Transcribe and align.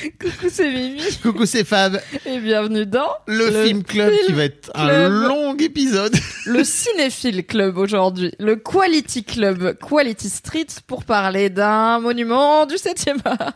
Coucou, 0.00 0.48
c'est 0.50 0.70
Mimi. 0.70 1.02
Coucou, 1.22 1.44
c'est 1.44 1.64
Fab. 1.64 2.00
Et 2.24 2.38
bienvenue 2.38 2.86
dans 2.86 3.10
le, 3.26 3.64
film 3.64 3.82
club 3.82 4.10
Film 4.10 4.26
qui 4.26 4.32
va 4.32 4.44
être 4.44 4.70
un 4.74 5.08
long 5.08 5.54
épisode. 5.56 6.16
le 6.46 6.64
cinéphile 6.64 7.44
club 7.44 7.76
aujourd'hui, 7.76 8.32
le 8.38 8.56
Quality 8.56 9.24
Club, 9.24 9.76
Quality 9.78 10.30
Street, 10.30 10.66
pour 10.86 11.04
parler 11.04 11.50
d'un 11.50 11.98
monument 11.98 12.64
du 12.64 12.76
7e 12.76 13.18
art. 13.26 13.52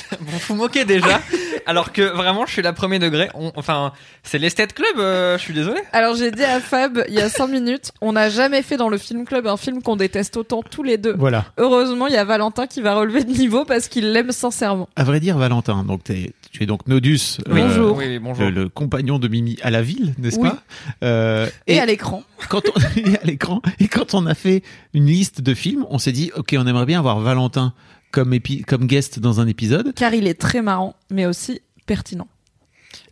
Vous 0.20 0.38
vous 0.48 0.54
moquez 0.54 0.84
déjà, 0.84 1.20
alors 1.66 1.92
que 1.92 2.02
vraiment 2.02 2.46
je 2.46 2.52
suis 2.52 2.62
la 2.62 2.72
premier 2.72 2.98
degré. 2.98 3.28
On- 3.34 3.52
enfin, 3.56 3.92
c'est 4.22 4.38
l'esthète 4.38 4.72
club, 4.74 4.98
euh, 4.98 5.36
je 5.38 5.42
suis 5.42 5.54
désolé. 5.54 5.80
Alors 5.92 6.14
j'ai 6.16 6.30
dit 6.30 6.44
à 6.44 6.60
Fab 6.60 7.04
il 7.08 7.14
y 7.14 7.20
a 7.20 7.28
5 7.28 7.46
minutes, 7.48 7.92
on 8.00 8.12
n'a 8.12 8.30
jamais 8.30 8.62
fait 8.62 8.76
dans 8.76 8.88
le 8.88 8.98
film 8.98 9.24
club 9.24 9.46
un 9.46 9.56
film 9.56 9.82
qu'on 9.82 9.96
déteste 9.96 10.36
autant 10.36 10.62
tous 10.62 10.82
les 10.82 10.98
deux. 10.98 11.14
Voilà. 11.18 11.44
Heureusement, 11.58 12.06
il 12.06 12.14
y 12.14 12.16
a 12.16 12.24
Valentin 12.24 12.66
qui 12.66 12.80
va 12.80 12.94
relever 12.94 13.24
de 13.24 13.30
niveau 13.32 13.64
parce 13.64 13.88
qu'il 13.88 14.12
l'aime 14.12 14.32
sincèrement. 14.32 14.88
À 14.96 15.04
vrai 15.04 15.20
dire, 15.20 15.36
Valentin, 15.38 15.84
donc 15.84 16.04
t'es- 16.04 16.32
tu 16.50 16.62
es 16.62 16.66
donc 16.66 16.86
Nodus, 16.86 17.38
Oui, 17.48 17.60
euh, 17.60 17.66
Bonjour. 17.66 17.96
Oui, 17.96 18.18
bonjour. 18.18 18.44
le, 18.44 18.50
le 18.50 18.68
compagnon 18.68 19.18
de 19.18 19.26
Mimi 19.28 19.56
à 19.62 19.70
la 19.70 19.82
ville, 19.82 20.14
n'est-ce 20.18 20.38
Oui. 20.38 20.48
pas? 20.50 20.62
Euh, 21.02 21.48
Et, 21.66 21.78
à 21.80 21.86
l'écran. 21.86 22.22
quand 22.48 22.62
on 22.74 22.80
et 22.98 23.16
à 23.16 23.24
l'écran 23.24 23.62
et 23.80 23.88
quand 23.88 24.14
on 24.14 24.26
a 24.26 24.34
fait 24.34 24.62
une 24.94 25.06
liste 25.06 25.40
de 25.40 25.54
films, 25.54 25.86
on 25.90 25.98
s'est 25.98 26.12
dit 26.12 26.30
ok, 26.36 26.54
on 26.58 26.66
aimerait 26.66 26.86
bien 26.86 26.98
avoir 26.98 27.20
Valentin 27.20 27.72
comme 28.12 28.32
épi- 28.32 28.64
comme 28.64 28.86
guest 28.86 29.18
dans 29.18 29.40
un 29.40 29.48
épisode. 29.48 29.92
Car 29.94 30.14
il 30.14 30.26
est 30.28 30.40
très 30.40 30.62
marrant, 30.62 30.94
mais 31.10 31.26
aussi 31.26 31.60
pertinent. 31.86 32.28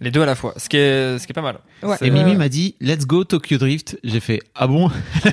Les 0.01 0.11
deux 0.11 0.23
à 0.23 0.27
la 0.27 0.34
fois, 0.34 0.55
ce 0.56 0.69
qui 0.69 0.77
est, 0.77 1.19
ce 1.19 1.27
qui 1.27 1.33
est 1.33 1.34
pas 1.34 1.43
mal. 1.43 1.59
Ouais. 1.83 1.97
Et 2.03 2.11
Mimi 2.11 2.37
m'a 2.37 2.48
dit 2.48 2.75
let's 2.81 3.06
go 3.06 3.25
Tokyo 3.25 3.59
Drift. 3.59 3.98
J'ai 4.05 4.21
fait 4.21 4.41
ah 4.55 4.67
bon? 4.67 4.91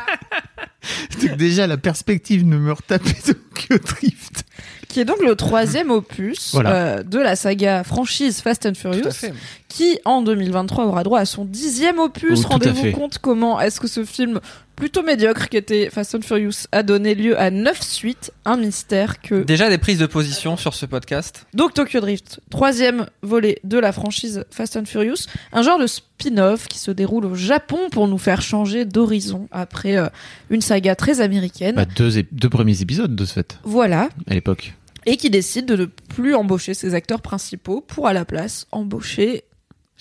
Donc 1.22 1.36
déjà 1.36 1.66
la 1.66 1.76
perspective 1.76 2.42
de 2.48 2.56
me 2.56 2.72
retaper 2.72 3.12
Tokyo 3.24 3.78
Drift. 3.78 4.44
Qui 4.88 5.00
est 5.00 5.04
donc 5.04 5.22
le 5.22 5.36
troisième 5.36 5.90
opus 5.90 6.50
Voilà. 6.52 6.74
euh, 6.74 7.02
de 7.02 7.18
la 7.18 7.36
saga 7.36 7.84
franchise 7.84 8.40
Fast 8.40 8.66
and 8.66 8.74
Furious. 8.74 9.10
fait. 9.12 9.32
qui 9.68 9.98
en 10.04 10.22
2023 10.22 10.86
aura 10.86 11.04
droit 11.04 11.20
à 11.20 11.24
son 11.26 11.44
dixième 11.44 11.98
opus. 11.98 12.40
Oh. 12.44 12.48
Rendez-vous 12.48 12.90
compte 12.92 13.18
comment 13.18 13.60
est-ce 13.60 13.80
que 13.80 13.86
ce 13.86 14.04
film 14.04 14.40
plutôt 14.80 15.02
médiocre 15.02 15.50
qui 15.50 15.58
était 15.58 15.90
Fast 15.90 16.14
and 16.14 16.22
Furious 16.22 16.64
a 16.72 16.82
donné 16.82 17.14
lieu 17.14 17.38
à 17.38 17.50
neuf 17.50 17.82
suites, 17.82 18.32
un 18.46 18.56
mystère 18.56 19.20
que... 19.20 19.42
Déjà 19.42 19.68
des 19.68 19.76
prises 19.76 19.98
de 19.98 20.06
position 20.06 20.56
sur 20.56 20.72
ce 20.72 20.86
podcast. 20.86 21.46
Donc 21.52 21.74
Tokyo 21.74 22.00
Drift, 22.00 22.40
troisième 22.48 23.04
volet 23.20 23.60
de 23.62 23.78
la 23.78 23.92
franchise 23.92 24.44
Fast 24.50 24.78
and 24.78 24.86
Furious, 24.86 25.26
un 25.52 25.60
genre 25.60 25.78
de 25.78 25.86
spin-off 25.86 26.66
qui 26.66 26.78
se 26.78 26.90
déroule 26.90 27.26
au 27.26 27.34
Japon 27.34 27.78
pour 27.92 28.08
nous 28.08 28.16
faire 28.16 28.40
changer 28.40 28.86
d'horizon 28.86 29.48
après 29.50 29.98
euh, 29.98 30.08
une 30.48 30.62
saga 30.62 30.96
très 30.96 31.20
américaine. 31.20 31.74
Bah, 31.76 31.84
deux, 31.84 32.22
deux 32.32 32.48
premiers 32.48 32.80
épisodes 32.80 33.14
de 33.14 33.24
ce 33.26 33.34
fait 33.34 33.58
Voilà. 33.64 34.08
à 34.28 34.32
l'époque. 34.32 34.72
Et 35.04 35.18
qui 35.18 35.28
décide 35.28 35.66
de 35.66 35.76
ne 35.76 35.84
plus 35.84 36.34
embaucher 36.34 36.72
ses 36.72 36.94
acteurs 36.94 37.20
principaux 37.20 37.82
pour 37.82 38.06
à 38.08 38.14
la 38.14 38.24
place 38.24 38.66
embaucher 38.72 39.44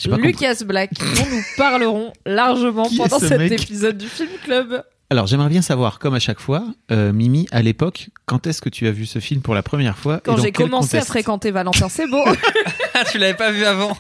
Pas 0.08 0.16
compris. 0.16 0.31
Lucas 0.31 0.63
Black, 0.66 0.91
dont 0.94 1.25
nous 1.29 1.41
parlerons 1.57 2.13
largement 2.25 2.84
Qui 2.88 2.97
pendant 2.97 3.19
ce 3.19 3.28
cet 3.28 3.51
épisode 3.51 3.97
du 3.97 4.07
Film 4.07 4.29
Club. 4.44 4.84
Alors 5.12 5.25
j'aimerais 5.25 5.50
bien 5.50 5.63
savoir, 5.63 5.97
comme 5.97 6.13
à 6.13 6.19
chaque 6.19 6.40
fois, 6.40 6.63
euh, 6.91 7.12
Mimi, 7.12 7.47
à 7.51 7.63
l'époque, 7.63 8.09
quand 8.28 8.46
est-ce 8.46 8.62
que 8.62 8.69
tu 8.69 8.88
as 8.88 8.91
vu 8.91 9.07
ce 9.07 9.18
film 9.18 9.41
pour 9.41 9.56
la 9.56 9.63
première 9.63 9.97
fois 9.97 10.22
Quand 10.23 10.38
j'ai 10.38 10.51
commencé 10.51 10.97
à 10.97 11.01
fréquenter 11.01 11.50
Valentin 11.51 11.90
Sebo. 11.90 12.18
Ah, 13.01 13.06
tu 13.09 13.18
l'avais 13.18 13.34
pas 13.34 13.51
vu 13.51 13.63
avant 13.63 13.96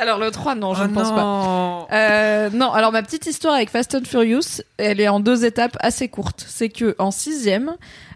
alors 0.00 0.18
le 0.18 0.30
3, 0.30 0.54
non, 0.54 0.74
je 0.74 0.82
Oh 0.82 0.86
ne 0.86 0.92
pense 0.92 1.10
pas. 1.10 1.22
non. 1.22 1.86
Euh, 1.92 2.50
non, 2.50 2.70
alors 2.72 2.92
ma 2.92 3.02
petite 3.02 3.26
histoire 3.26 3.54
avec 3.54 3.70
Fast 3.70 3.94
and 3.94 4.04
Furious, 4.06 4.60
elle 4.76 5.00
est 5.00 5.08
en 5.08 5.18
deux 5.18 5.44
étapes 5.44 5.76
assez 5.80 6.08
courtes. 6.08 6.44
C'est 6.46 6.68
que 6.68 6.94
en 6.98 7.10
sixième, 7.10 7.72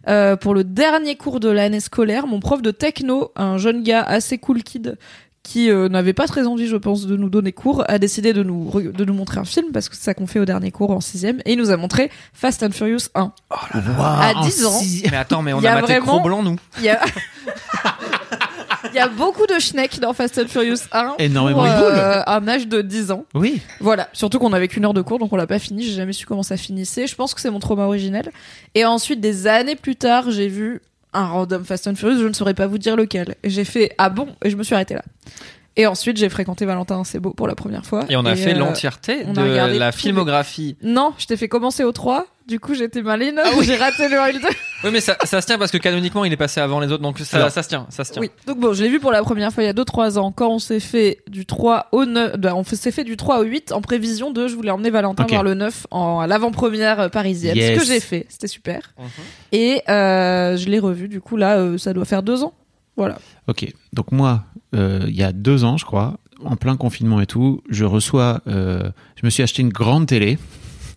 euh, 0.06 0.36
pour 0.36 0.54
le 0.54 0.64
dernier 0.64 1.16
cours 1.16 1.40
de 1.40 1.48
l'année 1.48 1.80
scolaire, 1.80 2.26
mon 2.26 2.40
prof 2.40 2.62
de 2.62 2.70
techno, 2.70 3.32
un 3.36 3.58
jeune 3.58 3.82
gars 3.82 4.02
assez 4.02 4.38
cool 4.38 4.62
kid, 4.62 4.96
qui 5.48 5.70
euh, 5.70 5.88
n'avait 5.88 6.12
pas 6.12 6.26
très 6.26 6.46
envie, 6.46 6.66
je 6.66 6.76
pense, 6.76 7.06
de 7.06 7.16
nous 7.16 7.30
donner 7.30 7.52
cours, 7.52 7.82
a 7.88 7.98
décidé 7.98 8.34
de 8.34 8.42
nous 8.42 8.70
de 8.82 9.04
nous 9.06 9.14
montrer 9.14 9.40
un 9.40 9.46
film 9.46 9.72
parce 9.72 9.88
que 9.88 9.96
c'est 9.96 10.02
ça 10.04 10.12
qu'on 10.12 10.26
fait 10.26 10.40
au 10.40 10.44
dernier 10.44 10.70
cours 10.70 10.90
en 10.90 11.00
sixième, 11.00 11.40
et 11.46 11.52
il 11.54 11.58
nous 11.58 11.70
a 11.70 11.78
montré 11.78 12.10
Fast 12.34 12.62
and 12.62 12.72
Furious 12.72 13.08
1. 13.14 13.32
Waouh, 13.50 13.72
À 13.98 14.34
en 14.36 14.44
10 14.44 14.66
ans. 14.66 14.80
Mais 15.10 15.16
attends, 15.16 15.40
mais 15.40 15.54
on 15.54 15.62
y 15.62 15.66
a, 15.66 15.72
a 15.72 15.80
maté 15.80 15.94
vraiment- 15.94 16.18
Cro-Blanc, 16.18 16.42
nous. 16.42 16.56
Il 16.78 16.84
y 16.84 16.90
a... 16.90 17.00
Il 18.92 18.96
y 18.96 19.00
a 19.00 19.08
beaucoup 19.08 19.46
de 19.46 19.58
schneck 19.58 19.98
dans 20.00 20.12
Fast 20.12 20.38
and 20.38 20.48
Furious 20.48 20.78
1 20.92 21.16
Énormément 21.18 21.62
pour 21.64 21.86
euh, 21.86 22.22
un 22.26 22.48
âge 22.48 22.68
de 22.68 22.80
10 22.80 23.10
ans. 23.10 23.24
Oui. 23.34 23.60
Voilà, 23.80 24.08
surtout 24.12 24.38
qu'on 24.38 24.52
avait 24.52 24.68
qu'une 24.68 24.84
heure 24.84 24.94
de 24.94 25.02
cours, 25.02 25.18
donc 25.18 25.32
on 25.32 25.36
l'a 25.36 25.46
pas 25.46 25.58
fini. 25.58 25.82
J'ai 25.82 25.92
jamais 25.94 26.12
su 26.12 26.26
comment 26.26 26.42
ça 26.42 26.56
finissait. 26.56 27.06
Je 27.06 27.14
pense 27.14 27.34
que 27.34 27.40
c'est 27.40 27.50
mon 27.50 27.58
trauma 27.58 27.84
originel. 27.84 28.30
Et 28.74 28.84
ensuite, 28.84 29.20
des 29.20 29.46
années 29.46 29.76
plus 29.76 29.96
tard, 29.96 30.30
j'ai 30.30 30.48
vu 30.48 30.80
un 31.12 31.26
random 31.26 31.64
Fast 31.64 31.86
and 31.88 31.94
Furious. 31.94 32.20
Je 32.20 32.28
ne 32.28 32.32
saurais 32.32 32.54
pas 32.54 32.66
vous 32.66 32.78
dire 32.78 32.96
lequel. 32.96 33.36
J'ai 33.44 33.64
fait 33.64 33.94
ah 33.98 34.10
bon 34.10 34.28
et 34.44 34.50
je 34.50 34.56
me 34.56 34.62
suis 34.62 34.74
arrêtée 34.74 34.94
là. 34.94 35.04
Et 35.78 35.86
ensuite, 35.86 36.16
j'ai 36.16 36.28
fréquenté 36.28 36.66
Valentin 36.66 37.02
beau 37.20 37.30
pour 37.32 37.46
la 37.48 37.54
première 37.54 37.86
fois. 37.86 38.04
Et 38.08 38.16
on 38.16 38.24
a 38.26 38.34
fait 38.34 38.52
euh, 38.54 38.58
l'entièreté 38.58 39.24
de 39.24 39.40
la 39.40 39.68
les- 39.90 39.92
filmographie. 39.96 40.76
Non, 40.82 41.14
je 41.18 41.26
t'ai 41.26 41.36
fait 41.36 41.48
commencer 41.48 41.84
au 41.84 41.92
3. 41.92 42.26
Du 42.48 42.58
coup, 42.58 42.74
j'étais 42.74 43.00
maline. 43.02 43.40
J'ai 43.62 43.76
raté 43.76 44.08
le 44.08 44.18
1 44.18 44.26
et 44.26 44.32
le 44.32 44.40
2. 44.40 44.48
Oui, 44.84 44.90
mais 44.92 45.00
ça, 45.00 45.16
ça 45.24 45.40
se 45.40 45.46
tient 45.46 45.58
parce 45.58 45.72
que 45.72 45.76
canoniquement 45.78 46.24
il 46.24 46.32
est 46.32 46.36
passé 46.36 46.60
avant 46.60 46.78
les 46.78 46.92
autres, 46.92 47.02
donc 47.02 47.18
ça, 47.18 47.38
Alors. 47.38 47.50
ça 47.50 47.64
se 47.64 47.68
tient, 47.68 47.86
ça 47.90 48.04
se 48.04 48.12
tient. 48.12 48.22
Oui. 48.22 48.30
Donc 48.46 48.60
bon, 48.60 48.72
je 48.74 48.84
l'ai 48.84 48.88
vu 48.88 49.00
pour 49.00 49.10
la 49.10 49.24
première 49.24 49.52
fois 49.52 49.64
il 49.64 49.66
y 49.66 49.68
a 49.68 49.72
2-3 49.72 50.18
ans, 50.18 50.30
quand 50.30 50.50
on 50.50 50.60
s'est 50.60 50.78
fait 50.78 51.18
du 51.28 51.46
3 51.46 51.88
au 51.90 52.04
9, 52.04 52.36
ben, 52.36 52.54
on 52.54 52.62
s'est 52.62 52.92
fait 52.92 53.02
du 53.02 53.16
3 53.16 53.40
au 53.40 53.42
8 53.42 53.72
en 53.72 53.80
prévision 53.80 54.30
de 54.30 54.46
je 54.46 54.54
voulais 54.54 54.70
emmener 54.70 54.90
Valentin 54.90 55.24
Ok. 55.24 55.30
voir 55.30 55.42
le 55.42 55.54
9 55.54 55.88
en 55.90 56.20
à 56.20 56.28
l'avant-première 56.28 57.00
euh, 57.00 57.08
parisienne. 57.08 57.56
Yes. 57.56 57.74
Ce 57.74 57.80
que 57.80 57.92
j'ai 57.92 57.98
fait, 57.98 58.26
c'était 58.28 58.46
super. 58.46 58.92
Mhm. 58.98 59.06
Et 59.50 59.82
euh, 59.88 60.56
je 60.56 60.68
l'ai 60.68 60.78
revu, 60.78 61.08
du 61.08 61.20
coup 61.20 61.36
là, 61.36 61.56
euh, 61.58 61.76
ça 61.76 61.92
doit 61.92 62.04
faire 62.04 62.22
2 62.22 62.44
ans. 62.44 62.54
Voilà. 62.98 63.18
Ok. 63.46 63.72
Donc 63.94 64.12
moi, 64.12 64.44
euh, 64.74 65.04
il 65.08 65.14
y 65.16 65.22
a 65.22 65.32
deux 65.32 65.64
ans, 65.64 65.76
je 65.78 65.86
crois, 65.86 66.18
en 66.44 66.56
plein 66.56 66.76
confinement 66.76 67.20
et 67.22 67.26
tout, 67.26 67.62
je 67.70 67.84
reçois, 67.86 68.42
euh, 68.46 68.90
je 69.16 69.24
me 69.24 69.30
suis 69.30 69.42
acheté 69.42 69.62
une 69.62 69.70
grande 69.70 70.06
télé. 70.06 70.36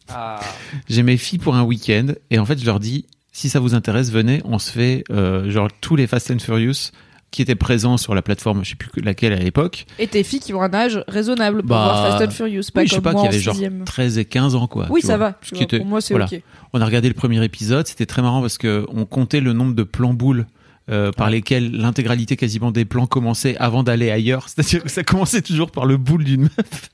Ah. 0.10 0.40
J'ai 0.90 1.04
mes 1.04 1.16
filles 1.18 1.40
pour 1.40 1.56
un 1.56 1.64
week-end 1.64 2.08
et 2.32 2.40
en 2.40 2.46
fait, 2.46 2.60
je 2.60 2.66
leur 2.66 2.80
dis, 2.80 3.06
si 3.32 3.48
ça 3.50 3.60
vous 3.62 3.76
intéresse, 3.76 4.12
venez, 4.12 4.42
on 4.44 4.60
se 4.60 4.72
fait 4.72 5.04
euh, 5.10 5.50
genre 5.50 5.70
tous 5.80 5.96
les 5.96 6.06
Fast 6.08 6.32
and 6.32 6.40
Furious 6.40 6.92
qui 7.32 7.42
étaient 7.42 7.56
présents 7.56 7.96
sur 7.96 8.14
la 8.14 8.22
plateforme, 8.22 8.62
je 8.66 8.72
sais 8.72 8.76
plus 8.76 9.02
laquelle 9.02 9.32
à 9.32 9.38
l'époque. 9.38 9.86
Et 10.00 10.08
tes 10.08 10.22
filles 10.24 10.42
qui 10.42 10.54
ont 10.54 10.62
un 10.62 10.74
âge 10.74 11.02
raisonnable 11.08 11.60
pour 11.62 11.70
Bah, 11.70 11.84
voir 11.84 12.08
Fast 12.20 12.28
and 12.28 12.32
Furious, 12.32 12.64
pas 12.74 12.82
oui, 12.82 12.88
je 12.88 12.96
sais 12.96 13.00
pas, 13.02 13.14
en 13.14 13.24
avait 13.26 13.40
genre 13.40 13.54
sixième. 13.54 13.86
13 13.86 14.18
et 14.18 14.26
15 14.26 14.56
ans, 14.56 14.68
quoi. 14.68 14.88
Oui, 14.90 15.02
ça 15.02 15.16
vois. 15.16 15.30
va. 15.30 15.38
Ce 15.42 15.48
tu 15.48 15.52
qui 15.54 15.56
vois, 15.60 15.64
était- 15.64 15.78
Pour 15.78 15.86
moi, 15.88 16.02
c'est 16.02 16.14
voilà. 16.14 16.26
ok. 16.26 16.42
On 16.74 16.82
a 16.82 16.86
regardé 16.86 17.08
le 17.08 17.14
premier 17.14 17.42
épisode, 17.46 17.88
c'était 17.88 18.06
très 18.06 18.22
marrant 18.22 18.42
parce 18.42 18.58
que 18.58 18.86
on 18.90 19.06
comptait 19.06 19.40
le 19.40 19.54
nombre 19.54 19.74
de 19.76 19.84
plans 19.84 20.14
boules 20.14 20.46
euh, 20.90 21.12
par 21.12 21.30
lesquels 21.30 21.72
l'intégralité 21.72 22.36
quasiment 22.38 22.72
des 22.72 22.86
plans 22.86 23.06
commençait 23.08 23.56
avant 23.58 23.84
d'aller 23.84 24.10
ailleurs. 24.12 24.48
C'est-à-dire 24.50 24.84
que 24.84 24.90
ça 24.90 25.04
commençait 25.04 25.42
toujours 25.42 25.72
par 25.72 25.86
le 25.86 25.98
boule 25.98 26.24
d'une 26.24 26.44
meuf. 26.44 26.90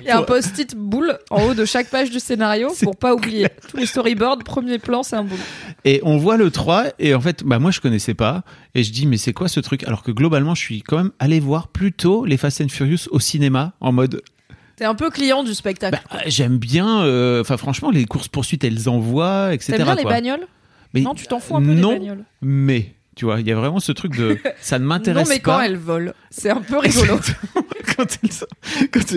Il 0.00 0.06
y 0.06 0.10
a 0.10 0.18
un 0.18 0.22
post-it 0.22 0.74
boule 0.76 1.16
en 1.30 1.44
haut 1.44 1.54
de 1.54 1.64
chaque 1.64 1.90
page 1.90 2.10
du 2.10 2.18
scénario 2.18 2.72
pour 2.82 2.96
pas 2.96 3.14
oublier. 3.14 3.46
Tous 3.68 3.76
les 3.76 3.86
storyboards, 3.86 4.38
premier 4.38 4.78
plan, 4.78 5.02
c'est 5.04 5.14
un 5.16 5.22
boule. 5.22 5.38
Et 5.84 6.00
on 6.02 6.16
voit 6.18 6.36
le 6.36 6.50
3 6.50 6.86
et 6.98 7.14
en 7.14 7.20
fait, 7.20 7.44
bah 7.44 7.58
moi 7.60 7.70
je 7.70 7.80
connaissais 7.80 8.14
pas 8.14 8.42
et 8.74 8.82
je 8.82 8.92
dis 8.92 9.06
mais 9.06 9.16
c'est 9.16 9.32
quoi 9.32 9.46
ce 9.48 9.60
truc? 9.60 9.84
Alors 9.84 10.02
que 10.02 10.10
globalement, 10.10 10.54
je 10.56 10.60
suis 10.60 10.82
quand 10.82 10.96
même 10.96 11.12
allé 11.20 11.38
voir 11.38 11.68
plutôt 11.68 12.24
les 12.24 12.36
Fast 12.36 12.60
and 12.60 12.68
Furious 12.68 13.08
au 13.12 13.20
cinéma 13.20 13.74
en 13.80 13.92
mode 13.92 14.22
T'es 14.76 14.84
un 14.86 14.94
peu 14.94 15.08
client 15.10 15.44
du 15.44 15.54
spectacle. 15.54 16.00
bah, 16.10 16.18
j'aime 16.26 16.58
bien 16.58 17.02
euh, 17.04 17.40
enfin 17.42 17.56
franchement 17.56 17.90
les 17.90 18.06
courses 18.06 18.28
poursuites 18.28 18.64
elles 18.64 18.88
envoient 18.88 19.54
etc. 19.54 19.74
T'aimes 19.76 19.84
bien 19.86 19.94
les 19.94 20.04
bagnoles? 20.04 20.46
Mais 20.94 21.02
Non, 21.02 21.14
tu 21.14 21.26
t'en 21.26 21.38
fous 21.38 21.54
un 21.56 21.60
peu 21.62 21.74
non, 21.74 21.92
des 21.92 21.98
bagnoles. 22.00 22.24
mais 22.42 22.94
tu 23.16 23.24
vois, 23.24 23.40
il 23.40 23.46
y 23.46 23.52
a 23.52 23.56
vraiment 23.56 23.80
ce 23.80 23.92
truc 23.92 24.16
de 24.16 24.38
ça 24.60 24.78
ne 24.78 24.84
Non, 24.84 24.88
m'intéresse 24.90 25.28
mais 25.28 25.40
pas. 25.40 25.56
quand 25.56 25.60
elles 25.60 25.76
volent, 25.76 26.12
c'est 26.30 26.50
un 26.50 26.60
peu 26.60 26.78
rigolo. 26.78 27.18
quand 27.96 28.06
quand, 28.92 29.14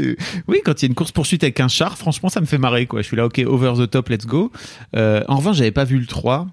oui, 0.48 0.60
quand 0.66 0.82
il 0.82 0.86
y 0.86 0.86
a 0.86 0.90
une 0.90 0.96
course 0.96 1.12
poursuite 1.12 1.44
avec 1.44 1.60
un 1.60 1.68
char, 1.68 1.98
franchement, 1.98 2.30
ça 2.30 2.42
me 2.42 2.46
fait 2.46 2.58
marrer, 2.58 2.86
quoi. 2.86 3.02
Je 3.02 3.08
suis 3.08 3.18
là, 3.18 3.26
ok, 3.26 3.42
over 3.46 3.74
the 3.78 3.90
top, 3.90 4.10
let's 4.10 4.26
go. 4.26 4.52
Euh, 4.96 5.24
en 5.28 5.38
revanche, 5.38 5.58
j'avais 5.58 5.72
pas 5.72 5.86
vu 5.86 6.00
le 6.00 6.06
3. 6.06 6.48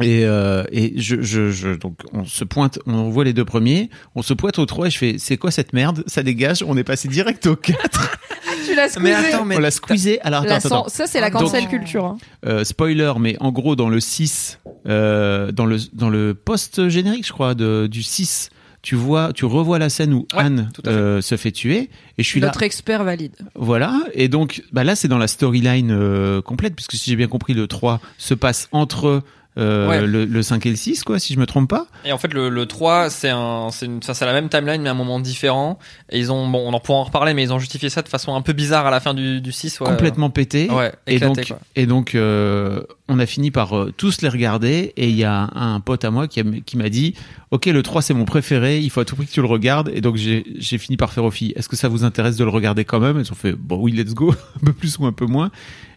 Et, 0.00 0.24
euh, 0.24 0.62
et 0.70 0.92
je, 1.00 1.20
je, 1.22 1.50
je, 1.50 1.70
donc, 1.70 1.98
on 2.12 2.24
se 2.24 2.44
pointe, 2.44 2.78
on 2.86 3.08
voit 3.08 3.24
les 3.24 3.32
deux 3.32 3.44
premiers, 3.44 3.90
on 4.14 4.22
se 4.22 4.32
pointe 4.32 4.58
au 4.60 4.64
3 4.66 4.86
et 4.86 4.90
je 4.90 4.98
fais, 4.98 5.16
c'est 5.18 5.36
quoi 5.36 5.50
cette 5.50 5.72
merde? 5.72 6.04
Ça 6.06 6.22
dégage, 6.22 6.62
on 6.62 6.76
est 6.76 6.84
passé 6.84 7.08
direct 7.08 7.46
au 7.46 7.56
4. 7.56 8.16
tu 8.68 8.74
l'as 8.74 8.96
Mais 9.00 9.12
squeezé. 9.14 9.34
attends, 9.34 9.44
mais 9.44 9.56
On 9.56 9.60
l'a 9.60 9.70
squeezé. 9.70 10.20
Alors, 10.22 10.40
attends, 10.40 10.48
La 10.50 10.56
attends, 10.56 10.68
attends. 10.82 10.88
Ça, 10.88 11.06
c'est 11.06 11.20
la 11.20 11.30
Donc- 11.30 11.42
cancel 11.42 11.68
culture. 11.68 12.04
hein. 12.04 12.18
Euh, 12.46 12.64
spoiler, 12.64 13.12
mais 13.18 13.36
en 13.40 13.50
gros, 13.52 13.76
dans 13.76 13.88
le 13.88 14.00
6, 14.00 14.58
euh, 14.88 15.50
dans 15.52 15.66
le, 15.66 15.78
dans 15.92 16.10
le 16.10 16.34
post-générique, 16.34 17.26
je 17.26 17.32
crois, 17.32 17.54
de, 17.54 17.86
du 17.90 18.02
6, 18.02 18.50
tu 18.82 18.94
vois, 18.94 19.32
tu 19.32 19.44
revois 19.44 19.78
la 19.78 19.88
scène 19.88 20.12
où 20.14 20.26
Ouais, 20.34 20.40
Anne 20.44 20.70
tout 20.72 20.82
à 20.86 20.90
fait. 20.90 20.96
euh, 20.96 21.20
se 21.20 21.36
fait 21.36 21.50
tuer. 21.52 21.90
Et 22.16 22.22
je 22.22 22.28
suis 22.28 22.40
là. 22.40 22.46
Notre 22.46 22.62
expert 22.62 23.02
valide. 23.04 23.34
Voilà. 23.54 24.00
Et 24.14 24.28
donc, 24.28 24.62
bah 24.72 24.84
là, 24.84 24.94
c'est 24.94 25.08
dans 25.08 25.18
la 25.18 25.26
storyline 25.28 25.90
euh, 25.90 26.40
complète, 26.42 26.74
puisque 26.76 26.92
si 26.94 27.10
j'ai 27.10 27.16
bien 27.16 27.26
compris, 27.26 27.54
le 27.54 27.66
3 27.66 28.00
se 28.18 28.34
passe 28.34 28.68
entre 28.72 29.22
euh, 29.58 29.88
Ouais. 29.88 30.06
le, 30.06 30.24
le 30.24 30.42
5 30.42 30.64
et 30.66 30.70
le 30.70 30.76
6, 30.76 31.02
quoi, 31.04 31.18
si 31.18 31.34
je 31.34 31.38
me 31.38 31.46
trompe 31.46 31.68
pas. 31.68 31.86
Et 32.04 32.12
en 32.12 32.18
fait, 32.18 32.32
le, 32.32 32.48
le 32.48 32.66
3, 32.66 33.10
c'est 33.10 33.30
un, 33.30 33.68
c'est 33.70 34.20
la 34.24 34.32
même 34.32 34.48
timeline, 34.48 34.80
mais 34.82 34.88
à 34.88 34.92
un 34.92 34.94
moment 34.94 35.20
différent. 35.20 35.78
Et 36.10 36.18
ils 36.18 36.30
ont, 36.32 36.48
bon, 36.48 36.68
on 36.68 36.72
en 36.72 36.80
pourra 36.80 36.98
en 37.00 37.04
reparler, 37.04 37.34
mais 37.34 37.42
ils 37.42 37.52
ont 37.52 37.58
justifié 37.58 37.88
ça 37.90 38.02
de 38.02 38.08
façon 38.08 38.34
un 38.34 38.40
peu 38.42 38.52
bizarre 38.52 38.86
à 38.86 38.90
la 38.90 39.00
fin 39.00 39.14
du, 39.14 39.40
du 39.40 39.52
6. 39.52 39.80
Ouais. 39.80 39.86
complètement 39.88 40.30
pété. 40.30 40.70
Ouais, 40.70 40.92
Et 41.06 41.16
éclaté, 41.16 41.34
donc, 41.42 41.46
quoi. 41.48 41.58
et 41.76 41.86
donc 41.86 42.14
euh, 42.14 42.82
on 43.08 43.18
a 43.18 43.26
fini 43.26 43.50
par 43.50 43.76
euh, 43.76 43.92
tous 43.96 44.22
les 44.22 44.28
regarder. 44.28 44.92
Et 44.96 45.08
il 45.08 45.16
y 45.16 45.24
a 45.24 45.50
un, 45.54 45.74
un 45.74 45.80
pote 45.80 46.04
à 46.04 46.10
moi 46.10 46.28
qui, 46.28 46.42
qui 46.62 46.76
m'a 46.76 46.88
dit 46.88 47.14
Ok, 47.50 47.66
le 47.66 47.82
3 47.82 48.02
c'est 48.02 48.14
mon 48.14 48.24
préféré, 48.26 48.78
il 48.78 48.90
faut 48.90 49.00
à 49.00 49.04
tout 49.04 49.16
prix 49.16 49.26
que 49.26 49.32
tu 49.32 49.40
le 49.40 49.46
regardes. 49.48 49.90
Et 49.94 50.00
donc 50.00 50.16
j'ai 50.16 50.44
j'ai 50.58 50.78
fini 50.78 50.96
par 50.96 51.12
faire 51.12 51.24
aux 51.24 51.30
filles 51.30 51.52
Est-ce 51.56 51.68
que 51.68 51.76
ça 51.76 51.88
vous 51.88 52.04
intéresse 52.04 52.36
de 52.36 52.44
le 52.44 52.50
regarder 52.50 52.84
quand 52.84 53.00
même? 53.00 53.18
Elles 53.18 53.32
ont 53.32 53.36
fait 53.36 53.52
Bon, 53.52 53.76
oui, 53.80 53.92
let's 53.92 54.14
go, 54.14 54.32
un 54.56 54.66
peu 54.66 54.72
plus 54.72 54.98
ou 54.98 55.06
un 55.06 55.12
peu 55.12 55.26
moins. 55.26 55.50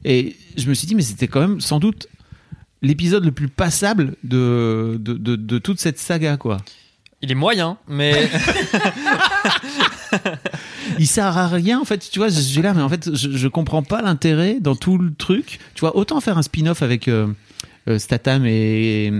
Et 0.05 0.35
je 0.57 0.67
me 0.69 0.73
suis 0.73 0.87
dit 0.87 0.95
Mais 0.95 1.01
c'était 1.03 1.27
quand 1.27 1.41
même 1.41 1.59
sans 1.61 1.79
doute 1.79 2.07
l'épisode 2.81 3.25
le 3.25 3.31
plus 3.31 3.47
passable 3.47 4.15
de, 4.23 4.97
de, 4.99 5.13
de, 5.13 5.35
de 5.35 5.57
toute 5.59 5.79
cette 5.79 5.99
saga, 5.99 6.37
quoi. 6.37 6.57
Il 7.23 7.31
est 7.31 7.35
moyen, 7.35 7.77
mais 7.87 8.27
il 10.99 11.07
sert 11.07 11.37
à 11.37 11.47
rien 11.47 11.79
en 11.79 11.85
fait 11.85 11.99
tu 11.99 12.19
vois 12.19 12.29
je 12.29 12.39
suis 12.39 12.61
là 12.61 12.73
mais 12.73 12.81
en 12.81 12.89
fait 12.89 13.15
je, 13.15 13.29
je 13.37 13.47
comprends 13.47 13.83
pas 13.83 14.01
l'intérêt 14.01 14.57
dans 14.59 14.75
tout 14.75 14.97
le 14.97 15.13
truc 15.13 15.59
tu 15.75 15.81
vois 15.81 15.95
autant 15.95 16.19
faire 16.19 16.37
un 16.39 16.41
spin-off 16.41 16.81
avec 16.81 17.07
euh, 17.07 17.27
euh, 17.87 17.99
Statham 17.99 18.45
et, 18.45 19.11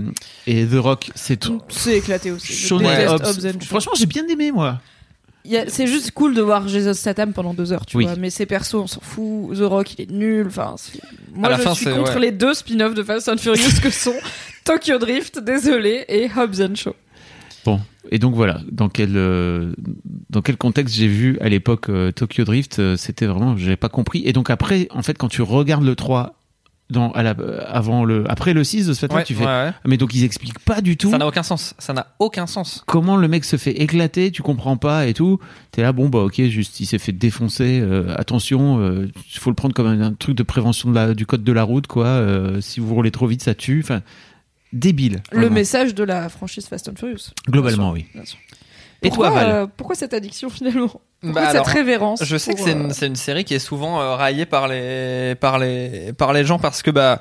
et 0.48 0.66
The 0.66 0.75
Rock 0.75 1.12
c'est 1.16 1.40
trop 1.40 1.62
C'est 1.69 1.98
éclaté 2.00 2.31
aussi. 2.31 2.72
Hobbs. 2.74 2.84
Hobbs 2.84 3.63
franchement 3.63 3.94
j'ai 3.96 4.08
bien 4.08 4.28
aimé 4.28 4.52
moi 4.52 4.81
C'est 5.68 5.88
juste 5.88 6.12
cool 6.12 6.34
de 6.36 6.42
voir 6.42 6.68
Jason 6.68 6.94
Statham 6.94 7.34
pendant 7.34 7.54
deux 7.54 7.74
heures, 7.74 7.86
tu 7.86 7.98
Oui. 7.98 8.06
vois. 8.06 8.16
Mais 8.16 8.30
ses 8.30 8.46
persos, 8.46 8.76
on 8.76 8.88
s'en 8.88 9.02
fout. 9.02 9.56
The 9.58 9.62
Rock, 9.64 9.94
il 9.98 10.02
est 10.04 10.12
nul. 10.12 10.48
Enfin, 10.48 10.76
moi, 11.34 11.54
je 11.58 11.62
fin, 11.62 11.74
suis 11.74 11.86
contre 11.86 12.16
ouais. 12.16 12.20
les 12.22 12.32
deux 12.32 12.54
spin-offs 12.54 12.94
de 12.94 13.04
Fast 13.04 13.28
and 13.30 13.38
Furious 13.38 13.80
que 13.82 13.90
sont 13.90 14.14
Tokyo 14.66 14.98
Drift, 15.00 15.40
désolé, 15.40 16.06
et 16.08 16.30
Hobbs 16.36 16.62
and 16.62 16.76
Shaw. 16.76 16.94
bon 17.66 17.80
et 18.10 18.18
donc 18.18 18.34
voilà 18.34 18.62
dans 18.72 18.90
quel 18.90 19.16
euh, 19.16 19.74
dans 20.32 20.42
quel 20.42 20.58
contexte 20.58 20.96
j'ai 20.96 21.08
vu 21.08 21.38
à 21.40 21.50
l'époque 21.50 21.88
euh, 21.90 22.12
Tokyo 22.12 22.44
Drift 22.44 22.80
euh, 22.80 22.98
c'était 22.98 23.28
vraiment 23.28 23.56
j'avais 23.58 23.76
pas 23.78 23.90
compris 23.90 24.24
et 24.26 24.34
donc 24.34 24.50
après 24.50 24.88
en 24.90 25.04
fait 25.04 25.14
quand 25.20 25.28
tu 25.28 25.44
regardes 25.44 25.84
le 25.86 25.96
3 25.96 26.41
dans 26.92 27.12
à 27.14 27.24
la, 27.24 27.32
euh, 27.40 27.64
avant 27.68 28.04
le 28.06 28.30
après 28.30 28.54
le 28.54 28.64
6 28.64 28.88
de 28.88 28.94
ce 28.94 29.08
fait 29.08 29.14
ouais, 29.14 29.24
tu 29.24 29.34
fais 29.34 29.42
ouais, 29.46 29.50
ouais. 29.66 29.72
mais 29.86 29.98
donc 29.98 30.14
ils 30.14 30.24
expliquent 30.24 30.60
pas 30.60 30.82
du 30.82 30.98
tout 30.98 31.10
ça 31.10 31.18
n'a 31.18 31.26
aucun 31.28 31.44
sens. 31.44 31.74
Ça 31.80 31.94
n'a 31.94 32.08
aucun 32.20 32.46
sens. 32.48 32.84
comment 32.86 33.18
le 33.18 33.28
mec 33.28 33.44
se 33.46 33.58
fait 33.58 33.82
éclater, 33.82 34.32
tu 34.32 34.42
comprends 34.44 34.78
pas 34.78 35.08
et 35.08 35.14
tout. 35.14 35.40
T'es 35.72 35.82
là, 35.82 35.92
bon 35.94 36.10
bah 36.10 36.20
ok, 36.20 36.42
juste 36.44 36.80
il 36.80 36.86
s'est 36.86 37.00
fait 37.00 37.12
défoncer. 37.14 37.80
euh, 37.82 38.14
attention, 38.18 38.82
il 38.84 39.40
faut 39.40 39.50
le 39.50 39.56
prendre 39.56 39.74
comme 39.74 39.88
un, 39.88 40.02
un 40.02 40.14
truc 40.14 40.36
de 40.36 40.44
prévention 40.44 40.90
de 40.90 40.96
la, 40.96 41.14
du 41.14 41.26
code 41.26 41.44
de 41.44 41.52
la 41.52 41.64
route, 41.64 41.88
quoi. 41.88 42.06
euh, 42.06 42.62
si 42.62 42.80
vous 42.80 42.94
roulez 42.94 43.12
trop 43.12 43.28
vite, 43.28 43.42
ça 43.42 43.56
tue. 43.56 43.82
Enfin, 43.84 44.02
débile. 44.74 45.22
Le 45.32 45.40
vraiment. 45.42 45.56
message 45.56 45.96
de 45.96 46.04
la 46.04 46.30
franchise 46.30 46.66
Fast 46.68 46.90
and 46.90 46.94
Furious. 46.98 47.32
Globalement, 47.50 47.94
Bien 47.94 48.04
sûr, 48.04 48.08
oui. 48.14 48.20
bien 48.22 48.26
sûr. 48.26 48.40
Et 49.04 49.08
Pourquoi, 49.10 49.30
toi, 49.30 49.36
Val 49.44 49.50
euh, 49.52 49.68
pourquoi 49.76 49.96
cette 49.96 50.14
addiction 50.14 50.50
finalement? 50.50 51.02
Pourquoi 51.22 51.42
Bah, 51.42 51.52
cette 51.52 51.68
révérence 51.68 52.24
Je 52.24 52.38
sais 52.38 52.54
que 52.54 52.60
c'est 52.60 52.72
euh, 52.76 52.84
une, 52.86 52.94
c'est 52.94 53.08
une 53.08 53.16
série 53.16 53.44
qui 53.46 53.54
est 53.54 53.60
souvent 53.60 54.02
euh, 54.02 54.16
raillée 54.16 54.46
par 54.46 54.68
les, 54.68 55.36
par 55.40 55.60
les, 55.60 56.14
par 56.14 56.34
les 56.34 56.44
gens 56.46 56.58
parce 56.60 56.82
que 56.82 56.90
bah, 56.92 57.20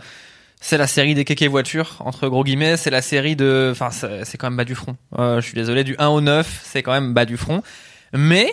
c'est 0.60 0.78
la 0.78 0.86
série 0.86 1.14
des 1.14 1.24
kékés 1.24 1.48
voitures, 1.48 1.96
entre 2.00 2.28
gros 2.28 2.44
guillemets, 2.44 2.76
c'est 2.76 2.90
la 2.90 3.02
série 3.02 3.36
de, 3.36 3.70
enfin, 3.72 3.90
c'est 3.90 4.36
quand 4.38 4.48
même 4.48 4.56
bas 4.56 4.64
du 4.64 4.74
front. 4.74 4.96
Euh, 5.18 5.40
je 5.40 5.46
suis 5.46 5.54
désolé, 5.54 5.84
du 5.84 5.96
1 5.98 6.08
au 6.08 6.20
9, 6.20 6.60
c'est 6.64 6.82
quand 6.82 6.92
même 6.92 7.14
bas 7.14 7.24
du 7.24 7.36
front. 7.38 7.62
Mais, 8.12 8.52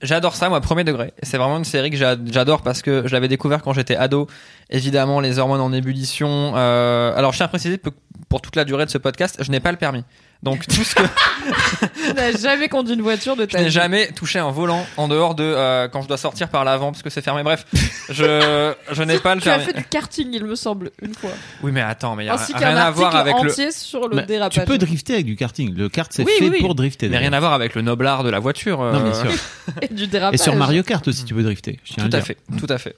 j'adore 0.00 0.36
ça, 0.36 0.48
moi, 0.48 0.60
premier 0.62 0.84
degré. 0.84 1.12
C'est 1.22 1.36
vraiment 1.36 1.58
une 1.58 1.64
série 1.64 1.90
que 1.90 1.96
j'a- 1.96 2.16
j'adore 2.30 2.62
parce 2.62 2.80
que 2.80 3.02
je 3.06 3.12
l'avais 3.12 3.28
découvert 3.28 3.60
quand 3.62 3.72
j'étais 3.74 3.96
ado. 3.96 4.26
Évidemment, 4.70 5.20
les 5.20 5.38
hormones 5.38 5.60
en 5.60 5.72
ébullition. 5.72 6.54
Euh, 6.56 7.12
alors, 7.14 7.32
je 7.32 7.38
tiens 7.38 7.46
à 7.46 7.48
préciser 7.50 7.76
que 7.78 7.90
pour 8.30 8.40
toute 8.40 8.56
la 8.56 8.64
durée 8.64 8.86
de 8.86 8.90
ce 8.90 8.98
podcast, 8.98 9.36
je 9.40 9.50
n'ai 9.50 9.60
pas 9.60 9.70
le 9.70 9.76
permis. 9.78 10.04
Donc, 10.44 10.66
tout 10.66 10.84
ce 10.84 10.94
que, 10.94 11.02
Tu 12.06 12.12
n'as 12.14 12.32
jamais 12.36 12.68
conduit 12.68 12.94
une 12.94 13.00
voiture 13.02 13.34
de 13.34 13.42
je 13.42 13.46
ta 13.48 13.58
n'ai 13.58 13.64
vie. 13.64 13.70
jamais 13.70 14.08
touché 14.12 14.38
un 14.38 14.50
volant 14.50 14.86
en 14.98 15.08
dehors 15.08 15.34
de 15.34 15.42
euh, 15.42 15.88
quand 15.88 16.02
je 16.02 16.08
dois 16.08 16.16
sortir 16.18 16.48
par 16.50 16.64
l'avant 16.64 16.92
parce 16.92 17.02
que 17.02 17.08
c'est 17.10 17.22
fermé. 17.22 17.42
Bref, 17.42 17.64
je 18.10 18.74
je 18.92 19.02
n'ai 19.02 19.18
pas 19.20 19.34
le 19.34 19.40
Tu 19.40 19.48
as 19.48 19.58
fait 19.58 19.72
du 19.72 19.84
karting, 19.84 20.28
il 20.32 20.44
me 20.44 20.54
semble, 20.54 20.90
une 21.02 21.14
fois. 21.14 21.30
Oui, 21.62 21.72
mais 21.72 21.80
attends, 21.80 22.14
mais 22.14 22.24
il 22.24 22.26
y 22.26 22.30
a 22.30 22.34
Ainsi 22.34 22.52
rien 22.52 22.60
qu'un 22.72 22.76
à 22.76 22.90
voir 22.90 23.16
avec 23.16 23.34
le 23.42 23.50
entier 23.50 23.70
sur 23.72 24.08
le 24.08 24.16
Bah, 24.16 24.22
dérapage. 24.22 24.54
tu 24.60 24.66
peux 24.66 24.78
drifter 24.78 25.14
avec 25.14 25.26
du 25.26 25.36
karting. 25.36 25.74
Le 25.74 25.88
kart, 25.88 26.12
c'est 26.12 26.24
Oui, 26.24 26.32
fait 26.38 26.44
oui, 26.44 26.50
oui. 26.54 26.60
pour 26.60 26.74
drifter. 26.74 27.08
mais 27.08 27.18
rien 27.18 27.32
à 27.32 27.40
voir 27.40 27.54
avec 27.54 27.74
le 27.74 27.82
noblard 27.82 28.22
de 28.22 28.30
la 28.30 28.38
voiture. 28.38 28.80
Non, 28.82 29.00
bien 29.00 29.14
euh, 29.14 29.22
sûr. 29.30 29.32
Et 29.82 29.88
du 29.92 30.06
dérapage. 30.06 30.38
Et 30.38 30.42
sur 30.42 30.54
Mario 30.56 30.82
Kart 30.82 31.06
aussi, 31.08 31.24
tu 31.24 31.34
peux 31.34 31.42
drifter. 31.42 31.80
je 31.84 31.94
tiens 31.94 32.04
Tout 32.04 32.10
le 32.10 32.16
à 32.16 32.20
dire. 32.20 32.26
fait, 32.26 32.36
tout 32.58 32.66
à 32.72 32.76
fait. 32.78 32.96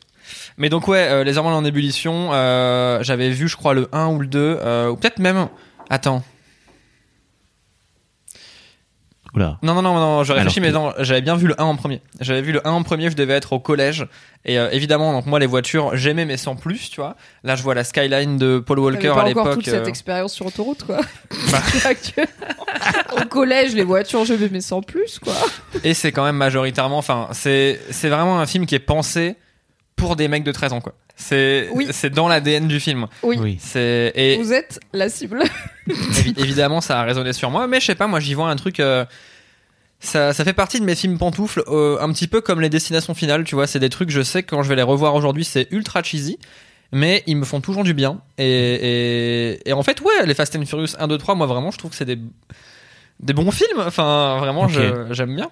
Mais 0.59 0.69
donc 0.69 0.89
ouais, 0.89 1.07
euh, 1.09 1.23
les 1.23 1.39
hormones 1.39 1.55
en 1.55 1.65
ébullition, 1.65 2.31
euh, 2.33 2.99
j'avais 3.03 3.31
vu 3.31 3.47
je 3.47 3.57
crois 3.57 3.75
le 3.75 3.89
1 3.93 4.07
ou 4.09 4.19
le 4.19 4.27
2 4.27 4.39
euh, 4.61 4.89
ou 4.89 4.97
peut-être 4.97 5.21
même 5.21 5.47
Attends. 5.89 6.25
Oula. 9.37 9.59
Non 9.63 9.75
non 9.75 9.83
non 9.83 9.95
non, 9.95 10.25
je 10.25 10.33
réfléchis 10.33 10.61
mais 10.61 10.73
non, 10.73 10.95
j'avais 10.99 11.21
bien 11.21 11.37
vu 11.37 11.47
le 11.47 11.61
1 11.61 11.65
en 11.65 11.77
premier. 11.77 12.01
J'avais 12.21 12.41
vu 12.41 12.53
le 12.53 12.67
1 12.67 12.71
en 12.71 12.83
premier, 12.83 13.11
je 13.11 13.17
devais 13.17 13.35
être 13.35 13.53
au 13.53 13.61
collège 13.61 14.07
et 14.47 14.59
euh, 14.59 14.71
évidemment 14.71 15.13
donc 15.13 15.27
moi 15.27 15.39
les 15.39 15.47
voitures, 15.47 15.95
j'aimais 15.95 16.25
mais 16.25 16.39
sans 16.39 16.57
plus, 16.57 16.89
tu 16.89 17.01
vois. 17.01 17.17
Là, 17.45 17.55
je 17.55 17.63
vois 17.63 17.75
la 17.75 17.85
Skyline 17.85 18.39
de 18.39 18.59
Paul 18.59 18.79
Walker 18.79 19.09
pas 19.09 19.09
à 19.09 19.13
encore 19.13 19.25
l'époque. 19.27 19.55
toute 19.55 19.67
cette 19.67 19.85
euh, 19.85 19.85
expérience 19.85 20.33
sur 20.33 20.47
autoroute, 20.47 20.85
quoi. 20.85 21.01
Bah. 21.53 21.63
Au 23.23 23.27
collège, 23.27 23.75
les 23.75 23.85
voitures, 23.85 24.25
je 24.25 24.35
vais 24.35 24.49
mais 24.51 24.61
sans 24.61 24.81
plus, 24.81 25.19
quoi. 25.19 25.35
Et 25.85 25.93
c'est 25.93 26.13
quand 26.13 26.25
même 26.25 26.37
majoritairement, 26.37 26.99
enfin, 26.99 27.29
c'est 27.33 27.79
c'est 27.91 28.09
vraiment 28.09 28.41
un 28.41 28.47
film 28.47 28.65
qui 28.65 28.75
est 28.75 28.79
pensé 28.81 29.37
pour 29.97 30.17
des 30.17 30.29
mecs 30.29 30.45
de 30.45 30.53
13 30.53 30.73
ans, 30.73 30.81
quoi. 30.81 30.95
C'est 31.19 31.69
Oui. 31.73 31.89
c'est 31.93 32.11
dans 32.11 32.29
l'ADN 32.29 32.69
du 32.69 32.79
film. 32.79 33.07
Oui. 33.23 33.39
Oui. 33.41 33.57
C'est 33.61 34.13
et 34.15 34.37
Vous 34.37 34.53
êtes 34.53 34.79
la 34.93 35.09
cible. 35.09 35.43
évi- 35.89 36.39
évidemment 36.39 36.81
ça 36.83 37.01
a 37.01 37.05
résonné 37.05 37.33
sur 37.33 37.51
moi, 37.51 37.67
mais 37.67 37.81
je 37.81 37.87
sais 37.87 37.95
pas, 37.95 38.07
moi 38.07 38.21
j'y 38.21 38.35
vois 38.35 38.51
un 38.51 38.57
truc. 38.57 38.81
euh, 38.81 39.05
ça, 39.99 40.35
ça 40.35 40.45
fait 40.45 40.53
partie 40.53 40.79
de 40.79 40.85
mes 40.85 40.95
films 40.95 41.17
pantoufles, 41.17 41.63
euh, 41.69 41.97
un 42.01 42.13
petit 42.13 42.27
peu 42.29 42.43
comme 42.43 42.61
les 42.61 42.69
destinations 42.69 43.15
finales, 43.15 43.45
tu 43.45 43.55
vois. 43.55 43.67
C'est 43.67 43.79
des 43.81 43.89
trucs, 43.89 44.11
je 44.11 44.21
sais 44.21 44.43
que 44.43 44.51
quand 44.55 44.63
je 44.63 44.69
vais 44.69 44.77
les 44.77 44.83
revoir 44.83 45.15
aujourd'hui, 45.15 45.43
c'est 45.45 45.69
ultra 45.71 46.03
cheesy, 46.03 46.39
mais 46.93 47.23
ils 47.27 47.37
me 47.37 47.47
font 47.47 47.63
toujours 47.63 47.83
du 47.83 47.95
bien. 47.95 48.21
Et, 48.37 48.45
et, 48.45 49.69
et 49.71 49.73
en 49.73 49.83
fait, 49.83 50.03
ouais, 50.03 50.27
les 50.27 50.35
Fast 50.35 50.55
and 50.55 50.67
Furious 50.67 50.97
1, 50.99 51.09
2, 51.09 51.17
3, 51.17 51.35
moi 51.35 51.47
vraiment, 51.47 51.71
je 51.71 51.79
trouve 51.79 51.93
que 51.93 51.97
c'est 51.97 52.05
des, 52.05 52.19
des 53.21 53.33
bons 53.33 53.51
films. 53.51 53.81
Enfin, 53.87 54.37
vraiment, 54.39 54.69
j'aime 54.69 55.35
bien. 55.35 55.51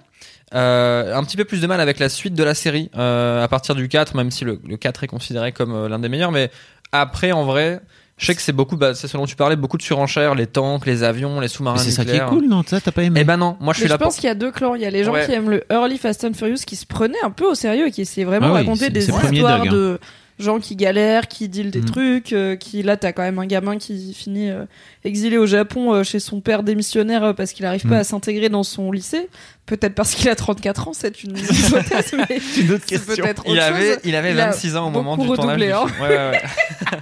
Euh, 0.55 1.15
un 1.17 1.25
petit 1.25 1.37
peu 1.37 1.45
plus 1.45 1.61
de 1.61 1.67
mal 1.67 1.81
avec 1.81 1.99
la 1.99 2.09
suite 2.09 2.35
de 2.35 2.45
la 2.45 2.55
série 2.55 2.91
euh, 2.97 3.43
à 3.43 3.49
partir 3.49 3.75
du 3.75 3.89
4, 3.89 4.15
même 4.15 4.31
si 4.31 4.45
le, 4.45 4.61
le 4.67 4.77
4 4.77 5.05
est 5.05 5.09
considéré 5.09 5.53
comme 5.53 5.73
euh, 5.75 5.89
l'un 5.89 5.99
des 5.99 6.09
meilleurs. 6.09 6.31
Mais 6.33 6.51
après, 6.93 7.33
en 7.33 7.45
vrai, 7.45 7.81
je 8.19 8.27
sais 8.27 8.35
que 8.37 8.43
c'est 8.43 8.53
beaucoup, 8.53 8.77
bah, 8.77 8.95
c'est 8.95 9.09
ce 9.09 9.17
dont 9.17 9.27
tu 9.27 9.35
parlais, 9.35 9.57
beaucoup 9.57 9.79
de 9.79 9.83
surenchères, 9.83 10.35
les 10.37 10.47
tanks, 10.47 10.87
les 10.87 11.03
avions, 11.03 11.41
les 11.41 11.49
sous-marins 11.49 11.79
c'est 11.79 11.91
ça 11.91 12.05
qui 12.05 12.13
est 12.13 12.25
cool, 12.27 12.47
non 12.47 12.63
Ça, 12.65 12.81
t'as 12.81 12.93
pas 12.93 13.03
aimé 13.03 13.21
Eh 13.23 13.25
ben 13.25 13.37
non, 13.37 13.57
moi 13.59 13.73
je 13.73 13.79
suis 13.81 13.87
je 13.89 13.93
là 13.93 13.99
pour. 13.99 14.07
pense 14.09 14.17
qu'il 14.17 14.27
y 14.29 14.31
a 14.31 14.35
deux 14.37 14.53
clans. 14.53 14.75
Il 14.77 14.83
y 14.83 14.87
a 14.87 14.91
les 14.91 15.03
gens 15.03 15.13
Ouais. 15.13 15.27
qui 15.27 15.33
aiment 15.33 15.51
le 15.51 15.65
early 15.73 15.99
Fast 15.99 16.25
and 16.25 16.35
Furious 16.35 16.59
qui 16.67 16.77
se 16.77 16.87
prenaient 16.87 17.23
un 17.25 17.31
peu 17.31 17.47
au 17.47 17.55
sérieux 17.57 17.89
et 17.89 17.91
qui 17.91 18.03
essayaient 18.03 18.25
vraiment 18.27 18.49
Ah 18.49 18.53
oui, 18.53 18.59
raconter 18.59 18.91
des 18.91 19.09
histoires 19.09 19.63
hein. 19.63 19.67
de 19.71 19.99
gens 20.41 20.59
qui 20.59 20.75
galèrent, 20.75 21.29
qui 21.29 21.49
dealent 21.49 21.71
des 21.71 21.79
Mhm. 21.81 21.85
trucs, 21.87 22.33
euh, 22.33 22.57
qui 22.57 22.83
là 22.83 22.97
t'as 22.97 23.13
quand 23.13 23.23
même 23.23 23.39
un 23.39 23.47
gamin 23.47 23.79
qui 23.79 24.13
finit 24.15 24.51
euh, 24.51 24.65
exilé 25.05 25.39
au 25.39 25.47
Japon 25.47 25.93
euh, 25.95 26.03
chez 26.03 26.19
son 26.19 26.41
père 26.41 26.65
démissionnaire 26.65 27.23
euh, 27.23 27.33
parce 27.35 27.53
qu'il 27.53 27.65
n'arrive 27.65 27.85
Mhm. 27.85 27.91
pas 27.91 27.99
à 27.99 28.05
s'intégrer 28.05 28.49
dans 28.49 28.65
son 28.65 28.91
lycée. 28.91 29.29
Peut-être 29.67 29.95
parce 29.95 30.15
qu'il 30.15 30.29
a 30.29 30.35
34 30.35 30.89
ans, 30.89 30.93
c'est 30.93 31.23
une 31.25 31.39
hypothèse, 31.39 32.13
mais 32.13 32.39
une 32.61 32.73
autre 32.73 32.85
autre 32.95 33.43
Il 33.47 33.59
avait, 33.59 33.95
chose. 33.95 34.01
il 34.05 34.15
avait 34.15 34.33
Il 34.33 34.41
a 34.41 34.47
26 34.51 34.77
ans 34.77 34.89
au 34.89 34.91
moment 34.91 35.17
du 35.17 35.25
tournage. 35.27 35.47
redoublé, 35.59 35.67
du 35.69 35.73
hein. 35.73 35.87
Ouais, 36.03 36.09
ouais, 36.09 36.31
ouais. 36.33 36.43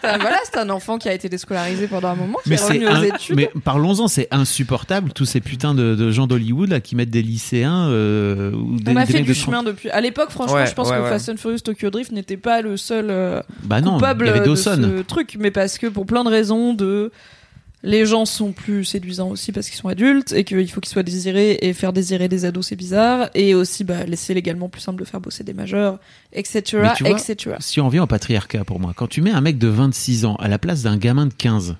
C'est 0.00 0.10
un- 0.10 0.18
voilà, 0.18 0.36
c'est 0.44 0.58
un 0.58 0.68
enfant 0.70 0.98
qui 0.98 1.08
a 1.08 1.14
été 1.14 1.28
déscolarisé 1.30 1.86
pendant 1.88 2.08
un 2.08 2.14
moment, 2.14 2.38
qui 2.44 2.50
Mais 2.50 2.56
est 2.56 2.62
revenu 2.62 2.78
c'est 2.80 2.86
aux 2.86 2.94
un- 2.94 3.02
études. 3.02 3.36
mais 3.36 3.50
parlons-en, 3.64 4.06
c'est 4.06 4.28
insupportable 4.30 5.12
tous 5.12 5.24
ces 5.24 5.40
putains 5.40 5.74
de, 5.74 5.94
de 5.94 6.10
gens 6.10 6.26
d'Hollywood 6.26 6.68
là 6.68 6.80
qui 6.80 6.94
mettent 6.94 7.10
des 7.10 7.22
lycéens 7.22 7.88
euh, 7.88 8.52
ou 8.52 8.76
des, 8.78 8.92
On 8.92 8.96
a 8.96 9.06
des 9.06 9.12
fait 9.14 9.20
du 9.22 9.30
de 9.30 9.34
30 9.34 9.44
chemin 9.44 9.62
depuis. 9.62 9.88
À 9.90 10.00
l'époque, 10.02 10.30
franchement, 10.30 10.56
Ouais, 10.56 10.66
je 10.66 10.74
pense 10.74 10.90
ouais, 10.90 10.96
que 10.98 11.02
ouais. 11.02 11.08
Fast 11.08 11.30
and 11.30 11.36
Furious 11.38 11.60
Tokyo 11.60 11.88
Drift 11.90 12.12
n'était 12.12 12.36
pas 12.36 12.60
le 12.60 12.76
seul 12.76 13.06
euh, 13.08 13.40
Bah 13.62 13.80
non, 13.80 13.92
il 13.92 13.94
coupable 13.94 14.26
y 14.26 14.28
avait 14.28 14.40
de 14.46 14.54
ce 14.54 15.00
truc, 15.02 15.36
mais 15.40 15.50
parce 15.50 15.78
que 15.78 15.86
pour 15.86 16.04
plein 16.06 16.22
de 16.22 16.28
raisons 16.28 16.74
de 16.74 17.10
les 17.84 18.06
gens 18.06 18.24
sont 18.24 18.52
plus 18.52 18.84
séduisants 18.84 19.28
aussi 19.28 19.52
parce 19.52 19.68
qu'ils 19.68 19.78
sont 19.78 19.88
adultes 19.88 20.32
et 20.32 20.44
qu'il 20.44 20.68
faut 20.70 20.80
qu'ils 20.80 20.90
soient 20.90 21.02
désirés 21.02 21.58
et 21.60 21.74
faire 21.74 21.92
désirer 21.92 22.28
des 22.28 22.46
ados 22.46 22.66
c'est 22.68 22.76
bizarre 22.76 23.28
et 23.34 23.54
aussi 23.54 23.84
bah 23.84 24.00
c'est 24.14 24.32
légalement 24.32 24.70
plus 24.70 24.80
simple 24.80 24.98
de 25.00 25.04
faire 25.04 25.20
bosser 25.20 25.44
des 25.44 25.52
majeurs 25.52 26.00
etc 26.32 26.80
Mais 26.82 26.94
tu 26.96 27.04
vois, 27.04 27.12
etc 27.12 27.56
Si 27.60 27.80
on 27.80 27.86
revient 27.86 28.00
au 28.00 28.06
patriarcat 28.06 28.64
pour 28.64 28.80
moi, 28.80 28.94
quand 28.96 29.06
tu 29.06 29.20
mets 29.20 29.32
un 29.32 29.42
mec 29.42 29.58
de 29.58 29.68
26 29.68 30.24
ans 30.24 30.36
à 30.36 30.48
la 30.48 30.58
place 30.58 30.82
d'un 30.82 30.96
gamin 30.96 31.26
de 31.26 31.34
15, 31.34 31.76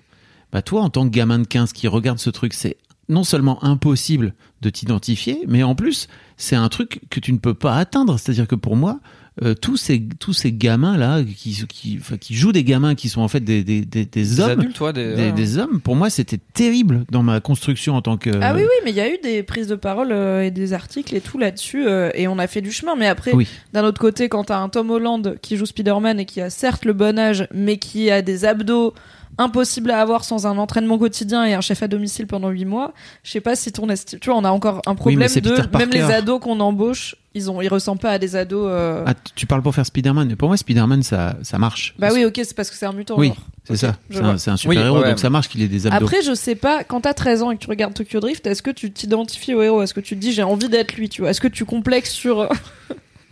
bah 0.53 0.61
toi 0.61 0.83
en 0.83 0.91
tant 0.91 1.09
que 1.09 1.11
gamin 1.11 1.39
de 1.39 1.47
15 1.47 1.73
qui 1.73 1.89
regarde 1.89 2.19
ce 2.19 2.31
truc, 2.31 2.53
c'est 2.53 2.77
non 3.09 3.25
seulement 3.25 3.63
impossible 3.65 4.35
de 4.61 4.71
t'identifier, 4.71 5.41
mais 5.49 5.63
en 5.63 5.75
plus 5.75 6.09
c'est 6.37 6.57
un 6.57 6.69
truc 6.69 7.01
que 7.11 7.21
tu 7.21 7.33
ne 7.33 7.39
peux 7.39 7.55
pas 7.55 7.77
atteindre. 7.77 8.19
C'est-à-dire 8.19 8.47
que 8.47 8.55
pour 8.55 8.77
moi, 8.77 9.01
euh, 9.43 9.55
tous 9.55 9.77
ces 9.77 10.01
tous 10.21 10.33
ces 10.33 10.53
gamins 10.53 10.97
là 10.97 11.21
qui 11.25 11.67
qui 11.69 11.99
enfin, 12.01 12.17
qui 12.17 12.35
jouent 12.35 12.53
des 12.53 12.63
gamins 12.63 12.95
qui 12.95 13.09
sont 13.09 13.21
en 13.21 13.27
fait 13.27 13.41
des 13.41 13.65
des 13.65 13.85
des, 13.85 14.05
des 14.05 14.07
Des 14.07 14.41
hommes 14.41 14.61
adultes, 14.61 14.77
toi, 14.77 14.93
des, 14.93 15.15
des, 15.15 15.23
ouais. 15.25 15.33
des 15.33 15.59
hommes 15.59 15.81
pour 15.81 15.97
moi 15.97 16.09
c'était 16.09 16.39
terrible 16.53 17.05
dans 17.11 17.25
ma 17.25 17.41
construction 17.41 17.97
en 17.97 18.03
tant 18.03 18.17
que 18.17 18.31
Ah 18.41 18.55
oui, 18.55 18.63
oui, 18.63 18.69
mais 18.85 18.91
il 18.91 18.97
y 18.97 19.01
a 19.01 19.09
eu 19.13 19.19
des 19.23 19.43
prises 19.43 19.67
de 19.67 19.75
parole 19.75 20.13
euh, 20.13 20.45
et 20.45 20.53
des 20.53 20.73
articles 20.73 21.15
et 21.17 21.21
tout 21.21 21.37
là-dessus, 21.39 21.85
euh, 21.87 22.11
et 22.15 22.29
on 22.29 22.39
a 22.39 22.47
fait 22.47 22.61
du 22.61 22.71
chemin. 22.71 22.95
Mais 22.97 23.09
après, 23.09 23.33
Oui. 23.33 23.49
d'un 23.73 23.83
autre 23.85 24.01
côté, 24.01 24.29
quand 24.29 24.45
t'as 24.45 24.59
un 24.59 24.69
Tom 24.69 24.91
Holland 24.91 25.37
qui 25.43 25.57
joue 25.57 25.67
Spider-Man 25.67 26.21
et 26.21 26.27
qui 26.27 26.41
a 26.41 26.49
certes 26.49 26.85
le 26.85 26.93
bon 26.93 27.19
âge, 27.19 27.49
mais 27.53 27.79
qui 27.79 28.11
a 28.11 28.23
des 28.23 28.45
abdos 28.45 28.95
impossibles 29.37 29.91
à 29.91 30.01
avoir 30.01 30.23
sans 30.25 30.47
un 30.47 30.59
entraînement 30.59 30.97
quotidien 30.97 31.45
et 31.45 31.55
un 31.55 31.61
chef 31.61 31.83
à 31.83 31.89
domicile 31.89 32.29
pendant 32.29 32.51
8 32.51 32.65
mois, 32.67 32.93
je 33.25 33.33
sais 33.33 33.41
pas 33.41 33.57
si 33.57 33.73
ton 33.73 33.89
estime... 33.89 34.21
Tu 34.21 34.31
vois, 34.31 34.39
on 34.39 34.45
a 34.45 34.51
encore 34.51 34.81
un 34.87 34.95
problème 34.95 35.29
de... 35.29 35.77
Même 35.77 35.91
les 35.91 36.03
ados 36.03 36.41
qu'on 36.41 36.61
embauche, 36.61 37.17
ils, 37.35 37.51
ont... 37.51 37.61
ils 37.61 37.69
ressemblent 37.69 38.01
pas 38.01 38.13
à 38.13 38.19
des 38.19 38.37
ados... 38.37 38.67
euh, 38.71 39.05
Ah, 39.07 39.15
tu- 39.35 39.47
parles 39.47 39.63
pour 39.63 39.75
faire 39.75 39.85
Spider-Man 39.87 40.29
mais 40.29 40.37
pour 40.37 40.49
moi 40.49 40.57
Spider-Man 40.57 41.03
ça 41.03 41.37
ça 41.43 41.59
marche. 41.59 41.95
Bah 41.99 42.09
oui, 42.13 42.25
ok, 42.25 42.35
c'est 42.37 42.55
parce 42.55 42.71
que 42.71 42.77
c'est 42.77 42.87
un 42.87 42.93
mutant. 42.93 43.15
oui 43.19 43.33
c'est 43.65 43.77
ça. 43.77 43.97
c'est 44.11 44.19
un, 44.21 44.37
c'est 44.39 44.51
un 44.51 44.57
super 44.59 44.85
héros 44.85 45.01
ouais. 45.01 45.09
donc 45.09 45.19
ça 45.19 45.31
marche 45.31 45.49
qu'il 45.49 45.63
ait 45.63 45.69
des 45.69 45.87
abdos. 45.87 46.05
Après, 46.05 46.23
je 46.23 46.35
sais 46.35 46.55
pas, 46.55 46.85
quand 46.85 47.01
t'as 47.03 47.15
13 47.15 47.43
ans 47.43 47.51
et 47.51 47.57
que 47.57 47.63
tu 47.63 47.69
regardes 47.71 47.95
Tokyo 47.95 48.21
Drift, 48.21 48.47
est-ce 48.47 48.63
que 48.63 48.71
tu 48.71 48.93
t'identifies 48.93 49.55
au 49.55 49.63
héros? 49.63 49.83
Est-ce 49.83 49.95
que 49.95 50.01
tu 50.01 50.15
te 50.17 50.21
dis 50.21 50.33
j'ai 50.33 50.43
envie 50.43 50.69
d'être 50.69 50.95
lui, 50.97 51.09
tu 51.09 51.23
vois? 51.23 51.31
Est-ce 51.31 51.41
que 51.41 51.49
tu 51.49 51.65
complexes 51.65 52.11
sur... 52.13 52.49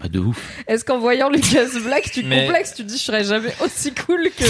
Bah, 0.03 0.09
de 0.11 0.19
ouf 0.19 0.37
Est-ce 0.67 0.85
qu'en 0.85 0.99
voyant 0.99 1.29
Lucas 1.31 1.67
Black, 1.85 2.11
tu 2.13 2.23
te 2.23 2.27
Mais- 2.29 2.45
complexes 2.47 2.75
Tu 2.75 2.83
te 2.85 2.89
dis 2.89 2.99
je 2.99 3.03
serais 3.03 3.25
jamais 3.25 3.53
aussi 3.65 3.93
cool 3.95 4.29
que 4.37 4.45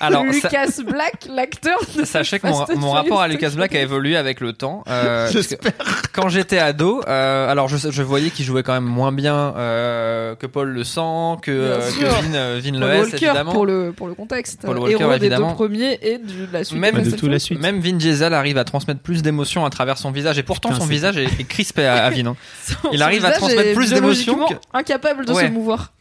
Alors, 0.00 0.22
ça- 0.24 0.30
Lucas 0.30 0.82
Black, 0.86 1.14
l'acteur 1.34 1.78
de 1.96 2.04
Sachez 2.04 2.38
que 2.38 2.46
mon, 2.46 2.54
Fast 2.66 2.72
and 2.76 2.80
mon 2.80 2.90
rapport 2.92 3.20
à 3.22 3.24
Furious 3.26 3.40
Lucas 3.48 3.56
Black 3.56 3.74
a 3.74 3.80
évolué 3.80 4.16
avec 4.16 4.40
le 4.40 4.52
temps. 4.52 4.84
euh, 4.88 5.30
parce 5.32 5.46
que 5.46 5.54
quand 6.12 6.28
j'étais 6.28 6.58
ado, 6.58 7.00
euh, 7.08 7.48
alors 7.50 7.68
je, 7.68 7.90
je 7.90 8.02
voyais 8.02 8.30
qu'il 8.30 8.44
jouait 8.44 8.62
quand 8.62 8.74
même 8.74 8.84
moins 8.84 9.12
bien 9.12 9.54
euh, 9.56 10.34
que 10.34 10.46
Paul 10.46 10.68
Le 10.68 10.84
Sang, 10.84 11.38
que, 11.40 11.50
euh, 11.50 11.78
que 11.78 11.92
sûr. 11.92 12.08
Vin, 12.08 12.34
euh, 12.34 12.60
Vin 12.62 12.72
Paul 12.72 12.82
Walker 12.82 13.16
évidemment. 13.16 13.52
pour 13.52 13.66
le, 13.66 13.92
pour 13.96 14.08
le 14.08 14.14
contexte. 14.14 14.60
Paul 14.64 14.78
Walker, 14.78 14.92
héros 15.00 15.10
des 15.10 15.16
évidemment. 15.16 15.48
deux 15.50 15.54
premiers 15.54 15.98
et 16.02 16.18
de 16.18 16.48
la 16.52 16.64
suite. 16.64 16.78
Même- 16.78 16.96
Fast 16.96 17.06
de 17.10 17.14
and 17.14 17.16
tout 17.18 17.26
la 17.26 17.38
Furious. 17.38 17.40
suite 17.40 17.60
Même 17.62 17.80
Vin 17.80 17.92
Diesel 17.96 18.34
arrive 18.34 18.58
à 18.58 18.64
transmettre 18.64 19.00
plus 19.00 19.22
d'émotions 19.22 19.64
à 19.64 19.70
travers 19.70 19.96
son 19.98 20.10
visage, 20.10 20.38
et 20.38 20.42
pourtant 20.42 20.68
Putain, 20.70 20.80
son 20.80 20.86
c'est- 20.86 20.92
visage 20.92 21.16
est, 21.16 21.24
est 21.40 21.48
crispé 21.48 21.86
à, 21.86 22.04
à 22.04 22.10
Vin. 22.10 22.26
hein. 22.26 22.36
Son- 22.64 22.90
Il 22.92 22.98
son 22.98 23.04
arrive 23.04 23.24
à 23.24 23.28
visage 23.28 23.38
transmettre 23.38 23.68
est 23.68 23.74
plus 23.74 23.90
d'émotions 23.90 24.34
biologiquement 24.34 24.60
de 24.98 25.32
Ouais. 25.32 25.46
se 25.46 25.50
mouvoir. 25.52 25.92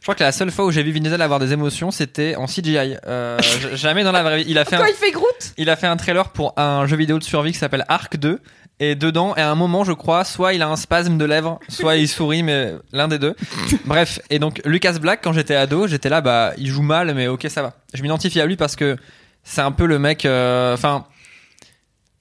Je 0.00 0.04
crois 0.06 0.16
que 0.16 0.24
la 0.24 0.32
seule 0.32 0.50
fois 0.50 0.64
où 0.64 0.72
j'ai 0.72 0.82
vu 0.82 0.90
Vin 0.90 0.98
Diesel 1.00 1.22
avoir 1.22 1.38
des 1.38 1.52
émotions, 1.52 1.92
c'était 1.92 2.34
en 2.34 2.46
CGI. 2.46 2.96
Euh, 3.06 3.38
jamais 3.74 4.02
dans 4.02 4.10
la 4.10 4.24
vraie 4.24 4.38
vie. 4.38 4.44
Il 4.48 4.58
a 4.58 4.64
fait 4.64 4.74
un, 4.74 4.80
Quand 4.80 4.86
il 4.86 4.94
fait 4.94 5.12
Groot? 5.12 5.52
il 5.56 5.70
a 5.70 5.76
fait 5.76 5.86
un 5.86 5.96
trailer 5.96 6.30
pour 6.30 6.54
un 6.58 6.86
jeu 6.86 6.96
vidéo 6.96 7.18
de 7.20 7.24
survie 7.24 7.52
qui 7.52 7.58
s'appelle 7.58 7.84
Arc 7.88 8.16
2. 8.16 8.40
Et 8.80 8.96
dedans, 8.96 9.32
à 9.34 9.44
un 9.44 9.54
moment, 9.54 9.84
je 9.84 9.92
crois, 9.92 10.24
soit 10.24 10.54
il 10.54 10.62
a 10.62 10.66
un 10.68 10.74
spasme 10.74 11.16
de 11.18 11.24
lèvres, 11.24 11.60
soit 11.68 11.94
il 11.96 12.08
sourit, 12.08 12.42
mais 12.42 12.72
l'un 12.92 13.06
des 13.06 13.20
deux. 13.20 13.36
Bref. 13.84 14.18
Et 14.28 14.40
donc, 14.40 14.60
Lucas 14.64 14.94
Black, 15.00 15.20
quand 15.22 15.32
j'étais 15.32 15.54
ado, 15.54 15.86
j'étais 15.86 16.08
là, 16.08 16.20
bah, 16.20 16.52
il 16.58 16.66
joue 16.66 16.82
mal, 16.82 17.14
mais 17.14 17.28
ok, 17.28 17.46
ça 17.48 17.62
va. 17.62 17.74
Je 17.94 18.02
m'identifie 18.02 18.40
à 18.40 18.46
lui 18.46 18.56
parce 18.56 18.74
que 18.74 18.96
c'est 19.44 19.60
un 19.60 19.70
peu 19.70 19.86
le 19.86 20.00
mec, 20.00 20.24
euh, 20.24 20.74
enfin, 20.74 21.04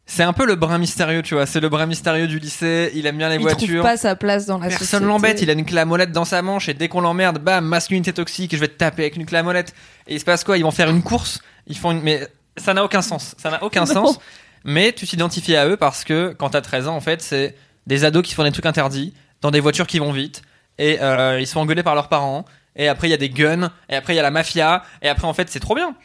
c'est 0.05 0.24
un 0.24 0.34
peu 0.34 0.46
le 0.46 0.55
brin 0.55 0.77
mystérieux, 0.77 1.22
tu 1.22 1.36
vois. 1.36 1.46
C'est 1.46 1.60
le 1.62 1.70
brin 1.70 1.86
mystérieux 1.86 2.27
du 2.27 2.38
lycée. 2.39 2.91
Il 2.96 3.05
aime 3.05 3.17
bien 3.17 3.29
les 3.29 3.36
Il 3.36 3.41
trouve 3.46 3.53
voitures. 3.58 3.84
pas 3.84 3.96
sa 3.98 4.15
place 4.15 4.46
dans 4.46 4.58
la 4.58 4.65
société. 4.65 4.79
Personne 4.79 5.05
l'embête, 5.05 5.41
il 5.41 5.50
a 5.50 5.53
une 5.53 5.63
clé 5.65 5.77
à 5.79 5.86
molette 5.86 6.12
dans 6.12 6.25
sa 6.25 6.41
manche 6.41 6.67
et 6.67 6.74
dès 6.74 6.89
qu'on 6.89 7.01
l'emmerde, 7.01 7.39
bam, 7.39 7.63
masculinité 7.65 8.12
toxique, 8.12 8.53
je 8.53 8.60
vais 8.60 8.67
te 8.67 8.77
taper 8.77 9.03
avec 9.03 9.15
une 9.15 9.25
clé 9.25 9.38
à 9.38 9.43
molette. 9.43 9.74
Et 10.08 10.15
il 10.15 10.20
se 10.20 10.25
passe 10.25 10.43
quoi? 10.43 10.58
Ils 10.58 10.63
vont 10.63 10.72
faire 10.72 10.89
une 10.89 11.01
course, 11.03 11.41
ils 11.67 11.77
font 11.77 11.91
une... 11.91 12.01
Mais 12.01 12.27
ça 12.58 12.74
n'a 12.74 12.84
aucun 12.84 13.01
sens, 13.01 13.36
ça 13.38 13.50
n'a 13.51 13.63
aucun 13.63 13.86
Non. 13.86 13.93
sens. 14.08 14.20
Mais 14.65 14.91
tu 14.91 15.08
t'identifies 15.08 15.55
à 15.55 15.67
eux 15.67 15.77
parce 15.77 16.03
que 16.03 16.36
quand 16.38 16.50
t'as 16.50 16.62
13 16.62 16.88
ans, 16.89 16.96
en 16.96 17.01
fait, 17.01 17.22
c'est 17.22 17.55
des 17.88 18.03
ados 18.03 18.24
qui 18.27 18.34
font 18.34 18.43
des 18.43 18.51
trucs 18.51 18.65
interdits, 18.65 19.13
dans 19.41 19.50
des 19.51 19.60
voitures 19.62 19.88
qui 19.88 20.00
vont 20.00 20.12
vite, 20.12 20.41
et 20.77 21.01
euh, 21.01 21.39
ils 21.39 21.48
sont 21.48 21.60
engueulés 21.62 21.84
par 21.84 21.96
leurs 21.96 22.10
parents, 22.10 22.46
et 22.75 22.88
après 22.88 23.08
il 23.08 23.12
y 23.12 23.13
a 23.15 23.17
des 23.17 23.29
guns, 23.29 23.72
et 23.89 23.96
après 23.96 24.13
il 24.13 24.17
y 24.17 24.20
a 24.20 24.24
la 24.24 24.29
mafia, 24.31 24.84
et 25.01 25.10
après 25.10 25.25
en 25.27 25.34
fait 25.34 25.50
c'est 25.50 25.60
trop 25.60 25.74
bien. 25.74 25.96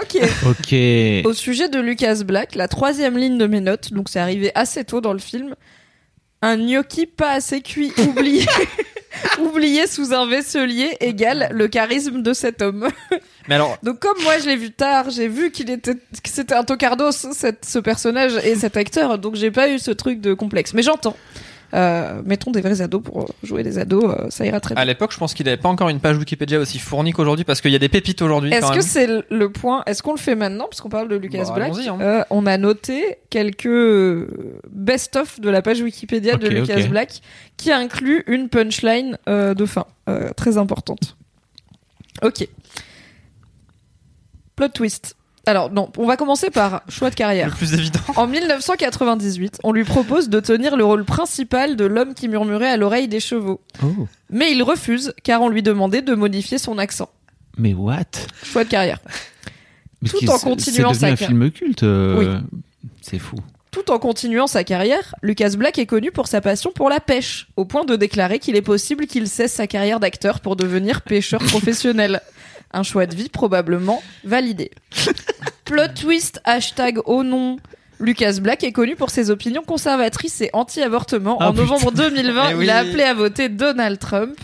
Ok. 0.00 0.18
ok 0.46 0.74
Au 1.24 1.32
sujet 1.32 1.68
de 1.68 1.78
Lucas 1.80 2.22
Black, 2.24 2.54
la 2.54 2.68
troisième 2.68 3.16
ligne 3.16 3.38
de 3.38 3.46
mes 3.46 3.60
notes, 3.60 3.92
donc 3.92 4.08
c'est 4.08 4.18
arrivé 4.18 4.50
assez 4.54 4.84
tôt 4.84 5.00
dans 5.00 5.12
le 5.12 5.18
film, 5.18 5.54
un 6.42 6.56
gnocchi 6.56 7.06
pas 7.06 7.30
assez 7.30 7.60
cuit 7.60 7.92
oublié, 8.08 8.44
oublié 9.38 9.86
sous 9.86 10.12
un 10.12 10.26
vaisselier 10.26 10.96
égale 11.00 11.48
le 11.52 11.68
charisme 11.68 12.22
de 12.22 12.32
cet 12.32 12.60
homme. 12.60 12.88
Mais 13.48 13.54
alors, 13.54 13.78
Donc 13.82 14.00
comme 14.00 14.20
moi 14.22 14.38
je 14.38 14.46
l'ai 14.46 14.56
vu 14.56 14.72
tard, 14.72 15.10
j'ai 15.10 15.28
vu 15.28 15.50
qu'il 15.50 15.70
était, 15.70 15.94
que 15.94 16.30
c'était 16.30 16.54
un 16.54 16.64
tocardos 16.64 17.12
cette, 17.12 17.64
ce 17.64 17.78
personnage 17.78 18.36
et 18.44 18.56
cet 18.56 18.76
acteur, 18.76 19.18
donc 19.18 19.36
j'ai 19.36 19.50
pas 19.50 19.68
eu 19.68 19.78
ce 19.78 19.90
truc 19.90 20.20
de 20.20 20.34
complexe. 20.34 20.74
Mais 20.74 20.82
j'entends. 20.82 21.16
Euh, 21.74 22.22
mettons 22.24 22.52
des 22.52 22.60
vrais 22.60 22.80
ados 22.82 23.02
pour 23.02 23.26
jouer 23.42 23.64
des 23.64 23.78
ados, 23.78 24.04
euh, 24.04 24.30
ça 24.30 24.46
ira 24.46 24.60
très 24.60 24.74
bien. 24.74 24.82
à 24.82 24.84
l'époque, 24.84 25.12
je 25.12 25.18
pense 25.18 25.34
qu'il 25.34 25.48
avait 25.48 25.56
pas 25.60 25.68
encore 25.68 25.88
une 25.88 25.98
page 25.98 26.16
Wikipédia 26.16 26.60
aussi 26.60 26.78
fournie 26.78 27.12
qu'aujourd'hui 27.12 27.44
parce 27.44 27.60
qu'il 27.60 27.72
y 27.72 27.74
a 27.74 27.80
des 27.80 27.88
pépites 27.88 28.22
aujourd'hui. 28.22 28.52
Est-ce 28.52 28.72
que 28.72 28.80
c'est 28.80 29.08
le- 29.28 29.48
point 29.48 29.82
Est-ce 29.86 30.02
qu'on 30.02 30.12
le 30.12 30.18
fait 30.18 30.36
maintenant 30.36 30.64
parce 30.64 30.80
qu'on 30.80 30.88
parle 30.88 31.08
de 31.08 31.16
Lucas 31.16 31.44
Bah, 31.48 31.54
Black 31.54 31.72
hein. 31.86 31.98
Euh, 32.00 32.24
On 32.30 32.46
a 32.46 32.56
noté 32.58 33.18
quelques 33.28 33.66
euh, 33.66 34.60
best-of 34.70 35.40
de 35.40 35.50
la 35.50 35.62
page 35.62 35.80
Wikipédia 35.80 36.36
de 36.36 36.48
Lucas. 36.48 36.86
Black 36.88 37.20
qui 37.56 37.72
inclut 37.72 38.24
une 38.26 38.48
punchline 38.48 39.18
euh, 39.28 39.54
de 39.54 39.66
fin 39.66 39.86
euh, 40.08 40.30
très 40.36 40.58
importante. 40.58 41.16
Ok. 42.22 42.46
Plot 44.56 44.68
twist. 44.68 45.16
Alors 45.46 45.70
non, 45.70 45.90
on 45.98 46.06
va 46.06 46.16
commencer 46.16 46.50
par 46.50 46.82
choix 46.88 47.08
de 47.10 47.14
le 47.14 47.16
carrière. 47.18 47.54
plus 47.54 47.74
évident 47.74 48.00
En 48.16 48.26
1998, 48.26 49.60
on 49.62 49.72
lui 49.72 49.84
propose 49.84 50.28
de 50.28 50.40
tenir 50.40 50.76
le 50.76 50.84
rôle 50.84 51.04
principal 51.04 51.76
de 51.76 51.84
l'homme 51.84 52.14
qui 52.14 52.28
murmurait 52.28 52.70
à 52.70 52.76
l'oreille 52.76 53.08
des 53.08 53.20
chevaux. 53.20 53.60
oh 53.82 54.06
Mais 54.30 54.52
il 54.52 54.62
refuse 54.62 55.12
car 55.22 55.42
on 55.42 55.48
lui 55.48 55.62
demandait 55.62 56.02
de 56.02 56.14
modifier 56.14 56.58
son 56.58 56.78
accent. 56.78 57.10
mais 57.58 57.74
what? 57.74 58.04
Choix 58.42 58.64
de 58.64 58.70
carrière. 58.70 59.00
Mais 60.02 60.08
Tout 60.08 60.18
c'est- 60.20 60.28
en 60.30 60.38
c'est- 60.38 60.44
continuant 60.44 60.92
c'est 60.94 61.00
devenu 61.06 61.16
sa 61.18 61.24
un 61.24 61.28
film 61.28 61.50
culte 61.50 61.82
euh, 61.82 62.38
c'est 63.00 63.18
fou 63.18 63.36
Tout 63.70 63.90
en 63.90 63.98
continuant 63.98 64.46
sa 64.46 64.62
carrière, 64.64 65.14
Lucas 65.22 65.50
Black 65.56 65.78
est 65.78 65.86
connu 65.86 66.10
pour 66.12 66.26
sa 66.28 66.40
passion 66.40 66.72
pour 66.72 66.88
la 66.90 67.00
pêche, 67.00 67.48
au 67.56 67.64
point 67.64 67.84
de 67.84 67.96
déclarer 67.96 68.38
qu'il 68.38 68.54
est 68.56 68.62
possible 68.62 69.06
qu'il 69.06 69.28
cesse 69.28 69.52
sa 69.52 69.66
carrière 69.66 70.00
d'acteur 70.00 70.40
pour 70.40 70.56
devenir 70.56 71.02
pêcheur 71.02 71.40
professionnel. 71.44 72.20
Un 72.74 72.82
choix 72.82 73.06
de 73.06 73.14
vie 73.14 73.28
probablement 73.28 74.02
validé. 74.24 74.70
Plot 75.64 75.88
twist, 75.94 76.40
hashtag 76.44 76.98
oh 77.06 77.22
non. 77.22 77.56
Lucas 78.00 78.38
Black 78.40 78.64
est 78.64 78.72
connu 78.72 78.96
pour 78.96 79.10
ses 79.10 79.30
opinions 79.30 79.62
conservatrices 79.62 80.40
et 80.40 80.50
anti-avortement. 80.52 81.38
Ah, 81.40 81.50
en 81.50 81.52
novembre 81.54 81.92
2020, 81.92 82.50
Eh 82.50 82.54
oui. 82.54 82.64
il 82.64 82.70
a 82.70 82.78
appelé 82.78 83.02
à 83.04 83.14
voter 83.14 83.48
Donald 83.48 83.98
Trump. 83.98 84.36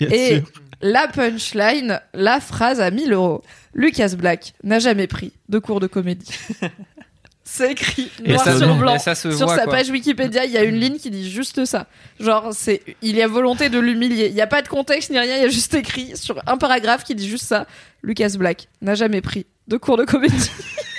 bien 0.00 0.08
Et 0.10 0.36
sûr 0.36 0.42
la 0.82 1.08
punchline, 1.08 2.00
la 2.12 2.38
phrase 2.40 2.80
à 2.80 2.90
1000 2.90 3.12
euros. 3.12 3.42
Lucas 3.74 4.14
Black 4.16 4.52
n'a 4.62 4.78
jamais 4.78 5.06
pris 5.06 5.32
de 5.48 5.58
cours 5.58 5.80
de 5.80 5.86
comédie. 5.86 6.30
C'est 7.48 7.70
écrit 7.72 8.10
noir 8.26 8.42
ça 8.44 8.58
sur 8.58 8.74
blanc. 8.74 8.96
et 8.96 8.98
ça 8.98 9.14
se 9.14 9.30
Sur 9.30 9.46
voit, 9.46 9.56
sa 9.56 9.64
quoi. 9.64 9.74
page 9.74 9.88
Wikipédia, 9.88 10.44
il 10.44 10.50
y 10.50 10.58
a 10.58 10.64
une 10.64 10.74
ligne 10.80 10.96
qui 10.98 11.10
dit 11.10 11.30
juste 11.30 11.64
ça. 11.64 11.86
Genre, 12.18 12.48
c'est, 12.52 12.82
il 13.02 13.14
y 13.14 13.22
a 13.22 13.28
volonté 13.28 13.68
de 13.68 13.78
l'humilier. 13.78 14.26
Il 14.26 14.34
n'y 14.34 14.40
a 14.40 14.48
pas 14.48 14.62
de 14.62 14.68
contexte 14.68 15.10
ni 15.10 15.18
rien, 15.18 15.36
il 15.36 15.42
y 15.42 15.44
a 15.44 15.48
juste 15.48 15.72
écrit 15.74 16.16
sur 16.16 16.42
un 16.46 16.56
paragraphe 16.58 17.04
qui 17.04 17.14
dit 17.14 17.28
juste 17.28 17.46
ça. 17.46 17.66
Lucas 18.02 18.34
Black 18.36 18.68
n'a 18.82 18.96
jamais 18.96 19.20
pris 19.20 19.46
de 19.68 19.76
cours 19.76 19.96
de 19.96 20.04
comédie. 20.04 20.50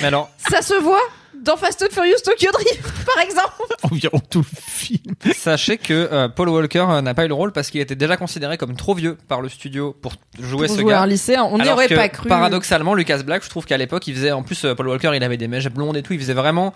Mais 0.00 0.08
alors, 0.08 0.30
ça 0.50 0.62
se 0.62 0.74
voit 0.74 1.00
dans 1.42 1.56
Fast 1.56 1.82
and 1.82 1.92
Furious 1.92 2.18
Tokyo 2.22 2.50
Drift, 2.52 2.82
par 3.14 3.22
exemple. 3.22 3.52
environ 3.90 4.20
tout 4.28 4.40
le 4.40 4.44
film 4.60 5.14
Sachez 5.34 5.78
que 5.78 6.08
euh, 6.12 6.28
Paul 6.28 6.50
Walker 6.50 6.84
euh, 6.88 7.00
n'a 7.00 7.14
pas 7.14 7.24
eu 7.24 7.28
le 7.28 7.34
rôle 7.34 7.52
parce 7.52 7.70
qu'il 7.70 7.80
était 7.80 7.94
déjà 7.96 8.16
considéré 8.18 8.58
comme 8.58 8.76
trop 8.76 8.94
vieux 8.94 9.16
par 9.26 9.40
le 9.40 9.48
studio 9.48 9.96
pour 10.02 10.12
jouer 10.38 10.66
Pour 10.66 10.76
ce 10.76 10.80
jouer 10.82 10.92
gars. 10.92 11.00
un 11.02 11.06
lycéen, 11.06 11.44
on 11.44 11.56
n'y 11.56 11.62
Alors 11.62 11.74
aurait 11.76 11.88
que, 11.88 11.94
pas 11.94 12.08
cru. 12.10 12.28
Paradoxalement, 12.28 12.94
Lucas 12.94 13.22
Black, 13.22 13.42
je 13.42 13.48
trouve 13.48 13.64
qu'à 13.64 13.78
l'époque, 13.78 14.06
il 14.06 14.14
faisait 14.14 14.32
en 14.32 14.42
plus 14.42 14.64
euh, 14.64 14.74
Paul 14.74 14.88
Walker, 14.88 15.12
il 15.14 15.22
avait 15.24 15.38
des 15.38 15.48
mèches 15.48 15.68
blondes 15.70 15.96
et 15.96 16.02
tout, 16.02 16.12
il 16.12 16.20
faisait 16.20 16.34
vraiment 16.34 16.74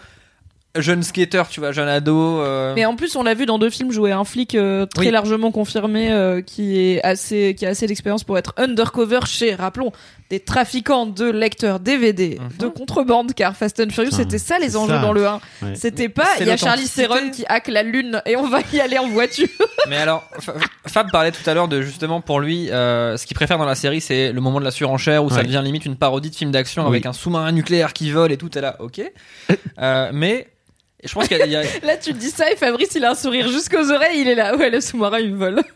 jeune 0.77 1.03
skater, 1.03 1.43
tu 1.51 1.61
vois, 1.61 1.73
jeune 1.73 1.89
ado. 1.89 2.41
euh, 2.41 2.73
Mais 2.75 2.85
en 2.85 2.97
plus, 2.97 3.15
on 3.17 3.23
l'a 3.23 3.35
vu 3.35 3.47
dans 3.47 3.59
deux 3.59 3.71
films 3.71 3.93
jouer 3.93 4.13
un 4.13 4.25
flic 4.25 4.55
euh, 4.55 4.87
très 4.87 5.07
Oui. 5.07 5.11
largement 5.13 5.51
confirmé 5.53 6.11
euh, 6.13 6.41
qui 6.43 6.79
est 6.79 7.03
assez 7.05 7.55
qui 7.57 7.65
a 7.67 7.71
assez 7.71 7.87
d'expérience 7.87 8.25
pour 8.25 8.39
être 8.39 8.55
undercover 8.57 9.21
chez, 9.27 9.55
rappelons, 9.55 9.93
des 10.31 10.41
trafiquants 10.41 11.07
de 11.07 11.27
lecteurs 11.31 11.79
DVD 11.81 12.39
Mhm. 12.41 12.49
de 12.59 12.67
contrebande, 12.69 13.35
car 13.35 13.55
Fast 13.57 13.79
and 13.81 13.91
Furious 13.91 14.11
c'était 14.13 14.39
ça 14.39 14.59
les 14.59 14.77
enjeux 14.77 14.95
ça. 14.95 14.99
dans 15.01 15.13
le 15.13 15.27
1. 15.27 15.41
Ouais. 15.63 15.75
C'était 15.75 16.09
pas 16.09 16.27
il 16.41 16.47
y 16.47 16.51
a 16.51 16.57
Charlie. 16.57 16.89
Theron 16.89 17.31
qui 17.31 17.45
hack 17.49 17.69
la 17.69 17.83
lune 17.83 18.21
et 18.27 18.37
on 18.37 18.49
va 18.49 18.61
y 18.73 18.81
aller 18.81 18.99
en 18.99 19.09
voiture. 19.09 19.47
Mais 19.89 19.97
alors, 19.99 20.25
Fa- 20.41 20.55
Fab 20.87 21.11
parlait 21.13 21.31
tout 21.33 21.49
à 21.49 21.55
l'heure 21.55 21.69
de 21.69 21.83
justement 21.83 22.21
pour 22.21 22.41
lui, 22.41 22.71
euh, 22.71 23.17
ce 23.17 23.27
qu'il 23.27 23.37
préfère 23.37 23.59
dans 23.59 23.65
la 23.67 23.75
série, 23.75 24.01
c'est 24.01 24.33
le 24.33 24.41
moment 24.41 24.59
de 24.61 24.65
la 24.65 24.71
surenchère 24.71 25.25
où 25.25 25.31
ça 25.31 25.43
devient 25.43 25.61
limite 25.65 25.85
une 25.87 25.97
parodie 25.97 26.31
de 26.31 26.35
film 26.37 26.51
d'action 26.51 26.83
Oui. 26.83 26.89
avec 26.89 27.07
un 27.07 27.13
sous-marin 27.13 27.53
nucléaire 27.53 27.93
qui 27.93 28.11
vole 28.11 28.33
et 28.33 28.37
tout 28.37 28.57
est 28.59 28.61
là, 28.61 28.77
ok. 28.81 29.01
Euh, 29.81 30.11
je 31.05 31.13
pense 31.15 31.29
qu'il 31.29 31.37
y 31.39 31.57
a- 31.57 31.63
Là 31.83 31.97
tu 31.97 32.13
dis 32.13 32.31
ça 32.31 32.51
et 32.51 32.57
Fabrice 32.57 32.91
il 32.95 33.05
a 33.05 33.11
un 33.13 33.15
sourire 33.15 33.49
jusqu'aux 33.49 33.91
oreilles, 33.93 34.21
il 34.23 34.29
est 34.29 34.35
là 34.35 34.57
ouais 34.57 34.71
le 34.71 34.81
sous-marin 34.81 35.19
il 35.19 35.35
vole. 35.35 35.63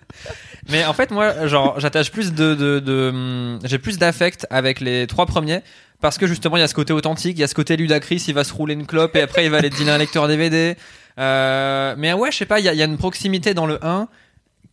Mais 0.70 0.85
en 0.85 0.92
fait, 0.92 1.11
moi, 1.11 1.47
genre, 1.47 1.80
j'attache 1.80 2.12
plus 2.12 2.35
de, 2.35 2.54
de, 2.54 2.78
de 2.78 3.08
hum, 3.08 3.58
j'ai 3.64 3.78
plus 3.78 3.97
d'affect 3.97 4.47
avec 4.50 4.80
les 4.80 5.06
trois 5.06 5.25
premiers 5.25 5.62
parce 6.02 6.18
que 6.18 6.26
justement, 6.26 6.58
il 6.58 6.61
y 6.61 6.62
a 6.62 6.68
ce 6.68 6.75
côté 6.75 6.92
authentique, 6.92 7.38
il 7.38 7.40
y 7.40 7.44
a 7.44 7.49
ce 7.49 7.54
côté 7.54 7.76
Ludacris, 7.78 8.23
il 8.28 8.35
va 8.35 8.44
se 8.44 8.52
rouler 8.52 8.75
une 8.75 8.87
clope 8.87 9.16
et 9.16 9.23
après 9.23 9.44
il 9.47 9.50
va 9.50 9.56
aller 9.58 9.70
dealer 9.70 9.90
un 9.94 9.99
lecteur 9.99 10.28
DVD. 10.28 10.76
Euh, 11.18 11.94
mais 11.97 12.12
ouais, 12.12 12.30
je 12.30 12.37
sais 12.37 12.44
pas, 12.47 12.58
il 12.61 12.66
y 12.66 12.68
a, 12.68 12.75
il 12.75 12.78
y 12.78 12.82
a 12.82 12.85
une 12.85 12.99
proximité 12.99 13.54
dans 13.54 13.64
le 13.66 13.78
1 13.82 14.08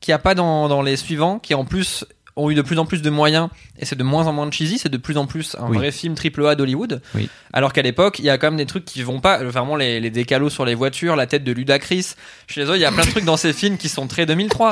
qu'il 0.02 0.12
n'y 0.12 0.16
a 0.16 0.20
pas 0.20 0.36
dans, 0.36 0.68
dans 0.68 0.82
les 0.82 0.98
suivants, 0.98 1.40
qui 1.40 1.54
en 1.56 1.64
plus 1.64 2.04
ont 2.38 2.50
eu 2.52 2.56
de 2.56 2.62
plus 2.62 2.78
en 2.80 2.86
plus 2.86 3.02
de 3.02 3.10
moyens 3.10 3.50
et 3.80 3.86
c'est 3.86 3.96
de 3.96 4.04
moins 4.04 4.28
en 4.28 4.34
moins 4.34 4.46
de 4.46 4.54
cheesy, 4.54 4.78
c'est 4.78 4.90
de 4.90 4.98
plus 4.98 5.18
en 5.18 5.26
plus 5.26 5.56
un 5.60 5.68
Oui. 5.70 5.78
vrai 5.78 5.92
film 5.92 6.16
triple 6.16 6.46
A 6.46 6.56
d'Hollywood. 6.56 7.02
Oui. 7.16 7.30
Alors 7.54 7.72
qu'à 7.72 7.82
l'époque, 7.82 8.20
il 8.20 8.26
y 8.26 8.30
a 8.30 8.38
quand 8.38 8.48
même 8.48 8.58
des 8.58 8.66
trucs 8.66 8.84
qui 8.86 9.02
vont 9.04 9.22
pas, 9.22 9.44
vraiment 9.44 9.76
les, 9.76 10.00
les 10.02 10.10
décalos 10.10 10.50
sur 10.50 10.66
les 10.66 10.76
voitures, 10.76 11.16
la 11.16 11.28
tête 11.28 11.44
de 11.44 11.52
Ludacris. 11.54 12.16
Je 12.48 12.52
suis 12.54 12.62
désolé, 12.62 12.80
il 12.80 12.82
y 12.82 12.86
a 12.86 12.92
plein 12.92 13.06
de 13.06 13.12
trucs 13.12 13.26
dans 13.26 13.38
ces 13.38 13.54
films 13.54 13.78
qui 13.78 13.88
sont 13.90 14.08
très 14.08 14.26
2003 14.26 14.72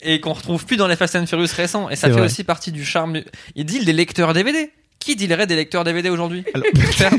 et 0.00 0.20
qu'on 0.20 0.32
retrouve 0.32 0.64
plus 0.66 0.76
dans 0.76 0.86
les 0.88 0.96
Fast 0.96 1.14
and 1.16 1.26
Furious 1.26 1.48
récents 1.56 1.88
et 1.90 1.96
ça 1.96 2.08
fait 2.08 2.14
vrai. 2.14 2.22
aussi 2.22 2.44
partie 2.44 2.72
du 2.72 2.84
charme. 2.84 3.14
du- 3.14 3.24
Il 3.54 3.64
deal 3.64 3.84
des 3.84 3.92
lecteurs 3.92 4.32
DVD. 4.32 4.70
Qui 5.00 5.14
dealerait 5.14 5.46
des 5.46 5.54
lecteurs 5.54 5.84
DVD 5.84 6.10
aujourd'hui? 6.10 6.44
Alors- 6.54 6.66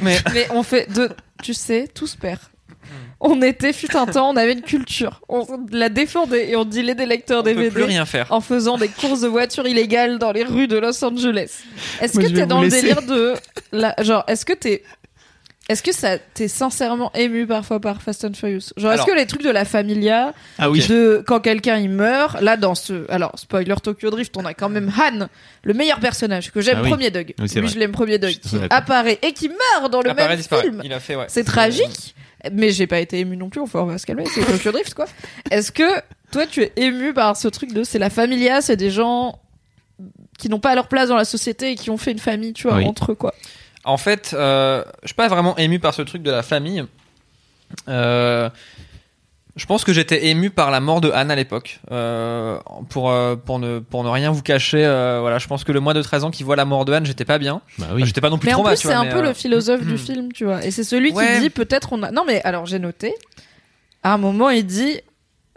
Mais 0.01 0.19
Mais 0.33 0.47
on 0.51 0.63
fait 0.63 0.91
de, 0.93 1.09
tu 1.41 1.53
sais, 1.53 1.87
tout 1.93 2.07
se 2.07 2.17
perd. 2.17 2.39
On 3.21 3.41
était, 3.41 3.73
fut 3.73 3.95
un 3.97 4.05
temps, 4.05 4.29
on 4.29 4.37
avait 4.37 4.53
une 4.53 4.61
culture. 4.61 5.21
On 5.27 5.45
la 5.71 5.89
défendait 5.89 6.49
et 6.51 6.55
on 6.55 6.63
dealait 6.63 6.95
des 6.95 7.05
lecteurs 7.05 7.41
on 7.41 7.43
peut 7.43 7.49
DVD 7.53 7.69
plus 7.69 7.83
rien 7.83 8.05
faire. 8.05 8.31
en 8.31 8.39
faisant 8.39 8.77
des 8.77 8.87
courses 8.87 9.19
de 9.21 9.27
voitures 9.27 9.67
illégales 9.67 10.19
dans 10.19 10.31
les 10.31 10.43
rues 10.45 10.67
de 10.69 10.77
Los 10.77 11.03
Angeles. 11.03 11.63
Est-ce 12.01 12.17
que 12.17 12.27
t'es 12.27 12.45
dans 12.45 12.61
le 12.61 12.69
délire 12.69 13.01
de, 13.01 13.33
la, 13.73 13.93
genre, 14.01 14.23
est-ce 14.27 14.45
que 14.45 14.53
t'es, 14.53 14.83
est-ce 15.67 15.83
que 15.83 15.91
ça 15.91 16.17
t'es 16.17 16.47
sincèrement 16.47 17.11
ému 17.13 17.45
parfois 17.45 17.81
par 17.81 18.01
Fast 18.01 18.23
and 18.23 18.33
Furious? 18.35 18.71
Genre, 18.77 18.93
est-ce 18.93 19.03
que 19.05 19.11
les 19.15 19.27
trucs 19.27 19.43
de 19.43 19.49
la 19.51 19.65
familia, 19.65 20.33
Ah 20.57 20.69
oui. 20.69 20.79
de 20.87 21.21
quand 21.27 21.41
quelqu'un 21.41 21.77
il 21.77 21.89
meurt, 21.89 22.39
là 22.41 22.55
dans 22.55 22.73
ce, 22.73 23.03
alors 23.11 23.33
spoiler 23.37 23.75
Tokyo 23.83 24.09
Drift, 24.11 24.35
on 24.37 24.45
a 24.45 24.53
quand 24.53 24.69
même 24.69 24.89
Han, 24.97 25.27
le 25.63 25.73
meilleur 25.73 25.99
personnage 25.99 26.51
que 26.53 26.61
j'aime 26.61 26.77
Ah 26.79 26.83
oui. 26.83 26.89
premier 26.89 27.11
Doug. 27.11 27.33
Oui, 27.37 27.49
c'est 27.49 27.55
Lui 27.59 27.67
vrai. 27.67 27.73
je 27.75 27.79
l'aime 27.79 27.91
premier 27.91 28.17
Doug, 28.17 28.31
qui 28.31 28.55
apparaît 28.69 29.19
et 29.21 29.33
qui 29.33 29.49
meurt 29.49 29.91
dans 29.91 30.01
le 30.01 30.09
Apparaît, 30.11 30.29
même 30.29 30.37
disparaît. 30.37 30.63
film. 30.63 30.81
Il 30.85 30.93
a 30.93 31.01
fait, 31.01 31.17
ouais. 31.17 31.25
C'est 31.27 31.43
tragique, 31.43 32.15
mais 32.51 32.71
j'ai 32.71 32.87
pas 32.87 32.99
été 32.99 33.19
ému 33.19 33.35
non 33.37 33.49
plus. 33.49 33.61
Enfin, 33.61 33.79
on 33.81 33.85
va 33.85 33.97
se 33.97 34.05
calmer. 34.05 34.25
C'est 34.25 34.43
Tokyo 34.45 34.71
Drift, 34.71 34.93
quoi. 34.93 35.05
Est-ce 35.51 35.71
que 35.71 35.83
toi, 36.31 36.45
tu 36.47 36.61
es 36.63 36.71
ému 36.77 37.13
par 37.13 37.35
ce 37.37 37.47
truc 37.47 37.73
de 37.73 37.83
c'est 37.83 37.99
la 37.99 38.09
familia, 38.09 38.61
c'est 38.61 38.75
des 38.77 38.91
gens 38.91 39.39
qui 40.37 40.47
n'ont 40.49 40.59
pas 40.59 40.73
leur 40.75 40.87
place 40.87 41.09
dans 41.09 41.17
la 41.17 41.25
société 41.25 41.71
et 41.71 41.75
qui 41.75 41.89
ont 41.89 41.97
fait 41.97 42.11
une 42.11 42.19
famille, 42.19 42.53
tu 42.53 42.67
vois, 42.67 42.77
Oui. 42.77 42.85
entre 42.85 43.11
eux, 43.11 43.15
quoi? 43.15 43.33
En 43.83 43.97
fait, 43.97 44.31
euh, 44.33 44.83
je 45.03 45.07
suis 45.07 45.15
pas 45.15 45.27
vraiment 45.27 45.57
ému 45.57 45.79
par 45.79 45.93
ce 45.93 46.01
truc 46.01 46.21
de 46.23 46.31
la 46.31 46.43
famille. 46.43 46.85
Euh, 47.87 48.49
je 49.59 49.65
pense 49.65 49.83
que 49.83 49.93
j'étais 49.93 50.27
ému 50.27 50.49
par 50.49 50.71
la 50.71 50.79
mort 50.79 51.01
de 51.01 51.11
Anne 51.11 51.29
à 51.29 51.35
l'époque. 51.35 51.79
Euh, 51.91 52.57
pour, 52.89 53.11
euh, 53.11 53.35
pour, 53.35 53.59
ne, 53.59 53.79
pour 53.79 54.03
ne 54.03 54.09
rien 54.09 54.31
vous 54.31 54.41
cacher, 54.41 54.85
euh, 54.85 55.19
voilà, 55.21 55.37
je 55.37 55.47
pense 55.47 55.63
que 55.63 55.71
le 55.71 55.79
mois 55.79 55.93
de 55.93 56.01
13 56.01 56.23
ans 56.23 56.31
qui 56.31 56.43
voit 56.43 56.55
la 56.55 56.65
mort 56.65 56.85
de 56.85 56.93
Anne, 56.93 57.05
j'étais 57.05 57.25
pas 57.25 57.37
bien. 57.37 57.61
Bah 57.77 57.87
oui. 57.93 58.03
J'étais 58.05 58.21
pas 58.21 58.29
non 58.29 58.37
plus 58.37 58.47
Mais 58.47 58.53
en 58.53 58.59
trauma, 58.59 58.69
plus, 58.71 58.77
c'est 58.87 58.93
un 58.93 59.03
mais, 59.03 59.09
peu 59.11 59.17
euh, 59.19 59.23
le 59.23 59.33
philosophe 59.33 59.85
du 59.85 59.93
hmm. 59.93 59.97
film, 59.97 60.31
tu 60.33 60.45
vois. 60.45 60.65
Et 60.65 60.71
c'est 60.71 60.83
celui 60.83 61.11
Ouais. 61.11 61.35
qui 61.35 61.39
dit 61.41 61.49
peut-être 61.49 61.93
on 61.93 62.01
a. 62.03 62.11
Non, 62.11 62.23
mais 62.25 62.41
alors 62.43 62.65
j'ai 62.65 62.79
noté. 62.79 63.13
À 64.01 64.13
un 64.13 64.17
moment, 64.17 64.49
il 64.49 64.65
dit. 64.65 64.99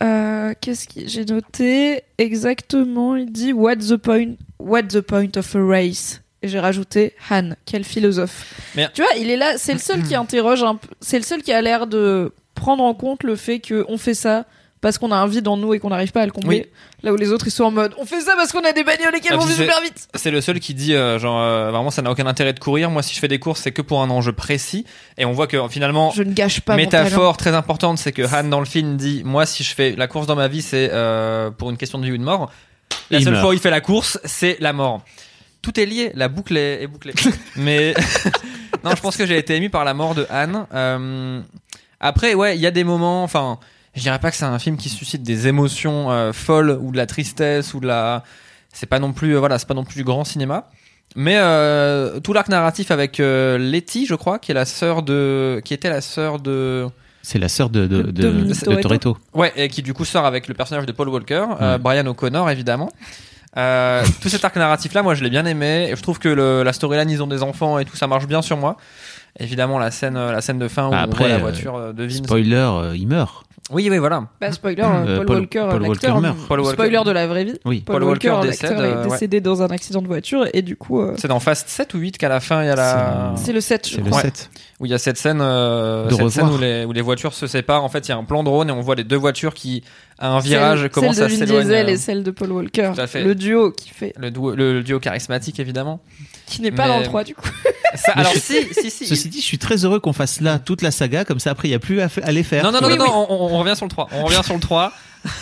euh, 0.03 0.53
Qu'est-ce 0.61 0.89
que 0.89 1.07
j'ai 1.07 1.25
noté 1.25 2.03
exactement 2.19 3.15
Il 3.17 3.31
dit 3.31 3.53
What's 3.53 3.89
the 3.89 3.97
point 3.97 4.35
What's 4.59 4.95
the 4.95 5.01
point 5.01 5.31
of 5.37 5.55
a 5.55 5.65
race? 5.65 6.21
Et 6.45 6.49
j'ai 6.49 6.59
rajouté 6.59 7.15
Han, 7.31 7.51
quel 7.67 7.85
philosophe. 7.85 8.53
Mais- 8.75 8.89
Tu 8.93 9.01
vois, 9.03 9.13
il 9.17 9.31
est 9.31 9.37
là. 9.37 9.59
C'est 9.59 9.73
le 9.75 9.79
seul 9.79 10.03
qui 10.03 10.15
interroge 10.17 10.65
un 10.65 10.75
peu. 10.75 10.89
C'est 11.01 11.19
le 11.19 11.25
seul 11.25 11.41
qui 11.43 11.53
a 11.53 11.63
l'air 11.63 11.87
de 11.87 12.33
prendre 12.63 12.85
en 12.85 12.95
compte 12.95 13.23
le 13.25 13.35
fait 13.37 13.61
qu'on 13.61 13.99
fait 13.99 14.15
ça 14.15 14.45
parce 14.81 14.99
qu'on 14.99 15.13
a 15.13 15.17
un 15.17 15.27
vide 15.29 15.47
en 15.47 15.57
nous 15.57 15.75
et 15.75 15.79
qu'on 15.79 15.91
n'arrive 15.91 16.11
pas 16.13 16.23
à 16.23 16.27
le 16.27 16.33
combler. 16.33 16.71
Là 17.05 17.13
où 17.13 17.17
les 17.17 17.31
autres 17.31 17.47
ils 17.47 17.53
sont 17.53 17.65
en 17.65 17.71
mode 17.71 17.93
on 17.99 18.05
fait 18.05 18.21
ça 18.21 18.33
parce 18.37 18.51
qu'on 18.53 18.65
a 18.65 18.73
des 18.73 18.83
bagnoles 18.85 19.15
et 19.17 19.21
qu'elles 19.21 19.35
Ah, 19.35 19.37
vont 19.37 19.47
super 19.47 19.81
vite. 19.81 20.09
C'est 20.15 20.31
le 20.33 20.41
seul 20.41 20.59
qui 20.61 20.75
dit, 20.75 20.95
euh, 20.95 21.19
genre, 21.21 21.41
euh, 21.41 21.71
vraiment, 21.71 21.91
ça 21.91 22.03
n'a 22.03 22.11
aucun 22.11 22.27
intérêt 22.27 22.53
de 22.53 22.59
courir. 22.61 22.91
Moi, 22.91 23.03
si 23.03 23.15
je 23.15 23.21
fais 23.21 23.29
des 23.29 23.39
courses, 23.39 23.61
c'est 23.61 23.71
que 23.73 23.83
pour 23.83 24.03
un 24.03 24.11
enjeu 24.11 24.33
précis. 24.33 24.85
Et 25.19 25.25
on 25.25 25.33
voit 25.33 25.47
que 25.47 25.57
finalement, 25.69 26.11
Je 26.11 26.23
ne 26.25 26.33
gâche 26.33 26.61
pas 26.61 26.77
mon 26.77 26.87
talent. 26.87 27.05
métaphore 27.05 27.37
très 27.37 27.55
importante, 27.55 27.99
c'est 27.99 28.13
que 28.13 28.23
Han 28.23 28.45
dans 28.49 28.59
le 28.61 28.67
film 28.67 28.97
dit 28.97 29.23
moi 29.25 29.47
si 29.47 29.63
je 29.65 29.75
fais 29.75 29.95
la 29.97 30.07
course 30.09 30.27
dans 30.27 30.37
ma 30.37 30.49
vie 30.49 30.63
c'est 30.63 30.91
euh, 30.93 31.51
pour 31.51 31.71
une 31.71 31.77
question 31.77 31.99
de 31.99 32.05
vie 32.07 32.13
ou 32.13 32.19
de 32.19 32.23
mort. 32.25 32.51
La 33.11 33.19
Il 33.19 33.25
seule 33.25 33.33
meurt. 33.35 33.43
fois 33.43 33.51
où 33.51 33.55
il 33.55 33.61
fait 33.61 33.71
la 33.71 33.81
course 33.81 34.19
c'est 34.25 34.57
la 34.61 34.73
mort. 34.73 35.03
Tout 35.63 35.79
est 35.79 35.87
lié, 35.87 36.11
la 36.17 36.27
boucle 36.29 36.57
est, 36.57 36.83
est 36.83 36.87
bouclée. 36.89 37.15
Mais 37.57 37.95
non, 38.85 38.91
je 38.97 39.01
pense 39.01 39.17
que 39.17 39.27
j'ai 39.27 39.39
été 39.39 39.55
ému 39.55 39.71
par 39.71 39.85
la 39.85 39.95
mort 39.95 40.17
de 40.17 40.27
Han. 40.29 40.67
Après 42.03 42.35
ouais, 42.35 42.57
il 42.57 42.61
y 42.61 42.67
a 42.67 42.71
des 42.71 42.85
moments, 42.85 43.23
enfin, 43.23 43.59
je 43.95 44.03
dirais 44.03 44.19
pas 44.19 44.31
que 44.31 44.37
c'est 44.37 44.45
un 44.45 44.59
film 44.59 44.77
qui 44.77 44.91
suscite 44.91 45.23
des 45.23 45.49
émotions 45.49 46.11
euh, 46.11 46.33
folles 46.33 46.79
ou 46.83 46.93
de 46.93 46.97
la 46.99 47.07
tristesse 47.07 47.73
ou 47.73 47.81
de 47.81 47.87
la, 47.87 48.25
c'est 48.73 48.87
pas 48.87 48.99
non 48.99 49.13
plus 49.13 49.37
euh, 49.37 49.39
voilà, 49.39 49.59
c'est 49.59 49.69
pas 49.69 49.75
non 49.75 49.85
plus 49.85 49.95
du 49.97 50.05
grand 50.05 50.25
cinéma. 50.25 50.69
Mais 51.15 51.37
euh, 51.39 52.21
tout 52.21 52.33
l'arc 52.33 52.49
narratif 52.49 52.91
avec 52.91 53.21
euh, 53.21 53.59
Letty, 53.59 54.07
je 54.07 54.15
crois, 54.15 54.39
qui 54.39 54.51
est 54.51 54.55
la 54.55 54.65
sœur 54.65 55.03
de, 55.03 55.61
qui 55.65 55.75
était 55.75 55.91
la 55.91 56.01
sœur 56.01 56.41
de, 56.41 56.87
C'est 57.23 57.39
la 57.39 57.49
sœur 57.49 57.69
de, 57.69 57.87
de, 57.87 58.03
De 58.03 58.11
de, 58.31 58.81
Toretto. 58.81 59.19
Ouais, 59.35 59.53
et 59.57 59.69
qui 59.69 59.83
du 59.83 59.93
coup 59.95 60.05
sort 60.05 60.25
avec 60.25 60.49
le 60.49 60.55
personnage 60.55 60.87
de 60.87 60.93
Paul 60.93 61.09
Walker, 61.11 61.45
euh, 61.61 61.73
Ouais. 61.73 61.79
Brian 61.79 62.07
O'Connor 62.07 62.49
évidemment. 62.51 62.91
Euh, 63.59 64.03
tout 64.23 64.31
cet 64.31 64.43
arc 64.47 64.57
narratif 64.57 64.95
là, 64.95 65.03
moi 65.03 65.15
je 65.15 65.23
l'ai 65.23 65.29
bien 65.29 65.45
aimé. 65.45 65.89
Et 65.91 65.97
je 65.97 66.03
trouve 66.03 66.19
que 66.19 66.31
le, 66.31 66.63
la 66.63 66.73
storyline, 66.73 67.11
ils 67.11 67.23
ont 67.23 67.27
des 67.27 67.43
enfants 67.43 67.79
et 67.79 67.85
tout, 67.85 67.97
ça 67.97 68.07
marche 68.07 68.27
bien 68.27 68.41
sur 68.41 68.57
moi. 68.57 68.79
Évidemment, 69.39 69.79
la 69.79 69.91
scène, 69.91 70.17
euh, 70.17 70.31
la 70.33 70.41
scène 70.41 70.59
de 70.59 70.69
fin 70.69 70.89
où 70.89 70.91
Bah, 70.91 70.99
on 71.01 71.05
après, 71.05 71.25
voit 71.25 71.29
la 71.29 71.35
euh, 71.37 71.39
voiture 71.39 71.77
euh, 71.77 71.93
de 71.93 72.05
Vince. 72.05 72.19
Spoiler, 72.19 72.55
euh, 72.55 72.97
il 72.97 73.09
meurt. 73.09 73.45
Oui, 73.71 73.89
oui, 73.91 73.97
voilà. 73.97 74.25
Pas 74.41 74.53
spoiler, 74.53 74.83
Euh, 74.83 75.17
Paul, 75.19 75.27
Paul- 75.27 75.37
Walker, 75.37 75.67
Paul 75.71 75.83
l'acteur, 75.83 76.15
Walker 76.17 76.21
meurt. 76.27 76.49
Paul 76.49 76.61
Walker. 76.61 76.73
spoiler 76.75 77.01
de 77.07 77.11
la 77.13 77.27
vraie 77.27 77.45
vie. 77.45 77.55
Oui. 77.65 77.81
Paul, 77.87 77.95
Paul 77.95 78.05
Walker, 78.05 78.31
Walker 78.31 78.49
l'acteur, 78.49 78.71
décède, 78.71 78.85
est 78.85 78.97
euh, 78.97 79.05
ouais. 79.05 79.11
décédé 79.11 79.41
dans 79.41 79.63
un 79.63 79.69
accident 79.69 80.03
de 80.03 80.09
voiture 80.09 80.47
et 80.53 80.61
du 80.61 80.77
coup, 80.77 81.01
euh, 81.01 81.15
C'est 81.17 81.29
dans 81.29 81.41
Fast 81.41 81.69
7 81.69 81.95
ou 81.95 81.99
8 81.99 82.19
qu'à 82.19 82.29
la 82.29 82.41
fin 82.41 82.63
il 82.63 82.67
y 82.67 82.71
a 82.71 82.75
la. 82.77 83.33
C'est- 83.37 83.53
le 83.53 83.61
7, 83.63 83.89
je 83.89 83.97
le 83.99 84.03
crois. 84.05 84.17
Ouais. 84.19 84.23
7. 84.25 84.51
où 84.81 84.85
il 84.87 84.91
y 84.91 84.95
a 84.95 84.99
cette 84.99 85.17
scène, 85.17 85.41
euh, 85.41 86.11
cette 86.11 86.29
scène 86.31 86.49
où, 86.51 86.59
les, 86.59 86.85
où 86.85 86.93
les 86.93 87.01
voitures 87.03 87.33
se 87.35 87.47
séparent. 87.47 87.85
En 87.85 87.89
fait, 87.89 88.09
il 88.09 88.11
y 88.11 88.13
a 88.13 88.17
un 88.19 88.25
plan 88.25 88.43
drone 88.43 88.69
et 88.69 88.73
on 88.73 88.81
voit 88.81 88.97
les 88.97 89.05
deux 89.05 89.17
voitures 89.17 89.55
qui, 89.55 89.85
un 90.29 90.39
virage, 90.41 90.81
Celle- 90.81 90.91
commencent 90.91 91.17
celle 91.17 91.25
à 91.25 91.29
de 91.29 91.33
Vin 91.35 91.39
s'éloigner. 91.47 91.65
Diesel 91.69 91.87
euh, 91.87 91.93
et 91.93 91.97
celle 91.97 92.23
de 92.23 92.31
Paul 92.31 92.53
Walker. 92.53 92.91
Tout 92.95 93.01
à 93.01 93.07
fait. 93.07 93.23
Le 93.25 93.35
duo 93.35 93.71
qui 93.73 93.89
fait, 93.91 94.13
Le 94.19 94.31
duo, 94.31 94.55
le, 94.55 94.75
le 94.75 94.83
duo 94.83 95.01
charismatique, 95.01 95.59
évidemment. 95.61 96.01
qui 96.47 96.63
n'est 96.63 96.71
pas 96.71 96.83
Mais- 96.85 96.89
dans 96.89 96.99
le 96.99 97.05
3 97.05 97.25
du 97.25 97.35
coup. 97.35 97.49
Ça, 97.95 98.13
alors, 98.13 98.33
si, 98.33 98.57
si, 98.73 98.91
si. 98.91 99.07
Ceci 99.07 99.29
dit, 99.29 99.39
je 99.41 99.45
suis 99.45 99.59
très 99.59 99.85
heureux 99.85 100.01
qu'on 100.01 100.15
fasse 100.15 100.41
là 100.41 100.59
toute 100.59 100.81
la 100.81 100.91
saga, 100.91 101.27
comme 101.27 101.39
ça 101.39 101.51
après 101.51 101.69
il 101.69 101.73
n'y 101.73 101.75
a 101.75 101.79
plus 101.79 102.01
à, 102.01 102.09
à 102.23 102.33
les 102.33 102.43
faire. 102.43 102.65
Non, 102.65 102.73
non, 102.73 102.81
non, 102.81 102.89
non, 102.89 102.97
non, 102.97 103.27
on, 103.29 103.53
on 103.55 103.59
revient 103.59 103.77
sur 103.77 103.85
le 103.85 103.91
3. 103.91 104.09
On 104.13 104.25
revient 104.25 104.41
sur 104.43 104.55
le 104.55 104.61
3. 104.61 104.93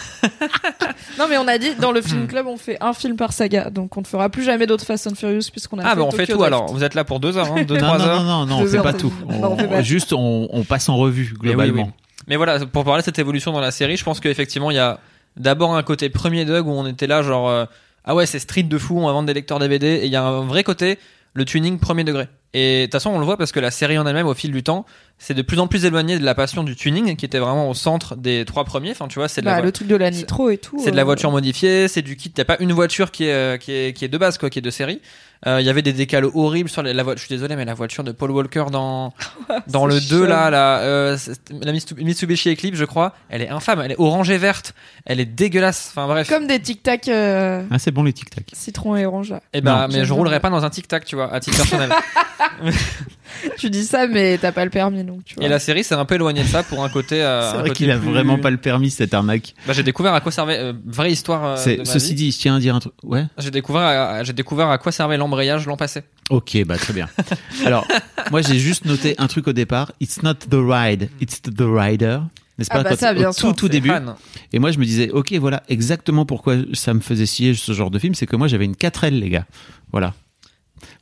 Non, 1.19 1.27
mais 1.29 1.37
on 1.39 1.49
a 1.49 1.59
dit 1.59 1.75
dans 1.81 1.93
le 1.93 2.03
film 2.03 2.27
club, 2.27 2.47
on 2.47 2.57
fait 2.57 2.77
un 2.81 2.93
film 2.93 3.17
par 3.17 3.33
saga, 3.33 3.71
donc 3.71 3.97
on 3.97 4.01
ne 4.01 4.07
fera 4.07 4.29
plus 4.29 4.43
jamais 4.43 4.67
d'autres 4.67 4.85
Fast 4.85 5.07
and 5.07 5.15
Furious 5.15 5.43
puisqu'on 5.51 5.79
a 5.79 5.83
Ah, 5.85 5.91
fait 5.91 5.97
bah, 5.97 6.03
on 6.03 6.11
fait 6.11 6.27
tout 6.27 6.33
Drift. 6.39 6.47
alors. 6.47 6.67
Vous 6.73 6.83
êtes 6.85 6.95
là 6.95 7.05
pour 7.05 7.21
deux 7.21 7.37
heures, 7.37 7.53
hein, 7.53 7.63
deux, 7.63 7.75
Non, 7.77 7.81
trois 7.87 7.99
non, 7.99 8.05
heures. 8.05 8.23
non, 8.23 8.41
non, 8.41 8.47
non, 8.47 8.57
on 8.57 8.61
Deux 8.63 8.69
fait 8.69 8.77
heures, 8.79 8.83
pas 8.83 8.93
tout. 8.93 9.13
on. 9.29 9.83
Juste, 9.83 10.13
on, 10.13 10.65
passe 10.69 10.89
en 10.89 10.97
revue 10.97 11.35
globalement. 11.39 11.91
Mais 12.29 12.37
voilà, 12.37 12.65
pour 12.67 12.85
parler 12.85 13.03
de 13.03 13.05
cette 13.05 13.19
évolution 13.19 13.53
dans 13.53 13.61
la 13.61 13.71
série, 13.71 13.97
je 13.97 14.05
pense 14.05 14.21
qu'effectivement, 14.21 14.71
il 14.71 14.77
y 14.77 14.81
a 14.81 15.01
d'abord 15.37 15.75
un 15.75 15.83
côté 15.83 16.11
premier 16.11 16.45
Doug 16.45 16.67
où 16.67 16.71
on 16.71 16.87
était 16.87 17.07
là, 17.07 17.23
genre, 17.23 17.49
euh, 17.49 17.65
ah 18.05 18.15
ouais, 18.15 18.27
c'est 18.27 18.39
street 18.39 18.65
de 18.65 18.79
fou, 18.79 18.99
on 18.99 19.07
va 19.07 19.13
vendre 19.13 19.27
des 19.27 19.35
lecteurs 19.35 19.59
DVD. 19.59 19.87
Et 19.87 20.07
il 20.07 20.13
y 20.13 20.17
a 20.17 20.25
un 20.25 20.47
vrai 20.47 20.65
côté, 20.65 20.99
le 21.35 21.45
tuning 21.45 21.79
premier 21.79 22.05
degré. 22.05 22.29
Et 22.53 22.81
de 22.81 22.85
toute 22.87 22.93
façon, 22.93 23.11
on 23.11 23.19
le 23.19 23.25
voit 23.25 23.37
parce 23.37 23.53
que 23.53 23.61
la 23.61 23.71
série 23.71 23.99
en 23.99 24.07
elle-même, 24.07 24.27
au 24.27 24.35
fil 24.35 24.53
du 24.53 24.63
temps, 24.63 24.85
c'est 25.23 25.35
de 25.35 25.43
plus 25.43 25.59
en 25.61 25.67
plus 25.67 25.85
éloigné 25.85 26.19
de 26.19 26.25
la 26.25 26.35
passion 26.35 26.65
du 26.65 26.75
tuning, 26.75 27.15
qui 27.15 27.27
était 27.27 27.39
vraiment 27.39 27.69
au 27.69 27.75
centre 27.75 28.17
des 28.17 28.45
trois 28.47 28.65
premiers. 28.65 28.91
Enfin, 28.93 29.07
tu 29.07 29.19
vois, 29.19 29.29
c'est 29.29 29.43
de, 29.43 29.47
la 29.47 29.53
Bah, 29.53 29.59
vo- 29.61 29.67
le 29.67 29.73
truc 29.73 29.87
de 29.87 29.95
la 29.97 30.11
nitro 30.11 30.49
et 30.49 30.57
tout. 30.59 30.81
c'est 30.83 30.91
de 30.91 30.97
la 30.97 31.03
euh, 31.03 31.05
voiture 31.05 31.31
modifiée, 31.31 31.89
c'est 31.89 32.01
du 32.03 32.17
kit. 32.17 32.31
T'as 32.31 32.45
pas 32.47 32.57
une 32.61 32.73
voiture 32.73 33.11
qui 33.11 33.25
est, 33.27 33.33
euh, 33.33 33.57
qui 33.59 33.71
est, 33.73 33.93
qui 33.97 34.05
est 34.05 34.09
de 34.09 34.17
base, 34.19 34.39
quoi, 34.39 34.49
qui 34.51 34.59
est 34.59 34.63
de 34.63 34.71
série. 34.71 35.01
Euh, 35.47 35.59
Il 35.61 35.67
y 35.67 35.71
avait 35.71 35.81
des 35.83 35.93
décales 35.95 36.25
horribles 36.35 36.69
sur 36.69 36.83
la 36.83 36.93
voiture. 37.03 37.19
Je 37.23 37.27
suis 37.27 37.35
désolé, 37.35 37.55
mais 37.57 37.65
la 37.65 37.73
voiture 37.75 38.03
de 38.05 38.13
Paul 38.13 38.31
Walker 38.31 38.65
dans, 38.73 39.13
dans 39.69 39.87
le 39.87 40.01
2 40.01 40.27
là, 40.27 40.51
la, 40.51 40.79
euh, 40.81 41.17
la 41.63 41.73
Mitsubishi 41.73 42.51
Eclipse, 42.51 42.77
je 42.79 42.85
crois, 42.85 43.15
elle 43.31 43.43
est 43.43 43.49
infâme, 43.49 43.81
elle 43.83 43.93
est 43.93 43.99
orange 44.01 44.31
et 44.31 44.39
verte, 44.39 44.75
elle 45.07 45.21
est 45.21 45.25
dégueulasse. 45.27 45.89
Enfin 45.93 46.07
bref. 46.07 46.29
Comme 46.29 46.47
des 46.47 46.61
tic 46.61 46.83
tac 46.83 47.09
euh, 47.09 47.63
Ah, 47.71 47.79
c'est 47.79 47.91
bon 47.91 48.03
les 48.03 48.13
tic-tac. 48.13 48.51
citron 48.55 48.97
et 48.97 49.05
orange 49.07 49.31
là. 49.31 49.41
Eh 49.55 49.61
ben, 49.63 49.83
Non, 49.83 49.89
mais 49.93 50.05
je 50.05 50.13
roulerai 50.13 50.41
pas 50.41 50.51
dans 50.51 50.65
un 50.65 50.71
tic 50.71 50.89
tac, 50.89 51.05
tu 51.07 51.17
vois, 51.17 51.33
à 51.33 51.41
titre 51.41 51.57
personnel. 51.59 51.91
Tu 53.59 53.71
dis 53.71 53.85
ça, 53.85 54.07
mais 54.07 54.39
t'as 54.39 54.53
pas 54.53 54.65
le 54.65 54.71
permis 54.71 55.05
donc 55.05 55.25
tu 55.25 55.35
vois. 55.35 55.45
et 55.45 55.49
la 55.49 55.59
série 55.59 55.85
s'est 55.85 55.95
un 55.95 56.05
peu 56.05 56.15
éloignée 56.17 56.43
de 56.43 56.49
ça 56.49 56.63
pour 56.63 56.83
un 56.85 56.89
côté. 56.89 57.23
euh, 57.23 57.51
C'est 57.53 57.59
vrai 57.59 57.71
qu'il 57.71 57.91
a 57.91 57.97
plus- 57.99 58.09
vraiment 58.11 58.39
pas 58.39 58.51
le 58.51 58.57
permis 58.57 58.91
cette 58.91 59.13
arnaque. 59.15 59.55
Bah, 59.67 59.73
j'ai 59.73 59.83
découvert 59.83 60.15
à 60.15 60.21
quoi 60.21 60.33
servait 60.33 60.59
euh, 60.59 60.73
vraie 60.87 61.13
histoire. 61.13 61.45
euh, 61.45 61.55
de 61.55 61.61
C'est- 61.61 61.77
ma 61.79 61.85
Ceci 61.85 62.09
vie. 62.11 62.15
dit, 62.15 62.33
je 62.33 62.39
tiens 62.39 62.57
à 62.57 62.61
dire 62.61 62.75
un 62.75 62.81
truc. 62.81 62.93
Ouais. 63.03 63.25
j'ai 63.39 63.51
découvert, 63.51 63.83
à- 63.83 64.25
j'ai 64.25 64.33
découvert 64.33 64.69
à 64.69 64.79
quoi 64.79 64.93
servait 64.93 65.17
l'embrayage 65.17 65.67
l'an 65.67 65.77
passé. 65.77 66.03
Ok, 66.31 66.59
bah 66.67 66.77
très 66.77 66.93
bien. 66.93 67.09
Alors, 67.67 67.87
moi 68.31 68.41
j'ai 68.43 68.59
juste 68.59 68.85
noté 68.85 69.15
un 69.19 69.27
truc 69.27 69.49
au 69.49 69.53
départ. 69.53 69.93
It's 70.01 70.23
not 70.23 70.35
the 70.35 70.55
ride, 70.55 71.09
it's 71.21 71.41
the 71.43 71.61
rider. 71.61 72.19
N'est-ce 72.59 72.69
Ah 72.73 72.77
pas? 72.77 72.83
bah 72.83 72.91
quand- 72.91 72.99
ça, 72.99 73.15
bien 73.15 73.31
au 73.31 73.33
sûr, 73.33 73.49
tout 73.49 73.55
tout 73.55 73.69
début. 73.69 73.91
Et 74.53 74.59
moi 74.59 74.71
je 74.71 74.79
me 74.79 74.85
disais, 74.85 75.11
ok, 75.11 75.33
voilà 75.35 75.63
exactement 75.69 76.27
pourquoi 76.27 76.57
ça 76.75 76.93
me 76.95 77.01
faisait 77.01 77.27
scier 77.27 77.55
ce 77.55 77.73
genre 77.73 77.91
de 77.91 77.99
film, 77.99 78.15
c'est 78.15 78.27
que 78.27 78.37
moi 78.37 78.49
j'avais 78.49 78.65
une 78.67 78.77
4L 78.77 79.19
les 79.19 79.31
gars. 79.31 79.47
Voilà. 79.93 80.15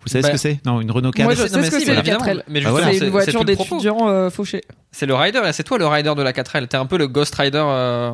Vous 0.03 0.09
savez 0.09 0.23
Bah, 0.23 0.29
ce 0.29 0.33
que 0.33 0.39
c'est 0.39 0.61
Non, 0.65 0.81
une 0.81 0.91
Renault 0.91 1.11
4. 1.11 1.25
Moi, 1.25 1.35
je 1.35 1.43
Non, 1.43 1.49
sais 1.49 1.57
mais 1.59 1.65
ce 1.67 1.71
que 1.71 1.79
si, 1.81 1.87
c'est, 1.87 1.93
évidemment. 1.93 2.25
4L. 2.25 2.43
Mais 2.49 2.63
Ah, 2.65 2.71
voilà. 2.71 2.87
justement, 2.91 2.99
c'est 3.01 3.05
une 3.07 3.11
voiture 3.11 3.45
d'étudiants 3.45 4.09
euh, 4.09 4.31
fauchés. 4.31 4.63
C'est 4.93 5.07
le 5.07 5.15
rider 5.15 5.41
et 5.47 5.53
c'est 5.53 5.65
toi 5.65 5.79
le 5.79 5.87
rider 5.87 6.15
de 6.17 6.23
la 6.23 6.33
4L. 6.33 6.67
T'es 6.69 6.77
un 6.77 6.87
peu 6.87 6.97
le 6.99 7.09
Ghost 7.09 7.35
Rider. 7.35 7.63
euh, 7.65 8.13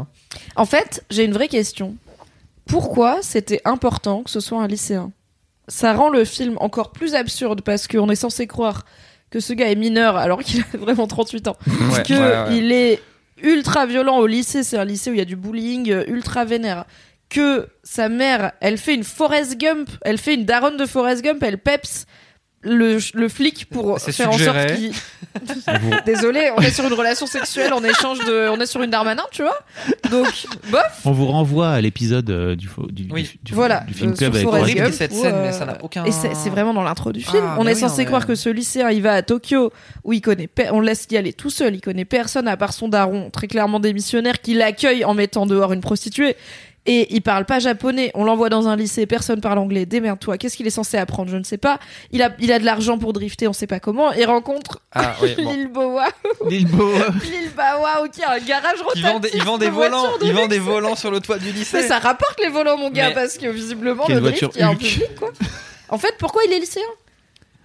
En 0.57 0.65
fait, 0.67 1.05
j'ai 1.11 1.25
une 1.25 1.33
vraie 1.33 1.49
question. 1.49 1.95
Pourquoi 2.67 3.19
c'était 3.23 3.61
important 3.65 4.23
que 4.23 4.31
ce 4.31 4.41
soit 4.41 4.61
un 4.63 4.67
lycéen? 4.67 5.13
Ça 5.69 5.93
rend 5.95 6.09
le 6.11 6.25
film 6.25 6.57
encore 6.61 6.91
plus 6.93 7.15
absurde 7.15 7.61
parce 7.63 7.87
qu'on 7.89 8.09
est 8.11 8.17
censé 8.17 8.47
croire 8.47 8.85
que 9.31 9.41
ce 9.41 9.53
gars 9.53 9.71
est 9.71 9.75
mineur 9.77 10.17
alors 10.17 10.43
qu'il 10.43 10.61
a 10.63 10.65
vraiment 10.79 11.07
38 11.07 11.49
ans. 11.49 11.57
Ouais, 11.67 12.03
que 12.03 12.49
ouais, 12.51 12.73
est 12.73 13.03
ultra 13.43 13.85
violent 13.87 14.19
au 14.19 14.27
lycée, 14.27 14.63
c'est 14.63 14.79
un 14.79 14.85
lycée 14.85 15.11
où 15.11 15.15
il 15.15 15.19
y 15.19 15.23
a 15.23 15.25
du 15.27 15.37
bullying, 15.37 15.91
euh, 15.91 16.05
ultra 16.07 16.45
vénère. 16.45 16.85
Que 17.35 17.67
sa 17.83 18.09
mère, 18.09 18.53
elle 18.61 18.79
fait 18.79 18.95
une 18.95 19.05
Forrest 19.05 19.59
Gump, 19.59 19.89
elle 20.03 20.19
fait 20.19 20.35
une 20.35 20.45
daronne 20.45 20.77
de 20.77 20.87
Forrest 20.87 21.23
Gump, 21.25 21.43
elle 21.43 21.59
peps 21.59 22.07
le, 22.67 22.99
le 23.13 23.29
flic 23.29 23.67
pour 23.69 23.99
faire 24.01 24.31
en 24.31 24.33
suggéré. 24.33 24.69
sorte 24.69 24.81
qu'il... 24.81 24.93
Désolé, 26.07 26.51
on 26.57 26.63
est 26.63 26.71
sur 26.71 26.87
une 26.87 26.95
relation 26.95 27.27
sexuelle 27.27 27.75
en 27.75 27.85
échange 27.85 28.21
de... 28.21 28.49
On 28.49 28.59
est 28.59 28.65
sur 28.67 28.83
une 28.83 28.91
Darmanin, 28.91 29.25
tu 29.31 29.43
vois 29.43 29.59
Donc, 30.11 30.47
bof 30.71 31.01
On 31.05 31.13
vous 31.13 31.27
renvoie 31.27 31.69
à 31.71 31.81
l'épisode 31.83 32.31
euh, 32.31 32.57
du, 32.57 32.69
du, 32.91 33.07
Oui. 33.13 33.23
du, 33.25 33.39
du- 33.43 33.53
Voilà, 33.55 33.81
du 33.81 33.93
film 33.93 34.13
euh, 34.13 34.15
club 34.17 34.33
avec 34.35 34.45
Forrest 34.47 34.63
horrible 34.63 34.81
Gump, 34.81 34.95
cette 34.95 35.13
scène, 35.13 35.35
euh, 35.35 35.43
mais 35.47 35.53
ça 35.53 35.67
n'a 35.67 35.77
aucun- 35.85 36.05
Et 36.07 36.11
c'est 36.13 36.49
vraiment 36.51 36.73
dans 36.73 36.83
l'intro 36.85 37.13
du 37.13 37.21
film. 37.21 37.43
Ah, 37.47 37.57
on 37.59 37.65
bah 37.65 37.71
est 37.71 37.75
oui, 37.75 37.81
censé 37.81 38.07
croire 38.07 38.27
que 38.27 38.35
ce 38.35 38.49
lycéen, 38.49 38.89
il 38.91 39.03
va 39.03 39.13
à 39.13 39.21
Tokyo, 39.23 39.71
où 40.05 40.13
il 40.15 40.23
connaît, 40.23 40.49
on 40.71 40.81
le 40.81 40.87
laisse 40.87 41.07
y 41.11 41.17
aller 41.19 41.35
tout 41.35 41.51
seul, 41.51 41.75
il 41.75 41.81
connaît 41.83 42.07
personne 42.07 42.49
à 42.49 42.57
part 42.57 42.73
son 42.73 42.89
daron, 42.89 43.29
très 43.29 43.47
clairement 43.49 43.81
démissionnaire, 43.81 44.41
qui 44.41 44.55
l'accueille 44.55 45.05
en 45.05 45.13
mettant 45.13 45.45
dehors 45.45 45.73
une 45.75 45.83
prostituée. 45.83 46.37
Et 46.87 47.15
il 47.15 47.23
parle 47.23 47.47
pas 47.47 47.61
japonais, 47.61 48.11
on 48.15 48.25
l'envoie 48.25 48.51
dans 48.51 48.69
un 48.69 48.77
lycée, 48.77 49.07
personne 49.07 49.41
parle 49.41 49.59
anglais, 49.59 49.87
démerde-toi. 49.87 50.37
Qu'est-ce 50.37 50.55
qu'il 50.57 50.67
est 50.67 50.71
censé 50.71 50.99
apprendre? 50.99 51.31
Je 51.31 51.37
ne 51.39 51.43
sais 51.45 51.57
pas. 51.57 51.79
Il 52.11 52.21
a, 52.23 52.35
il 52.41 52.53
a 52.53 52.59
de 52.59 52.65
l'argent 52.67 52.99
pour 52.99 53.15
drifter, 53.15 53.49
on 53.49 53.55
sait 53.55 53.67
pas 53.67 53.81
comment, 53.81 54.13
et 54.13 54.27
rencontre 54.27 54.81
Ah, 54.93 55.15
oui, 55.23 55.35
bon. 55.43 55.51
Lil 55.53 55.69
Boa, 55.69 56.09
Lil. 56.49 56.67
Lil 56.69 57.51
Bawa, 57.57 58.07
qui 58.13 58.23
a 58.23 58.33
un 58.33 58.39
garage 58.39 58.79
Il 58.97 59.03
vend 59.03 59.19
des, 59.19 59.29
rotatif 59.29 59.35
il 59.41 59.45
vend 59.45 59.59
des 59.59 59.67
de 59.67 59.71
volants, 59.71 60.19
de 60.21 60.27
il 60.27 60.33
vend 60.35 60.47
des 60.47 60.59
volants 60.59 60.97
sur 60.97 61.11
le 61.11 61.21
toit 61.21 61.39
du 61.39 61.53
lycée. 61.53 61.79
Mais 61.79 61.89
ça 61.89 61.99
rapporte 61.99 62.39
les 62.43 62.51
volants, 62.51 62.77
mon 62.77 62.91
gars, 62.91 63.09
Mais- 63.09 63.15
parce 63.15 63.39
que 63.39 63.47
visiblement, 63.47 64.05
Quelle 64.07 64.17
le 64.17 64.21
drift, 64.31 64.51
il 64.55 64.61
y 64.61 64.63
a 64.63 64.69
un 64.69 64.75
public, 64.75 65.15
quoi. 65.19 65.31
En 65.89 65.97
fait, 65.99 66.15
pourquoi 66.19 66.43
il 66.47 66.53
est 66.53 66.59
lycéen? 66.59 66.83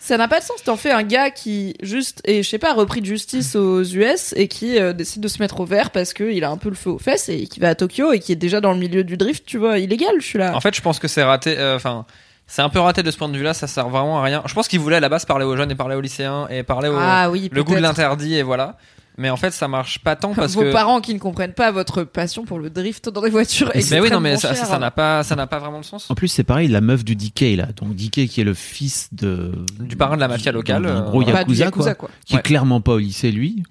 Ça 0.01 0.17
n'a 0.17 0.27
pas 0.29 0.39
de 0.39 0.45
sens. 0.45 0.63
T'en 0.63 0.77
fais 0.77 0.91
un 0.91 1.03
gars 1.03 1.29
qui, 1.29 1.75
juste, 1.81 2.21
et 2.25 2.41
je 2.41 2.49
sais 2.49 2.57
pas, 2.57 2.73
repris 2.73 3.01
de 3.01 3.05
justice 3.05 3.55
aux 3.55 3.83
US 3.83 4.33
et 4.37 4.47
qui 4.47 4.79
euh, 4.79 4.93
décide 4.93 5.21
de 5.21 5.27
se 5.27 5.39
mettre 5.39 5.59
au 5.59 5.65
vert 5.65 5.91
parce 5.91 6.13
qu'il 6.13 6.43
a 6.43 6.49
un 6.49 6.57
peu 6.57 6.69
le 6.69 6.75
feu 6.75 6.89
aux 6.91 6.99
fesses 6.99 7.27
et 7.29 7.47
qui 7.47 7.59
va 7.59 7.69
à 7.69 7.75
Tokyo 7.75 8.13
et 8.13 8.19
qui 8.19 8.31
est 8.31 8.37
déjà 8.37 8.61
dans 8.61 8.71
le 8.71 8.79
milieu 8.79 9.03
du 9.03 9.17
drift, 9.17 9.43
tu 9.45 9.57
vois, 9.57 9.77
illégal, 9.77 10.15
je 10.19 10.25
suis 10.25 10.39
là. 10.39 10.55
En 10.55 10.61
fait, 10.61 10.73
je 10.73 10.81
pense 10.81 10.99
que 10.99 11.07
c'est 11.09 11.23
raté. 11.23 11.57
euh, 11.57 11.75
Enfin, 11.75 12.05
c'est 12.47 12.61
un 12.61 12.69
peu 12.69 12.79
raté 12.79 13.03
de 13.03 13.11
ce 13.11 13.17
point 13.17 13.27
de 13.29 13.37
vue-là. 13.37 13.53
Ça 13.53 13.67
sert 13.67 13.89
vraiment 13.89 14.19
à 14.19 14.23
rien. 14.23 14.41
Je 14.45 14.53
pense 14.53 14.67
qu'il 14.69 14.79
voulait 14.79 14.95
à 14.95 14.99
la 15.01 15.09
base 15.09 15.25
parler 15.25 15.45
aux 15.45 15.55
jeunes 15.57 15.69
et 15.71 15.75
parler 15.75 15.95
aux 15.95 16.01
lycéens 16.01 16.47
et 16.49 16.63
parler 16.63 16.87
au 16.89 16.95
ah 16.97 17.29
oui, 17.29 17.49
le 17.51 17.63
goût 17.63 17.75
de 17.75 17.79
l'interdit 17.81 18.35
et 18.37 18.43
voilà. 18.43 18.77
Mais 19.19 19.29
en 19.29 19.35
fait, 19.35 19.51
ça 19.51 19.67
marche 19.67 19.99
pas 19.99 20.15
tant 20.15 20.33
parce 20.33 20.53
Vos 20.55 20.61
que. 20.61 20.71
parents 20.71 21.01
qui 21.01 21.13
ne 21.13 21.19
comprennent 21.19 21.53
pas 21.53 21.71
votre 21.71 22.03
passion 22.05 22.45
pour 22.45 22.57
le 22.57 22.69
drift 22.69 23.09
dans 23.09 23.21
des 23.21 23.29
voitures 23.29 23.69
Mais 23.75 23.99
oui, 23.99 24.09
non, 24.09 24.21
mais 24.21 24.37
ça, 24.37 24.55
ça, 24.55 24.79
n'a 24.79 24.91
pas, 24.91 25.23
ça 25.23 25.35
n'a 25.35 25.45
pas 25.45 25.59
vraiment 25.59 25.81
de 25.81 25.85
sens. 25.85 26.09
En 26.09 26.15
plus, 26.15 26.29
c'est 26.29 26.45
pareil, 26.45 26.69
la 26.69 26.79
meuf 26.79 27.03
du 27.03 27.17
DK, 27.17 27.57
là. 27.57 27.67
Donc, 27.75 27.95
DK 27.95 28.27
qui 28.27 28.39
est 28.39 28.45
le 28.45 28.53
fils 28.53 29.09
de. 29.11 29.51
Du 29.81 29.97
parrain 29.97 30.15
de 30.15 30.21
la 30.21 30.29
mafia 30.29 30.53
locale, 30.53 30.83
d'un 30.83 30.89
euh, 30.89 31.01
gros 31.01 31.21
du 31.23 31.31
yakuza, 31.31 31.65
Yakuza, 31.65 31.95
quoi. 31.95 32.07
quoi. 32.07 32.09
Qui 32.25 32.35
Ouais. 32.35 32.39
est 32.39 32.43
clairement 32.43 32.79
pas 32.79 32.93
au 32.93 32.97
lycée, 32.99 33.31
lui. 33.31 33.61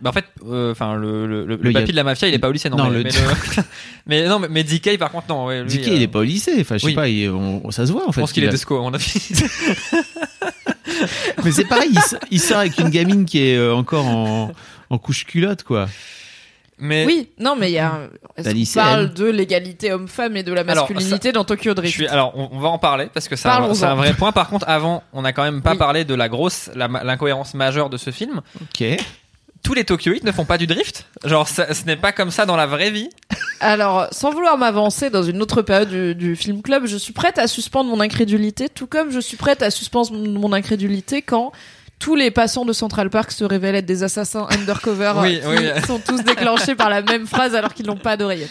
Bah 0.00 0.10
en 0.10 0.12
fait, 0.12 0.24
euh, 0.50 0.72
enfin 0.72 0.96
le 0.96 1.28
le, 1.28 1.46
le, 1.46 1.56
Le 1.62 1.72
papy 1.72 1.92
de 1.92 1.96
la 1.96 2.02
mafia, 2.02 2.26
il 2.26 2.34
est 2.34 2.40
pas 2.40 2.48
au 2.48 2.52
lycée, 2.52 2.68
non. 2.68 2.76
Non, 2.76 2.90
mais, 2.90 2.98
le- 2.98 3.04
mais, 3.04 3.10
le- 3.10 3.62
mais 4.08 4.26
non, 4.28 4.40
mais, 4.40 4.48
mais 4.50 4.64
DK 4.64 4.98
par 4.98 5.12
contre 5.12 5.26
non. 5.28 5.46
Ouais, 5.46 5.62
lui, 5.62 5.78
DK, 5.78 5.86
euh, 5.86 5.94
il 5.94 6.02
est 6.02 6.08
pas 6.08 6.18
au 6.18 6.22
lycée. 6.24 6.56
Enfin, 6.60 6.74
je 6.74 6.80
sais 6.80 6.86
oui. 6.88 6.94
pas, 6.96 7.08
il- 7.08 7.30
on- 7.30 7.70
ça 7.70 7.86
se 7.86 7.92
voit, 7.92 8.02
en 8.02 8.06
Je 8.10 8.16
fait. 8.16 8.20
pense 8.22 8.32
qu'il 8.32 8.42
Il 8.42 8.46
est 8.46 8.48
a- 8.48 8.50
desco, 8.50 8.76
à 8.78 8.80
mon 8.80 8.92
avis. 8.92 9.14
Mais 11.44 11.52
c'est 11.52 11.64
pareil, 11.64 11.90
il, 11.92 12.00
il 12.32 12.40
sort 12.40 12.58
avec 12.58 12.78
une 12.78 12.88
gamine 12.90 13.24
qui 13.24 13.38
est 13.38 13.70
encore 13.70 14.06
en, 14.06 14.52
en 14.92 14.98
couche 14.98 15.24
culotte, 15.24 15.62
quoi. 15.62 15.88
mais 16.78 17.04
Oui, 17.06 17.30
non, 17.38 17.56
mais 17.56 17.70
il 17.70 17.74
y 17.74 17.78
a. 17.78 18.08
Est-ce 18.36 18.74
parle 18.74 19.12
de 19.14 19.24
l'égalité 19.24 19.92
homme-femme 19.92 20.36
et 20.36 20.42
de 20.42 20.52
la 20.52 20.60
Alors, 20.62 20.88
masculinité 20.90 21.32
dans 21.32 21.44
Tokyo 21.44 21.70
je 21.70 21.74
Drift. 21.76 21.94
suis. 21.94 22.06
Alors, 22.08 22.32
on, 22.36 22.50
on 22.52 22.58
va 22.60 22.68
en 22.68 22.78
parler 22.78 23.08
parce 23.12 23.26
que 23.28 23.36
c'est 23.36 23.48
un, 23.48 23.52
Parlons-en. 23.52 23.74
c'est 23.74 23.84
un 23.86 23.94
vrai 23.94 24.12
point. 24.14 24.32
Par 24.32 24.48
contre, 24.48 24.68
avant, 24.68 25.02
on 25.12 25.24
a 25.24 25.32
quand 25.32 25.44
même 25.44 25.62
pas 25.62 25.72
Oui. 25.72 25.78
parlé 25.78 26.04
de 26.04 26.14
la 26.14 26.28
grosse, 26.28 26.70
la- 26.74 26.88
l'incohérence 26.88 27.54
majeure 27.54 27.88
de 27.90 27.96
ce 27.96 28.10
film. 28.10 28.40
Ok. 28.60 28.84
Tous 29.62 29.74
les 29.74 29.84
Tokyoïtes 29.84 30.24
ne 30.24 30.32
font 30.32 30.44
pas 30.44 30.58
du 30.58 30.66
drift? 30.66 31.06
Genre, 31.24 31.46
ça- 31.46 31.72
ce 31.72 31.84
n'est 31.84 31.96
pas 31.96 32.10
comme 32.12 32.32
ça 32.32 32.46
dans 32.46 32.56
la 32.56 32.66
vraie 32.66 32.90
vie? 32.90 33.08
Alors, 33.60 34.08
sans 34.10 34.32
vouloir 34.32 34.58
m'avancer 34.58 35.08
dans 35.08 35.22
une 35.22 35.40
autre 35.40 35.62
période 35.62 35.88
du, 35.88 36.14
du 36.16 36.34
film 36.36 36.62
club, 36.62 36.84
je 36.86 36.96
suis 36.96 37.12
prête 37.12 37.38
à 37.38 37.46
suspendre 37.46 37.88
mon 37.88 38.00
incrédulité, 38.00 38.68
tout 38.68 38.88
comme 38.88 39.12
je 39.12 39.20
suis 39.20 39.36
prête 39.36 39.62
à 39.62 39.70
suspendre 39.70 40.12
mon 40.12 40.52
incrédulité 40.52 41.22
quand 41.22 41.52
tous 42.02 42.16
les 42.16 42.32
passants 42.32 42.64
de 42.64 42.72
Central 42.72 43.10
Park 43.10 43.30
se 43.30 43.44
révèlent 43.44 43.76
être 43.76 43.86
des 43.86 44.02
assassins 44.02 44.48
undercover 44.50 45.12
Oui, 45.18 45.40
euh, 45.44 45.56
qui 45.56 45.62
oui. 45.80 45.86
sont 45.86 46.00
tous 46.00 46.22
déclenchés 46.24 46.74
par 46.74 46.90
la 46.90 47.00
même 47.00 47.28
phrase 47.28 47.54
alors 47.54 47.72
qu'ils 47.74 47.86
n'ont 47.86 47.96
pas 47.96 48.16
d'oreillette. 48.16 48.50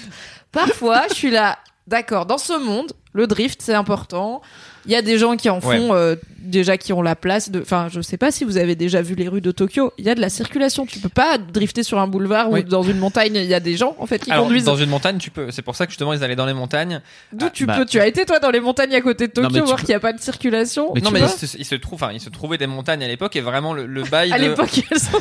Parfois, 0.53 1.03
je 1.09 1.15
suis 1.15 1.31
là, 1.31 1.59
d'accord, 1.85 2.25
dans 2.25 2.37
ce 2.37 2.53
monde, 2.53 2.93
le 3.11 3.27
drift 3.27 3.61
c'est 3.61 3.73
important. 3.73 4.41
Il 4.85 4.91
y 4.91 4.95
a 4.95 5.01
des 5.01 5.17
gens 5.17 5.35
qui 5.37 5.49
en 5.49 5.61
font 5.61 5.93
euh, 5.93 6.15
déjà 6.39 6.75
qui 6.77 6.91
ont 6.91 7.01
la 7.03 7.15
place 7.15 7.51
de. 7.51 7.61
Enfin, 7.61 7.87
je 7.91 8.01
sais 8.01 8.17
pas 8.17 8.31
si 8.31 8.43
vous 8.45 8.57
avez 8.57 8.75
déjà 8.75 9.01
vu 9.01 9.13
les 9.15 9.27
rues 9.27 9.41
de 9.41 9.51
Tokyo. 9.51 9.93
Il 9.99 10.05
y 10.05 10.09
a 10.09 10.15
de 10.15 10.21
la 10.21 10.29
circulation. 10.29 10.85
Tu 10.87 10.97
peux 10.99 11.09
pas 11.09 11.37
drifter 11.37 11.83
sur 11.83 11.99
un 11.99 12.07
boulevard 12.07 12.49
Oui. 12.49 12.61
ou 12.61 12.63
dans 12.63 12.81
une 12.83 12.97
montagne. 12.97 13.35
Il 13.35 13.45
y 13.45 13.53
a 13.53 13.59
des 13.59 13.77
gens 13.77 13.95
en 13.99 14.07
fait 14.07 14.19
qui 14.23 14.31
Alors, 14.31 14.45
conduisent. 14.45 14.63
dans 14.63 14.75
une 14.75 14.89
montagne, 14.89 15.17
tu 15.19 15.29
peux. 15.29 15.51
C'est 15.51 15.61
pour 15.61 15.75
ça 15.75 15.85
que 15.85 15.91
justement, 15.91 16.13
ils 16.13 16.23
allaient 16.23 16.35
dans 16.35 16.45
les 16.47 16.53
montagnes. 16.55 17.01
D'où 17.31 17.49
tu 17.49 17.65
bah- 17.67 17.77
peux 17.77 17.85
Tu 17.85 17.99
as 17.99 18.07
été 18.07 18.25
toi 18.25 18.39
dans 18.39 18.49
les 18.51 18.59
montagnes 18.59 18.95
à 18.95 19.01
côté 19.01 19.27
de 19.27 19.33
Non, 19.41 19.49
Tokyo 19.49 19.59
tu 19.59 19.65
voir 19.65 19.75
peux- 19.77 19.81
qu'il 19.83 19.89
n'y 19.89 19.95
a 19.95 19.99
pas 19.99 20.13
de 20.13 20.19
circulation. 20.21 20.91
Mais 20.95 21.01
non, 21.01 21.11
mais 21.11 21.21
il 21.21 21.47
se, 21.47 21.57
il 21.57 21.65
se 21.65 21.75
trouve, 21.75 22.03
enfin, 22.03 22.11
il 22.13 22.19
se 22.19 22.29
trouvait 22.29 22.57
des 22.57 22.67
montagnes 22.67 23.03
à 23.03 23.07
l'époque 23.07 23.35
et 23.35 23.41
vraiment 23.41 23.73
le, 23.73 23.85
le 23.85 24.03
bail 24.03 24.31
À 24.33 24.39
de. 24.39 24.43
l'époque, 24.45 24.81
elles 24.89 24.99
sont. 24.99 25.19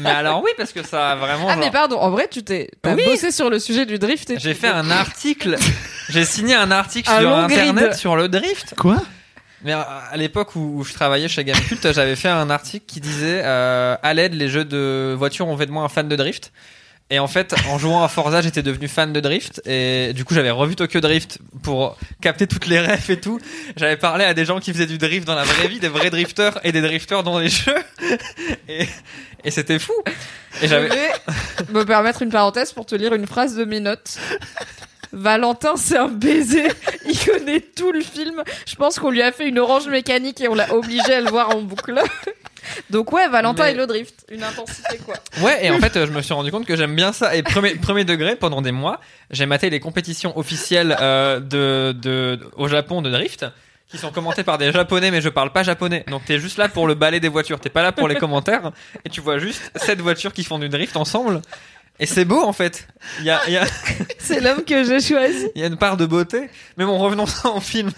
Mais 0.00 0.10
alors 0.10 0.42
oui, 0.42 0.50
parce 0.56 0.72
que 0.72 0.82
ça 0.82 1.10
a 1.10 1.16
vraiment. 1.16 1.46
Ah 1.48 1.52
genre- 1.54 1.60
mais 1.64 1.70
pardon. 1.70 1.96
En 1.98 2.10
vrai, 2.10 2.26
tu 2.30 2.42
t'es 2.42 2.68
t'as 2.82 2.94
Oui. 2.94 3.02
bossé 3.06 3.30
sur 3.30 3.50
le 3.50 3.58
sujet 3.60 3.86
du 3.86 3.98
drift. 4.00 4.30
et 4.30 4.38
J'ai 4.38 4.54
fait 4.54 4.66
un 4.68 4.90
article. 4.90 5.56
J'ai 6.08 6.24
signé 6.24 6.54
un 6.54 6.70
article 6.72 7.08
Un 7.10 7.20
sur 7.20 7.36
internet 7.36 7.84
grid. 7.90 7.94
sur 7.94 8.16
le 8.16 8.28
drift. 8.28 8.74
Quoi 8.86 9.02
Mais 9.64 9.72
à 9.72 10.12
l'époque 10.16 10.54
où 10.54 10.84
je 10.84 10.92
travaillais 10.92 11.26
chez 11.28 11.42
Gamecult, 11.44 11.92
j'avais 11.92 12.14
fait 12.14 12.28
un 12.28 12.50
article 12.50 12.86
qui 12.86 13.00
disait 13.00 13.40
euh, 13.42 13.96
à 14.00 14.14
l'aide 14.14 14.34
les 14.34 14.48
jeux 14.48 14.64
de 14.64 15.12
voiture 15.18 15.48
ont 15.48 15.56
fait 15.56 15.66
de 15.66 15.72
moi 15.72 15.82
un 15.82 15.88
fan 15.88 16.08
de 16.08 16.14
drift. 16.14 16.52
Et 17.10 17.18
en 17.20 17.26
fait, 17.28 17.54
en 17.68 17.78
jouant 17.78 18.02
à 18.02 18.08
Forza, 18.08 18.42
j'étais 18.42 18.62
devenu 18.62 18.86
fan 18.88 19.12
de 19.12 19.20
drift. 19.20 19.60
Et 19.64 20.12
du 20.12 20.24
coup, 20.24 20.34
j'avais 20.34 20.50
revu 20.50 20.74
Tokyo 20.74 21.00
Drift 21.00 21.38
pour 21.62 21.96
capter 22.20 22.48
toutes 22.48 22.66
les 22.66 22.80
refs 22.80 23.10
et 23.10 23.20
tout. 23.20 23.38
J'avais 23.76 23.96
parlé 23.96 24.24
à 24.24 24.34
des 24.34 24.44
gens 24.44 24.58
qui 24.58 24.72
faisaient 24.72 24.86
du 24.86 24.98
drift 24.98 25.24
dans 25.24 25.36
la 25.36 25.44
vraie 25.44 25.68
vie, 25.68 25.78
des 25.78 25.86
vrais 25.88 26.10
drifters 26.10 26.58
et 26.64 26.72
des 26.72 26.80
drifters 26.80 27.22
dans 27.22 27.38
les 27.38 27.48
jeux. 27.48 27.76
Et, 28.68 28.88
et 29.44 29.50
c'était 29.52 29.78
fou. 29.78 29.92
Et 30.60 30.62
Je 30.62 30.66
j'avais. 30.66 30.88
vais 30.88 31.10
me 31.72 31.84
permettre 31.84 32.22
une 32.22 32.30
parenthèse 32.30 32.72
pour 32.72 32.86
te 32.86 32.96
lire 32.96 33.14
une 33.14 33.26
phrase 33.26 33.54
de 33.54 33.64
mes 33.64 33.78
notes. 33.78 34.18
Valentin, 35.16 35.76
c'est 35.76 35.96
un 35.96 36.08
baiser. 36.08 36.68
Il 37.08 37.18
connaît 37.18 37.60
tout 37.60 37.90
le 37.90 38.02
film. 38.02 38.42
Je 38.66 38.74
pense 38.76 38.98
qu'on 38.98 39.10
lui 39.10 39.22
a 39.22 39.32
fait 39.32 39.48
une 39.48 39.58
orange 39.58 39.88
mécanique 39.88 40.40
et 40.42 40.48
on 40.48 40.54
l'a 40.54 40.72
obligé 40.74 41.14
à 41.14 41.20
le 41.22 41.30
voir 41.30 41.56
en 41.56 41.62
boucle. 41.62 41.98
Donc 42.90 43.12
ouais, 43.12 43.26
Valentin 43.28 43.64
Mais- 43.64 43.72
et 43.72 43.74
le 43.74 43.86
drift, 43.86 44.26
une 44.30 44.42
intensité 44.42 44.98
quoi. 44.98 45.14
Ouais, 45.40 45.64
et 45.64 45.70
en 45.70 45.78
fait, 45.78 45.96
euh, 45.96 46.06
je 46.06 46.12
me 46.12 46.20
suis 46.20 46.34
rendu 46.34 46.50
compte 46.50 46.66
que 46.66 46.76
j'aime 46.76 46.94
bien 46.94 47.12
ça. 47.12 47.34
Et 47.34 47.42
premier, 47.42 47.76
premier 47.76 48.04
degré, 48.04 48.36
pendant 48.36 48.60
des 48.60 48.72
mois, 48.72 49.00
j'ai 49.30 49.46
maté 49.46 49.70
les 49.70 49.80
compétitions 49.80 50.36
officielles 50.38 50.96
euh, 51.00 51.40
de, 51.40 51.92
de, 51.92 52.38
au 52.56 52.68
Japon 52.68 53.02
de 53.02 53.10
drift, 53.10 53.46
qui 53.88 53.98
sont 53.98 54.10
commentées 54.10 54.42
par 54.42 54.58
des 54.58 54.72
japonais, 54.72 55.10
mais 55.12 55.20
je 55.20 55.28
parle 55.28 55.52
pas 55.52 55.62
japonais. 55.62 56.04
Donc 56.08 56.24
t'es 56.26 56.38
juste 56.40 56.58
là 56.58 56.68
pour 56.68 56.86
le 56.88 56.94
balai 56.94 57.20
des 57.20 57.28
voitures, 57.28 57.60
t'es 57.60 57.70
pas 57.70 57.82
là 57.82 57.92
pour 57.92 58.08
les 58.08 58.16
commentaires, 58.16 58.72
et 59.04 59.08
tu 59.08 59.20
vois 59.20 59.38
juste 59.38 59.70
sept 59.76 60.00
voitures 60.00 60.32
qui 60.32 60.42
font 60.44 60.58
du 60.58 60.68
drift 60.68 60.96
ensemble. 60.96 61.40
Et 61.98 62.06
c'est 62.06 62.24
beau 62.24 62.42
en 62.42 62.52
fait. 62.52 62.86
Il 63.20 63.26
y 63.26 63.30
a, 63.30 63.40
il 63.46 63.54
y, 63.54 63.56
a, 63.56 63.64
C'est 64.18 64.40
l'homme 64.40 64.64
que 64.64 64.84
j'ai 64.84 65.00
choisi. 65.00 65.48
il 65.54 65.60
y 65.60 65.64
a 65.64 65.66
une 65.66 65.78
part 65.78 65.96
de 65.96 66.04
beauté. 66.04 66.50
Mais 66.76 66.84
bon, 66.84 66.98
revenons 66.98 67.24
en 67.44 67.60
film. 67.60 67.90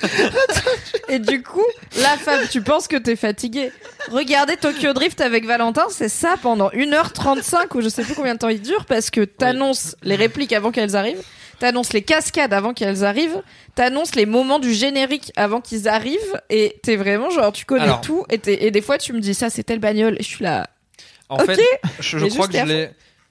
Et 1.09 1.19
du 1.19 1.43
coup, 1.43 1.65
la 1.97 2.17
femme, 2.17 2.43
tu 2.51 2.63
penses 2.63 2.87
que 2.87 2.97
t'es 2.97 3.17
fatigué. 3.17 3.73
Regardez 4.11 4.57
Tokyo 4.57 4.93
Drift 4.93 5.21
avec 5.21 5.47
Valentin, 5.47 5.87
c'est 5.91 6.09
ça 6.09 6.37
pendant 6.41 6.69
1h35 6.71 7.77
ou 7.77 7.81
je 7.81 7.89
sais 7.89 8.05
plus 8.05 8.15
combien 8.15 8.35
de 8.35 8.39
temps 8.39 8.49
il 8.49 8.63
dure 8.63 8.85
parce 8.85 9.11
que 9.11 9.23
t'annonces 9.23 9.97
les 10.03 10.17
répliques 10.17 10.53
avant 10.53 10.71
qu'elles 10.71 10.95
arrivent, 10.95 11.23
t'annonces 11.59 11.93
les 11.93 12.03
cascades 12.03 12.53
avant 12.53 12.75
qu'elles 12.75 13.05
arrivent, 13.05 13.43
t'annonces 13.75 14.15
les 14.15 14.27
moments 14.27 14.59
du 14.59 14.73
générique 14.73 15.33
avant 15.35 15.61
qu'ils 15.61 15.89
arrivent 15.89 16.41
et 16.51 16.79
t'es 16.83 16.97
vraiment 16.97 17.31
genre 17.31 17.53
tu 17.53 17.65
connais 17.65 17.85
Alors. 17.85 18.01
tout 18.01 18.25
et, 18.31 18.71
des 18.71 18.83
fois 18.83 18.99
tu 18.99 19.13
me 19.13 19.21
dis 19.21 19.35
ça 19.35 19.51
c'est 19.51 19.65
telle 19.65 19.81
bagnole 19.81 20.15
et 20.19 20.23
je 20.23 20.29
suis 20.29 20.45
là. 20.45 20.69
En 21.29 21.39
fait, 21.39 21.61
je, 22.01 22.19
je 22.19 22.27
crois 22.27 22.47
que 22.49 22.57
je 22.57 22.65
l'ai, 22.65 22.91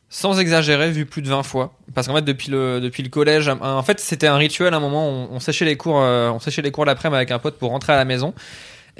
sans 0.10 0.40
exagérer, 0.40 0.90
vu 0.92 1.06
plus 1.06 1.22
de 1.22 1.28
20 1.30 1.44
fois. 1.44 1.74
Parce 1.94 2.08
qu'en 2.08 2.16
fait, 2.16 2.22
depuis 2.22 2.50
le, 2.52 2.80
depuis 2.80 3.04
le 3.04 3.10
collège, 3.10 3.50
en 3.50 3.84
fait, 3.84 4.00
c'était 4.00 4.28
un 4.28 4.38
rituel. 4.38 4.74
À 4.74 4.78
un 4.78 4.80
moment, 4.80 5.08
on, 5.10 5.30
on 5.32 5.40
séchait 5.40 5.66
les 5.66 5.76
cours, 5.78 6.02
euh, 6.02 6.30
on 6.32 6.40
séchait 6.40 6.62
les 6.62 6.72
cours 6.72 6.86
l'après-midi 6.86 7.18
avec 7.18 7.32
un 7.32 7.40
pote 7.40 7.58
pour 7.58 7.72
rentrer 7.72 7.94
à 7.94 7.98
la 7.98 8.06
maison. 8.06 8.34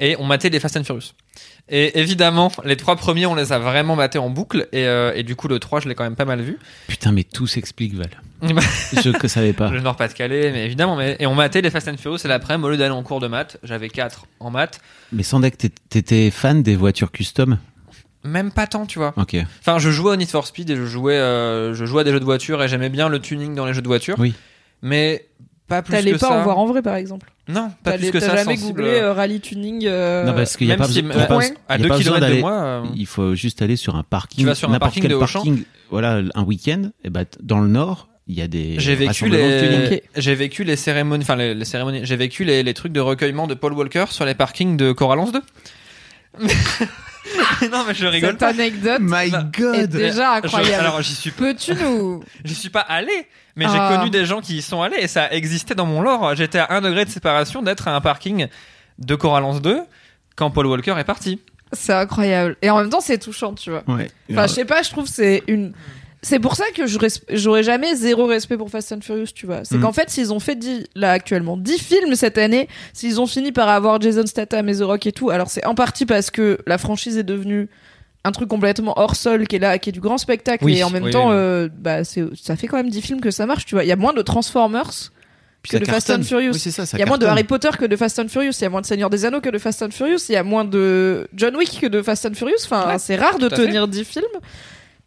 Et 0.00 0.14
on 0.20 0.24
matait 0.24 0.48
les 0.48 0.60
Fast 0.60 0.76
and 0.76 0.84
Furious. 0.84 1.10
Et 1.68 1.98
évidemment, 1.98 2.52
les 2.64 2.76
trois 2.76 2.94
premiers, 2.94 3.26
on 3.26 3.34
les 3.34 3.52
a 3.52 3.58
vraiment 3.58 3.96
matés 3.96 4.18
en 4.18 4.30
boucle. 4.30 4.68
Et, 4.72 4.86
euh, 4.86 5.12
et 5.16 5.24
du 5.24 5.34
coup, 5.34 5.48
le 5.48 5.58
3, 5.58 5.80
je 5.80 5.88
l'ai 5.88 5.96
quand 5.96 6.04
même 6.04 6.14
pas 6.14 6.24
mal 6.24 6.40
vu. 6.40 6.56
Putain, 6.86 7.10
mais 7.10 7.24
tout 7.24 7.48
s'explique, 7.48 7.94
Val. 7.94 8.08
Je 8.40 9.08
ne 9.10 9.28
savais 9.28 9.52
pas. 9.52 9.68
Le 9.70 9.80
Nord-Pas-de-Calais, 9.80 10.52
mais 10.52 10.64
évidemment. 10.66 10.94
Mais, 10.94 11.16
et 11.18 11.26
on 11.26 11.34
matait 11.34 11.60
les 11.62 11.70
Fast 11.70 11.88
and 11.88 11.96
Furious. 11.96 12.18
Et 12.24 12.28
l'après-midi, 12.28 12.64
au 12.66 12.70
lieu 12.70 12.76
d'aller 12.76 12.92
en 12.92 13.02
cours 13.02 13.18
de 13.18 13.26
maths, 13.26 13.56
j'avais 13.64 13.88
4 13.88 14.26
en 14.38 14.50
maths. 14.50 14.80
Mais 15.10 15.24
Sandek, 15.24 15.58
t'é- 15.58 15.70
t'étais 15.90 16.30
fan 16.30 16.62
des 16.62 16.76
voitures 16.76 17.10
custom? 17.10 17.58
Même 18.28 18.50
pas 18.52 18.66
tant, 18.66 18.86
tu 18.86 18.98
vois. 18.98 19.12
Ok. 19.16 19.36
Enfin, 19.60 19.78
je 19.78 19.90
jouais 19.90 20.12
au 20.12 20.16
Need 20.16 20.28
for 20.28 20.46
Speed 20.46 20.70
et 20.70 20.76
je 20.76 20.84
jouais, 20.86 21.14
euh, 21.16 21.74
je 21.74 21.84
jouais 21.84 22.00
à 22.02 22.04
des 22.04 22.12
jeux 22.12 22.20
de 22.20 22.24
voiture 22.24 22.62
et 22.62 22.68
j'aimais 22.68 22.88
bien 22.90 23.08
le 23.08 23.18
tuning 23.20 23.54
dans 23.54 23.66
les 23.66 23.74
jeux 23.74 23.82
de 23.82 23.88
voiture. 23.88 24.16
Oui. 24.18 24.34
Mais 24.82 25.26
pas 25.66 25.82
plus 25.82 25.92
T'allais 25.92 26.12
que 26.12 26.18
pas 26.18 26.28
ça. 26.28 26.32
en 26.40 26.42
voir 26.44 26.58
en 26.58 26.66
vrai 26.66 26.82
par 26.82 26.94
exemple. 26.96 27.30
Non, 27.48 27.70
pas 27.82 27.92
T'allais- 27.92 28.10
plus 28.10 28.12
que 28.12 28.24
T'as 28.24 28.30
ça. 28.30 28.36
jamais 28.36 28.56
sensible. 28.56 28.80
googlé 28.82 28.94
euh, 29.00 29.12
rallye 29.12 29.40
tuning. 29.40 29.84
euh, 29.86 30.24
non, 30.24 30.34
parce 30.34 30.56
qu'il 30.56 30.66
n'y 30.66 30.72
a 30.72 30.76
pas 30.76 30.86
si 30.88 31.00
euh, 31.02 31.10
a 31.22 31.26
pas- 31.26 31.36
ouais. 31.36 31.52
à 31.68 31.76
il 31.76 31.80
y 31.80 31.84
a 31.84 31.84
2 31.84 31.88
pas 31.88 31.96
besoin 31.98 32.16
km 32.18 32.34
de 32.36 32.40
moi. 32.40 32.52
euh, 32.52 32.84
Il 32.94 33.06
faut 33.06 33.34
juste 33.34 33.62
aller 33.62 33.76
sur 33.76 33.96
un 33.96 34.02
parking. 34.02 34.40
Tu 34.40 34.46
vas 34.46 34.54
sur 34.54 34.70
un 34.72 34.78
parking 34.78 35.02
quel 35.02 35.10
de 35.12 35.16
Auchan 35.16 35.40
parking, 35.40 35.62
voilà, 35.90 36.20
un 36.34 36.42
week-end. 36.42 36.90
Et 37.04 37.10
bah, 37.10 37.24
dans 37.42 37.60
le 37.60 37.68
Nord, 37.68 38.08
il 38.26 38.36
y 38.38 38.42
a 38.42 38.48
des 38.48 38.78
J'ai 38.78 38.94
vécu 38.94 39.28
les, 39.28 40.02
j'ai 40.16 40.34
vécu 40.34 40.62
les 40.64 40.76
cérémonies, 40.76 41.22
enfin 41.24 41.36
les, 41.36 41.54
les 41.54 41.64
cérémonies, 41.64 42.00
j'ai 42.04 42.16
vécu 42.16 42.44
les, 42.44 42.62
les 42.62 42.74
trucs 42.74 42.92
de 42.92 43.00
recueillement 43.00 43.46
de 43.46 43.54
Paul 43.54 43.72
Walker 43.72 44.04
sur 44.10 44.24
les 44.26 44.34
parkings 44.34 44.76
de 44.76 44.92
Corallance 44.92 45.32
2. 45.32 45.40
non 47.72 47.84
mais 47.86 47.94
je 47.94 48.06
rigole 48.06 48.30
Cette 48.30 48.38
pas. 48.38 48.48
anecdote 48.48 48.98
My 49.00 49.26
est 49.26 49.58
God 49.60 49.86
déjà 49.90 50.40
Je- 50.40 50.46
incroyable. 50.46 50.84
alors 50.84 51.02
j'y 51.02 51.14
suis, 51.14 51.30
Peux-tu 51.30 51.74
nous 51.74 52.22
j'y 52.44 52.54
suis 52.54 52.70
pas 52.70 52.80
allé, 52.80 53.26
mais 53.56 53.66
Ah. 53.68 53.72
j'ai 53.90 53.96
connu 53.96 54.10
des 54.10 54.24
gens 54.24 54.40
qui 54.40 54.56
y 54.56 54.62
sont 54.62 54.80
allés 54.82 54.98
et 55.00 55.08
ça 55.08 55.30
existait 55.32 55.74
dans 55.74 55.86
mon 55.86 56.00
lore. 56.00 56.34
J'étais 56.34 56.58
à 56.58 56.68
un 56.70 56.80
degré 56.80 57.04
de 57.04 57.10
séparation 57.10 57.62
d'être 57.62 57.88
à 57.88 57.94
un 57.94 58.00
parking 58.00 58.48
de 58.98 59.14
Corallance 59.14 59.60
2 59.62 59.80
quand 60.36 60.50
Paul 60.50 60.66
Walker 60.66 60.94
est 60.98 61.04
parti. 61.04 61.40
C'est 61.72 61.92
incroyable. 61.92 62.56
Et 62.62 62.70
en 62.70 62.78
même 62.78 62.88
temps, 62.88 63.00
c'est 63.02 63.18
touchant, 63.18 63.52
tu 63.54 63.70
vois. 63.70 63.82
Ouais. 63.86 64.10
Enfin, 64.30 64.46
je 64.46 64.52
sais 64.54 64.64
pas, 64.64 64.82
je 64.82 64.88
trouve 64.90 65.04
que 65.04 65.10
c'est 65.10 65.42
une. 65.48 65.74
C'est 66.22 66.40
pour 66.40 66.56
ça 66.56 66.64
que 66.74 66.82
j'aurais 67.30 67.62
jamais 67.62 67.94
zéro 67.94 68.26
respect 68.26 68.56
pour 68.56 68.70
Fast 68.70 68.90
and 68.92 69.00
Furious, 69.02 69.28
tu 69.34 69.46
vois. 69.46 69.60
C'est 69.64 69.76
Mm. 69.76 69.82
qu'en 69.82 69.92
fait, 69.92 70.10
s'ils 70.10 70.32
ont 70.32 70.40
fait 70.40 70.56
10, 70.56 70.84
là 70.96 71.12
actuellement 71.12 71.56
10 71.56 71.78
films 71.78 72.14
cette 72.16 72.38
année, 72.38 72.68
s'ils 72.92 73.20
ont 73.20 73.26
fini 73.26 73.52
par 73.52 73.68
avoir 73.68 74.00
Jason 74.00 74.26
Statham 74.26 74.68
et 74.68 74.76
The 74.76 74.82
Rock 74.82 75.06
et 75.06 75.12
tout, 75.12 75.30
alors 75.30 75.48
c'est 75.48 75.64
en 75.64 75.74
partie 75.76 76.06
parce 76.06 76.30
que 76.30 76.58
la 76.66 76.76
franchise 76.76 77.16
est 77.18 77.22
devenue 77.22 77.68
un 78.24 78.32
truc 78.32 78.48
complètement 78.48 78.94
hors 78.98 79.14
sol 79.14 79.46
qui 79.46 79.56
est 79.56 79.60
là, 79.60 79.78
qui 79.78 79.90
est 79.90 79.92
du 79.92 80.00
grand 80.00 80.18
spectacle 80.18 80.64
Oui, 80.64 80.78
et 80.78 80.82
en 80.82 80.90
même 80.90 81.04
oui, 81.04 81.10
temps, 81.12 81.28
oui. 81.28 81.34
euh, 81.36 81.68
bah 81.72 82.02
c'est, 82.02 82.24
ça 82.42 82.56
fait 82.56 82.66
quand 82.66 82.76
même 82.78 82.90
10 82.90 83.00
films 83.00 83.20
que 83.20 83.30
ça 83.30 83.46
marche, 83.46 83.64
tu 83.64 83.76
vois. 83.76 83.84
Il 83.84 83.88
y 83.88 83.92
a 83.92 83.96
moins 83.96 84.12
de 84.12 84.20
Transformers 84.22 84.90
que 85.70 85.76
de 85.76 85.84
Fast 85.84 86.10
and 86.10 86.22
Furious. 86.24 86.52
Oui, 86.54 86.58
c'est 86.58 86.70
ça, 86.72 86.84
ça 86.84 86.96
Il 86.96 87.00
y 87.00 87.02
a 87.04 87.06
moins 87.06 87.18
de. 87.18 87.26
Harry 87.26 87.44
Potter 87.44 87.70
que 87.78 87.84
de 87.84 87.94
Fast 87.96 88.18
and 88.18 88.28
Furious. 88.28 88.52
Il 88.58 88.62
y 88.62 88.64
a 88.64 88.70
moins 88.70 88.80
de 88.80 88.86
Seigneur 88.86 89.08
des 89.10 89.24
Anneaux 89.24 89.40
que 89.40 89.50
de 89.50 89.58
Fast 89.58 89.82
and 89.82 89.90
Furious. 89.92 90.18
Il 90.28 90.32
y 90.32 90.36
a 90.36 90.42
moins 90.42 90.64
de 90.64 91.28
John 91.34 91.54
Wick 91.56 91.78
que 91.80 91.86
de 91.86 92.02
Fast 92.02 92.26
and 92.26 92.34
Furious. 92.34 92.56
Enfin, 92.64 92.86
Ouais, 92.88 92.98
c'est 92.98 93.16
rare 93.16 93.38
de 93.38 93.46
à 93.46 93.50
fait. 93.50 93.56
tenir 93.66 93.86
10 93.86 94.04
films. 94.04 94.24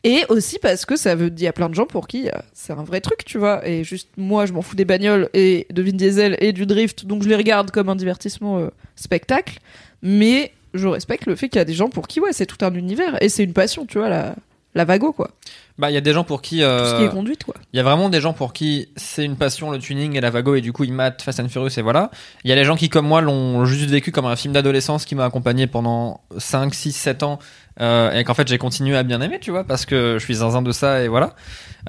Et 0.03 0.23
aussi 0.29 0.57
parce 0.57 0.85
que 0.85 0.95
ça 0.95 1.15
veut 1.15 1.29
dire, 1.29 1.49
a 1.49 1.53
plein 1.53 1.69
de 1.69 1.75
gens 1.75 1.85
pour 1.85 2.07
qui 2.07 2.27
euh, 2.27 2.31
c'est 2.53 2.73
un 2.73 2.83
vrai 2.83 3.01
truc, 3.01 3.23
tu 3.23 3.37
vois. 3.37 3.67
Et 3.67 3.83
juste, 3.83 4.09
moi, 4.17 4.45
je 4.45 4.53
m'en 4.53 4.61
fous 4.61 4.75
des 4.75 4.85
bagnoles 4.85 5.29
et 5.33 5.67
de 5.69 5.81
Vin 5.81 5.91
Diesel 5.91 6.37
et 6.39 6.53
du 6.53 6.65
drift. 6.65 7.05
Donc, 7.05 7.23
je 7.23 7.29
les 7.29 7.35
regarde 7.35 7.71
comme 7.71 7.89
un 7.89 7.95
divertissement 7.95 8.57
euh, 8.57 8.69
spectacle. 8.95 9.59
Mais 10.01 10.53
je 10.73 10.87
respecte 10.87 11.27
le 11.27 11.35
fait 11.35 11.49
qu'il 11.49 11.59
y 11.59 11.61
a 11.61 11.65
des 11.65 11.73
gens 11.73 11.89
pour 11.89 12.07
qui, 12.07 12.19
ouais, 12.19 12.33
c'est 12.33 12.47
tout 12.47 12.63
un 12.65 12.73
univers. 12.73 13.21
Et 13.21 13.29
c'est 13.29 13.43
une 13.43 13.53
passion, 13.53 13.85
tu 13.85 13.99
vois, 13.99 14.09
la, 14.09 14.35
la 14.73 14.85
vago, 14.85 15.11
quoi. 15.11 15.31
Bah 15.77 15.89
il 15.89 15.93
y 15.93 15.97
a 15.97 16.01
des 16.01 16.13
gens 16.13 16.23
pour 16.23 16.41
qui 16.41 16.57
Tout 16.57 16.63
ce 16.63 16.95
qui 16.97 17.03
euh, 17.03 17.07
est 17.07 17.11
conduite, 17.11 17.43
quoi. 17.43 17.55
Il 17.73 17.77
y 17.77 17.79
a 17.79 17.83
vraiment 17.83 18.09
des 18.09 18.21
gens 18.21 18.33
pour 18.33 18.53
qui 18.53 18.89
c'est 18.95 19.25
une 19.25 19.35
passion 19.35 19.71
le 19.71 19.79
tuning 19.79 20.15
et 20.15 20.21
la 20.21 20.29
vago 20.29 20.53
et 20.55 20.61
du 20.61 20.73
coup 20.73 20.83
ils 20.83 20.93
matent 20.93 21.23
Fast 21.23 21.39
and 21.39 21.49
Furious 21.49 21.71
et 21.77 21.81
voilà. 21.81 22.11
Il 22.43 22.49
y 22.49 22.53
a 22.53 22.55
les 22.55 22.65
gens 22.65 22.75
qui 22.75 22.89
comme 22.89 23.07
moi 23.07 23.21
l'ont 23.21 23.65
juste 23.65 23.89
vécu 23.89 24.11
comme 24.11 24.25
un 24.25 24.35
film 24.35 24.53
d'adolescence 24.53 25.05
qui 25.05 25.15
m'a 25.15 25.25
accompagné 25.25 25.65
pendant 25.67 26.21
5, 26.37 26.73
6, 26.73 26.91
7 26.91 27.23
ans 27.23 27.39
euh, 27.79 28.11
et 28.11 28.23
qu'en 28.23 28.33
fait 28.33 28.47
j'ai 28.47 28.57
continué 28.57 28.97
à 28.97 29.03
bien 29.03 29.21
aimer 29.21 29.39
tu 29.39 29.51
vois 29.51 29.63
parce 29.63 29.85
que 29.85 30.17
je 30.19 30.23
suis 30.25 30.35
zinzin 30.35 30.61
de 30.61 30.71
ça 30.71 31.01
et 31.03 31.07
voilà. 31.07 31.33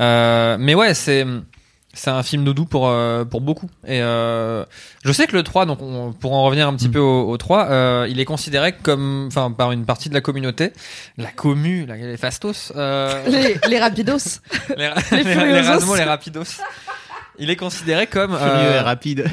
Euh, 0.01 0.57
mais 0.59 0.75
ouais 0.75 0.95
c'est 0.95 1.27
c'est 1.95 2.09
un 2.11 2.23
film 2.23 2.43
doudou 2.45 2.65
pour 2.65 2.89
euh, 2.89 3.27
pour 3.27 3.43
beaucoup 3.43 3.69
et 3.87 4.01
euh, 4.01 4.65
je 5.05 5.13
sais 5.13 5.27
que 5.27 5.37
le 5.37 5.43
3 5.43 5.67
donc 5.67 5.83
on, 5.83 6.15
pour 6.15 6.33
en 6.33 6.43
revenir 6.45 6.67
un 6.67 6.75
petit 6.75 6.89
Mm. 6.89 6.93
peu 6.93 7.01
au, 7.01 7.29
au 7.29 7.37
3 7.37 7.67
euh, 7.71 8.07
il 8.09 8.19
est 8.19 8.25
considéré 8.25 8.73
comme 8.73 9.27
enfin 9.27 9.51
par 9.51 9.73
une 9.73 9.85
partie 9.85 10.09
de 10.09 10.15
la 10.15 10.23
communauté 10.23 10.73
la 11.19 11.31
commu 11.31 11.85
la, 11.85 11.97
les 11.97 12.17
fastos 12.17 12.73
euh, 12.77 13.23
Les, 13.29 13.59
les 13.69 13.79
rapidos. 13.79 14.17
les, 14.77 14.89
Les 15.13 15.23
les, 15.23 15.61
Rapidos. 16.05 16.45
Il 17.39 17.51
est 17.51 17.57
considéré 17.57 18.07
comme. 18.07 18.37
Furieux 18.37 18.51
euh, 18.51 18.77
et 18.79 18.81
rapide. 18.81 19.25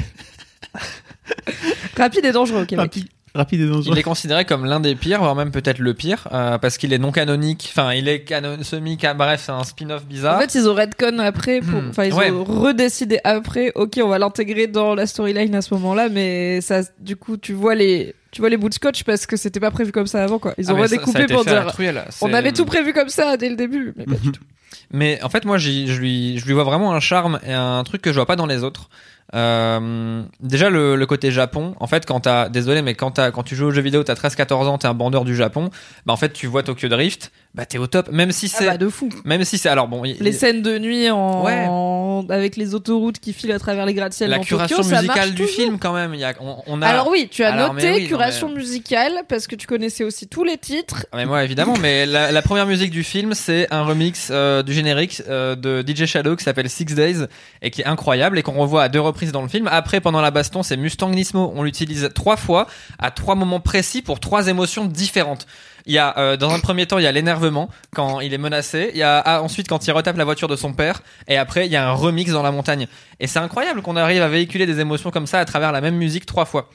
Rapide 1.96 2.24
et 2.24 2.32
dangereux 2.32 2.64
Québec. 2.64 2.84
Rapide, 2.84 3.08
rapide 3.34 3.60
et 3.62 3.66
dangereux. 3.68 3.94
il 3.94 3.98
est 3.98 4.02
considéré 4.02 4.44
comme 4.44 4.64
l'un 4.64 4.80
des 4.80 4.94
pires, 4.94 5.20
voire 5.20 5.34
même 5.34 5.50
peut-être 5.50 5.78
le 5.78 5.94
pire, 5.94 6.28
euh, 6.32 6.58
parce 6.58 6.78
qu'il 6.78 6.92
est 6.92 6.98
non 6.98 7.12
canonique. 7.12 7.68
Enfin, 7.72 7.92
il 7.94 8.08
est 8.08 8.20
canon, 8.22 8.58
semi 8.62 8.96
bref, 9.16 9.42
c'est 9.46 9.52
un 9.52 9.64
spin-off 9.64 10.04
bizarre. 10.06 10.36
En 10.36 10.40
fait, 10.40 10.54
ils 10.54 10.68
ont 10.68 10.74
redcon 10.74 11.18
après, 11.18 11.60
pour... 11.60 11.80
Hmm. 11.82 11.88
enfin, 11.90 12.04
ils 12.04 12.12
Ouais. 12.14 12.30
ont 12.30 12.44
redécidé 12.44 13.20
après. 13.24 13.72
Ok, 13.74 14.00
on 14.02 14.08
va 14.08 14.18
l'intégrer 14.18 14.66
dans 14.66 14.94
la 14.94 15.06
storyline 15.06 15.54
à 15.54 15.62
ce 15.62 15.72
moment-là, 15.74 16.08
mais 16.08 16.60
ça, 16.60 16.80
du 16.98 17.16
coup, 17.16 17.36
tu 17.36 17.52
vois 17.52 17.74
les, 17.74 18.14
tu 18.32 18.40
vois 18.40 18.50
les 18.50 18.56
bouts 18.56 18.68
de 18.68 18.74
scotch 18.74 19.04
parce 19.04 19.26
que 19.26 19.36
c'était 19.36 19.60
pas 19.60 19.70
prévu 19.70 19.92
comme 19.92 20.06
ça 20.06 20.22
avant, 20.22 20.38
quoi. 20.38 20.54
Ils 20.58 20.66
Ah, 20.68 20.74
ont 20.74 20.76
ça- 20.82 20.88
ça 20.88 20.94
redécoupé 20.96 21.26
pour 21.26 21.44
dire. 21.44 21.66
truelle, 21.66 22.04
On 22.22 22.32
avait 22.32 22.52
tout 22.52 22.64
prévu 22.64 22.92
comme 22.92 23.08
ça 23.08 23.36
dès 23.36 23.48
le 23.48 23.56
début, 23.56 23.92
mais 23.96 24.04
pas 24.04 24.14
du 24.16 24.32
tout. 24.32 24.42
Mais 24.90 25.22
en 25.22 25.28
fait, 25.28 25.44
moi, 25.44 25.58
je 25.58 25.68
lui, 25.98 26.38
je 26.38 26.46
lui 26.46 26.52
vois 26.52 26.64
vraiment 26.64 26.92
un 26.92 27.00
charme 27.00 27.38
et 27.46 27.52
un 27.52 27.82
truc 27.84 28.02
que 28.02 28.10
je 28.10 28.16
vois 28.16 28.26
pas 28.26 28.36
dans 28.36 28.46
les 28.46 28.64
autres. 28.64 28.88
Euh, 29.34 30.22
déjà 30.40 30.70
le, 30.70 30.96
le 30.96 31.06
côté 31.06 31.30
Japon. 31.30 31.74
En 31.80 31.86
fait, 31.86 32.06
quand 32.06 32.20
t'as, 32.20 32.48
désolé, 32.48 32.82
mais 32.82 32.94
quand 32.94 33.12
t'as, 33.12 33.30
quand 33.30 33.42
tu 33.42 33.54
joues 33.54 33.66
aux 33.66 33.70
jeux 33.70 33.82
vidéo, 33.82 34.02
t'as 34.02 34.14
13-14 34.14 34.66
ans, 34.66 34.78
t'es 34.78 34.88
un 34.88 34.94
bandeur 34.94 35.24
du 35.24 35.36
Japon. 35.36 35.70
Bah 36.06 36.12
en 36.12 36.16
fait, 36.16 36.32
tu 36.32 36.46
vois 36.46 36.62
Tokyo 36.62 36.88
Drift, 36.88 37.32
bah 37.54 37.66
t'es 37.66 37.78
au 37.78 37.86
top. 37.88 38.10
Même 38.12 38.30
si 38.32 38.50
Ah 38.54 38.56
c'est, 38.58 38.66
bah, 38.66 38.76
de 38.76 38.88
fou. 38.88 39.08
même 39.24 39.44
si 39.44 39.58
c'est, 39.58 39.68
alors 39.68 39.88
bon, 39.88 40.02
Les 40.02 40.32
scènes 40.32 40.62
de 40.62 40.78
nuit 40.78 41.10
en, 41.10 41.44
Ouais. 41.44 41.64
en- 41.68 42.24
avec 42.28 42.56
les 42.56 42.74
autoroutes 42.74 43.18
qui 43.18 43.32
filent 43.32 43.50
à 43.52 43.58
travers 43.58 43.86
les 43.86 43.94
gratte-ciels 43.94 44.30
la 44.30 44.36
dans 44.36 44.42
curation 44.44 44.76
Tokyo, 44.76 44.90
musicale 44.94 45.30
du 45.30 45.42
toujours. 45.42 45.50
film 45.56 45.78
quand 45.78 45.92
même. 45.92 46.14
Il 46.14 46.20
y 46.20 46.24
a, 46.24 46.34
on, 46.40 46.56
on 46.66 46.82
a. 46.82 46.86
Alors 46.86 47.08
oui, 47.08 47.28
tu 47.30 47.42
as 47.42 47.52
Alors, 47.54 47.74
noté 47.74 47.90
oui, 47.92 48.06
curation 48.06 48.48
mais- 48.48 48.54
musicale 48.56 49.12
parce 49.28 49.46
que 49.48 49.56
tu 49.56 49.66
connaissais 49.66 50.04
aussi 50.04 50.28
tous 50.28 50.44
les 50.44 50.58
titres. 50.58 51.06
Ah, 51.12 51.16
Mais 51.16 51.26
moi 51.26 51.42
évidemment, 51.42 51.74
mais 51.80 52.06
la, 52.06 52.30
la 52.30 52.42
première 52.42 52.66
musique 52.66 52.90
du 52.90 53.02
film 53.02 53.34
c'est 53.34 53.66
un 53.72 53.82
remix 53.82 54.28
euh, 54.30 54.62
du 54.62 54.72
générique 54.72 55.22
euh, 55.28 55.56
de 55.56 55.82
DJ 55.86 56.04
Shadow 56.06 56.36
qui 56.36 56.44
s'appelle 56.44 56.68
Six 56.70 56.84
Days 56.84 57.26
et 57.62 57.70
qui 57.70 57.80
est 57.80 57.86
incroyable 57.86 58.38
et 58.38 58.42
qu'on 58.42 58.52
revoit 58.52 58.82
à 58.84 58.88
deux 58.88 59.00
reprises 59.00 59.32
dans 59.32 59.42
le 59.42 59.48
film. 59.48 59.68
Après, 59.72 60.00
pendant 60.00 60.20
la 60.20 60.30
baston, 60.30 60.62
c'est 60.62 60.76
Mustang 60.76 61.10
Nismo. 61.10 61.52
On 61.56 61.62
l'utilise 61.62 62.10
trois 62.14 62.36
fois 62.36 62.66
à 62.98 63.10
trois 63.10 63.34
moments 63.34 63.60
précis 63.60 64.02
pour 64.02 64.20
trois 64.20 64.46
émotions 64.48 64.84
différentes. 64.84 65.46
Il 65.86 65.92
y 65.92 65.98
a 65.98 66.16
euh, 66.18 66.36
dans 66.36 66.50
un 66.50 66.58
premier 66.60 66.86
temps 66.86 66.98
il 66.98 67.04
y 67.04 67.06
a 67.06 67.12
l'énervement 67.12 67.68
quand 67.94 68.20
il 68.20 68.32
est 68.34 68.38
menacé. 68.38 68.90
Il 68.92 68.98
y 68.98 69.02
a 69.02 69.18
ah, 69.18 69.42
ensuite 69.42 69.68
quand 69.68 69.86
il 69.86 69.92
retape 69.92 70.16
la 70.16 70.24
voiture 70.24 70.48
de 70.48 70.56
son 70.56 70.72
père 70.72 71.02
et 71.28 71.36
après 71.36 71.66
il 71.66 71.72
y 71.72 71.76
a 71.76 71.88
un 71.88 71.92
remix 71.92 72.30
dans 72.32 72.42
la 72.42 72.50
montagne. 72.52 72.86
Et 73.18 73.26
c'est 73.26 73.38
incroyable 73.38 73.82
qu'on 73.82 73.96
arrive 73.96 74.22
à 74.22 74.28
véhiculer 74.28 74.66
des 74.66 74.80
émotions 74.80 75.10
comme 75.10 75.26
ça 75.26 75.38
à 75.40 75.44
travers 75.44 75.72
la 75.72 75.80
même 75.80 75.96
musique 75.96 76.26
trois 76.26 76.44
fois. 76.44 76.68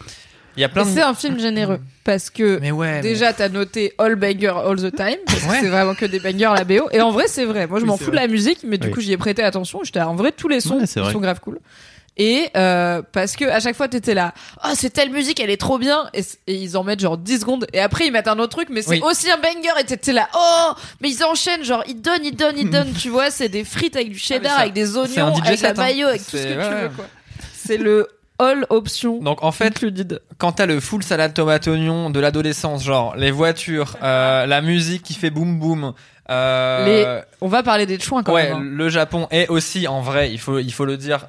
Il 0.57 0.61
y 0.61 0.63
a 0.63 0.69
plein 0.69 0.85
de 0.85 0.89
c'est 0.89 1.01
un 1.01 1.13
film 1.13 1.37
généreux 1.37 1.81
parce 2.05 2.29
que 2.29 2.59
mais 2.61 2.71
ouais. 2.71 2.93
mais- 2.93 3.01
Déjà, 3.01 3.33
t'as 3.33 3.49
noté 3.49 3.93
All 3.97 4.15
Banger 4.15 4.53
All 4.65 4.77
the 4.77 4.95
Time, 4.95 5.17
parce 5.25 5.41
que 5.43 5.49
Ouais. 5.49 5.57
c'est 5.59 5.67
vraiment 5.67 5.95
que 5.95 6.05
des 6.05 6.19
bangers 6.19 6.53
la 6.55 6.63
BO. 6.63 6.87
Et 6.93 7.01
en 7.01 7.11
vrai, 7.11 7.25
c'est 7.27 7.43
vrai. 7.43 7.67
Moi, 7.67 7.79
je 7.79 7.83
Oui, 7.83 7.89
m'en 7.89 7.97
fous 7.97 8.11
de 8.11 8.15
la 8.15 8.27
musique, 8.27 8.59
mais 8.65 8.77
du 8.77 8.87
Oui. 8.87 8.93
coup, 8.93 9.01
j'y 9.01 9.11
ai 9.11 9.17
prêté 9.17 9.43
attention. 9.43 9.81
J'étais 9.83 9.99
en 9.99 10.15
vrai, 10.15 10.31
tous 10.31 10.47
les 10.47 10.61
sons 10.61 10.77
Ouais, 10.77 10.83
ils 10.85 11.11
sont 11.11 11.19
grave 11.19 11.41
cool. 11.41 11.59
Et 12.17 12.49
euh, 12.55 13.01
parce 13.11 13.35
que 13.35 13.43
à 13.45 13.59
chaque 13.59 13.75
fois, 13.75 13.87
t'étais 13.89 14.13
là, 14.13 14.33
oh, 14.63 14.69
c'est 14.73 14.89
telle 14.91 15.09
musique, 15.11 15.39
elle 15.41 15.49
est 15.49 15.59
trop 15.59 15.77
bien. 15.77 16.09
Et, 16.13 16.23
ils 16.47 16.77
en 16.77 16.83
mettent 16.83 17.01
genre 17.01 17.17
10 17.17 17.39
secondes. 17.41 17.67
Et 17.73 17.81
après, 17.81 18.07
ils 18.07 18.11
mettent 18.11 18.29
un 18.29 18.39
autre 18.39 18.55
truc, 18.55 18.69
mais 18.71 18.81
c'est 18.81 18.91
Oui. 18.91 19.01
aussi 19.03 19.29
un 19.29 19.37
banger. 19.37 19.79
Et 19.81 19.83
t'étais 19.83 20.13
là, 20.13 20.29
oh, 20.33 20.71
mais 21.01 21.09
ils 21.09 21.23
enchaînent, 21.25 21.63
genre, 21.65 21.83
ils 21.87 22.01
donnent, 22.01 22.23
ils 22.23 22.35
donnent, 22.35 22.57
ils 22.57 22.69
donnent. 22.69 22.93
tu 22.99 23.09
vois, 23.09 23.31
c'est 23.31 23.49
des 23.49 23.65
frites 23.65 23.95
avec 23.97 24.11
du 24.11 24.17
cheddar, 24.17 24.53
ça- 24.55 24.61
avec 24.61 24.73
des 24.73 24.95
oignons, 24.95 25.35
avec 25.43 25.59
la 25.61 25.69
hein. 25.71 25.73
mayo, 25.75 26.07
avec 26.07 26.21
tout 26.25 26.37
ce 26.37 26.43
que 26.43 26.53
tu 26.53 26.81
veux, 26.83 26.89
quoi. 26.95 27.05
C'est 27.53 27.77
le 27.77 28.07
all 28.39 28.65
option. 28.69 29.19
Donc 29.21 29.43
en 29.43 29.51
fait, 29.51 29.67
included. 29.67 30.21
quand 30.37 30.53
t'as 30.53 30.65
le 30.65 30.79
full 30.79 31.03
salade 31.03 31.33
tomate 31.33 31.67
oignon 31.67 32.09
de 32.09 32.19
l'adolescence, 32.19 32.83
genre 32.83 33.15
les 33.15 33.31
voitures, 33.31 33.95
euh, 34.03 34.45
la 34.45 34.61
musique 34.61 35.03
qui 35.03 35.13
fait 35.15 35.29
boum 35.29 35.57
boum, 35.59 35.93
euh, 36.29 36.85
Les- 36.85 37.21
On 37.41 37.47
va 37.47 37.63
parler 37.63 37.85
des 37.85 37.99
chouins 37.99 38.23
quand 38.23 38.33
ouais, 38.33 38.49
même. 38.49 38.57
hein. 38.57 38.61
le 38.63 38.89
Japon 38.89 39.27
est 39.31 39.47
aussi 39.47 39.87
en 39.87 40.01
vrai, 40.01 40.31
il 40.31 40.39
faut 40.39 40.59
il 40.59 40.71
faut 40.73 40.85
le 40.85 40.97
dire. 40.97 41.27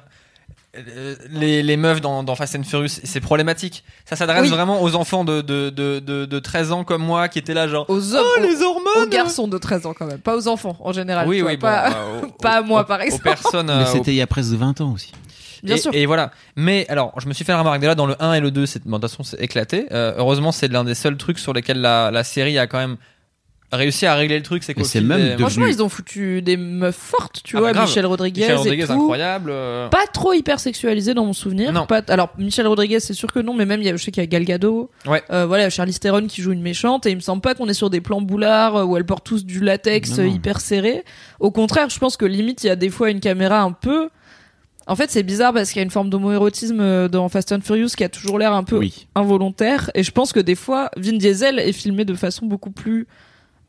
Euh, 0.77 1.15
Les, 1.31 1.63
les 1.63 1.77
meufs 1.77 2.01
dans, 2.01 2.23
dans 2.23 2.35
Fast 2.35 2.55
and 2.55 2.63
Furious, 2.63 2.87
c'est 3.03 3.19
problématique. 3.21 3.83
Ça 4.05 4.15
s'adresse 4.15 4.43
Oui. 4.43 4.49
vraiment 4.49 4.81
aux 4.81 4.95
enfants 4.95 5.23
de, 5.23 5.41
de, 5.41 5.69
de, 5.69 5.99
de, 5.99 6.25
de 6.25 6.39
13 6.39 6.71
ans 6.71 6.83
comme 6.83 7.03
moi 7.03 7.27
qui 7.29 7.39
étaient 7.39 7.53
là 7.53 7.67
genre 7.67 7.85
Aux 7.89 8.13
hommes, 8.15 8.23
Oh 8.25 8.39
aux- 8.39 8.43
les 8.43 8.61
hormones 8.61 9.03
aux 9.03 9.09
garçons 9.09 9.47
de 9.47 9.57
13 9.57 9.85
ans 9.85 9.93
quand 9.97 10.05
même, 10.05 10.19
pas 10.19 10.35
aux 10.35 10.47
enfants 10.47 10.77
en 10.79 10.93
général. 10.93 11.27
Oui, 11.27 11.41
oui, 11.41 11.55
bon, 11.57 11.61
pas, 11.61 11.89
euh, 11.89 12.21
aux- 12.23 12.27
pas 12.41 12.57
à 12.57 12.61
moi 12.61 12.81
aux- 12.81 12.85
par 12.85 12.99
aux 12.99 13.03
exemple. 13.03 13.23
personnes, 13.23 13.69
euh, 13.69 13.83
Mais 13.83 13.89
aux 13.89 13.93
c'était 13.93 14.11
il 14.11 14.17
y 14.17 14.21
a 14.21 14.27
presque 14.27 14.51
20 14.51 14.81
ans 14.81 14.93
aussi. 14.93 15.11
Bien 15.63 15.75
et, 15.75 15.79
sûr. 15.79 15.91
Et 15.93 16.05
voilà. 16.05 16.31
Mais 16.55 16.85
alors, 16.87 17.13
je 17.19 17.27
me 17.27 17.33
suis 17.33 17.43
fait 17.43 17.51
la 17.51 17.57
remarque 17.59 17.79
déjà 17.79 17.95
dans 17.95 18.05
le 18.05 18.15
1 18.21 18.33
et 18.33 18.39
le 18.39 18.51
2, 18.51 18.67
c'est, 18.67 18.83
bon, 18.85 18.97
de 18.97 19.01
toute 19.01 19.09
façon, 19.09 19.23
c'est 19.23 19.41
éclaté. 19.41 19.87
Euh, 19.91 20.13
heureusement, 20.17 20.51
c'est 20.51 20.67
l'un 20.71 20.83
des 20.83 20.93
seuls 20.93 21.17
trucs 21.17 21.39
sur 21.39 21.51
lesquels 21.51 21.81
la, 21.81 22.11
la 22.11 22.23
série 22.23 22.59
a 22.59 22.67
quand 22.67 22.77
même 22.77 22.97
réussi 23.71 24.05
à 24.05 24.15
régler 24.15 24.37
le 24.37 24.43
truc. 24.43 24.63
C'est 24.63 24.73
qu'au 24.73 24.83
c'est 24.85 25.01
même 25.01 25.17
des- 25.19 25.23
devenu- 25.31 25.39
Franchement, 25.39 25.65
ils 25.65 25.83
ont 25.83 25.89
foutu 25.89 26.41
des 26.41 26.55
meufs 26.55 26.95
fortes, 26.95 27.41
tu 27.43 27.57
Ah 27.57 27.59
vois, 27.59 27.73
bah. 27.73 27.81
Michel 27.81 28.05
Rodriguez, 28.05 28.41
Michel 28.41 28.55
Rodriguez, 28.57 28.83
et 28.83 28.87
tout. 28.87 28.93
incroyable. 28.93 29.49
euh, 29.51 29.89
Pas 29.89 30.07
trop 30.07 30.31
hyper 30.33 30.59
sexualisé 30.59 31.13
dans 31.13 31.25
mon 31.25 31.33
souvenir. 31.33 31.73
Non. 31.73 31.85
Pas, 31.85 32.01
alors 32.07 32.29
Michel 32.37 32.65
Rodriguez, 32.67 32.99
c'est 33.01 33.13
sûr 33.13 33.31
que 33.31 33.39
non, 33.39 33.53
mais 33.53 33.65
même 33.65 33.81
il 33.81 33.85
y 33.87 33.89
a, 33.89 33.95
je 33.97 34.03
sais 34.03 34.11
qu'il 34.11 34.21
y 34.21 34.25
a 34.25 34.27
Gal 34.27 34.45
Gadot. 34.45 34.89
Ouais. 35.05 35.21
Euh, 35.31 35.45
voilà, 35.45 35.69
Charlize 35.69 35.99
Theron 35.99 36.27
qui 36.27 36.41
joue 36.41 36.53
une 36.53 36.61
méchante 36.61 37.05
et 37.05 37.09
il 37.09 37.15
me 37.15 37.21
semble 37.21 37.41
pas 37.41 37.55
qu'on 37.55 37.67
est 37.67 37.73
sur 37.73 37.89
des 37.89 37.99
plans 38.01 38.21
boulards 38.21 38.75
euh, 38.77 38.83
où 38.85 38.95
elles 38.95 39.05
portent 39.05 39.25
tous 39.25 39.43
du 39.45 39.59
latex 39.59 40.17
Non, 40.17 40.23
non. 40.25 40.33
hyper 40.33 40.61
serré. 40.61 41.03
Au 41.39 41.51
contraire, 41.51 41.89
je 41.89 41.99
pense 41.99 42.15
que 42.15 42.25
limite 42.25 42.63
il 42.63 42.67
y 42.67 42.69
a 42.69 42.75
des 42.77 42.89
fois 42.89 43.09
une 43.09 43.19
caméra 43.19 43.61
un 43.61 43.73
peu. 43.73 44.09
En 44.89 44.95
fait, 44.95 45.11
c'est 45.11 45.23
bizarre 45.23 45.51
parce 45.51 45.69
qu'il 45.71 45.79
y 45.79 45.81
a 45.81 45.83
une 45.83 45.91
forme 45.91 46.09
d'homoérotisme 46.09 47.09
dans 47.09 47.27
Fast 47.27 47.51
and 47.51 47.59
Furious 47.61 47.89
qui 47.97 48.05
a 48.05 48.09
toujours 48.09 48.39
l'air 48.39 48.53
un 48.53 48.63
peu 48.63 48.77
Oui. 48.77 49.07
involontaire 49.15 49.91
et 49.95 50.03
je 50.03 50.11
pense 50.11 50.31
que 50.31 50.39
des 50.39 50.55
fois 50.55 50.89
Vin 50.95 51.17
Diesel 51.17 51.59
est 51.59 51.73
filmé 51.73 52.05
de 52.05 52.13
façon 52.13 52.45
beaucoup 52.45 52.71
plus 52.71 53.05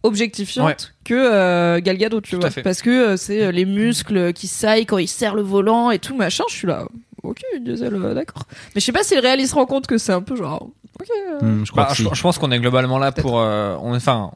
objectifiante 0.03 0.67
Ouais. 0.67 0.75
que 1.05 1.15
euh, 1.15 1.81
Gal 1.81 1.97
Gadot 1.99 2.21
tu 2.21 2.33
Tout 2.37 2.41
vois 2.41 2.51
parce 2.63 2.83
que 2.83 2.91
euh, 2.91 3.17
c'est 3.17 3.43
euh, 3.45 3.51
les 3.51 3.65
muscles 3.65 4.33
qui 4.33 4.47
saillent 4.47 4.87
quand 4.87 4.99
il 4.99 5.09
serre 5.09 5.35
le 5.35 5.43
volant 5.43 5.91
et 5.91 5.99
tout 5.99 6.17
machin 6.17 6.45
je 6.49 6.55
suis 6.55 6.67
là 6.69 6.85
ok 7.23 7.41
Diesel 7.61 7.95
euh, 7.95 8.15
d'accord 8.15 8.45
mais 8.75 8.81
je 8.81 8.85
sais 8.87 8.93
pas 8.93 9.03
si 9.03 9.15
le 9.15 9.21
réaliste 9.21 9.51
se 9.51 9.55
rend 9.57 9.67
compte 9.67 9.87
que 9.87 9.99
c'est 9.99 10.13
un 10.13 10.23
peu 10.23 10.37
genre 10.37 10.69
ok 11.01 11.09
euh, 11.11 11.39
Hmm, 11.45 11.65
je 11.65 11.71
crois 11.73 11.85
bah, 11.85 11.89
que 11.91 11.97
je, 11.97 12.05
si. 12.05 12.11
je 12.15 12.23
pense 12.23 12.39
qu'on 12.39 12.51
est 12.53 12.59
globalement 12.61 12.99
là 12.99 13.13
pour. 13.13 13.41
euh, 13.41 13.77
on, 13.83 13.95
enfin, 13.95 14.33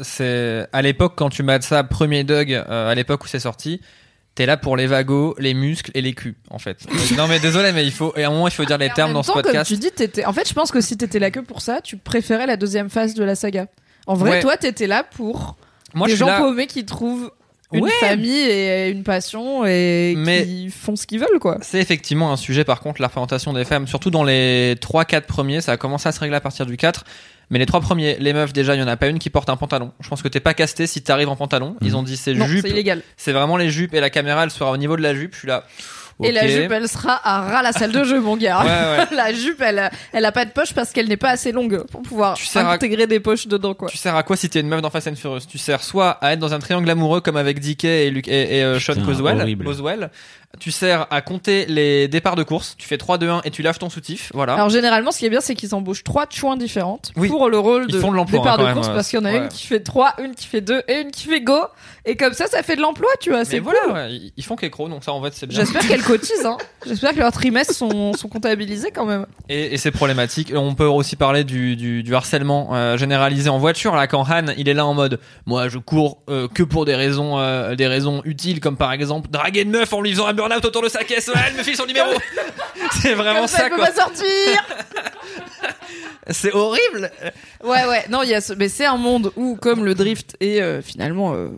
c'est 0.00 0.66
à 0.72 0.82
l'époque 0.82 1.14
quand 1.16 1.28
tu 1.30 1.42
mates 1.42 1.62
ça, 1.62 1.82
premier 1.84 2.24
Doug, 2.24 2.52
euh, 2.52 2.90
à 2.90 2.94
l'époque 2.94 3.24
où 3.24 3.26
c'est 3.26 3.40
sorti. 3.40 3.80
T'es 4.34 4.44
là 4.44 4.58
pour 4.58 4.76
les 4.76 4.86
vagos, 4.86 5.34
les 5.38 5.54
muscles 5.54 5.90
et 5.94 6.02
les 6.02 6.12
culs, 6.12 6.36
en 6.50 6.58
fait. 6.58 6.86
Non 7.16 7.26
mais 7.26 7.38
désolé, 7.40 7.72
mais 7.72 7.84
il 7.86 7.90
faut, 7.92 8.12
et 8.16 8.24
à 8.24 8.28
un 8.28 8.30
moment 8.30 8.48
il 8.48 8.52
faut 8.54 8.64
dire 8.66 8.76
les 8.76 8.86
Et 8.86 8.90
en 8.90 8.94
termes 8.94 9.08
même 9.10 9.14
dans 9.14 9.22
ce 9.22 9.28
temps, 9.28 9.34
podcast. 9.34 9.70
Comme 9.70 9.78
tu 9.78 9.80
dis, 9.80 9.90
t'étais. 9.90 10.26
En 10.26 10.32
fait, 10.34 10.46
je 10.46 10.52
pense 10.54 10.70
que 10.70 10.80
si 10.82 10.96
t'étais 10.98 11.18
là 11.18 11.30
que 11.30 11.40
pour 11.40 11.62
ça, 11.62 11.80
tu 11.82 11.96
préférais 11.96 12.46
la 12.46 12.56
deuxième 12.58 12.90
phase 12.90 13.14
de 13.14 13.24
la 13.24 13.34
saga. 13.34 13.66
En 14.06 14.14
vrai, 14.14 14.30
Ouais. 14.30 14.40
toi, 14.40 14.56
t'étais 14.56 14.86
là 14.86 15.02
pour 15.04 15.56
Moi, 15.94 16.06
des 16.06 16.16
gens 16.16 16.26
là. 16.26 16.38
paumés 16.38 16.66
qui 16.66 16.84
trouvent 16.84 17.30
une 17.72 17.84
Ouais. 17.84 17.90
famille 18.00 18.30
et 18.38 18.90
une 18.90 19.02
passion 19.02 19.64
et 19.66 20.14
Mais- 20.16 20.44
qui 20.44 20.70
font 20.70 20.94
ce 20.94 21.06
qu'ils 21.06 21.18
veulent, 21.18 21.40
quoi. 21.40 21.58
C'est 21.62 21.80
effectivement 21.80 22.32
un 22.32 22.36
sujet, 22.36 22.64
par 22.64 22.80
contre, 22.80 23.00
la 23.02 23.08
représentation 23.08 23.52
des 23.52 23.64
femmes, 23.64 23.86
surtout 23.88 24.10
dans 24.10 24.22
les 24.24 24.76
3-4 24.80 25.26
premiers, 25.26 25.60
ça 25.60 25.72
a 25.72 25.76
commencé 25.76 26.08
à 26.08 26.12
se 26.12 26.20
régler 26.20 26.36
à 26.36 26.40
partir 26.40 26.64
du 26.66 26.76
4. 26.76 27.04
Mais 27.50 27.60
les 27.60 27.66
trois 27.66 27.80
premiers, 27.80 28.16
les 28.18 28.32
meufs, 28.32 28.52
déjà, 28.52 28.74
il 28.74 28.80
y 28.80 28.82
en 28.82 28.88
a 28.88 28.96
pas 28.96 29.06
une 29.06 29.20
qui 29.20 29.30
porte 29.30 29.48
un 29.50 29.56
pantalon. 29.56 29.92
Je 30.00 30.08
pense 30.08 30.20
que 30.20 30.26
t'es 30.26 30.40
pas 30.40 30.52
casté 30.52 30.88
si 30.88 31.00
t'arrives 31.02 31.28
en 31.28 31.36
pantalon. 31.36 31.76
Ils 31.80 31.96
ont 31.96 32.02
dit 32.02 32.16
c'est 32.16 32.34
jupe, 32.34 32.62
c'est 32.62 32.70
illégal. 32.70 33.02
c'est 33.16 33.30
vraiment 33.32 33.56
les 33.56 33.70
jupes 33.70 33.94
et 33.94 34.00
la 34.00 34.10
caméra, 34.10 34.42
elle 34.42 34.50
sera 34.50 34.72
au 34.72 34.76
niveau 34.76 34.96
de 34.96 35.02
la 35.02 35.14
jupe. 35.14 35.32
Je 35.34 35.38
suis 35.40 35.48
là. 35.48 35.64
Et 36.22 36.32
la 36.32 36.46
jupe, 36.48 36.72
elle 36.72 36.88
sera 36.88 37.20
à 37.22 37.42
ras 37.42 37.62
la 37.62 37.72
salle 37.72 37.92
de 37.92 38.02
jeu, 38.02 38.20
mon 38.20 38.36
gars. 38.36 38.60
Ouais, 38.62 38.98
ouais. 39.00 39.06
la 39.16 39.32
jupe, 39.34 39.60
elle, 39.60 39.90
elle 40.12 40.24
a 40.24 40.32
pas 40.32 40.46
de 40.46 40.50
poche 40.50 40.72
parce 40.72 40.92
qu'elle 40.92 41.08
n'est 41.08 41.16
pas 41.18 41.30
assez 41.30 41.52
longue 41.52 41.84
pour 41.90 42.00
pouvoir 42.02 42.38
Tu 42.38 42.58
à- 42.58 42.70
intégrer 42.70 43.06
des 43.06 43.20
poches 43.20 43.46
dedans, 43.46 43.74
quoi. 43.74 43.88
Tu 43.88 43.98
sers 43.98 44.16
à 44.16 44.22
quoi 44.22 44.36
si 44.36 44.48
t'es 44.48 44.60
une 44.60 44.68
meuf 44.68 44.80
dans 44.80 44.88
Fast 44.90 45.08
and 45.08 45.16
Furious? 45.16 45.40
Tu 45.48 45.58
sers 45.58 45.82
soit 45.82 46.10
à 46.22 46.32
être 46.32 46.38
dans 46.38 46.54
un 46.54 46.58
triangle 46.58 46.88
amoureux 46.88 47.20
comme 47.20 47.36
avec 47.36 47.60
DK 47.60 47.84
et, 47.84 48.10
Luke, 48.10 48.28
et, 48.28 48.58
et, 48.58 48.62
euh, 48.64 48.78
Sean 48.78 48.94
Putain, 48.94 49.40
horrible. 49.40 49.64
Tu 50.58 50.70
sers 50.70 51.06
à 51.10 51.20
compter 51.20 51.66
les 51.66 52.08
départs 52.08 52.34
de 52.36 52.42
course. 52.42 52.76
Tu 52.78 52.88
fais 52.88 52.96
3-2-1 52.96 53.42
et 53.44 53.50
tu 53.50 53.62
lâches 53.62 53.78
ton 53.78 53.90
soutif. 53.90 54.30
Voilà. 54.32 54.54
Alors 54.54 54.70
généralement, 54.70 55.10
ce 55.12 55.18
qui 55.18 55.26
est 55.26 55.30
bien, 55.30 55.42
c'est 55.42 55.54
qu'ils 55.54 55.74
embauchent 55.74 56.02
trois 56.04 56.24
chouins 56.30 56.56
différentes 56.56 57.12
Oui. 57.16 57.28
pour 57.28 57.50
le 57.50 57.58
rôle 57.58 57.86
de 57.88 57.92
départ 57.92 58.06
hein, 58.14 58.56
quand 58.56 58.58
de 58.58 58.62
même, 58.64 58.74
course 58.74 58.88
parce 58.88 59.08
qu'il 59.10 59.18
y 59.18 59.22
en 59.22 59.26
a 59.26 59.32
ouais. 59.32 59.38
une 59.38 59.48
qui 59.48 59.66
fait 59.66 59.80
trois, 59.80 60.14
une 60.22 60.34
qui 60.34 60.46
fait 60.46 60.62
deux 60.62 60.82
et 60.88 61.00
une 61.02 61.10
qui 61.10 61.26
fait 61.26 61.42
go. 61.42 61.58
Et 62.06 62.16
comme 62.16 62.32
ça, 62.32 62.46
ça 62.46 62.62
fait 62.62 62.76
de 62.76 62.80
l'emploi, 62.80 63.08
tu 63.20 63.30
vois. 63.30 63.44
C'est 63.44 63.58
voilà, 63.58 63.92
ouais, 63.92 64.12
ils- 64.36 64.44
font 64.44 64.56
qu'écro, 64.56 64.88
donc 64.88 65.04
ça 65.04 65.12
en 65.12 65.22
fait 65.22 65.34
c'est 65.34 65.46
bien. 65.46 65.58
J'espère 65.58 65.86
qu'elles 65.86 66.02
cotisent. 66.04 66.46
Hein. 66.46 66.56
J'espère 66.86 67.12
que 67.12 67.18
leurs 67.18 67.32
trimestres 67.32 67.74
sont, 67.74 68.12
sont 68.14 68.28
comptabilisés 68.28 68.92
quand 68.92 69.04
même. 69.04 69.26
Et, 69.48 69.74
et 69.74 69.76
c'est 69.76 69.90
problématique. 69.90 70.52
On 70.54 70.74
peut 70.74 70.84
aussi 70.86 71.16
parler 71.16 71.44
du, 71.44 71.76
du, 71.76 72.02
du 72.02 72.14
harcèlement 72.14 72.70
euh, 72.74 72.96
généralisé 72.96 73.50
en 73.50 73.58
voiture. 73.58 73.94
Là, 73.96 74.06
quand 74.06 74.22
Han, 74.30 74.46
il 74.56 74.68
est 74.68 74.74
là 74.74 74.86
en 74.86 74.94
mode, 74.94 75.18
moi, 75.44 75.68
je 75.68 75.78
cours 75.78 76.22
euh, 76.30 76.46
que 76.48 76.62
pour 76.62 76.84
des 76.84 76.94
raisons, 76.94 77.38
euh, 77.40 77.74
des 77.74 77.88
raisons 77.88 78.22
utiles, 78.24 78.60
comme 78.60 78.76
par 78.76 78.92
exemple 78.92 79.28
draguer 79.28 79.62
une 79.62 79.70
meuf 79.70 79.92
en 79.92 80.00
lui 80.00 80.12
faisant 80.12 80.26
un 80.28 80.32
burn-out 80.36 80.64
autour 80.64 80.82
de 80.82 80.88
sa 80.88 81.04
caisse. 81.04 81.28
Ouais, 81.28 81.40
elle 81.48 81.54
me 81.54 81.62
file 81.62 81.76
son 81.76 81.86
numéro. 81.86 82.10
c'est 83.02 83.14
vraiment 83.14 83.40
comme 83.40 83.48
ça, 83.48 83.58
ça, 83.58 83.66
elle 83.66 83.72
peut 83.72 83.78
pas 83.78 83.92
sortir. 83.92 84.26
C'est 86.30 86.52
horrible. 86.52 87.10
Ouais, 87.62 87.86
ouais. 87.86 88.04
Non, 88.10 88.22
il 88.22 88.30
y 88.30 88.34
a 88.34 88.40
ce... 88.40 88.52
mais 88.52 88.68
c'est 88.68 88.84
un 88.84 88.96
monde 88.96 89.32
où, 89.36 89.54
comme 89.54 89.84
le 89.84 89.94
drift 89.94 90.36
est 90.40 90.60
euh, 90.60 90.82
finalement 90.82 91.34
euh, 91.34 91.48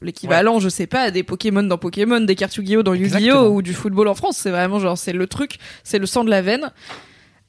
l'équivalent, 0.00 0.60
je 0.60 0.68
sais 0.68 0.86
pas, 0.86 1.10
des 1.10 1.22
Pokémon 1.22 1.62
dans 1.62 1.78
Pokémon, 1.78 2.20
des 2.20 2.34
cartes 2.34 2.56
Yu-Gi-Oh 2.56 2.82
dans 2.82 2.94
Yu-Gi-Oh 2.94 3.48
ou 3.48 3.62
du 3.62 3.74
football 3.74 4.08
en 4.08 4.14
France. 4.14 4.38
C'est 4.38 4.50
vraiment 4.50 4.78
genre, 4.78 4.96
c'est 4.96 5.12
le 5.12 5.26
truc, 5.26 5.58
c'est 5.82 5.98
le 5.98 6.06
sang 6.06 6.24
de 6.24 6.30
la 6.30 6.42
veine. 6.42 6.72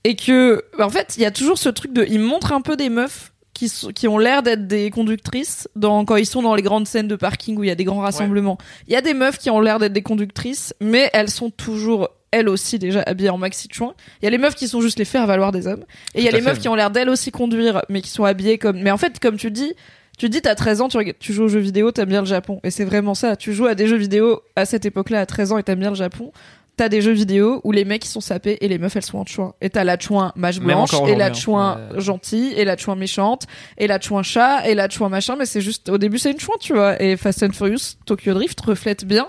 Et 0.03 0.15
que, 0.15 0.63
bah, 0.77 0.85
en 0.85 0.89
fait, 0.89 1.15
il 1.17 1.23
y 1.23 1.25
a 1.25 1.31
toujours 1.31 1.57
ce 1.57 1.69
truc 1.69 1.93
de, 1.93 2.05
ils 2.07 2.19
montrent 2.19 2.51
un 2.51 2.61
peu 2.61 2.75
des 2.75 2.89
meufs 2.89 3.31
qui, 3.55 3.69
sont- 3.69 3.91
qui 3.91 4.07
ont 4.07 4.19
l'air 4.19 4.43
d'être 4.43 4.67
des 4.67 4.91
conductrices 4.91 5.67
dans, 5.75 6.05
quand 6.05 6.17
ils 6.17 6.25
sont 6.27 6.43
dans 6.43 6.53
les 6.53 6.61
grandes 6.61 6.87
scènes 6.87 7.07
de 7.07 7.15
parking 7.15 7.57
où 7.57 7.63
il 7.63 7.67
y 7.67 7.71
a 7.71 7.75
des 7.75 7.85
grands 7.85 8.01
rassemblements. 8.01 8.59
Il 8.87 8.93
y 8.93 8.95
a 8.95 9.01
des 9.01 9.15
meufs 9.15 9.39
qui 9.39 9.49
ont 9.49 9.59
l'air 9.59 9.79
d'être 9.79 9.93
des 9.93 10.03
conductrices, 10.03 10.73
mais 10.79 11.09
elles 11.13 11.29
sont 11.31 11.49
toujours, 11.49 12.09
elles 12.31 12.49
aussi, 12.49 12.77
déjà 12.77 13.01
habillées 13.07 13.29
en 13.29 13.37
maxi 13.39 13.67
chouin. 13.71 13.93
Il 14.21 14.25
y 14.25 14.27
a 14.27 14.29
les 14.29 14.37
meufs 14.37 14.55
qui 14.55 14.67
sont 14.67 14.81
juste 14.81 14.99
les 14.99 15.05
faire 15.05 15.25
valoir 15.25 15.51
des 15.51 15.65
hommes. 15.65 15.85
Et 16.13 16.19
il 16.19 16.23
y 16.25 16.27
a 16.27 16.31
les 16.31 16.41
meufs 16.41 16.59
qui 16.59 16.67
ont 16.69 16.75
l'air 16.75 16.91
d'elles 16.91 17.09
aussi 17.09 17.31
conduire, 17.31 17.81
mais 17.89 18.01
qui 18.01 18.09
sont 18.09 18.25
habillées 18.25 18.57
comme. 18.59 18.77
Mais 18.79 18.91
en 18.91 18.97
fait, 18.97 19.19
comme 19.19 19.37
tu 19.37 19.49
dis, 19.51 19.73
tu 20.17 20.29
dis, 20.29 20.41
t'as 20.41 20.55
13 20.55 20.81
ans, 20.81 20.87
tu, 20.87 20.97
tu 21.19 21.33
joues 21.33 21.43
aux 21.43 21.47
jeux 21.49 21.59
vidéo, 21.59 21.91
t'aimes 21.91 22.09
bien 22.09 22.21
le 22.21 22.27
Japon. 22.27 22.59
Et 22.63 22.71
c'est 22.71 22.85
vraiment 22.85 23.15
ça. 23.15 23.35
Tu 23.35 23.53
joues 23.53 23.65
à 23.67 23.75
des 23.75 23.87
jeux 23.87 23.97
vidéo 23.97 24.41
à 24.55 24.65
cette 24.65 24.85
époque-là, 24.85 25.21
à 25.21 25.25
13 25.25 25.51
ans, 25.53 25.57
et 25.57 25.63
t'aimes 25.63 25.79
bien 25.79 25.89
le 25.89 25.95
Japon. 25.95 26.31
T'as 26.77 26.89
des 26.89 27.01
jeux 27.01 27.13
vidéo 27.13 27.61
où 27.63 27.71
les 27.71 27.85
mecs 27.85 28.03
ils 28.05 28.09
sont 28.09 28.19
sapés 28.21 28.57
et 28.59 28.67
les 28.67 28.77
meufs 28.77 28.95
elles 28.95 29.01
sont 29.01 29.17
en 29.19 29.25
chouin. 29.25 29.53
Et 29.61 29.69
t'as 29.69 29.83
la 29.85 29.97
chouin 29.97 30.33
mage 30.35 30.59
blanche, 30.59 30.91
et 31.07 31.15
la 31.15 31.33
chouin 31.33 31.77
hein. 31.79 31.95
Ouais. 31.95 32.01
gentille, 32.01 32.53
et 32.57 32.65
la 32.65 32.75
chouin 32.75 32.95
méchante, 32.95 33.43
et 33.77 33.87
la 33.87 33.99
chouin 34.01 34.23
chat, 34.23 34.67
et 34.67 34.75
la 34.75 34.89
chouin 34.89 35.07
machin. 35.07 35.35
Mais 35.39 35.45
c'est 35.45 35.61
juste, 35.61 35.87
au 35.89 35.97
début 35.97 36.17
c'est 36.17 36.31
une 36.31 36.39
chouin, 36.39 36.55
tu 36.59 36.73
vois. 36.73 37.01
Et 37.01 37.15
Fast 37.15 37.43
and 37.43 37.53
Furious, 37.53 37.95
Tokyo 38.05 38.33
Drift 38.33 38.59
reflète 38.61 39.05
bien 39.05 39.27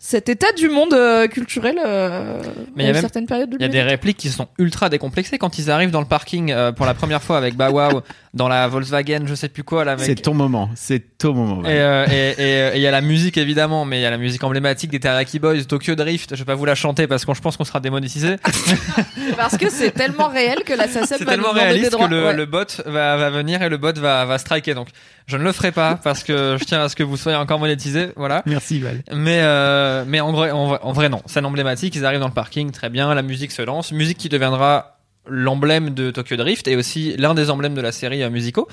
cet 0.00 0.28
état 0.28 0.52
du 0.52 0.68
monde 0.68 0.92
euh, 0.92 1.26
culturel 1.28 1.78
euh, 1.82 2.42
Mais 2.76 2.82
y 2.82 2.86
à 2.86 2.88
a 2.88 2.90
une 2.90 2.94
même- 2.94 3.00
certaine 3.00 3.24
période 3.26 3.48
de 3.48 3.56
Il 3.58 3.62
y 3.62 3.64
a 3.64 3.68
des 3.68 3.80
répliques 3.80 4.18
qui 4.18 4.28
sont 4.28 4.48
ultra 4.58 4.90
décomplexées 4.90 5.38
quand 5.38 5.56
ils 5.58 5.70
arrivent 5.70 5.92
dans 5.92 6.00
le 6.02 6.06
parking 6.06 6.52
euh, 6.52 6.72
pour 6.72 6.84
la 6.84 6.92
première 6.92 7.22
fois 7.22 7.38
avec 7.38 7.56
Bah 7.56 7.70
Wow 7.70 8.02
dans 8.34 8.48
la 8.48 8.68
Volkswagen, 8.68 9.22
je 9.26 9.34
sais 9.34 9.48
plus 9.48 9.62
quoi 9.64 9.84
là. 9.84 9.96
C'est 9.98 10.16
ton 10.16 10.34
moment, 10.34 10.68
c'est 10.74 11.16
ton 11.18 11.32
moment. 11.32 11.60
Et 11.62 11.62
Val. 11.62 11.72
euh, 11.78 12.06
et- 12.10 12.42
et- 12.42 12.74
et 12.74 12.76
il 12.76 12.82
y 12.82 12.86
a 12.86 12.90
la 12.90 13.00
musique 13.00 13.38
évidemment, 13.38 13.84
mais 13.84 14.00
il 14.00 14.02
y 14.02 14.06
a 14.06 14.10
la 14.10 14.18
musique 14.18 14.42
emblématique 14.44 14.90
des 14.90 15.00
Teriyaki 15.00 15.38
Boys, 15.38 15.64
Tokyo 15.64 15.94
Drift. 15.94 16.34
Je 16.34 16.40
vais 16.40 16.44
pas 16.44 16.54
vous 16.54 16.64
la 16.64 16.74
chanter 16.74 17.06
parce 17.06 17.24
que 17.24 17.32
je 17.32 17.40
pense 17.40 17.56
qu'on 17.56 17.64
sera 17.64 17.80
démonétisé. 17.80 18.36
Parce 19.36 19.56
que 19.56 19.68
c'est 19.70 19.90
tellement 19.90 20.28
réel 20.28 20.58
que 20.64 20.72
la 20.74 20.86
SACEM 20.86 21.18
C'est 21.18 21.24
va 21.24 21.32
tellement 21.32 21.48
nous 21.48 21.54
demander 21.54 21.60
des 21.72 21.80
réaliste 21.88 21.96
que 21.98 22.04
le, 22.04 22.24
Ouais. 22.26 22.34
le 22.34 22.46
bot 22.46 22.64
va, 22.86 23.16
va 23.16 23.30
venir 23.30 23.62
et 23.62 23.68
le 23.68 23.76
bot 23.78 23.92
va, 23.98 24.24
va 24.24 24.38
striker. 24.38 24.74
Donc 24.74 24.88
je 25.26 25.36
ne 25.36 25.42
le 25.42 25.52
ferai 25.52 25.72
pas 25.72 25.98
parce 26.02 26.22
que 26.22 26.56
je 26.58 26.64
tiens 26.64 26.82
à 26.82 26.88
ce 26.88 26.94
que 26.96 27.02
vous 27.02 27.16
soyez 27.16 27.36
encore 27.36 27.58
monétisé. 27.58 28.08
Voilà. 28.16 28.42
Merci 28.46 28.78
Val. 28.80 29.02
Mais 29.12 29.40
euh, 29.42 30.04
mais 30.06 30.20
en 30.20 30.32
vrai, 30.32 30.50
en, 30.50 30.68
vrai- 30.68 30.78
en 30.82 30.92
vrai 30.92 31.08
non. 31.08 31.20
Scène 31.26 31.46
emblématique. 31.46 31.94
Ils 31.96 32.04
arrivent 32.04 32.20
dans 32.20 32.28
le 32.28 32.34
parking, 32.34 32.70
très 32.70 32.90
bien. 32.90 33.12
La 33.14 33.22
musique 33.22 33.50
se 33.52 33.62
lance, 33.62 33.92
musique 33.92 34.18
qui 34.18 34.28
deviendra 34.28 34.93
l'emblème 35.26 35.90
de 35.90 36.10
Tokyo 36.10 36.36
Drift 36.36 36.68
et 36.68 36.76
aussi 36.76 37.14
l'un 37.16 37.34
des 37.34 37.50
emblèmes 37.50 37.74
de 37.74 37.80
la 37.80 37.92
série 37.92 38.22
euh, 38.22 38.30
musicaux. 38.30 38.68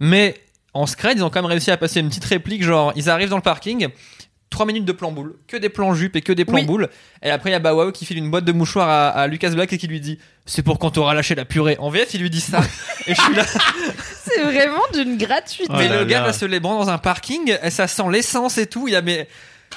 Mais 0.00 0.34
en 0.72 0.86
scred, 0.86 1.16
ils 1.18 1.24
ont 1.24 1.30
quand 1.30 1.40
même 1.42 1.50
réussi 1.50 1.70
à 1.70 1.76
passer 1.76 2.00
une 2.00 2.08
petite 2.08 2.24
réplique, 2.24 2.62
genre 2.62 2.92
ils 2.96 3.08
arrivent 3.10 3.28
dans 3.30 3.36
le 3.36 3.42
parking. 3.42 3.88
3 4.50 4.66
minutes 4.66 4.84
de 4.84 4.92
plan 4.92 5.10
boule, 5.10 5.34
que 5.48 5.56
des 5.56 5.68
plans 5.68 5.94
jupes 5.94 6.14
et 6.14 6.22
que 6.22 6.32
des 6.32 6.44
plans 6.44 6.58
Oui. 6.58 6.64
boules. 6.64 6.88
Et 7.24 7.30
après, 7.30 7.50
il 7.50 7.54
y 7.54 7.56
a 7.56 7.58
Bawao 7.58 7.90
qui 7.90 8.04
file 8.06 8.18
une 8.18 8.30
boîte 8.30 8.44
de 8.44 8.52
mouchoirs 8.52 8.88
à, 8.88 9.08
à 9.08 9.26
Lucas 9.26 9.50
Black 9.50 9.72
et 9.72 9.78
qui 9.78 9.88
lui 9.88 9.98
dit 10.00 10.18
C'est 10.46 10.62
pour 10.62 10.78
quand 10.78 10.92
t'auras 10.92 11.12
lâché 11.14 11.34
la 11.34 11.44
purée. 11.44 11.76
En 11.80 11.90
VF, 11.90 12.14
il 12.14 12.20
lui 12.20 12.30
dit 12.30 12.40
ça. 12.40 12.60
et 13.08 13.14
je 13.16 13.20
suis 13.20 13.34
là. 13.34 13.44
C'est 14.22 14.42
vraiment 14.42 14.82
d'une 14.92 15.16
gratuité. 15.16 15.72
Oh 15.74 15.76
mais 15.76 15.88
là 15.88 15.98
le 16.00 16.04
gars 16.04 16.22
va 16.22 16.32
se 16.32 16.44
les 16.44 16.60
prendre 16.60 16.84
dans 16.84 16.90
un 16.90 16.98
parking, 16.98 17.56
et 17.62 17.70
ça 17.70 17.88
sent 17.88 18.04
l'essence 18.12 18.58
et 18.58 18.66
tout. 18.66 18.86
Il 18.86 18.92
y 18.92 18.96
a, 18.96 19.02
mais 19.02 19.26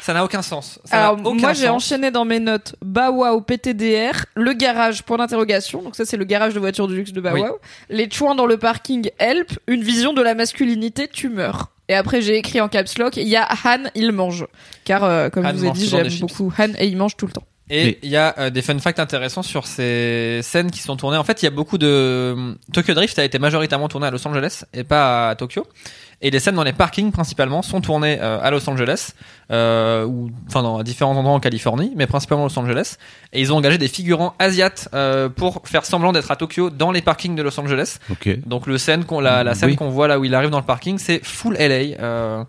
ça 0.02 0.14
n'a 0.14 0.24
aucun 0.24 0.42
sens. 0.42 0.80
Ça 0.86 1.08
Alors 1.08 1.20
aucun 1.24 1.40
moi 1.40 1.54
j'ai 1.54 1.70
enchaîné 1.70 2.12
dans 2.12 2.26
mes 2.26 2.40
notes 2.40 2.76
Bawao 2.82 3.42
PTDR, 3.42 4.26
le 4.36 4.54
garage 4.54 5.04
point 5.04 5.18
d'interrogation, 5.18 5.82
donc 5.82 5.96
ça 5.96 6.06
c'est 6.06 6.18
le 6.18 6.26
garage 6.26 6.54
de 6.54 6.60
voiture 6.60 6.88
du 6.88 6.96
luxe 6.96 7.12
de 7.14 7.22
Bawao, 7.22 7.60
les 7.90 8.10
chouins 8.10 8.36
dans 8.36 8.46
le 8.46 8.58
parking 8.58 9.10
Help, 9.20 9.60
une 9.68 9.84
vision 9.84 10.14
de 10.14 10.22
la 10.22 10.36
masculinité, 10.36 11.08
tu 11.08 11.30
meurs. 11.30 11.72
Et 11.90 11.96
après 11.96 12.22
j'ai 12.22 12.38
écrit 12.38 12.60
en 12.62 12.68
caps 12.68 12.98
lock, 12.98 13.18
il 13.18 13.28
y 13.28 13.36
a 13.36 13.48
Han, 13.64 13.84
il 13.96 14.12
mange. 14.12 14.46
Car 14.84 15.04
euh, 15.04 15.30
comme 15.30 15.46
Han 15.46 15.52
je 15.52 15.56
vous 15.56 15.66
ai 15.66 15.72
dit, 15.72 15.88
j'aime 15.88 16.10
beaucoup 16.20 16.52
Han 16.58 16.70
et 16.78 16.88
il 16.88 16.98
mange 16.98 17.16
tout 17.16 17.28
le 17.28 17.34
temps. 17.34 17.44
Et 17.70 18.00
il 18.02 18.10
y 18.10 18.16
a 18.16 18.34
euh, 18.38 18.50
des 18.50 18.62
fun 18.62 18.80
facts 18.80 19.00
intéressants 19.00 19.44
sur 19.44 19.68
ces 19.68 20.40
scènes 20.42 20.72
qui 20.72 20.80
sont 20.80 20.96
tournées. 20.96 21.18
En 21.18 21.24
fait, 21.26 21.42
il 21.42 21.46
y 21.46 21.48
a 21.48 21.52
beaucoup 21.52 21.78
de 21.78 22.56
Tokyo 22.72 22.94
Drift 22.94 23.20
a 23.20 23.26
été 23.26 23.40
majoritairement 23.40 23.90
tourné 23.90 24.08
à 24.08 24.12
Los 24.12 24.26
Angeles 24.26 24.64
et 24.74 24.84
pas 24.86 25.30
à 25.30 25.36
Tokyo. 25.36 25.66
Et 26.22 26.32
les 26.32 26.40
scènes 26.40 26.56
dans 26.56 26.64
les 26.64 26.74
parkings 26.74 27.12
principalement 27.12 27.62
sont 27.62 27.80
tournées 27.80 28.18
euh, 28.22 28.40
à 28.42 28.50
Los 28.50 28.68
Angeles 28.70 29.12
euh, 29.52 30.04
ou 30.06 30.32
enfin 30.48 30.64
dans 30.64 30.82
différents 30.82 31.16
endroits 31.16 31.34
en 31.36 31.40
Californie, 31.40 31.92
mais 31.96 32.08
principalement 32.08 32.46
Los 32.46 32.58
Angeles. 32.58 32.96
Et 33.34 33.42
ils 33.42 33.54
ont 33.54 33.58
engagé 33.58 33.78
des 33.78 33.88
figurants 33.88 34.34
asiates 34.40 34.90
euh, 34.96 35.30
pour 35.30 35.62
faire 35.66 35.86
semblant 35.86 36.14
d'être 36.14 36.32
à 36.32 36.36
Tokyo 36.36 36.70
dans 36.72 36.92
les 36.92 37.02
parkings 37.04 37.36
de 37.36 37.44
Los 37.44 37.60
Angeles. 37.60 37.98
Ok. 38.10 38.30
Donc 38.48 38.66
le 38.66 38.78
scène 38.80 39.04
qu'on 39.06 39.20
la, 39.20 39.44
la 39.44 39.54
scène 39.54 39.70
Oui. 39.70 39.76
qu'on 39.76 39.90
voit 39.90 40.08
là 40.08 40.18
où 40.18 40.26
il 40.26 40.34
arrive 40.34 40.50
dans 40.50 40.60
le 40.60 40.66
parking, 40.66 40.98
c'est 40.98 41.24
full 41.24 41.54
LA. 41.56 42.00
euh, 42.00 42.44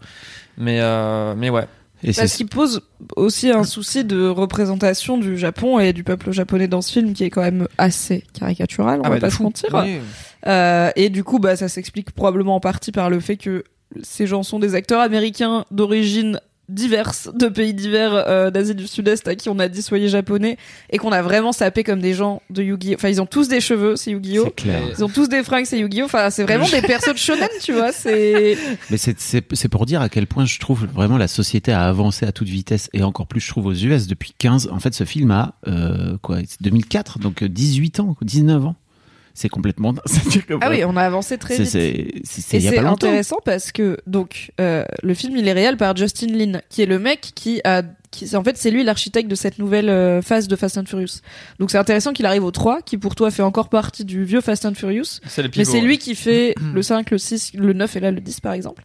mais 0.56 0.78
euh, 0.80 1.34
mais 1.36 1.50
ouais. 1.50 1.66
Et 2.02 2.12
Parce 2.12 2.34
qu'il 2.36 2.46
pose 2.46 2.82
aussi 3.16 3.50
un 3.50 3.64
souci 3.64 4.04
de 4.04 4.28
représentation 4.28 5.18
du 5.18 5.36
Japon 5.36 5.78
et 5.80 5.92
du 5.92 6.04
peuple 6.04 6.30
japonais 6.32 6.68
dans 6.68 6.80
ce 6.80 6.92
film 6.92 7.12
qui 7.12 7.24
est 7.24 7.30
quand 7.30 7.42
même 7.42 7.66
assez 7.76 8.24
caricatural, 8.38 9.00
on 9.00 9.04
Ah 9.04 9.08
va 9.10 9.16
de 9.16 9.20
pas 9.20 9.30
se 9.30 9.36
fou. 9.36 9.42
mentir. 9.44 9.68
Oui. 9.74 9.98
Euh, 10.46 10.90
et 10.94 11.08
du 11.10 11.24
coup, 11.24 11.38
bah, 11.40 11.56
ça 11.56 11.68
s'explique 11.68 12.12
probablement 12.12 12.54
en 12.56 12.60
partie 12.60 12.92
par 12.92 13.10
le 13.10 13.18
fait 13.20 13.36
que 13.36 13.64
ces 14.02 14.26
gens 14.26 14.42
sont 14.42 14.58
des 14.58 14.74
acteurs 14.74 15.00
américains 15.00 15.64
d'origine 15.70 16.40
diverses, 16.68 17.30
de 17.34 17.48
pays 17.48 17.72
divers 17.74 18.12
euh, 18.14 18.50
d'Asie 18.50 18.74
du 18.74 18.86
Sud-Est 18.86 19.26
à 19.28 19.34
qui 19.34 19.48
on 19.48 19.58
a 19.58 19.68
dit 19.68 19.82
soyez 19.82 20.08
japonais 20.08 20.56
et 20.90 20.98
qu'on 20.98 21.12
a 21.12 21.22
vraiment 21.22 21.52
sapé 21.52 21.82
comme 21.84 22.00
des 22.00 22.14
gens 22.14 22.42
de 22.50 22.62
Yu-Gi-Oh. 22.62 22.94
Enfin, 22.96 23.08
ils 23.08 23.20
ont 23.22 23.26
tous 23.26 23.48
des 23.48 23.60
cheveux, 23.60 23.96
c'est 23.96 24.10
Yu-Gi-Oh. 24.10 24.48
Ils 24.96 25.04
ont 25.04 25.08
tous 25.08 25.28
des 25.28 25.42
fringues, 25.42 25.64
c'est 25.64 25.78
Yu-Gi-Oh. 25.78 26.04
Enfin, 26.04 26.30
c'est 26.30 26.42
vraiment 26.44 26.68
des 26.68 26.82
persos 26.82 27.12
de 27.14 27.18
shonen, 27.18 27.48
tu 27.62 27.72
vois. 27.72 27.92
C'est 27.92 28.56
Mais 28.90 28.96
c'est- 28.96 29.18
c'est 29.18 29.44
c'est 29.54 29.68
pour 29.68 29.86
dire 29.86 30.00
à 30.02 30.08
quel 30.08 30.26
point 30.26 30.44
je 30.44 30.58
trouve 30.58 30.86
vraiment 30.86 31.16
la 31.16 31.28
société 31.28 31.72
a 31.72 31.86
avancé 31.86 32.26
à 32.26 32.32
toute 32.32 32.48
vitesse 32.48 32.90
et 32.92 33.02
encore 33.02 33.26
plus 33.26 33.40
je 33.40 33.48
trouve 33.48 33.66
aux 33.66 33.74
US 33.74 34.06
depuis 34.06 34.34
15. 34.36 34.68
En 34.72 34.78
fait, 34.78 34.94
ce 34.94 35.04
film 35.04 35.30
a 35.30 35.54
euh, 35.66 36.16
quoi 36.22 36.38
c'est 36.46 36.60
2004, 36.62 37.18
donc 37.18 37.42
euh, 37.42 37.48
18 37.48 38.00
ans, 38.00 38.16
19 38.22 38.66
ans. 38.66 38.76
C'est 39.38 39.48
complètement. 39.48 39.92
que 40.48 40.54
ah 40.60 40.68
oui, 40.68 40.82
on 40.84 40.96
a 40.96 41.02
avancé 41.02 41.38
très 41.38 41.54
c'est 41.54 41.62
vite. 41.62 41.70
c'est 41.70 42.12
c'est- 42.24 42.40
c'est 42.40 42.56
Et 42.56 42.60
il 42.60 42.64
y 42.64 42.66
a 42.66 42.70
c'est 42.70 42.76
pas 42.76 42.82
longtemps. 42.82 43.06
intéressant 43.06 43.36
parce 43.44 43.70
que 43.70 43.96
donc 44.08 44.50
euh, 44.60 44.84
le 45.04 45.14
film 45.14 45.36
il 45.36 45.46
est 45.46 45.52
réel 45.52 45.76
par 45.76 45.96
Justin 45.96 46.26
Lin 46.32 46.60
qui 46.68 46.82
est 46.82 46.86
le 46.86 46.98
mec 46.98 47.20
qui 47.36 47.60
a 47.62 47.82
qui 48.10 48.34
en 48.34 48.42
fait 48.42 48.56
c'est 48.56 48.72
lui 48.72 48.82
l'architecte 48.82 49.30
de 49.30 49.36
cette 49.36 49.60
nouvelle 49.60 49.90
euh, 49.90 50.22
phase 50.22 50.48
de 50.48 50.56
Fast 50.56 50.76
and 50.78 50.86
Furious. 50.86 51.20
Donc 51.60 51.70
c'est 51.70 51.78
intéressant 51.78 52.12
qu'il 52.12 52.26
arrive 52.26 52.42
au 52.42 52.50
3 52.50 52.82
qui 52.82 52.98
pour 52.98 53.14
toi 53.14 53.30
fait 53.30 53.42
encore 53.42 53.68
partie 53.68 54.04
du 54.04 54.24
vieux 54.24 54.40
Fast 54.40 54.66
and 54.66 54.74
Furious 54.74 55.20
C'est 55.28 55.42
le 55.44 55.50
mais 55.56 55.64
c'est 55.64 55.80
lui 55.82 55.98
qui 55.98 56.16
fait 56.16 56.56
le 56.74 56.82
5, 56.82 57.08
le 57.12 57.18
6, 57.18 57.52
le 57.54 57.72
9 57.74 57.94
et 57.96 58.00
là 58.00 58.10
le 58.10 58.20
10 58.20 58.40
par 58.40 58.54
exemple. 58.54 58.82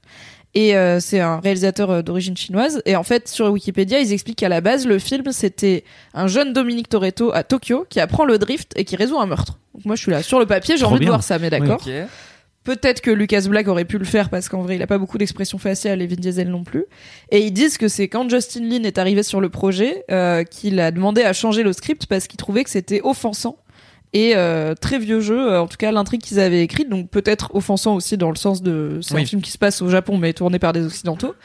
Et 0.56 0.76
euh, 0.76 1.00
c'est 1.00 1.20
un 1.20 1.40
réalisateur 1.40 1.90
euh, 1.90 2.02
d'origine 2.02 2.38
chinoise. 2.38 2.82
Et 2.86 2.96
en 2.96 3.04
fait, 3.04 3.28
sur 3.28 3.48
Wikipédia, 3.52 4.00
ils 4.00 4.14
expliquent 4.14 4.40
qu'à 4.40 4.50
la 4.50 4.62
base, 4.62 4.86
le 4.86 5.00
film, 5.00 5.32
c'était 5.32 5.84
un 6.14 6.28
jeune 6.28 6.54
Dominique 6.54 6.90
Toretto 6.90 7.34
à 7.34 7.44
Tokyo 7.44 7.86
qui 7.90 8.00
apprend 8.00 8.26
le 8.26 8.38
drift 8.38 8.74
et 8.76 8.86
qui 8.86 8.96
résout 8.96 9.20
un 9.20 9.26
meurtre. 9.26 9.58
Donc 9.74 9.86
moi, 9.86 9.96
je 9.96 10.02
suis 10.02 10.12
là 10.12 10.22
sur 10.22 10.40
le 10.40 10.46
papier, 10.46 10.78
j'ai 10.78 10.86
envie 10.86 11.00
de 11.00 11.06
voir 11.10 11.24
ça, 11.24 11.40
mais 11.40 11.50
d'accord. 11.50 11.82
Peut-être 12.64 13.02
que 13.02 13.12
Lucas 13.12 13.42
Black 13.50 13.68
aurait 13.68 13.84
pu 13.84 13.98
le 13.98 14.06
faire 14.06 14.30
parce 14.30 14.48
qu'en 14.48 14.62
vrai, 14.62 14.78
il 14.78 14.82
a 14.82 14.88
pas 14.88 14.98
beaucoup 14.98 15.18
d'expression 15.18 15.58
faciale 15.58 16.02
et 16.02 16.08
Vin 16.08 16.16
Diesel 16.16 16.50
non 16.50 16.64
plus. 16.64 16.86
Et 17.30 17.40
ils 17.40 17.52
disent 17.52 17.78
que 17.78 17.90
c'est 17.90 18.08
quand 18.08 18.30
Justin 18.30 18.62
Lin 18.62 18.84
est 18.84 18.98
arrivé 18.98 19.22
sur 19.22 19.42
le 19.42 19.50
projet 19.50 20.06
euh, 20.10 20.46
qu'il 20.46 20.80
a 20.80 20.92
demandé 20.92 21.24
à 21.24 21.34
changer 21.34 21.64
le 21.64 21.74
script 21.74 22.06
parce 22.06 22.28
qu'il 22.28 22.38
trouvait 22.38 22.64
que 22.64 22.70
c'était 22.70 23.02
offensant 23.04 23.58
et 24.14 24.36
euh, 24.36 24.76
très 24.76 25.00
vieux 25.00 25.20
jeu, 25.22 25.54
euh, 25.54 25.62
en 25.62 25.68
tout 25.68 25.78
cas 25.78 25.92
l'intrigue 25.92 26.22
qu'ils 26.22 26.40
avaient 26.40 26.62
écrite, 26.62 26.90
donc 26.90 27.10
peut-être 27.10 27.54
offensant 27.56 27.96
aussi 27.96 28.18
dans 28.18 28.30
le 28.30 28.36
sens 28.36 28.62
de 28.62 29.00
c'est 29.02 29.14
un 29.16 29.18
Oui. 29.18 29.26
film 29.26 29.42
qui 29.42 29.52
se 29.52 29.58
passe 29.58 29.82
au 29.82 29.90
Japon 29.90 30.18
mais 30.18 30.34
tourné 30.34 30.60
par 30.60 30.72
des 30.74 30.86
occidentaux. 30.86 31.36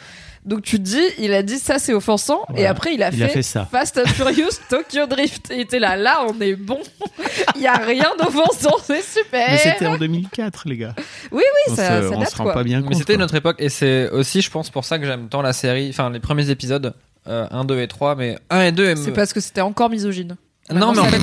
Donc 0.44 0.62
tu 0.62 0.78
te 0.78 0.82
dis, 0.82 1.02
il 1.18 1.34
a 1.34 1.42
dit 1.42 1.58
ça 1.58 1.78
c'est 1.78 1.92
offensant 1.92 2.40
et 2.56 2.64
après 2.66 2.94
il 2.94 3.02
a 3.02 3.08
Il 3.10 3.18
fait, 3.18 3.24
a 3.24 3.28
fait 3.28 3.42
ça. 3.42 3.66
Fast 3.70 3.98
and 3.98 4.08
Furious 4.08 4.50
Tokyo 4.70 5.06
Drift 5.06 5.50
et 5.50 5.60
était 5.60 5.78
là, 5.80 5.96
là 5.96 6.20
on 6.28 6.40
est 6.40 6.54
bon, 6.54 6.78
il 7.56 7.62
y 7.62 7.66
a 7.66 7.74
rien 7.76 8.12
d'offensant, 8.18 8.76
c'est 8.82 9.02
super. 9.02 9.48
Mais 9.50 9.58
c'était 9.58 9.86
en 9.86 9.98
2004, 9.98 10.68
les 10.68 10.76
gars. 10.76 10.94
Oui, 11.32 11.42
on 11.68 11.74
ça- 11.74 12.02
se, 12.02 12.08
ça 12.08 12.14
on 12.16 12.20
date, 12.20 12.30
se 12.30 12.36
rend 12.36 12.44
quoi. 12.44 12.54
pas 12.54 12.62
bien 12.64 12.80
compte. 12.80 12.90
Mais 12.90 12.96
c'était 12.96 13.16
notre 13.16 13.34
époque 13.34 13.56
et 13.58 13.68
c'est 13.68 14.08
aussi, 14.10 14.40
je 14.40 14.50
pense, 14.50 14.70
pour 14.70 14.84
ça 14.84 14.98
que 14.98 15.04
j'aime 15.06 15.28
tant 15.28 15.42
la 15.42 15.52
série, 15.52 15.88
enfin 15.90 16.08
les 16.10 16.20
premiers 16.20 16.48
épisodes, 16.50 16.94
euh, 17.26 17.46
1, 17.50 17.64
2 17.64 17.80
et 17.80 17.88
3, 17.88 18.14
mais 18.14 18.38
1 18.48 18.60
et 18.62 18.72
2 18.72 18.94
C'est 18.96 19.10
parce 19.12 19.32
que 19.34 19.40
c'était 19.40 19.60
encore 19.60 19.90
misogyne. 19.90 20.36
Non, 20.72 20.92
mais 20.92 20.98
en 21.00 21.04
fait, 21.06 21.20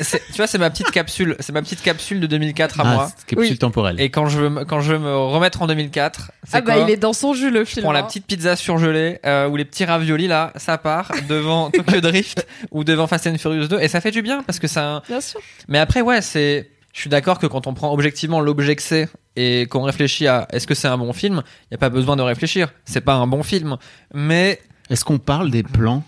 c'est- 0.00 0.22
tu 0.28 0.36
vois, 0.36 0.46
c'est 0.46 0.58
ma 0.58 0.70
petite 0.70 0.90
capsule, 0.90 1.36
c'est 1.40 1.52
ma 1.52 1.60
petite 1.62 1.82
capsule 1.82 2.20
de 2.20 2.26
2004 2.26 2.80
à 2.80 2.82
Ah, 2.86 2.94
moi. 2.94 3.12
c'est 3.16 3.26
capsule 3.26 3.52
Oui. 3.52 3.58
temporelle. 3.58 4.00
Et 4.00 4.10
quand 4.10 4.26
je 4.26 4.38
veux, 4.38 4.48
me- 4.48 4.64
quand 4.64 4.80
je 4.80 4.92
veux 4.92 4.98
me 4.98 5.14
remettre 5.14 5.60
en 5.62 5.66
2004, 5.66 6.32
c'est 6.44 6.56
Ah 6.56 6.60
bah 6.62 6.74
quoi 6.74 6.82
il 6.84 6.90
est 6.90 6.96
dans 6.96 7.12
son 7.12 7.34
jus 7.34 7.50
le 7.50 7.60
Je 7.64 7.70
film. 7.70 7.82
prends 7.84 7.92
la 7.92 8.00
hein. 8.00 8.02
petite 8.04 8.26
pizza 8.26 8.56
surgelée 8.56 9.18
euh, 9.26 9.48
ou 9.48 9.56
les 9.56 9.64
petits 9.64 9.84
raviolis 9.84 10.26
là, 10.28 10.52
ça 10.56 10.78
part 10.78 11.10
devant 11.28 11.70
Tokyo 11.72 12.00
Drift 12.00 12.46
ou 12.70 12.84
devant 12.84 13.06
Fast 13.06 13.26
and 13.26 13.38
Furious 13.38 13.66
2 13.68 13.78
et 13.80 13.88
ça 13.88 14.00
fait 14.00 14.10
du 14.10 14.22
bien 14.22 14.42
parce 14.42 14.58
que 14.58 14.66
ça. 14.68 15.02
Bien 15.08 15.20
sûr. 15.20 15.40
Mais 15.68 15.78
après 15.78 16.00
ouais, 16.00 16.22
c'est. 16.22 16.70
Je 16.94 17.00
suis 17.00 17.08
d'accord 17.10 17.38
que 17.38 17.46
quand 17.46 17.66
on 17.66 17.72
prend 17.74 17.90
objectivement 17.92 18.40
l'objet 18.40 18.76
que 18.76 18.82
c'est 18.82 19.08
et 19.34 19.66
qu'on 19.66 19.82
réfléchit 19.82 20.26
à 20.26 20.46
est-ce 20.52 20.66
que 20.66 20.74
c'est 20.74 20.88
un 20.88 20.98
bon 20.98 21.14
film, 21.14 21.42
il 21.70 21.72
y 21.72 21.74
a 21.74 21.78
pas 21.78 21.88
besoin 21.88 22.16
de 22.16 22.22
réfléchir. 22.22 22.68
C'est 22.84 23.00
pas 23.00 23.14
un 23.14 23.26
bon 23.26 23.42
film, 23.42 23.76
mais 24.12 24.60
Est-ce 24.90 25.04
qu'on 25.04 25.18
parle 25.18 25.50
des 25.50 25.62
plans? 25.62 26.02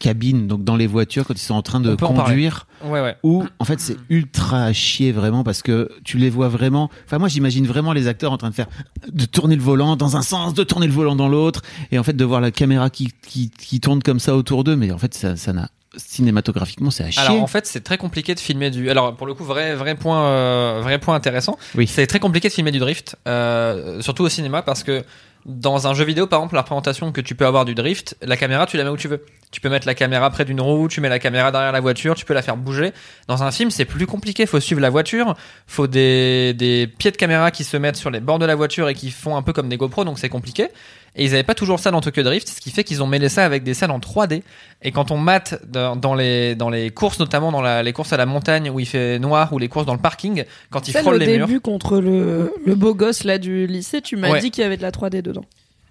Cabine, 0.00 0.46
donc 0.46 0.64
dans 0.64 0.76
les 0.76 0.86
voitures 0.86 1.26
quand 1.26 1.34
ils 1.34 1.38
sont 1.38 1.54
en 1.54 1.62
train 1.62 1.80
de 1.80 1.92
en 1.92 1.96
conduire 1.96 2.66
ouais 2.84 3.00
ouais. 3.00 3.16
où 3.24 3.44
en 3.58 3.64
fait 3.64 3.80
c'est 3.80 3.96
ultra 4.08 4.64
à 4.64 4.72
chier 4.72 5.10
vraiment 5.10 5.42
parce 5.42 5.60
que 5.62 5.90
tu 6.04 6.18
les 6.18 6.30
vois 6.30 6.48
vraiment 6.48 6.88
enfin 7.04 7.18
moi 7.18 7.26
j'imagine 7.28 7.66
vraiment 7.66 7.92
les 7.92 8.06
acteurs 8.06 8.30
en 8.30 8.38
train 8.38 8.50
de 8.50 8.54
faire 8.54 8.68
de 9.12 9.24
tourner 9.24 9.56
le 9.56 9.62
volant 9.62 9.96
dans 9.96 10.16
un 10.16 10.22
sens 10.22 10.54
de 10.54 10.62
tourner 10.62 10.86
le 10.86 10.92
volant 10.92 11.16
dans 11.16 11.28
l'autre 11.28 11.62
et 11.90 11.98
en 11.98 12.04
fait 12.04 12.12
de 12.12 12.24
voir 12.24 12.40
la 12.40 12.52
caméra 12.52 12.90
qui 12.90 13.12
qui, 13.26 13.50
qui 13.50 13.80
tourne 13.80 14.00
comme 14.00 14.20
ça 14.20 14.36
autour 14.36 14.62
d'eux 14.62 14.76
mais 14.76 14.92
en 14.92 14.98
fait 14.98 15.14
ça 15.14 15.36
ça 15.36 15.52
n'a 15.52 15.68
cinématographiquement 15.96 16.90
c'est 16.90 17.04
à 17.04 17.10
chier 17.10 17.22
Alors 17.22 17.42
en 17.42 17.46
fait, 17.46 17.66
c'est 17.66 17.80
très 17.80 17.98
compliqué 17.98 18.34
de 18.34 18.40
filmer 18.40 18.70
du. 18.70 18.90
Alors 18.90 19.16
pour 19.16 19.26
le 19.26 19.34
coup, 19.34 19.44
vrai 19.44 19.74
vrai 19.74 19.94
point 19.94 20.28
euh, 20.28 20.80
vrai 20.82 20.98
point 20.98 21.14
intéressant. 21.14 21.58
Oui. 21.74 21.86
C'est 21.86 22.06
très 22.06 22.20
compliqué 22.20 22.48
de 22.48 22.52
filmer 22.52 22.70
du 22.70 22.78
drift, 22.78 23.16
euh, 23.26 24.00
surtout 24.00 24.22
au 24.22 24.28
cinéma, 24.28 24.62
parce 24.62 24.82
que 24.82 25.02
dans 25.48 25.86
un 25.86 25.94
jeu 25.94 26.04
vidéo, 26.04 26.26
par 26.26 26.40
exemple, 26.40 26.54
la 26.54 26.60
représentation 26.60 27.10
que 27.10 27.22
tu 27.22 27.34
peux 27.34 27.46
avoir 27.46 27.64
du 27.64 27.74
drift, 27.74 28.16
la 28.20 28.36
caméra, 28.36 28.66
tu 28.66 28.76
la 28.76 28.84
mets 28.84 28.90
où 28.90 28.96
tu 28.98 29.08
veux. 29.08 29.24
Tu 29.50 29.62
peux 29.62 29.70
mettre 29.70 29.86
la 29.86 29.94
caméra 29.94 30.28
près 30.28 30.44
d'une 30.44 30.60
roue, 30.60 30.88
tu 30.88 31.00
mets 31.00 31.08
la 31.08 31.18
caméra 31.18 31.50
derrière 31.50 31.72
la 31.72 31.80
voiture, 31.80 32.14
tu 32.14 32.26
peux 32.26 32.34
la 32.34 32.42
faire 32.42 32.58
bouger. 32.58 32.92
Dans 33.28 33.42
un 33.42 33.50
film, 33.50 33.70
c'est 33.70 33.86
plus 33.86 34.06
compliqué. 34.06 34.44
Faut 34.44 34.60
suivre 34.60 34.82
la 34.82 34.90
voiture, 34.90 35.34
faut 35.66 35.86
des, 35.86 36.52
des 36.52 36.86
pieds 36.86 37.10
de 37.10 37.16
caméra 37.16 37.50
qui 37.50 37.64
se 37.64 37.78
mettent 37.78 37.96
sur 37.96 38.10
les 38.10 38.20
bords 38.20 38.38
de 38.38 38.44
la 38.44 38.54
voiture 38.54 38.90
et 38.90 38.94
qui 38.94 39.10
font 39.10 39.36
un 39.36 39.42
peu 39.42 39.54
comme 39.54 39.70
des 39.70 39.78
GoPro, 39.78 40.04
donc 40.04 40.18
c'est 40.18 40.28
compliqué. 40.28 40.68
Et 41.16 41.24
ils 41.24 41.34
avaient 41.34 41.42
pas 41.42 41.54
toujours 41.54 41.80
ça 41.80 41.90
dans 41.90 42.00
Tokyo 42.00 42.22
Drift, 42.22 42.48
ce 42.48 42.60
qui 42.60 42.70
fait 42.70 42.84
qu'ils 42.84 43.02
ont 43.02 43.06
mêlé 43.06 43.28
ça 43.28 43.44
avec 43.44 43.64
des 43.64 43.74
scènes 43.74 43.90
en 43.90 43.98
3D. 43.98 44.42
Et 44.82 44.92
quand 44.92 45.10
on 45.10 45.16
mate 45.18 45.60
dans, 45.66 45.96
dans 45.96 46.14
les, 46.14 46.54
dans 46.54 46.70
les 46.70 46.90
courses, 46.90 47.18
notamment 47.18 47.50
dans 47.50 47.60
la- 47.62 47.82
les 47.82 47.92
courses 47.92 48.12
à 48.12 48.16
la 48.16 48.26
montagne 48.26 48.70
où 48.70 48.78
il 48.78 48.86
fait 48.86 49.18
noir 49.18 49.52
ou 49.52 49.58
les 49.58 49.68
courses 49.68 49.86
dans 49.86 49.94
le 49.94 50.00
parking, 50.00 50.44
quand 50.70 50.86
ils 50.86 50.92
frôlent 50.96 51.14
au 51.14 51.18
les 51.18 51.36
murs, 51.38 51.46
début 51.48 51.60
contre 51.60 51.98
le, 51.98 52.52
le 52.64 52.74
beau 52.74 52.94
gosse 52.94 53.24
là 53.24 53.38
du 53.38 53.66
lycée, 53.66 54.00
tu 54.00 54.16
m'as 54.16 54.30
Ouais. 54.30 54.40
dit 54.40 54.50
qu'il 54.50 54.62
y 54.62 54.66
avait 54.66 54.76
de 54.76 54.82
la 54.82 54.90
3D 54.92 55.22
dedans. 55.22 55.44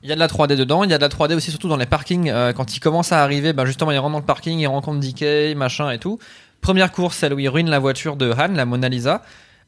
il 0.03 0.07
y 0.09 0.11
a 0.11 0.15
de 0.15 0.19
la 0.19 0.27
3D 0.27 0.55
dedans. 0.55 0.83
Il 0.85 0.91
y 0.91 0.93
a 0.93 0.97
de 0.97 1.03
la 1.03 1.09
3D 1.09 1.33
aussi, 1.35 1.49
surtout 1.51 1.67
dans 1.67 1.75
les 1.77 1.85
parkings. 1.87 2.29
euh, 2.29 2.53
quand 2.53 2.75
ils 2.75 2.79
commencent 2.79 3.11
à 3.11 3.21
arriver, 3.23 3.51
ben 3.51 3.65
justement, 3.65 3.91
ils 3.91 3.97
rentrent 3.97 4.13
dans 4.13 4.19
le 4.19 4.25
parking, 4.25 4.57
ils 4.59 4.67
rencontrent 4.67 4.99
DK, 4.99 5.55
machin 5.57 5.89
et 5.91 5.97
tout. 5.99 6.19
Première 6.61 6.91
course, 6.91 7.17
celle 7.17 7.33
où 7.33 7.39
ils 7.39 7.49
ruinent 7.49 7.69
la 7.69 7.79
voiture 7.79 8.15
de 8.15 8.31
Han, 8.31 8.53
la 8.53 8.65
Mona 8.65 8.87
Lisa. 8.89 9.23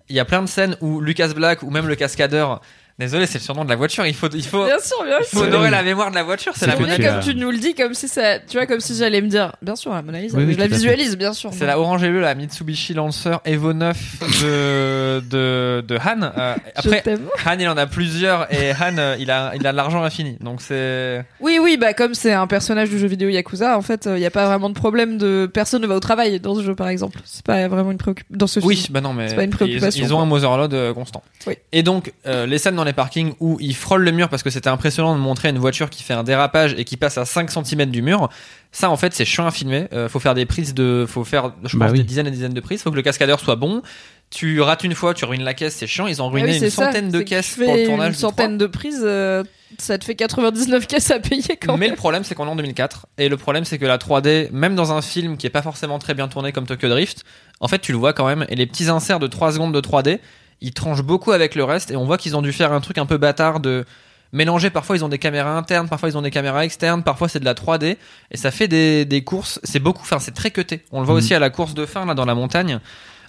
Il 0.07 0.15
y 0.15 0.19
a 0.19 0.25
plein 0.25 0.41
de 0.41 0.47
scènes 0.47 0.75
où 0.81 1.01
Lucas 1.01 1.33
Black 1.35 1.61
ou 1.63 1.69
même 1.69 1.87
le 1.87 1.95
cascadeur. 1.95 2.61
Désolé, 2.99 3.25
c'est 3.27 3.37
le 3.39 3.43
surnom 3.43 3.63
de 3.63 3.69
la 3.69 3.77
voiture. 3.77 4.05
Il 4.05 4.13
faut, 4.13 4.27
il 4.33 4.43
faut, 4.45 4.65
Bien 4.65 4.77
sûr, 4.79 5.03
bien 5.05 5.17
il 5.21 5.25
faut 5.25 5.37
sûr. 5.39 5.47
honorer 5.47 5.69
la 5.69 5.83
mémoire 5.83 6.09
de 6.09 6.15
la 6.15 6.23
voiture. 6.23 6.51
C'est 6.55 6.67
la 6.67 6.75
Mona 6.75 6.97
Lisa. 6.97 7.13
comme 7.13 7.21
tu 7.23 7.33
nous 7.35 7.49
le 7.49 7.57
dis, 7.57 7.73
comme 7.73 7.93
si 7.93 8.09
ça, 8.09 8.39
tu 8.39 8.57
vois, 8.57 8.65
comme 8.65 8.81
si 8.81 8.95
j'allais 8.95 9.21
me 9.21 9.27
dire, 9.29 9.53
bien 9.61 9.77
sûr, 9.77 9.93
la 9.93 10.01
Mona 10.01 10.19
Lisa, 10.19 10.37
Oui, 10.37 10.43
oui, 10.45 10.53
je 10.53 10.59
la 10.59 10.67
visualise, 10.67 11.17
bien 11.17 11.31
sûr. 11.33 11.51
C'est 11.53 11.65
la 11.65 11.79
orange 11.79 12.03
et 12.03 12.09
bleu, 12.09 12.19
la 12.19 12.35
Mitsubishi 12.35 12.93
Lancer 12.93 13.37
Evo 13.45 13.71
9 13.73 13.97
de, 14.43 15.19
de, 15.29 15.83
de 15.87 15.95
Han. 15.97 16.23
Euh, 16.23 16.55
après. 16.75 17.03
Han, 17.45 17.55
il 17.59 17.67
en 17.69 17.77
a 17.77 17.87
plusieurs 17.87 18.53
et 18.53 18.71
Han, 18.73 18.97
euh, 18.97 19.15
il 19.19 19.31
a, 19.31 19.53
il 19.55 19.65
a 19.65 19.71
de 19.71 19.77
l'argent 19.77 20.03
infini. 20.03 20.37
Donc 20.41 20.61
c'est. 20.61 21.23
Oui, 21.39 21.57
oui, 21.61 21.77
bah 21.77 21.93
comme 21.93 22.13
c'est 22.13 22.33
un 22.33 22.47
personnage 22.47 22.89
du 22.89 22.99
jeu 22.99 23.07
vidéo 23.07 23.29
Yakuza, 23.29 23.77
en 23.77 23.81
fait, 23.81 24.07
il 24.07 24.19
n'y 24.19 24.25
a 24.25 24.31
pas 24.31 24.45
vraiment 24.47 24.69
de 24.69 24.73
problème 24.75 25.17
de 25.17 25.49
personne 25.51 25.81
ne 25.81 25.87
va 25.87 25.95
au 25.95 25.99
travail 26.01 26.39
dans 26.39 26.55
ce 26.55 26.63
jeu, 26.63 26.75
par 26.75 26.89
exemple. 26.89 27.19
C'est 27.23 27.45
pas 27.45 27.67
vraiment 27.67 27.91
une 27.91 27.97
préoccupation 27.97 28.35
dans 28.37 28.47
ce 28.47 28.59
Oui, 28.59 28.75
film. 28.75 28.93
bah 28.93 29.01
non, 29.01 29.13
mais 29.13 29.29
C'est 29.29 29.35
pas 29.35 29.43
une 29.43 29.51
ils, 29.51 29.55
préoccupation, 29.55 30.05
ils 30.05 30.13
ont 30.13 30.19
un 30.19 30.25
Motherload 30.25 30.73
euh, 30.73 30.93
constant. 30.93 31.23
Oui. 31.47 31.55
Et 31.71 31.83
donc, 31.83 32.11
euh, 32.27 32.45
les 32.45 32.57
scènes 32.57 32.75
dans 32.75 32.83
les 32.89 32.93
parkings 32.93 33.33
où 33.39 33.57
ils 33.59 33.75
frôlent 33.75 34.03
le 34.03 34.11
mur 34.11 34.29
parce 34.29 34.43
que 34.43 34.49
c'était 34.49 34.69
impressionnant 34.69 35.15
de 35.15 35.19
montrer 35.21 35.49
une 35.49 35.57
voiture 35.57 35.89
qui 35.89 36.03
fait 36.03 36.13
un 36.13 36.23
dérapage 36.23 36.75
et 36.77 36.83
qui 36.85 36.97
passe 36.97 37.17
à 37.17 37.25
5 37.25 37.49
cm 37.49 37.85
du 37.89 38.01
mur. 38.01 38.29
Ça, 38.71 38.89
en 38.89 38.97
fait, 38.97 39.13
c'est 39.13 39.25
chiant 39.25 39.45
à 39.47 39.51
filmer. 39.51 39.87
Euh, 39.93 40.09
faut 40.09 40.19
faire 40.19 40.35
des 40.35 40.45
prises 40.45 40.73
de, 40.73 41.05
faut 41.07 41.23
faire, 41.23 41.53
je 41.63 41.77
Bah 41.77 41.85
pense, 41.85 41.93
oui. 41.93 41.99
des 41.99 42.03
dizaines 42.05 42.27
et 42.27 42.31
des 42.31 42.35
dizaines 42.37 42.53
de 42.53 42.59
prises. 42.61 42.81
Faut 42.83 42.91
que 42.91 42.95
le 42.95 43.01
cascadeur 43.01 43.39
soit 43.39 43.55
bon. 43.55 43.81
Tu 44.29 44.61
rates 44.61 44.83
une 44.83 44.93
fois, 44.93 45.15
tu 45.15 45.25
ruines 45.25 45.43
la 45.43 45.55
caisse, 45.55 45.75
c'est 45.75 45.87
chiant. 45.87 46.05
Ils 46.05 46.21
ont 46.21 46.27
Ah 46.27 46.31
ruiné 46.31 46.51
oui, 46.51 46.57
une 46.59 46.69
ça. 46.69 46.85
centaine 46.85 47.09
de 47.09 47.21
caisses 47.21 47.55
pour 47.55 47.73
le 47.73 47.85
tournage 47.85 48.07
Une 48.09 48.13
du 48.13 48.17
3. 48.19 48.29
centaine 48.29 48.57
de 48.59 48.67
prises, 48.67 49.01
euh, 49.03 49.43
ça 49.79 49.97
te 49.97 50.05
fait 50.05 50.13
99 50.13 50.85
caisses 50.85 51.09
à 51.09 51.19
payer 51.19 51.57
quand 51.59 51.73
Mais 51.77 51.85
même. 51.87 51.91
le 51.91 51.95
problème, 51.95 52.23
c'est 52.23 52.35
qu'on 52.35 52.45
est 52.45 52.49
en 52.51 52.55
2004. 52.55 53.07
Et 53.17 53.27
le 53.27 53.37
problème, 53.37 53.65
c'est 53.65 53.79
que 53.79 53.87
la 53.87 53.97
3D, 53.97 54.49
même 54.51 54.75
dans 54.75 54.91
un 54.93 55.01
film 55.01 55.35
qui 55.37 55.47
est 55.47 55.49
pas 55.49 55.63
forcément 55.63 55.97
très 55.97 56.13
bien 56.13 56.27
tourné 56.27 56.51
comme 56.51 56.67
Tokyo 56.67 56.89
Drift, 56.89 57.23
en 57.59 57.67
fait, 57.67 57.79
tu 57.79 57.91
le 57.91 57.97
vois 57.97 58.13
quand 58.13 58.27
même. 58.27 58.45
Et 58.49 58.55
les 58.55 58.67
petits 58.67 58.89
inserts 58.89 59.19
de 59.19 59.25
3 59.25 59.53
secondes 59.53 59.73
de 59.73 59.81
3D, 59.81 60.19
ils 60.61 60.73
tranchent 60.73 61.03
beaucoup 61.03 61.31
avec 61.31 61.55
le 61.55 61.63
reste. 61.63 61.91
Et 61.91 61.95
on 61.95 62.05
voit 62.05 62.17
qu'ils 62.17 62.35
ont 62.35 62.41
dû 62.41 62.51
faire 62.53 62.73
un 62.73 62.81
truc 62.81 62.97
un 62.97 63.05
peu 63.05 63.17
bâtard 63.17 63.59
de 63.59 63.85
mélanger. 64.33 64.69
Parfois, 64.69 64.95
ils 64.97 65.03
ont 65.05 65.09
des 65.09 65.17
caméras 65.19 65.57
internes, 65.57 65.87
parfois, 65.89 66.09
ils 66.09 66.17
ont 66.17 66.21
des 66.21 66.31
caméras 66.31 66.65
externes, 66.65 67.01
parfois, 67.03 67.27
c'est 67.29 67.39
de 67.39 67.45
la 67.45 67.53
3D. 67.55 67.97
Et 68.31 68.37
ça 68.37 68.51
fait 68.51 68.67
des, 68.67 69.05
des 69.05 69.23
courses. 69.23 69.59
C'est 69.63 69.79
beaucoup, 69.79 70.01
enfin, 70.01 70.19
c'est 70.19 70.33
très 70.33 70.51
cuté. 70.51 70.83
On 70.91 70.99
le 70.99 71.05
voit 71.05 71.15
Mhm. 71.15 71.19
aussi 71.19 71.33
à 71.33 71.39
la 71.39 71.49
course 71.49 71.73
de 71.73 71.85
fin, 71.85 72.05
là, 72.05 72.13
dans 72.13 72.25
la 72.25 72.35
montagne. 72.35 72.79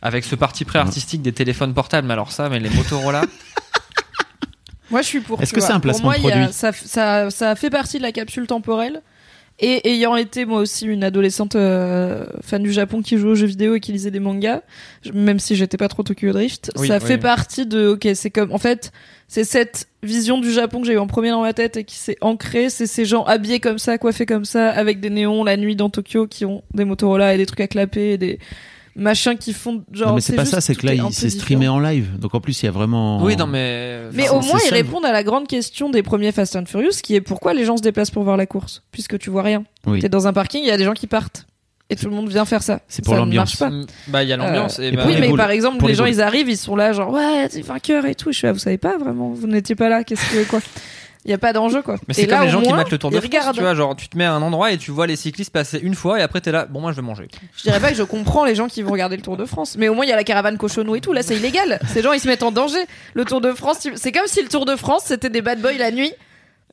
Avec 0.02 0.24
ce 0.24 0.34
parti 0.34 0.64
pré 0.64 0.78
artistique 0.78 1.20
des 1.20 1.32
téléphones 1.32 1.74
portables, 1.74 2.06
mais 2.08 2.14
alors 2.14 2.32
ça, 2.32 2.48
mais 2.48 2.58
les 2.58 2.70
Motorola. 2.70 3.22
Moi, 4.90 5.02
je 5.02 5.06
suis 5.06 5.20
pour. 5.20 5.40
Est-ce 5.40 5.52
que 5.52 5.60
c'est 5.60 5.68
un 5.70 5.74
Pour 5.74 5.82
placement 5.82 6.06
moi, 6.08 6.16
y 6.18 6.26
a- 6.32 6.36
produit? 6.36 6.52
ça, 6.52 6.72
ça, 6.72 7.30
ça 7.30 7.54
fait 7.54 7.70
partie 7.70 7.98
de 7.98 8.02
la 8.02 8.10
capsule 8.12 8.46
temporelle. 8.46 9.02
Et 9.62 9.90
ayant 9.90 10.16
été 10.16 10.46
moi 10.46 10.58
aussi 10.60 10.86
une 10.86 11.04
adolescente 11.04 11.54
euh, 11.54 12.24
fan 12.42 12.62
du 12.62 12.72
Japon 12.72 13.02
qui 13.02 13.18
jouait 13.18 13.32
aux 13.32 13.34
jeux 13.34 13.46
vidéo 13.46 13.74
et 13.74 13.80
qui 13.80 13.92
lisait 13.92 14.10
des 14.10 14.20
mangas, 14.20 14.62
même 15.12 15.38
si 15.38 15.54
j'étais 15.54 15.76
pas 15.76 15.88
trop 15.88 16.02
Tokyo 16.02 16.32
Drift, 16.32 16.70
Oui, 16.76 16.88
ça 16.88 16.98
oui. 16.98 17.06
fait 17.06 17.18
partie 17.18 17.66
de. 17.66 17.88
Ok, 17.88 18.08
c'est 18.14 18.30
comme. 18.30 18.52
En 18.52 18.58
fait, 18.58 18.90
c'est 19.28 19.44
cette 19.44 19.86
vision 20.02 20.40
du 20.40 20.50
Japon 20.50 20.80
que 20.80 20.86
j'ai 20.86 20.94
eu 20.94 20.98
en 20.98 21.06
premier 21.06 21.30
dans 21.30 21.42
ma 21.42 21.52
tête 21.52 21.76
et 21.76 21.84
qui 21.84 21.96
s'est 21.96 22.16
ancrée. 22.22 22.70
C'est 22.70 22.86
ces 22.86 23.04
gens 23.04 23.24
habillés 23.24 23.60
comme 23.60 23.78
ça, 23.78 23.98
coiffés 23.98 24.24
comme 24.26 24.46
ça, 24.46 24.70
avec 24.70 24.98
des 25.00 25.10
néons 25.10 25.44
la 25.44 25.56
nuit 25.58 25.76
dans 25.76 25.90
Tokyo 25.90 26.26
qui 26.26 26.46
ont 26.46 26.62
des 26.72 26.84
Motorola 26.86 27.34
et 27.34 27.36
des 27.36 27.44
trucs 27.46 27.60
à 27.60 27.68
clapper 27.68 28.12
et 28.12 28.18
des 28.18 28.38
machins 29.00 29.36
qui 29.36 29.52
font 29.52 29.82
genre. 29.92 30.10
non 30.10 30.14
mais 30.14 30.20
c'est 30.20 30.36
pas 30.36 30.44
ça 30.44 30.60
c'est 30.60 30.74
que 30.76 30.86
là 30.86 30.94
est 30.94 31.00
un 31.00 31.04
il 31.04 31.06
peu 31.08 31.12
s'est 31.12 31.30
streamé 31.30 31.66
en 31.68 31.80
live 31.80 32.18
donc 32.18 32.34
en 32.34 32.40
plus 32.40 32.62
il 32.62 32.66
y 32.66 32.68
a 32.68 32.72
vraiment 32.72 33.20
oui, 33.22 33.34
non, 33.36 33.46
mais. 33.48 34.02
Mais 34.12 34.28
Enfin, 34.28 34.38
au 34.38 34.42
moins, 34.42 34.58
c'est 34.58 34.68
ils 34.68 34.72
répondent 34.74 35.04
à 35.04 35.12
la 35.12 35.22
grande 35.24 35.46
question 35.48 35.90
des 35.90 36.02
premiers 36.02 36.30
Fast 36.32 36.54
and 36.56 36.66
Furious, 36.66 37.00
qui 37.02 37.14
est 37.14 37.20
pourquoi 37.20 37.54
les 37.54 37.64
gens 37.64 37.76
se 37.76 37.82
déplacent 37.82 38.10
pour 38.10 38.22
voir 38.24 38.36
la 38.36 38.46
course, 38.46 38.82
puisque 38.92 39.18
tu 39.18 39.30
vois 39.30 39.42
rien. 39.42 39.64
Oui. 39.86 40.00
T'es 40.00 40.08
dans 40.08 40.26
un 40.26 40.32
parking, 40.32 40.62
il 40.62 40.68
y 40.68 40.70
a 40.70 40.76
des 40.76 40.84
gens 40.84 40.92
qui 40.94 41.06
partent. 41.06 41.46
Et 41.92 41.96
tout 41.96 42.08
le 42.08 42.14
monde 42.14 42.28
vient 42.28 42.44
faire 42.44 42.62
ça. 42.62 42.80
C'est 42.86 43.04
pour 43.04 43.14
Ça 43.14 43.20
ne 43.20 43.24
l'ambiance. 43.24 43.58
marche 43.60 43.72
pas. 43.72 43.76
Mm, 43.76 43.86
Bah, 44.08 44.22
il 44.22 44.28
y 44.28 44.32
a 44.32 44.36
l'ambiance. 44.36 44.78
Euh, 44.78 44.82
et 44.82 44.88
et 44.88 44.92
bah, 44.92 45.02
oui, 45.06 45.16
mais 45.18 45.28
boules. 45.28 45.36
par 45.38 45.50
exemple, 45.50 45.78
Pour 45.78 45.88
les 45.88 45.94
les 45.94 45.98
gens, 45.98 46.04
ils 46.04 46.20
arrivent, 46.20 46.48
ils 46.48 46.56
sont 46.56 46.76
là, 46.76 46.92
genre, 46.92 47.12
ouais, 47.12 47.48
t'es 47.48 47.62
vainqueur 47.62 48.04
et 48.06 48.14
tout. 48.14 48.30
Je 48.32 48.38
suis 48.38 48.46
là, 48.46 48.52
vous 48.52 48.58
savez 48.60 48.78
pas 48.78 48.96
vraiment, 48.96 49.32
vous 49.32 49.46
n'étiez 49.48 49.74
pas 49.74 49.88
là, 49.88 50.04
qu'est-ce 50.04 50.30
que, 50.32 50.48
quoi. 50.48 50.60
Il 51.26 51.30
y 51.30 51.34
a 51.34 51.38
pas 51.38 51.52
d'enjeu, 51.52 51.82
quoi. 51.82 51.96
Mais 52.08 52.14
c'est 52.14 52.24
là, 52.26 52.38
comme 52.38 52.46
les 52.46 52.50
gens 52.50 52.62
qui 52.62 52.72
mettent 52.72 52.90
le 52.90 52.96
Tour 52.96 53.10
de 53.10 53.20
France, 53.20 53.54
tu 53.54 53.60
vois, 53.60 53.74
genre 53.74 53.94
tu 53.94 54.08
te 54.08 54.16
mets 54.16 54.24
à 54.24 54.32
un 54.32 54.40
endroit 54.40 54.72
et 54.72 54.78
tu 54.78 54.90
vois 54.90 55.06
les 55.06 55.16
cyclistes 55.16 55.52
passer 55.52 55.78
une 55.82 55.94
fois 55.94 56.18
et 56.18 56.22
après 56.22 56.40
t'es 56.40 56.50
là, 56.50 56.64
bon 56.64 56.80
moi 56.80 56.92
je 56.92 56.96
vais 56.96 57.02
manger. 57.02 57.28
Je 57.56 57.62
dirais 57.62 57.78
pas 57.78 57.90
que 57.90 57.96
je 57.96 58.02
comprends 58.02 58.46
les 58.46 58.54
gens 58.54 58.68
qui 58.68 58.80
vont 58.82 58.92
regarder 58.92 59.16
le 59.16 59.22
Tour 59.22 59.36
de 59.36 59.44
France, 59.44 59.76
mais 59.76 59.88
au 59.88 59.94
moins 59.94 60.06
il 60.06 60.08
y 60.08 60.12
a 60.12 60.16
la 60.16 60.24
caravane 60.24 60.56
cochonou 60.56 60.96
et 60.96 61.02
tout. 61.02 61.12
Là, 61.12 61.22
c'est 61.22 61.36
illégal. 61.36 61.78
Ces 61.88 62.02
gens, 62.02 62.12
ils 62.12 62.20
se 62.20 62.26
mettent 62.26 62.42
en 62.42 62.52
danger. 62.52 62.78
Le 63.12 63.26
Tour 63.26 63.42
de 63.42 63.52
France, 63.52 63.86
c'est 63.96 64.12
comme 64.12 64.26
si 64.26 64.42
le 64.42 64.48
Tour 64.48 64.64
de 64.64 64.76
France 64.76 65.02
c'était 65.06 65.28
des 65.28 65.42
bad 65.42 65.60
boys 65.60 65.72
la 65.74 65.90
nuit 65.90 66.12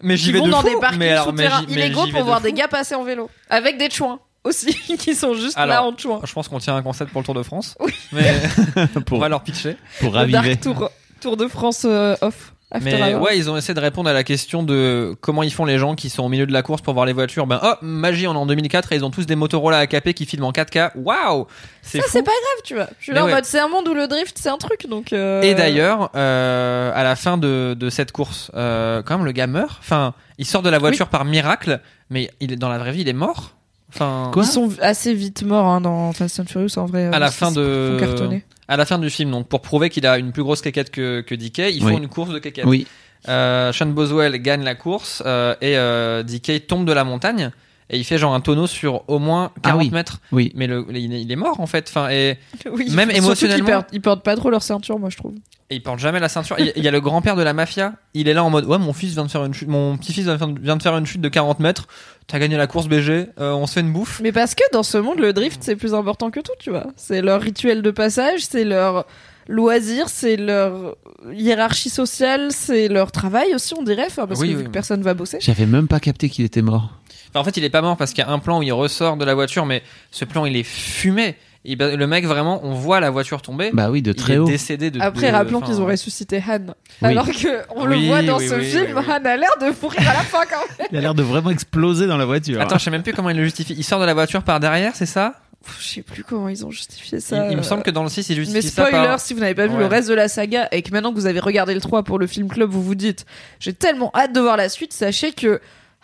Mais 0.02 0.16
j'y 0.16 0.32
vais 0.32 0.40
vont 0.40 0.46
de 0.46 0.52
dans 0.52 0.62
fou. 0.62 0.70
des 0.70 0.76
parkings 0.80 1.00
mais 1.00 1.10
alors, 1.10 1.34
mais 1.34 1.50
mais 1.68 1.74
illégaux 1.74 2.08
pour 2.08 2.20
de 2.22 2.26
voir 2.26 2.38
fou. 2.40 2.46
des 2.46 2.54
gars 2.54 2.70
passer 2.70 2.96
en 2.96 3.04
vélo 3.04 3.30
avec 3.50 3.78
des 3.78 3.90
chouins 3.90 4.20
aussi 4.46 4.74
qui 4.98 5.14
sont 5.14 5.34
juste 5.34 5.58
là 5.58 5.84
en 5.84 5.98
chouin. 5.98 6.22
Je 6.24 6.32
pense 6.32 6.48
qu'on 6.48 6.60
tient 6.60 6.76
un 6.76 6.82
concept 6.84 7.12
pour 7.12 7.20
le 7.20 7.26
Tour 7.26 7.36
de 7.36 7.44
France. 7.44 7.76
Oui. 7.82 7.94
Mais 8.14 8.34
on 8.96 9.02
pour, 9.02 9.20
va 9.20 9.28
leur 9.28 9.44
pitcher. 9.44 9.76
pour 10.00 10.14
Le 10.14 10.28
Dark 10.28 10.34
raviver 10.36 10.56
Tour, 10.56 10.90
Tour 11.20 11.36
de 11.36 11.48
France 11.48 11.82
euh, 11.84 12.16
off. 12.22 12.54
After 12.70 12.98
Mais 12.98 13.14
Hours. 13.16 13.22
ouais, 13.24 13.38
ils 13.38 13.50
ont 13.50 13.56
essayé 13.56 13.74
de 13.74 13.80
répondre 13.80 14.10
à 14.10 14.14
la 14.14 14.26
question 14.26 14.62
de 14.62 15.16
comment 15.22 15.42
ils 15.42 15.54
font 15.54 15.64
les 15.64 15.78
gens 15.78 15.96
qui 15.96 16.10
sont 16.10 16.24
au 16.24 16.28
milieu 16.28 16.46
de 16.46 16.52
la 16.52 16.64
course 16.64 16.82
pour 16.82 16.94
voir 16.94 17.06
les 17.06 17.14
voitures. 17.14 17.48
Ben, 17.48 17.62
oh, 17.64 17.74
magie, 17.82 18.28
on 18.28 18.34
est 18.34 18.38
en 18.38 18.46
2004 18.46 18.92
et 18.92 18.96
ils 18.98 19.06
ont 19.06 19.10
tous 19.10 19.26
des 19.26 19.38
Motorola 19.38 19.78
AKP 19.78 20.14
qui 20.14 20.26
filment 20.26 20.44
en 20.46 20.52
4K. 20.52 20.92
Waouh! 20.96 21.48
C'est 21.82 22.02
Ça, 22.02 22.08
c'est 22.10 22.24
pas 22.24 22.32
grave, 22.32 22.62
tu 22.66 22.76
vois. 22.76 22.88
Je 23.00 23.04
suis 23.06 23.14
là 23.14 23.24
en 23.24 23.30
mode, 23.30 23.46
c'est 23.46 23.60
un 23.60 23.70
monde 23.70 23.88
où 23.88 23.94
le 23.94 24.08
drift, 24.08 24.38
c'est 24.38 24.50
un 24.50 24.58
truc, 24.58 24.88
donc. 24.90 25.14
euh, 25.14 25.42
Et 25.44 25.54
d'ailleurs, 25.56 26.10
euh, 26.16 26.92
à 26.94 27.04
la 27.04 27.16
fin 27.16 27.38
de, 27.38 27.74
de 27.80 27.90
cette 27.90 28.12
course, 28.12 28.52
euh, 28.56 29.02
quand 29.02 29.16
même, 29.18 29.26
le 29.26 29.32
gars 29.32 29.48
meurt. 29.48 29.78
Enfin, 29.80 30.14
il 30.38 30.46
sort 30.46 30.62
de 30.62 30.70
la 30.70 30.78
voiture 30.80 31.08
par 31.08 31.24
miracle, 31.24 31.80
mais 32.10 32.30
il 32.42 32.52
est 32.52 32.58
dans 32.58 32.70
la 32.70 32.80
vraie 32.80 32.92
vie, 32.92 33.02
il 33.02 33.08
est 33.10 33.14
mort. 33.14 33.52
Enfin, 33.90 34.30
Quoi 34.34 34.44
Ils 34.44 34.48
sont 34.48 34.70
assez 34.82 35.14
vite 35.14 35.44
morts 35.44 35.66
hein, 35.68 35.80
dans 35.80 36.12
Fast 36.12 36.42
and 36.42 36.46
Furious 36.48 36.78
en 36.78 36.86
vrai. 36.88 37.06
à 37.06 37.16
euh, 37.16 37.20
la 37.20 37.32
fin 37.32 37.54
de. 37.54 37.98
À 38.68 38.78
la 38.78 38.86
fin 38.86 39.00
du 39.00 39.10
film, 39.10 39.32
donc 39.32 39.48
pour 39.48 39.62
prouver 39.62 39.90
qu'il 39.90 40.06
a 40.06 40.18
une 40.18 40.32
plus 40.32 40.44
grosse 40.44 40.62
quéquette 40.62 40.92
que 40.92 41.22
que 41.22 41.36
DK, 41.36 41.74
ils 41.74 41.82
font 41.82 41.88
Oui. 41.88 41.98
une 41.98 42.08
course 42.08 42.32
de 42.32 42.40
quéquette. 42.40 42.66
Oui. 42.66 42.88
Euh, 43.30 43.74
Sean 43.74 43.88
Boswell 43.88 44.38
gagne 44.42 44.64
la 44.64 44.76
course 44.76 45.24
euh, 45.26 45.56
et 45.62 45.78
euh, 45.78 46.24
DK 46.24 46.68
tombe 46.68 46.86
de 46.86 46.94
la 46.94 47.04
montagne 47.04 47.52
et 47.90 47.98
il 47.98 48.04
fait 48.04 48.18
genre 48.18 48.34
un 48.34 48.40
tonneau 48.42 48.68
sur 48.68 49.04
au 49.10 49.20
moins 49.20 49.52
40 49.64 49.64
Ah 49.64 49.78
oui. 49.78 49.90
mètres. 49.92 50.20
Oui. 50.32 50.52
Mais 50.56 50.68
le, 50.68 50.86
il 50.92 51.32
est- 51.32 51.36
mort 51.36 51.60
en 51.60 51.68
fait. 51.68 51.86
Enfin 51.90 52.10
et, 52.10 52.38
Oui, 52.72 52.90
Même 52.92 53.12
émotionnellement- 53.12 53.84
Ils 53.94 54.02
portent 54.02 54.24
pas 54.24 54.36
trop 54.36 54.50
leur 54.50 54.64
ceinture, 54.64 55.00
moi 55.00 55.10
je 55.10 55.18
trouve. 55.18 55.34
et 55.70 55.76
il 55.76 55.84
porte 55.84 56.00
jamais 56.00 56.20
la 56.20 56.30
ceinture. 56.30 56.58
Il 56.60 56.84
y 56.84 56.88
a 56.88 56.92
le 56.92 57.02
grand-père 57.02 57.36
de 57.36 57.44
la 57.44 57.54
mafia. 57.54 57.94
Il 58.14 58.28
est 58.28 58.34
là 58.34 58.44
en 58.44 58.50
mode 58.50 58.66
ouais 58.66 58.78
mon 58.78 58.94
fils 58.94 59.14
vient 59.14 59.26
de 59.26 59.32
faire 59.32 59.46
une 59.46 59.54
chute, 59.54 59.68
mon 59.70 59.98
petit-fils 59.98 60.24
vient 60.26 60.34
de 60.34 60.38
faire- 60.40 60.48
vient 60.62 60.76
de 60.78 60.84
faire 60.84 60.98
une 60.98 61.06
chute 61.06 61.22
de 61.22 61.30
40 61.30 61.60
mètres. 61.60 61.88
T'as 62.28 62.40
gagné 62.40 62.58
la 62.58 62.68
course 62.68 62.88
BG. 62.88 63.28
euh, 63.40 63.54
on 63.54 63.68
se 63.68 63.74
fait 63.74 63.80
une 63.82 63.94
bouffe. 63.94 64.20
Mais 64.22 64.34
parce 64.34 64.54
que 64.54 64.64
dans 64.74 64.84
ce 64.84 64.98
monde, 64.98 65.20
le 65.20 65.32
drift, 65.32 65.60
c'est 65.64 65.78
plus 65.78 65.94
important 65.94 66.30
que 66.30 66.42
tout, 66.42 66.52
tu 66.60 66.70
vois. 66.72 66.88
C'est 66.98 67.22
leur 67.22 67.42
rituel 67.42 67.82
de 67.82 67.92
passage, 67.92 68.42
c'est 68.42 68.66
leur 68.66 69.06
loisir, 69.48 70.10
c'est 70.10 70.36
leur 70.36 70.98
hiérarchie 71.34 71.90
sociale, 71.90 72.52
c'est 72.52 72.90
leur 72.90 73.14
travail 73.14 73.56
aussi, 73.56 73.74
on 73.80 73.84
dirait, 73.84 74.08
enfin, 74.08 74.28
parce 74.28 74.42
Oui, 74.42 74.48
que 74.50 74.54
oui, 74.54 74.60
vu 74.60 74.66
que 74.66 74.72
personne 74.74 75.02
va 75.04 75.14
bosser. 75.14 75.38
J'avais 75.40 75.66
même 75.66 75.88
pas 75.88 76.02
capté 76.02 76.30
qu'il 76.30 76.44
était 76.44 76.62
mort. 76.62 76.97
En 77.38 77.44
fait, 77.44 77.58
il 77.58 77.64
est 77.64 77.70
pas 77.70 77.82
mort 77.82 77.98
parce 77.98 78.12
qu'il 78.14 78.24
y 78.24 78.28
a 78.28 78.32
un 78.32 78.40
plan 78.40 78.60
où 78.60 78.64
il 78.64 78.72
ressort 78.74 79.18
de 79.18 79.26
la 79.26 79.34
voiture, 79.36 79.66
mais 79.66 79.84
ce 80.12 80.26
plan 80.26 80.46
il 80.46 80.56
est 80.56 80.64
fumé. 80.64 81.36
Et 81.70 81.76
ben, 81.76 81.98
le 81.98 82.08
mec 82.08 82.26
vraiment, 82.26 82.62
on 82.64 82.74
voit 82.74 83.02
la 83.02 83.10
voiture 83.10 83.42
tomber. 83.42 83.72
Bah 83.74 83.90
oui, 83.90 84.02
de 84.02 84.12
il 84.12 84.16
très 84.16 84.36
est 84.36 84.38
haut. 84.38 84.46
décédé 84.46 84.90
de. 84.90 85.02
Après, 85.02 85.30
de- 85.32 85.36
rappelons 85.36 85.58
enfin, 85.58 85.68
qu'ils 85.68 85.82
ont 85.82 85.86
ressuscité 85.86 86.42
Han. 86.48 86.60
Oui. 87.02 87.10
Alors 87.10 87.26
que 87.28 87.62
on 87.76 87.86
le 87.86 87.96
Oui, 87.98 88.08
voit 88.08 88.22
dans 88.22 88.38
oui, 88.38 88.48
ce 88.48 88.56
oui, 88.56 88.64
film, 88.66 88.86
oui, 88.88 88.94
oui. 88.96 89.04
Han 89.10 89.26
a 89.26 89.36
l'air 89.36 89.50
de 89.60 89.82
mourir 89.82 90.00
à 90.10 90.14
la 90.14 90.20
fin 90.22 90.44
quand 90.50 90.62
même. 90.80 90.88
Il 90.92 90.98
a 90.98 91.02
l'air 91.02 91.14
de 91.16 91.24
vraiment 91.24 91.50
exploser 91.50 92.08
dans 92.08 92.16
la 92.18 92.26
voiture. 92.26 92.62
Attends, 92.62 92.78
je 92.78 92.84
sais 92.86 92.92
même 92.92 93.04
plus 93.04 93.14
comment 93.14 93.30
il 93.32 93.38
le 93.38 93.44
justifie. 93.44 93.74
Il 93.78 93.84
sort 93.84 94.00
de 94.00 94.06
la 94.06 94.14
voiture 94.14 94.44
par 94.44 94.62
derrière, 94.62 94.96
c'est 94.96 95.06
ça? 95.06 95.34
Pff, 95.66 95.78
Je 95.82 95.88
sais 95.96 96.02
plus 96.04 96.24
comment 96.24 96.48
ils 96.48 96.66
ont 96.66 96.72
justifié 96.72 97.18
il, 97.18 97.22
ça. 97.22 97.50
il 97.52 97.58
me 97.58 97.64
semble 97.64 97.84
que 97.84 97.92
dans 97.92 98.04
le 98.04 98.10
6, 98.10 98.30
il 98.30 98.36
justifie 98.38 98.54
Mais 98.56 98.62
ça 98.62 98.86
spoiler, 98.86 99.08
par. 99.08 99.20
si 99.20 99.34
vous 99.34 99.42
n'avez 99.42 99.56
pas 99.56 99.68
vu 99.68 99.74
Ouais. 99.74 99.80
le 99.80 99.88
reste 99.88 100.08
de 100.08 100.14
la 100.14 100.30
saga 100.30 100.70
et 100.72 100.82
que 100.84 100.92
maintenant 100.92 101.10
que 101.12 101.16
vous 101.20 101.26
avez 101.26 101.42
regardé 101.42 101.74
le 101.74 101.82
3 101.82 102.04
pour 102.04 102.18
le 102.18 102.28
film 102.28 102.48
club, 102.48 102.70
vous 102.70 102.82
vous 102.84 102.96
dites 102.96 103.26
j'ai 103.60 103.74
tellement 103.74 104.12
hâte 104.16 104.32
de 104.34 104.40
voir 104.40 104.56
la 104.56 104.70
suite, 104.70 104.94
sachez 104.94 105.34
que 105.34 105.60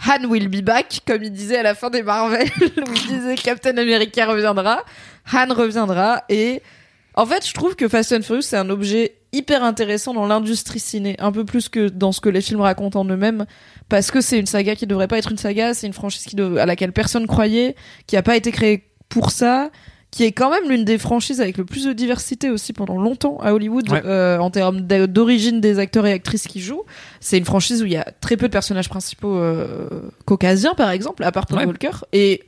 Han 0.07 0.25
will 0.25 0.49
be 0.49 0.61
back, 0.61 1.01
comme 1.07 1.23
il 1.23 1.31
disait 1.31 1.57
à 1.57 1.63
la 1.63 1.75
fin 1.75 1.89
des 1.89 2.03
Marvel, 2.03 2.47
où 2.61 2.93
il 2.93 3.07
disait 3.07 3.35
Captain 3.35 3.77
America 3.77 4.25
reviendra, 4.25 4.83
Han 5.31 5.53
reviendra 5.53 6.23
et 6.29 6.61
en 7.15 7.27
fait, 7.27 7.47
je 7.47 7.53
trouve 7.53 7.75
que 7.75 7.87
Fast 7.87 8.11
and 8.11 8.23
Furious 8.23 8.41
c'est 8.41 8.57
un 8.57 8.69
objet 8.69 9.17
hyper 9.33 9.63
intéressant 9.63 10.13
dans 10.13 10.25
l'industrie 10.25 10.79
ciné, 10.79 11.15
un 11.19 11.31
peu 11.31 11.45
plus 11.45 11.69
que 11.69 11.89
dans 11.89 12.11
ce 12.11 12.21
que 12.21 12.29
les 12.29 12.41
films 12.41 12.61
racontent 12.61 13.01
en 13.01 13.05
eux-mêmes, 13.05 13.45
parce 13.89 14.11
que 14.11 14.21
c'est 14.21 14.39
une 14.39 14.45
saga 14.45 14.75
qui 14.75 14.87
devrait 14.87 15.07
pas 15.07 15.17
être 15.17 15.31
une 15.31 15.37
saga, 15.37 15.73
c'est 15.73 15.87
une 15.87 15.93
franchise 15.93 16.23
qui 16.25 16.39
à 16.39 16.65
laquelle 16.65 16.91
personne 16.91 17.27
croyait, 17.27 17.75
qui 18.07 18.17
a 18.17 18.23
pas 18.23 18.35
été 18.35 18.51
créée 18.51 18.89
pour 19.09 19.31
ça, 19.31 19.69
qui 20.13 20.25
est 20.25 20.31
quand 20.31 20.51
même 20.51 20.69
l'une 20.69 20.85
des 20.85 20.99
franchises 20.99 21.41
avec 21.41 21.57
le 21.57 21.65
plus 21.65 21.87
de 21.87 21.91
diversité 21.93 22.51
aussi 22.51 22.71
pendant 22.71 22.97
longtemps 23.01 23.39
à 23.41 23.51
Hollywood 23.51 23.89
Ouais. 23.89 24.03
euh, 24.05 24.37
en 24.37 24.51
termes 24.51 24.81
d'origine 24.81 25.59
des 25.59 25.79
acteurs 25.79 26.05
et 26.05 26.11
actrices 26.13 26.47
qui 26.47 26.61
jouent. 26.61 26.83
C'est 27.19 27.39
une 27.39 27.45
franchise 27.45 27.81
où 27.81 27.87
il 27.87 27.93
y 27.93 27.97
a 27.97 28.05
très 28.21 28.37
peu 28.37 28.47
de 28.47 28.51
personnages 28.53 28.89
principaux 28.89 29.35
euh, 29.39 29.87
caucasiens 30.25 30.75
par 30.77 30.91
exemple, 30.91 31.23
à 31.23 31.31
part 31.31 31.47
Paul 31.47 31.57
Ouais. 31.57 31.65
Walker 31.65 31.89
et 32.13 32.43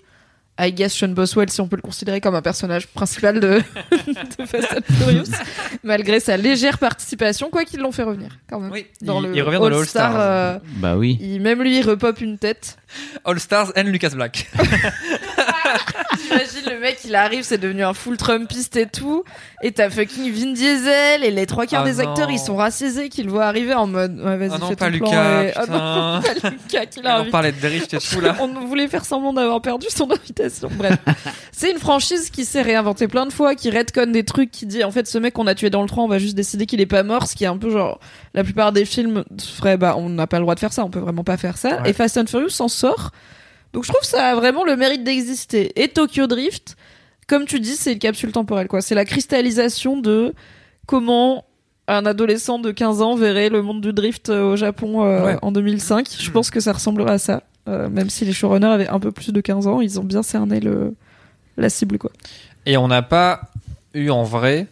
I 0.57 0.72
guess 0.72 0.93
Sean 0.93 1.09
Boswell 1.09 1.49
si 1.49 1.59
on 1.59 1.68
peut 1.68 1.76
le 1.76 1.82
considérer 1.82 2.22
comme 2.22 2.36
un 2.36 2.41
personnage 2.43 2.88
principal 2.88 3.39
de, 3.39 3.59
de 4.39 4.45
Fast 4.45 4.72
and 4.74 4.93
Furious, 4.93 5.24
malgré 5.84 6.20
sa 6.20 6.38
légère 6.38 6.78
participation, 6.78 7.49
quoi 7.49 7.66
qu'ils 7.66 7.80
l'ont 7.82 7.91
fait 7.91 8.03
revenir 8.03 8.38
quand 8.47 8.59
même. 8.59 8.72
Oui, 8.72 8.86
Dans 9.01 9.22
il, 9.22 9.30
le 9.32 9.36
il 9.36 9.41
revient 9.41 9.57
dans 9.57 9.68
le 9.70 9.76
All 9.76 9.86
euh, 10.18 10.59
Bah 10.78 10.95
oui. 10.97 11.18
il, 11.20 11.41
même 11.41 11.61
lui, 11.63 11.80
il 11.80 11.82
repop 11.82 12.22
une 12.22 12.38
tête. 12.38 12.78
All 13.26 13.39
Stars 13.39 13.74
and 13.76 13.84
Lucas 13.84 14.11
Black. 14.11 14.49
J'imagine 16.24 16.70
le 16.74 16.80
mec, 16.80 17.00
il 17.06 17.16
arrive, 17.16 17.44
c'est 17.44 17.58
devenu 17.58 17.84
un 17.84 17.94
full 17.94 18.18
Trumpiste 18.18 18.76
et 18.78 18.88
tout. 18.88 19.24
Et 19.62 19.72
t'as 19.72 19.90
fucking 19.90 20.32
Vin 20.32 20.54
Diesel 20.54 21.24
et 21.24 21.32
les 21.32 21.46
trois 21.46 21.66
quarts 21.66 21.84
Ah 21.84 21.90
des 21.90 22.00
acteurs, 22.00 22.30
ils 22.32 22.40
sont 22.40 22.56
racisés 22.56 23.10
qu'ils 23.10 23.30
voient 23.30 23.46
arriver 23.46 23.74
en 23.74 23.88
mode 23.88 24.20
ouais, 24.20 24.38
vas-y, 24.38 24.50
Ah 24.54 24.58
non, 24.58 24.68
fais 24.70 24.76
pas 24.76 24.92
ton 24.92 24.98
plan 24.98 25.10
Lucas, 25.10 25.44
et- 25.44 25.54
Ah 25.56 25.66
non, 25.68 26.22
putain. 26.22 26.40
pas 26.42 26.50
Lucas 26.50 26.86
qui 26.86 27.00
On 27.00 27.04
l'a 27.04 27.24
parlait 27.26 27.52
de 27.52 28.22
là. 28.22 28.36
On 28.40 28.66
voulait 28.66 28.88
faire 28.88 29.06
semblant 29.06 29.34
d'avoir 29.34 29.62
perdu 29.62 29.88
son 29.90 30.10
invitation. 30.12 30.70
Bref. 30.72 30.98
c'est 31.52 31.72
une 31.72 31.80
franchise 31.80 32.30
qui 32.30 32.46
s'est 32.46 32.62
réinventée 32.62 33.08
plein 33.08 33.26
de 33.26 33.34
fois, 33.34 33.56
qui 33.56 33.70
redconne 33.70 34.12
des 34.12 34.24
trucs, 34.24 34.52
qui 34.52 34.66
dit 34.66 34.84
en 34.84 34.92
fait 34.92 35.08
ce 35.08 35.18
mec 35.18 35.34
qu'on 35.34 35.48
a 35.48 35.56
tué 35.56 35.70
dans 35.70 35.82
le 35.82 35.88
3, 35.88 36.04
on 36.04 36.08
va 36.08 36.20
juste 36.20 36.36
décider 36.36 36.66
qu'il 36.66 36.82
est 36.82 36.86
pas 36.86 37.04
mort, 37.04 37.28
ce 37.28 37.36
qui 37.36 37.44
est 37.44 37.48
un 37.48 37.58
peu 37.58 37.70
genre 37.70 38.00
la 38.34 38.44
plupart 38.44 38.72
des 38.72 38.86
films 38.86 39.24
feraient 39.40 39.78
bah 39.78 39.96
on 39.98 40.10
n'a 40.10 40.28
pas 40.28 40.38
le 40.38 40.44
droit 40.44 40.56
de 40.56 40.60
faire 40.60 40.74
ça, 40.74 40.84
on 40.84 40.90
peut 40.90 41.00
vraiment 41.00 41.24
pas 41.24 41.38
faire 41.38 41.58
ça. 41.58 41.82
Ouais. 41.82 41.90
Et 41.90 41.94
Fast 41.94 42.18
and 42.18 42.26
Furious 42.28 42.50
s'en 42.50 42.68
sort. 42.68 43.12
Donc 43.76 43.84
je 43.84 43.90
trouve 43.90 44.00
que 44.02 44.08
ça 44.08 44.28
a 44.30 44.36
vraiment 44.36 44.64
le 44.64 44.78
mérite 44.78 45.04
d'exister. 45.04 45.72
Et 45.82 45.90
Tokyo 45.90 46.28
Drift, 46.28 46.78
comme 47.28 47.44
tu 47.46 47.60
dis, 47.60 47.76
c'est 47.76 47.92
une 47.92 48.00
capsule 48.00 48.32
temporelle 48.32 48.70
quoi. 48.70 48.80
C'est 48.82 48.96
la 48.96 49.04
cristallisation 49.04 50.00
de 50.00 50.34
comment 50.88 51.44
un 51.90 52.06
adolescent 52.06 52.58
de 52.58 52.72
15 52.72 53.02
ans 53.02 53.16
verrait 53.16 53.50
le 53.50 53.62
monde 53.62 53.82
du 53.82 53.92
drift 53.92 54.30
euh, 54.30 54.54
au 54.54 54.56
Japon 54.56 55.04
euh, 55.06 55.26
Ouais. 55.26 55.38
en 55.42 55.52
2005. 55.52 56.08
Je 56.18 56.32
pense 56.32 56.50
que 56.50 56.60
ça 56.62 56.72
ressemblera 56.72 57.12
à 57.12 57.18
ça. 57.18 57.44
Euh, 57.68 57.90
même 57.90 58.10
si 58.10 58.24
les 58.24 58.32
showrunners 58.32 58.66
avaient 58.68 58.88
un 58.88 59.00
peu 59.00 59.12
plus 59.12 59.34
de 59.34 59.42
15 59.42 59.68
ans, 59.68 59.82
ils 59.82 60.00
ont 60.00 60.04
bien 60.04 60.24
cerné 60.24 60.62
le 60.62 60.96
la 61.58 61.70
cible 61.70 61.98
quoi. 61.98 62.12
Et 62.66 62.78
on 62.78 62.88
n'a 62.88 63.02
pas 63.02 63.42
eu 63.94 64.10
en 64.10 64.24
vrai 64.24 64.68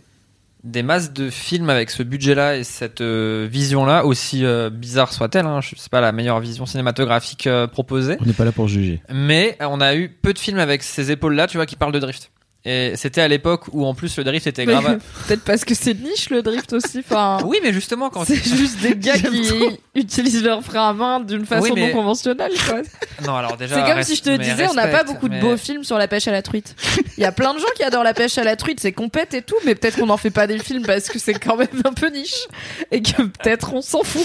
des 0.64 0.82
masses 0.82 1.12
de 1.12 1.30
films 1.30 1.70
avec 1.70 1.90
ce 1.90 2.04
budget-là 2.04 2.56
et 2.56 2.64
cette 2.64 3.02
euh, 3.02 3.48
vision-là, 3.52 4.06
aussi 4.06 4.46
euh, 4.46 4.70
bizarre 4.70 5.12
soit-elle. 5.12 5.46
Hein, 5.46 5.60
je 5.62 5.76
sais 5.76 5.90
pas 5.90 6.02
la 6.02 6.12
meilleure 6.12 6.40
vision 6.40 6.66
cinématographique 6.66 7.48
euh, 7.48 7.68
proposée. 7.68 8.18
On 8.22 8.26
n'est 8.26 8.34
pas 8.34 8.46
là 8.46 8.52
pour 8.54 8.68
juger. 8.68 9.02
Mais 9.12 9.58
on 9.60 9.82
a 9.82 9.96
eu 9.96 10.10
peu 10.10 10.34
de 10.34 10.40
films 10.40 10.60
avec 10.60 10.84
ces 10.84 11.12
épaules-là, 11.12 11.48
tu 11.48 11.58
vois, 11.58 11.66
qui 11.66 11.76
parlent 11.76 11.92
de 11.92 12.00
drift. 12.00 12.32
Et 12.66 12.94
c'était 12.96 13.20
à 13.20 13.28
l'époque 13.28 13.64
où 13.74 13.86
en 13.86 13.94
plus 13.94 14.16
le 14.18 14.24
drift 14.24 14.48
était 14.48 14.66
grave. 14.66 15.00
Peut-être 15.28 15.44
parce 15.44 15.66
que 15.66 15.76
c'est 15.76 15.94
niche 16.00 16.30
le 16.30 16.42
drift 16.42 16.72
aussi. 16.72 17.00
Enfin, 17.00 17.40
Oui, 17.46 17.58
mais 17.62 17.74
justement 17.74 18.10
quand 18.10 18.24
c'est 18.24 18.36
juste 18.42 18.80
des 18.80 18.96
gars 18.96 19.16
J'aime 19.22 19.34
qui 19.34 19.48
trop. 19.50 19.72
utilisent 19.96 20.44
leur 20.44 20.64
frein 20.64 20.90
à 20.90 20.94
main 20.94 21.20
d'une 21.20 21.46
façon 21.46 21.64
Oui, 21.66 21.72
mais- 21.76 21.88
non 21.88 21.94
conventionnelle. 21.94 22.54
quoi. 22.66 22.82
non 23.26 23.36
alors 23.36 23.58
déjà 23.58 23.76
C'est 23.76 23.82
comme 23.82 23.92
reste- 23.96 24.10
si 24.12 24.16
je 24.16 24.22
te 24.24 24.30
mais 24.30 24.38
disais, 24.38 24.66
on 24.70 24.74
n'a 24.76 24.88
pas 24.88 25.04
beaucoup 25.04 25.28
de 25.28 25.38
beaux 25.42 25.58
films 25.58 25.84
sur 25.84 25.98
la 25.98 26.08
pêche 26.08 26.28
à 26.30 26.32
la 26.32 26.42
truite. 26.42 26.74
Il 27.18 27.22
y 27.22 27.26
a 27.26 27.34
plein 27.34 27.54
de 27.54 27.60
gens 27.60 27.66
qui 27.76 27.84
adorent 27.84 28.04
la 28.06 28.14
pêche 28.14 28.38
à 28.38 28.46
la 28.46 28.56
truite, 28.56 28.80
c'est 28.80 28.94
compète 28.94 29.34
et 29.34 29.42
tout, 29.42 29.58
mais 29.66 29.76
peut-être 29.76 29.98
qu'on 29.98 30.06
n'en 30.06 30.18
fait 30.18 30.32
pas 30.32 30.48
des 30.48 30.58
films 30.60 30.86
parce 30.86 31.10
que 31.10 31.20
c'est 31.20 31.34
quand 31.34 31.58
même 31.58 31.68
un 31.84 31.92
peu 31.94 32.08
niche 32.12 32.48
et 32.92 33.02
que 33.02 33.24
peut-être 33.24 33.74
on 33.74 33.82
s'en 33.82 34.04
fout 34.04 34.24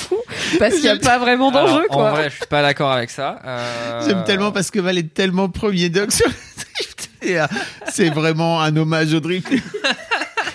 parce 0.61 0.75
qu'il 0.75 0.85
n'y 0.85 0.89
a 0.91 0.97
pas 0.97 1.19
vraiment 1.19 1.51
d'enjeu 1.51 1.85
En 1.91 2.09
vrai, 2.11 2.31
je 2.31 2.37
suis 2.37 2.47
pas 2.47 2.63
d'accord 2.63 2.93
avec 2.93 3.11
ça. 3.11 3.41
Euh, 3.45 4.07
J'aime 4.07 4.23
tellement 4.25 4.53
parce 4.53 4.71
que 4.71 4.79
Val 4.79 4.97
est 4.97 5.13
tellement 5.13 5.49
premier 5.49 5.89
doc 5.89 6.13
sur 6.13 6.27
le 6.29 6.33
drift. 6.33 7.08
Euh, 7.37 7.47
c'est 7.93 8.11
vraiment 8.11 8.61
un 8.63 8.75
hommage 8.77 9.13
au 9.15 9.21
drift. 9.21 9.49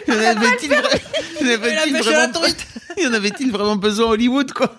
Y 0.05 0.11
en 0.11 0.15
avait-il 0.17 0.69
vra- 0.69 1.01
y 1.41 1.45
en 1.45 1.53
avait-il 1.53 1.97
vraiment, 1.97 2.41
y 2.97 3.07
en 3.07 3.13
avait-il 3.13 3.51
vraiment 3.51 3.75
besoin 3.77 4.07
à 4.07 4.09
Hollywood, 4.09 4.51
quoi? 4.51 4.75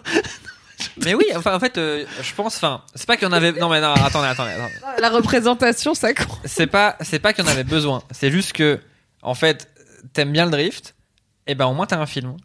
Mais 1.05 1.15
oui, 1.15 1.25
enfin 1.35 1.55
en 1.55 1.61
fait, 1.61 1.79
euh, 1.79 2.05
je 2.23 2.35
pense, 2.35 2.57
enfin, 2.57 2.83
c'est 2.95 3.07
pas 3.07 3.17
qu'il 3.17 3.27
y 3.27 3.31
en 3.31 3.33
avait. 3.33 3.53
Non 3.53 3.69
mais 3.69 3.81
non, 3.81 3.95
attendez, 3.95 4.29
attendez, 4.29 4.51
attendez. 4.53 4.75
La 5.01 5.09
représentation, 5.09 5.95
ça 5.95 6.13
compte. 6.13 6.39
C'est 6.45 6.67
pas, 6.67 6.97
c'est 7.01 7.19
pas 7.21 7.33
qu'il 7.33 7.45
y 7.45 7.49
en 7.49 7.51
avait 7.51 7.65
besoin. 7.65 8.03
C'est 8.11 8.31
juste 8.31 8.53
que, 8.53 8.79
en 9.23 9.35
fait, 9.35 9.69
t'aimes 10.13 10.33
bien 10.33 10.45
le 10.45 10.51
drift. 10.51 10.95
Et 11.47 11.55
ben 11.55 11.67
au 11.67 11.75
moins 11.75 11.87
t'as 11.87 11.99
un 11.99 12.07
film. 12.07 12.37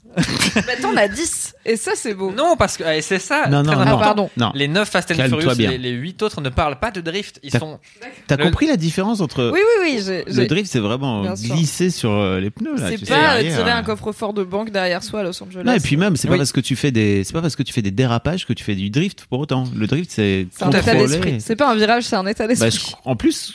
Maintenant, 0.56 0.90
on 0.94 0.98
a 0.98 1.08
10 1.08 1.56
et 1.66 1.76
ça, 1.78 1.92
c'est 1.96 2.14
beau. 2.14 2.32
Non, 2.32 2.56
parce 2.58 2.78
que 2.78 2.84
et 2.84 3.02
c'est 3.02 3.20
ça. 3.20 3.48
Non, 3.48 3.64
très 3.64 3.74
non, 3.76 3.82
Ah, 3.82 3.86
non. 3.86 3.92
important. 3.92 4.00
pardon. 4.00 4.30
Non. 4.38 4.52
Les 4.56 4.68
9 4.68 4.90
Fast 4.90 5.12
and 5.12 5.16
Calme-toi 5.16 5.40
Furious, 5.42 5.56
bien. 5.58 5.72
les, 5.72 5.78
les 5.78 5.92
8 5.92 6.22
autres 6.24 6.42
ne 6.42 6.50
parlent 6.50 6.80
pas 6.80 6.92
de 6.92 7.02
drift. 7.02 7.40
Ils 7.44 7.52
T'as- 7.52 7.60
sont. 7.60 7.80
T'as 8.28 8.38
Le- 8.38 8.44
compris 8.46 8.68
la 8.68 8.78
différence 8.78 9.22
entre 9.22 9.50
Oui, 9.52 9.60
oui, 9.82 9.94
oui. 9.98 10.04
j'ai- 10.06 10.24
le 10.26 10.48
drift, 10.48 10.72
c'est 10.72 10.80
vraiment 10.80 11.22
Bien 11.22 11.36
sûr. 11.36 11.56
glisser 11.56 11.90
sur 11.90 12.12
euh, 12.12 12.40
les 12.40 12.50
pneus 12.50 12.76
là. 12.78 12.90
tu 12.92 12.98
C'est 13.00 13.06
sais, 13.06 13.14
pas 13.14 13.18
euh, 13.18 13.34
derrière, 13.42 13.58
tirer 13.58 13.72
un 13.72 13.84
coffre-fort 13.84 14.34
de 14.34 14.44
banque 14.44 14.72
derrière 14.72 15.04
soi 15.04 15.22
à 15.22 15.24
Los 15.24 15.42
Angeles. 15.44 15.64
Non 15.66 15.74
et 15.74 15.80
puis 15.80 15.98
même 15.98 16.16
c'est 16.16 16.28
pas 16.28 16.34
Oui. 16.34 16.38
parce 16.40 16.52
que 16.52 16.60
tu 16.62 16.76
fais 16.76 16.92
des 16.92 17.24
c'est 17.24 17.34
pas 17.34 17.42
parce 17.42 17.56
que 17.56 17.64
tu 17.64 17.74
fais 17.74 17.82
des 17.82 17.92
dérapages 17.92 18.46
que 18.46 18.54
tu 18.54 18.64
fais 18.64 18.76
du 18.76 18.90
drift 18.90 19.26
pour 19.30 19.40
autant. 19.40 19.66
Le 19.76 19.88
drift 19.88 20.12
c'est 20.12 20.48
c'est 20.56 20.64
un 20.64 20.70
état 20.70 20.80
contrôlé. 20.82 21.08
d'esprit. 21.08 21.42
C'est 21.42 21.56
pas 21.56 21.70
un 21.72 21.76
virage, 21.76 22.04
c'est 22.04 22.16
un 22.16 22.26
état 22.28 22.44
Bah, 22.48 22.54
d'esprit. 22.56 22.72
je- 22.92 22.96
en 23.10 23.16
plus 23.16 23.54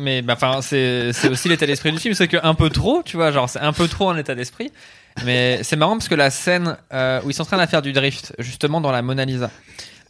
Mais 0.00 0.22
bah, 0.22 0.34
enfin, 0.36 0.60
c'est 0.62 1.12
c'est 1.12 1.28
aussi 1.28 1.48
l'état 1.48 1.66
d'esprit 1.66 1.90
du 1.90 1.98
film, 1.98 2.14
c'est 2.14 2.28
que 2.28 2.36
un 2.42 2.54
peu 2.54 2.70
trop, 2.70 3.02
tu 3.04 3.16
vois, 3.16 3.32
genre 3.32 3.48
c'est 3.48 3.58
un 3.58 3.72
peu 3.72 3.88
trop 3.88 4.08
en 4.08 4.16
état 4.16 4.34
d'esprit. 4.36 4.70
Mais 5.24 5.60
c'est 5.62 5.76
marrant 5.76 5.96
parce 5.96 6.08
que 6.08 6.14
la 6.14 6.30
scène 6.30 6.76
euh, 6.92 7.20
où 7.24 7.30
ils 7.30 7.34
sont 7.34 7.42
en 7.42 7.46
train 7.46 7.62
de 7.64 7.68
faire 7.68 7.82
du 7.82 7.92
drift, 7.92 8.34
justement 8.38 8.80
dans 8.80 8.92
la 8.92 9.02
Mona 9.02 9.24
Lisa. 9.24 9.50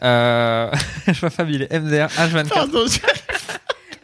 Euh... 0.02 0.70
je 1.06 1.20
vois 1.20 1.30
Fab, 1.30 1.50
il 1.50 1.62
est 1.62 1.72
MDR 1.80 2.06
H24. 2.08 2.48
Pardon, 2.48 2.84
je- 2.86 2.98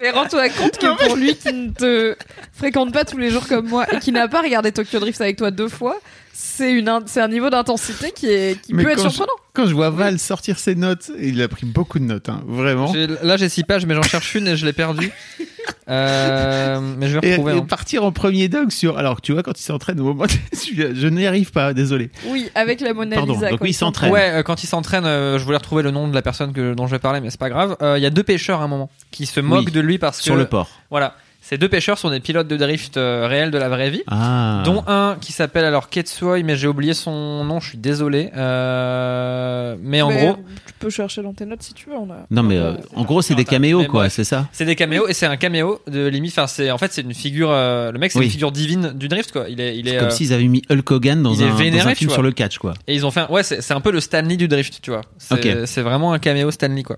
Mais 0.00 0.10
rends-toi 0.10 0.48
compte 0.50 0.76
que 0.78 1.06
pour 1.06 1.16
lui 1.16 1.36
qui 1.36 1.52
ne 1.52 1.70
te 1.70 2.16
fréquente 2.52 2.92
pas 2.92 3.04
tous 3.04 3.16
les 3.18 3.30
jours 3.30 3.46
comme 3.48 3.68
moi 3.68 3.86
et 3.92 3.98
qui 4.00 4.12
n'a 4.12 4.28
pas 4.28 4.42
regardé 4.42 4.72
Tokyo 4.72 4.98
Drift 4.98 5.20
avec 5.20 5.36
toi 5.36 5.50
deux 5.50 5.68
fois, 5.68 5.96
c'est 6.36 6.72
une 6.72 6.90
c'est 7.06 7.20
un 7.20 7.28
niveau 7.28 7.48
d'intensité 7.48 8.10
qui 8.12 8.26
est 8.26 8.60
qui 8.60 8.74
Mais 8.74 8.82
peut 8.84 8.90
être 8.90 8.96
quand 8.98 9.04
je- 9.04 9.14
surprenant. 9.14 9.32
Quand 9.54 9.66
je 9.66 9.72
vois 9.74 9.90
Val 9.90 10.18
sortir 10.18 10.58
ses 10.58 10.74
notes, 10.74 11.12
il 11.20 11.40
a 11.40 11.46
pris 11.46 11.64
beaucoup 11.64 12.00
de 12.00 12.04
notes, 12.04 12.28
hein, 12.28 12.42
vraiment. 12.48 12.92
Là, 13.22 13.36
j'ai 13.36 13.48
6 13.48 13.62
pages, 13.62 13.86
mais 13.86 13.94
j'en 13.94 14.02
cherche 14.02 14.34
une 14.34 14.48
et 14.48 14.56
je 14.56 14.66
l'ai 14.66 14.72
perdue. 14.72 15.12
Euh, 15.88 16.80
mais 16.98 17.08
je 17.08 17.18
vais 17.18 17.26
Et, 17.28 17.30
retrouver. 17.32 17.54
et 17.54 17.58
hein. 17.58 17.66
partir 17.66 18.04
en 18.04 18.12
premier 18.12 18.48
dog 18.48 18.70
sur. 18.70 18.98
Alors, 18.98 19.20
tu 19.20 19.32
vois, 19.32 19.42
quand 19.42 19.58
il 19.58 19.62
s'entraîne, 19.62 20.00
au 20.00 20.04
moment, 20.04 20.24
je 20.52 20.94
je 20.94 21.06
n'y 21.08 21.26
arrive 21.26 21.52
pas, 21.52 21.72
désolé. 21.74 22.10
Oui, 22.26 22.50
avec 22.54 22.80
la 22.80 22.94
Mona 22.94 23.16
Pardon, 23.16 23.34
Lisa. 23.34 23.50
donc 23.50 23.60
oui, 23.62 23.70
il 23.70 23.74
s'entraîne. 23.74 24.10
Ouais, 24.12 24.30
euh, 24.30 24.42
quand 24.42 24.62
il 24.62 24.66
s'entraîne, 24.66 25.04
euh, 25.04 25.38
je 25.38 25.44
voulais 25.44 25.56
retrouver 25.58 25.82
le 25.82 25.90
nom 25.90 26.08
de 26.08 26.14
la 26.14 26.22
personne 26.22 26.52
que, 26.52 26.74
dont 26.74 26.86
je 26.86 26.92
vais 26.92 26.98
parler, 26.98 27.20
mais 27.20 27.30
c'est 27.30 27.40
pas 27.40 27.50
grave. 27.50 27.76
Euh, 27.82 27.98
Il 27.98 28.02
y 28.02 28.06
a 28.06 28.10
deux 28.10 28.22
pêcheurs 28.22 28.60
à 28.60 28.64
un 28.64 28.68
moment 28.68 28.90
qui 29.10 29.26
se 29.26 29.40
moquent 29.40 29.66
Oui. 29.66 29.72
de 29.72 29.80
lui 29.80 29.98
parce 29.98 30.18
que 30.18 30.24
Sur 30.24 30.36
le 30.36 30.46
port. 30.46 30.68
voilà, 30.90 31.14
ces 31.54 31.58
deux 31.58 31.68
pêcheurs 31.68 31.98
sont 31.98 32.10
des 32.10 32.18
pilotes 32.18 32.48
de 32.48 32.56
drift 32.56 32.96
euh, 32.96 33.28
réels 33.28 33.52
de 33.52 33.58
la 33.58 33.68
vraie 33.68 33.88
vie. 33.88 34.02
Ah. 34.08 34.62
Dont 34.64 34.82
un 34.88 35.16
qui 35.20 35.30
s'appelle 35.30 35.64
alors 35.64 35.88
Ketsuoi, 35.88 36.42
mais 36.42 36.56
j'ai 36.56 36.66
oublié 36.66 36.94
son 36.94 37.44
nom, 37.44 37.60
je 37.60 37.68
suis 37.68 37.78
désolé. 37.78 38.30
Euh, 38.34 39.76
mais 39.80 40.02
en 40.02 40.08
Mais, 40.08 40.16
gros, 40.26 40.36
tu 40.66 40.72
peux 40.80 40.90
chercher 40.90 41.22
dans 41.22 41.32
tes 41.32 41.46
notes 41.46 41.62
si 41.62 41.74
tu 41.74 41.90
veux. 41.90 41.96
On 41.96 42.10
a... 42.10 42.26
Non, 42.30 42.42
mais 42.42 42.56
euh, 42.56 42.72
en 42.96 43.04
gros, 43.04 43.22
c'est 43.22 43.36
des 43.36 43.44
caméos, 43.44 43.80
mais 43.82 43.86
quoi, 43.86 44.00
bref. 44.02 44.12
c'est 44.14 44.24
ça 44.24 44.48
c'est 44.52 44.64
des 44.64 44.74
caméos 44.74 45.06
et 45.08 45.12
c'est 45.14 45.26
un 45.26 45.36
caméo 45.36 45.80
de 45.86 46.06
limite. 46.08 46.32
Enfin, 46.32 46.48
c'est 46.48 46.70
en 46.72 46.78
fait 46.78 46.92
c'est 46.92 47.02
une 47.02 47.14
figure. 47.14 47.50
euh, 47.52 47.92
le 47.92 47.98
mec, 48.00 48.10
c'est 48.10 48.18
Oui. 48.18 48.24
une 48.24 48.30
figure 48.32 48.50
divine 48.50 48.92
du 48.94 49.06
drift, 49.06 49.30
quoi. 49.30 49.46
Il 49.48 49.60
est, 49.60 49.76
il 49.78 49.86
est. 49.86 49.92
C'est 49.92 49.96
comme 49.98 50.08
euh, 50.08 50.10
s'ils 50.10 50.32
avaient 50.32 50.44
mis 50.48 50.62
Hulk 50.70 50.90
Hogan 50.90 51.22
dans 51.22 51.34
il 51.34 51.40
est 51.40 51.44
un, 51.44 51.48
dans 51.50 51.54
vénéré, 51.54 51.90
un 51.90 51.92
tu 51.92 51.98
film 51.98 52.08
vois. 52.08 52.16
sur 52.16 52.22
le 52.22 52.32
catch, 52.32 52.58
quoi. 52.58 52.74
Et 52.88 52.94
ils 52.96 53.06
ont 53.06 53.10
fait, 53.12 53.20
un- 53.20 53.28
ouais, 53.28 53.44
c'est 53.44 53.60
c'est 53.62 53.74
un 53.74 53.80
peu 53.80 53.92
le 53.92 54.00
Stanley 54.00 54.36
du 54.36 54.48
drift, 54.48 54.80
tu 54.82 54.90
vois. 54.90 55.02
C'est 55.18 55.34
Ok. 55.34 55.66
c'est 55.66 55.82
vraiment 55.82 56.12
un 56.12 56.18
caméo 56.18 56.50
Stanley, 56.50 56.82
quoi. 56.82 56.96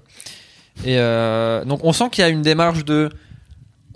Et 0.84 0.98
euh, 0.98 1.64
donc 1.64 1.80
on 1.84 1.92
sent 1.92 2.04
qu'il 2.12 2.22
y 2.22 2.24
a 2.24 2.28
une 2.30 2.42
démarche 2.42 2.84
de, 2.84 3.08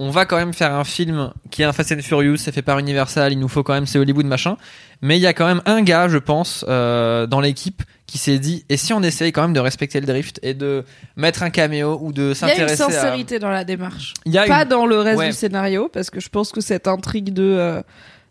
on 0.03 0.11
va 0.11 0.25
quand 0.25 0.37
même 0.39 0.55
faire 0.55 0.73
un 0.75 0.85
film 0.85 1.31
qui 1.51 1.61
est 1.63 1.65
un 1.67 1.73
Fast 1.73 1.93
and 1.93 2.01
Furious, 2.03 2.39
c'est 2.39 2.53
fait 2.53 2.63
par 2.63 2.79
Universal, 2.79 3.33
il 3.33 3.39
nous 3.39 3.49
faut 3.49 3.63
quand 3.63 3.75
même 3.75 3.87
c'est 3.87 3.99
Hollywood 3.99 4.25
machin. 4.27 4.57
Mais 5.03 5.17
il 5.19 5.21
y 5.21 5.27
a 5.27 5.33
quand 5.35 5.47
même 5.47 5.61
un 5.67 5.83
gars, 5.83 6.09
je 6.09 6.17
pense, 6.19 6.65
euh, 6.69 7.27
dans 7.27 7.41
l'équipe 7.41 7.83
qui 8.07 8.19
s'est 8.19 8.39
dit, 8.39 8.65
et 8.69 8.77
si 8.77 8.93
on 8.93 9.03
essaye 9.03 9.31
quand 9.33 9.43
même 9.43 9.53
de 9.53 9.61
respecter 9.61 10.01
le 10.01 10.07
drift 10.07 10.41
et 10.43 10.53
de 10.55 10.85
mettre 11.17 11.43
un 11.43 11.51
caméo 11.51 11.99
ou 12.03 12.13
de 12.13 12.23
Il 12.23 12.25
y 12.25 12.29
a 12.29 12.31
une 12.31 12.35
s'intéresser 12.35 12.83
à, 12.83 12.87
sincérité 12.91 13.39
dans 13.39 13.51
la 13.51 13.65
démarche. 13.65 14.15
il 14.27 14.33
y 14.33 14.39
a 14.39 14.47
Pas 14.47 14.63
une- 14.63 14.69
dans 14.69 14.87
le 14.87 14.99
reste 15.01 15.19
Ouais. 15.19 15.27
du 15.29 15.33
scénario, 15.33 15.89
parce 15.93 16.11
que 16.11 16.19
je 16.21 16.29
pense 16.29 16.51
que 16.53 16.61
cette 16.61 16.89
intrigue 16.89 17.33
de. 17.33 17.43
euh, 17.45 17.83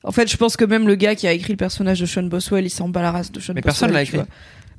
En 0.03 0.11
fait, 0.11 0.29
je 0.31 0.37
pense 0.37 0.55
que 0.57 0.63
même 0.65 0.87
le 0.87 0.95
gars 0.95 1.13
qui 1.15 1.27
a 1.27 1.33
écrit 1.33 1.53
le 1.53 1.57
personnage 1.57 1.99
de 1.99 2.05
Sean 2.05 2.23
Boswell, 2.23 2.65
il 2.65 2.69
s'en 2.69 2.87
bat 2.89 3.01
la 3.01 3.11
race 3.11 3.31
de 3.31 3.39
Sean 3.39 3.53
Mais 3.53 3.61
Boswell. 3.61 3.91
personne 3.91 4.19
l'a. 4.19 4.25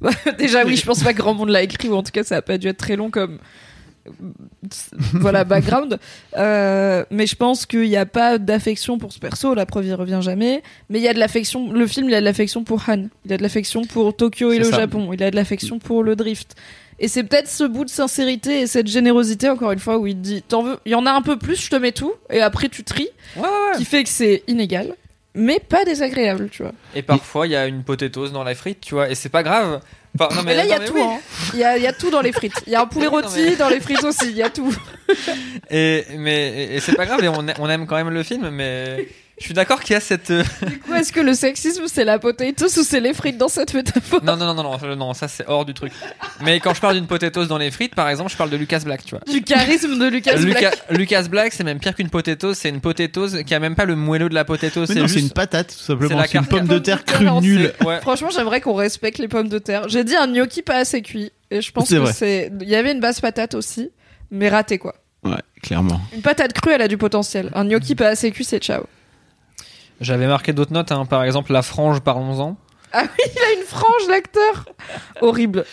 Bah, 0.01 0.11
Déjà, 0.39 0.65
oui, 0.65 0.77
je 0.77 0.85
pense 0.87 1.03
pas 1.03 1.13
que 1.13 1.19
grand 1.19 1.35
monde 1.35 1.51
l'a 1.51 1.63
écrit, 1.63 1.89
ou 1.89 1.95
en 1.95 2.03
tout 2.03 2.11
cas, 2.13 2.25
ça 2.25 2.37
a 2.37 2.43
pas 2.43 2.57
dû 2.59 2.69
être 2.69 2.79
très 2.79 2.97
long 2.97 3.11
comme. 3.11 3.39
Voilà, 5.15 5.45
background. 5.45 5.99
Euh, 6.37 7.05
mais 7.11 7.27
je 7.27 7.37
pense 7.37 7.67
qu'il 7.67 7.89
n'y 7.89 7.97
a 7.97 8.07
pas 8.07 8.39
d'affection 8.39 8.99
pour 8.99 9.13
ce 9.13 9.19
perso, 9.19 9.55
la 9.55 9.67
preuve, 9.67 9.87
il 9.87 9.95
revient 9.95 10.21
jamais. 10.23 10.63
Mais 10.89 10.99
il 10.99 11.03
y 11.03 11.09
a 11.09 11.15
de 11.15 11.19
l'affection, 11.19 11.73
le 11.73 11.87
film, 11.87 12.09
il 12.09 12.15
a 12.15 12.21
de 12.21 12.25
l'affection 12.25 12.65
pour 12.65 12.83
Han. 12.89 13.07
Il 13.25 13.33
a 13.33 13.37
de 13.37 13.43
l'affection 13.43 13.85
pour 13.85 14.15
Tokyo 14.17 14.53
et 14.53 14.59
le 14.59 14.65
ça. 14.65 14.81
Japon. 14.81 15.13
Il 15.13 15.23
a 15.23 15.31
de 15.31 15.37
l'affection 15.37 15.79
pour 15.79 16.03
le 16.03 16.17
drift. 16.17 16.55
Et 17.03 17.09
c'est 17.09 17.25
peut-être 17.25 17.49
ce 17.49 17.65
bout 17.65 17.87
de 17.87 17.91
sincérité 17.91 18.61
et 18.61 18.67
cette 18.67 18.87
générosité, 18.87 19.49
encore 19.49 19.73
une 19.73 19.79
fois, 19.79 19.97
où 19.99 20.07
il 20.07 20.15
te 20.17 20.21
dit, 20.21 20.43
t'en 20.43 20.63
veux, 20.63 20.77
il 20.85 20.93
y 20.93 20.95
en 20.95 21.07
a 21.07 21.11
un 21.13 21.23
peu 21.23 21.39
plus, 21.39 21.57
je 21.65 21.71
te 21.71 21.77
mets 21.77 21.93
tout, 21.93 22.13
et 22.29 22.43
après 22.43 22.69
tu 22.69 22.85
tries, 22.85 23.09
Ouais, 23.37 23.43
ouais, 23.43 23.49
ouais. 23.49 23.77
qui 23.79 23.87
fait 23.87 24.03
que 24.03 24.11
c'est 24.11 24.43
inégal, 24.49 24.95
mais 25.35 25.61
pas 25.61 25.87
désagréable, 25.87 26.51
tu 26.53 26.63
vois. 26.63 26.73
Et 26.95 27.01
parfois 27.01 27.47
il 27.47 27.53
y 27.53 27.57
a 27.57 27.67
une 27.67 27.85
potatoes 27.85 28.29
dans 28.33 28.45
la 28.45 28.55
frite, 28.55 28.81
tu 28.83 28.95
vois, 28.97 29.09
et 29.09 29.15
c'est 29.15 29.31
pas 29.31 29.43
grave. 29.43 29.81
Enfin, 30.19 30.35
non, 30.35 30.43
Mais 30.45 30.55
là, 30.55 30.65
il 30.65 30.71
y 30.71 30.73
a 30.73 30.81
tout, 30.81 30.95
oui. 30.95 31.03
hein. 31.03 31.19
Il 31.55 31.61
y 31.61 31.65
a, 31.65 31.79
y 31.79 31.87
a 31.87 31.93
tout 31.93 32.11
dans 32.11 32.21
les 32.21 32.33
frites. 32.33 32.63
Il 32.67 32.73
y 32.73 32.77
a 32.77 32.83
un 32.83 32.87
poulet 32.95 33.07
rôti 33.07 33.29
mais- 33.45 33.57
dans 33.57 33.69
les 33.69 33.81
frites 33.81 34.03
aussi, 34.05 34.27
il 34.31 34.37
y 34.37 34.43
a 34.43 34.51
tout. 34.51 34.75
Et 35.71 36.05
mais 36.19 36.49
et, 36.65 36.77
et 36.77 36.81
c'est 36.81 36.95
pas 36.95 37.07
grave 37.07 37.23
et 37.25 37.29
on, 37.29 37.47
a- 37.49 37.55
on 37.59 37.69
aime 37.71 37.87
quand 37.87 37.97
même 37.97 38.11
le 38.11 38.23
film 38.23 38.51
mais 38.51 39.09
je 39.41 39.47
suis 39.47 39.55
d'accord 39.55 39.81
qu'il 39.81 39.95
y 39.95 39.97
a 39.97 40.01
cette 40.01 40.31
euh, 40.31 40.45
Du 40.67 40.79
coup, 40.79 40.95
est-ce 40.95 41.13
que 41.13 41.19
le 41.21 41.35
sexisme, 41.35 41.85
c'est 41.87 42.05
la 42.05 42.19
potatoes 42.19 42.67
ou 42.79 42.83
c'est 42.85 43.01
les 43.01 43.15
frites 43.15 43.39
dans 43.39 43.49
cette 43.49 43.75
métaphore 43.75 44.23
non 44.23 44.37
non 44.37 44.55
non 44.55 44.63
non 44.63 44.79
non, 44.79 44.97
non 44.97 45.15
ça 45.15 45.27
c'est 45.29 45.45
hors 45.49 45.65
du 45.65 45.75
truc. 45.75 45.93
Mais 46.43 46.61
quand 46.61 46.75
je 46.75 46.81
parle 46.81 46.95
d'une 46.95 47.07
potatoes 47.07 47.47
dans 47.47 47.59
les 47.59 47.71
frites 47.71 47.95
par 47.95 48.09
exemple, 48.09 48.31
je 48.31 48.37
parle 48.37 48.51
de 48.51 48.57
Lucas 48.57 48.81
Black, 48.85 49.05
tu 49.05 49.11
vois. 49.17 49.21
Du 49.33 49.43
charisme 49.43 49.99
de 49.99 50.07
Lucas 50.07 50.37
Black. 50.37 50.79
Lucas 50.91 51.23
Black, 51.25 51.53
c'est 51.53 51.65
même 51.65 51.79
pire 51.81 51.95
qu'une 51.95 52.11
potatoes, 52.11 52.55
c'est 52.55 52.69
une 52.69 52.81
potatoes 52.81 53.43
qui 53.45 53.55
a 53.55 53.59
même 53.61 53.75
pas 53.75 53.87
le 53.87 53.97
moelleux 53.97 54.29
de 54.29 54.35
la 54.35 54.45
potatoes, 54.45 54.87
c'est 54.87 55.01
juste 55.01 55.17
une 55.17 55.31
patate, 55.31 55.69
tout 55.69 55.75
c'est 55.79 55.87
simplement. 55.87 56.19
la 56.19 56.27
C'est 56.27 56.39
une 56.39 56.47
pomme 56.47 56.69
de 56.69 56.79
terre 56.79 57.05
crue 57.05 57.31
nulle. 57.41 57.73
c'est- 57.81 57.87
ouais. 57.87 58.01
Franchement, 58.03 58.29
j'aimerais 58.31 58.61
qu'on 58.61 58.75
respecte 58.75 59.19
les 59.19 59.29
pommes 59.29 59.49
de 59.49 59.59
terre. 59.59 59.89
J'ai 59.89 60.05
dit 60.05 60.17
un 60.17 60.27
gnocchi 60.29 60.63
pas 60.63 60.77
assez 60.77 61.03
cuit. 61.03 61.33
Et 61.51 61.63
je 61.63 61.73
pense 61.73 61.89
C'est 61.89 61.97
que 61.97 62.01
vrai. 62.01 62.13
c'est. 62.13 62.53
Il 62.61 62.69
y 62.69 62.77
avait 62.77 62.93
une 62.93 63.01
basse 63.01 63.21
patate 63.21 63.55
aussi, 63.55 63.91
mais 64.31 64.49
raté 64.49 64.79
quoi. 64.79 64.95
Ouais, 65.25 65.33
clairement. 65.63 66.01
Une 66.15 66.23
patate 66.23 66.53
crue, 66.53 66.73
elle 66.73 66.83
a 66.83 66.89
du 66.89 66.97
potentiel. 66.97 67.51
Un 67.55 67.65
gnocchi 67.65 67.95
pas 67.95 68.09
assez 68.09 68.31
cuit, 68.31 68.45
c'est 68.45 68.61
ciao. 68.61 68.85
J'avais 70.01 70.27
marqué 70.27 70.53
d'autres 70.53 70.73
notes 70.73 70.93
hein, 70.93 71.05
par 71.07 71.25
exemple 71.25 71.53
la 71.53 71.63
frange 71.63 72.01
parlons-en. 72.01 72.57
Ah 72.93 73.03
oui, 73.05 73.25
il 73.35 73.39
a 73.39 73.61
une 73.61 73.67
frange, 73.67 74.09
l'acteur 74.09 74.65
Horrible. 75.21 75.65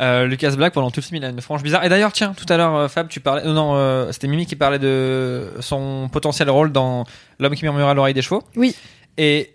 Euh, 0.00 0.24
Lucas 0.26 0.52
Black 0.52 0.72
pendant 0.72 0.90
tout 0.90 1.00
le 1.00 1.04
film 1.04 1.16
il 1.16 1.24
a 1.24 1.28
une 1.28 1.42
frange 1.42 1.62
bizarre 1.62 1.84
et 1.84 1.90
d'ailleurs 1.90 2.12
tiens 2.12 2.32
tout 2.34 2.46
à 2.50 2.56
l'heure 2.56 2.74
euh, 2.74 2.88
Fab 2.88 3.08
tu 3.08 3.20
parlais 3.20 3.42
euh, 3.44 3.52
non 3.52 3.74
euh, 3.74 4.10
c'était 4.10 4.26
Mimi 4.26 4.46
qui 4.46 4.56
parlait 4.56 4.78
de 4.78 5.50
son 5.60 6.08
potentiel 6.10 6.48
rôle 6.48 6.72
dans 6.72 7.04
l'homme 7.38 7.54
qui 7.54 7.62
murmura 7.64 7.90
à 7.90 7.94
l'oreille 7.94 8.14
des 8.14 8.22
chevaux 8.22 8.42
Oui. 8.56 8.74
et 9.18 9.54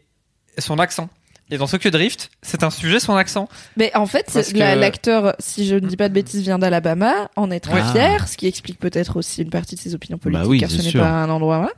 son 0.59 0.77
accent 0.77 1.09
et 1.49 1.57
dans 1.57 1.65
Tokyo 1.65 1.89
Drift 1.89 2.29
c'est 2.43 2.61
un 2.63 2.69
sujet 2.69 2.99
son 2.99 3.15
accent 3.15 3.49
Mais 3.77 3.91
en 3.95 4.05
fait, 4.05 4.29
Parce 4.31 4.53
la- 4.53 4.75
que- 4.75 4.79
l'acteur, 4.79 5.35
si 5.39 5.65
je 5.65 5.73
ne 5.73 5.87
dis 5.87 5.97
pas 5.97 6.07
de 6.09 6.13
bêtises, 6.13 6.43
vient 6.43 6.59
d'Alabama, 6.59 7.29
en 7.35 7.49
est 7.49 7.59
très 7.61 7.81
Ouais. 7.81 7.91
fier, 7.93 8.27
ce 8.27 8.37
qui 8.37 8.45
explique 8.47 8.77
peut-être 8.79 9.17
aussi 9.17 9.41
une 9.41 9.49
partie 9.49 9.73
de 9.75 9.79
ses 9.79 9.95
opinions 9.95 10.17
politiques, 10.19 10.43
Bah 10.43 10.47
oui, 10.49 10.59
car 10.59 10.69
ce 10.69 10.81
n'est 10.83 10.91
pas 10.91 11.09
un 11.09 11.29
endroit. 11.31 11.57
voilà. 11.57 11.71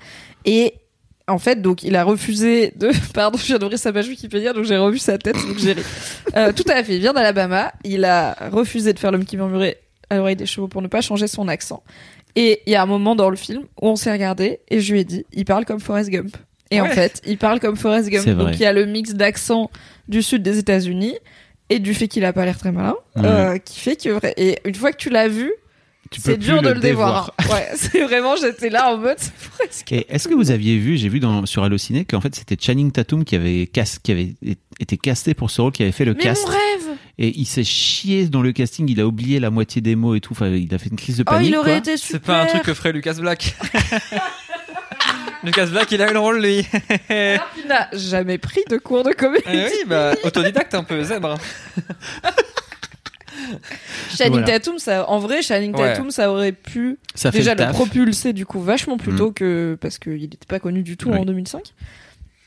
Et 0.45 0.73
en 1.29 1.39
fait, 1.39 1.61
donc, 1.61 1.83
il 1.83 1.95
a 1.95 2.03
refusé 2.03 2.73
de. 2.75 2.91
Pardon, 3.13 3.37
je 3.37 3.45
viens 3.45 3.57
d'ouvrir 3.59 3.79
sa 3.79 3.93
page 3.93 4.07
Wikipédia, 4.07 4.53
donc 4.53 4.65
j'ai 4.65 4.77
revu 4.77 4.97
sa 4.99 5.17
tête, 5.17 5.35
donc 5.35 5.57
j'ai 5.57 5.73
ri. 5.73 5.81
Euh, 6.35 6.51
tout 6.51 6.63
à 6.69 6.83
fait, 6.83 6.95
il 6.95 6.99
vient 6.99 7.13
d'Alabama, 7.13 7.73
il 7.83 8.05
a 8.05 8.35
refusé 8.51 8.93
de 8.93 8.99
faire 8.99 9.11
l'homme 9.11 9.25
qui 9.25 9.37
murmurait 9.37 9.79
à 10.09 10.17
l'oreille 10.17 10.35
des 10.35 10.45
chevaux 10.45 10.67
pour 10.67 10.81
ne 10.81 10.87
pas 10.87 11.01
changer 11.01 11.27
son 11.27 11.47
accent. 11.47 11.83
Et 12.35 12.61
il 12.65 12.71
y 12.71 12.75
a 12.75 12.81
un 12.81 12.85
moment 12.85 13.15
dans 13.15 13.29
le 13.29 13.35
film 13.35 13.63
où 13.81 13.87
on 13.87 13.95
s'est 13.95 14.11
regardé 14.11 14.59
et 14.69 14.79
je 14.81 14.93
lui 14.93 14.99
ai 15.01 15.03
dit, 15.03 15.25
il 15.33 15.45
parle 15.45 15.65
comme 15.65 15.79
Forrest 15.79 16.09
Gump. 16.09 16.35
Et 16.71 16.79
en 16.81 16.85
fait, 16.85 17.21
il 17.25 17.37
parle 17.39 17.59
comme 17.59 17.75
Forrest 17.75 18.09
Gump. 18.09 18.27
Donc 18.37 18.49
il 18.53 18.59
y 18.61 18.65
a 18.65 18.73
le 18.73 18.85
mix 18.85 19.13
d'accent 19.15 19.71
du 20.07 20.21
sud 20.21 20.43
des 20.43 20.59
États-Unis 20.59 21.15
et 21.69 21.79
du 21.79 21.93
fait 21.95 22.07
qu'il 22.07 22.23
a 22.25 22.33
pas 22.33 22.45
l'air 22.45 22.57
très 22.57 22.71
malin, 22.71 22.95
Ouais. 23.15 23.23
euh, 23.25 23.57
qui 23.57 23.79
fait 23.79 23.95
que 23.95 24.19
et 24.37 24.59
une 24.65 24.75
fois 24.75 24.91
que 24.91 24.97
tu 24.97 25.09
l'as 25.09 25.27
vu, 25.27 25.51
c'est 26.17 26.37
plus 26.37 26.45
dur 26.45 26.61
de 26.61 26.69
le 26.69 26.79
dévoir. 26.79 27.33
dévoir. 27.37 27.55
Ouais, 27.59 27.67
c'est 27.75 28.01
vraiment 28.03 28.35
j'étais 28.35 28.69
là 28.69 28.93
en 28.93 28.97
mode 28.97 29.17
c'est. 29.69 29.91
Et 29.91 30.05
est-ce 30.13 30.27
que 30.27 30.33
vous 30.33 30.51
aviez 30.51 30.77
vu, 30.77 30.97
j'ai 30.97 31.09
vu 31.09 31.19
dans, 31.19 31.45
sur 31.45 31.63
Allociné 31.63 32.05
qu'en 32.05 32.21
fait 32.21 32.33
c'était 32.35 32.55
Channing 32.59 32.91
Tatum 32.91 33.23
qui 33.25 33.35
avait, 33.35 33.67
cas- 33.67 33.97
qui 34.01 34.11
avait 34.11 34.35
été 34.79 34.97
casté 34.97 35.33
pour 35.33 35.49
ce 35.51 35.61
rôle, 35.61 35.71
qui 35.71 35.83
avait 35.83 35.91
fait 35.91 36.05
le 36.05 36.13
Mais 36.13 36.23
cast. 36.23 36.45
mon 36.45 36.51
rêve 36.51 36.97
Et 37.17 37.37
il 37.37 37.45
s'est 37.45 37.63
chié 37.63 38.27
dans 38.27 38.41
le 38.41 38.51
casting, 38.51 38.89
il 38.89 38.99
a 39.01 39.05
oublié 39.07 39.39
la 39.39 39.49
moitié 39.49 39.81
des 39.81 39.95
mots 39.95 40.15
et 40.15 40.21
tout. 40.21 40.33
Enfin, 40.33 40.47
il 40.49 40.73
a 40.73 40.77
fait 40.77 40.89
une 40.89 40.95
crise 40.97 41.17
de 41.17 41.23
Oh, 41.27 41.31
panique. 41.31 41.49
il 41.49 41.55
aurait 41.57 41.71
quoi. 41.71 41.77
été 41.79 41.97
super. 41.97 42.19
c'est 42.19 42.25
pas 42.25 42.41
un 42.41 42.45
truc 42.45 42.63
que 42.63 42.73
ferait 42.73 42.91
Lucas 42.93 43.13
Black 43.19 43.55
Lucas 45.43 45.67
Black 45.67 45.89
il 45.91 46.01
a 46.01 46.09
eu 46.09 46.13
le 46.13 46.19
rôle 46.19 46.41
lui 46.41 46.65
Alors 47.09 47.49
qu'il 47.55 47.67
n'a 47.67 47.87
jamais 47.93 48.37
pris 48.37 48.61
de 48.69 48.77
cours 48.77 49.03
de 49.03 49.11
comédie. 49.13 49.45
Eh 49.47 49.65
oui 49.65 49.83
bah 49.87 50.13
autodidacte 50.23 50.73
un 50.75 50.83
peu 50.83 51.01
zèbre 51.03 51.37
Voilà. 54.29 54.45
Tatum, 54.47 54.79
ça, 54.79 55.09
en 55.09 55.19
vrai, 55.19 55.41
Ouais. 55.73 55.93
Tatum, 55.93 56.11
ça 56.11 56.31
aurait 56.31 56.51
pu 56.51 56.97
Ça 57.15 57.31
déjà 57.31 57.55
le 57.55 57.71
propulser 57.71 58.33
du 58.33 58.45
coup 58.45 58.59
vachement 58.61 58.97
plus 58.97 59.13
Mm. 59.13 59.17
tôt 59.17 59.31
que 59.31 59.77
parce 59.79 59.97
qu'il 59.97 60.21
n'était 60.21 60.37
pas 60.47 60.59
connu 60.59 60.83
du 60.83 60.97
tout 60.97 61.09
Oui. 61.09 61.17
en 61.19 61.25
2005. 61.25 61.73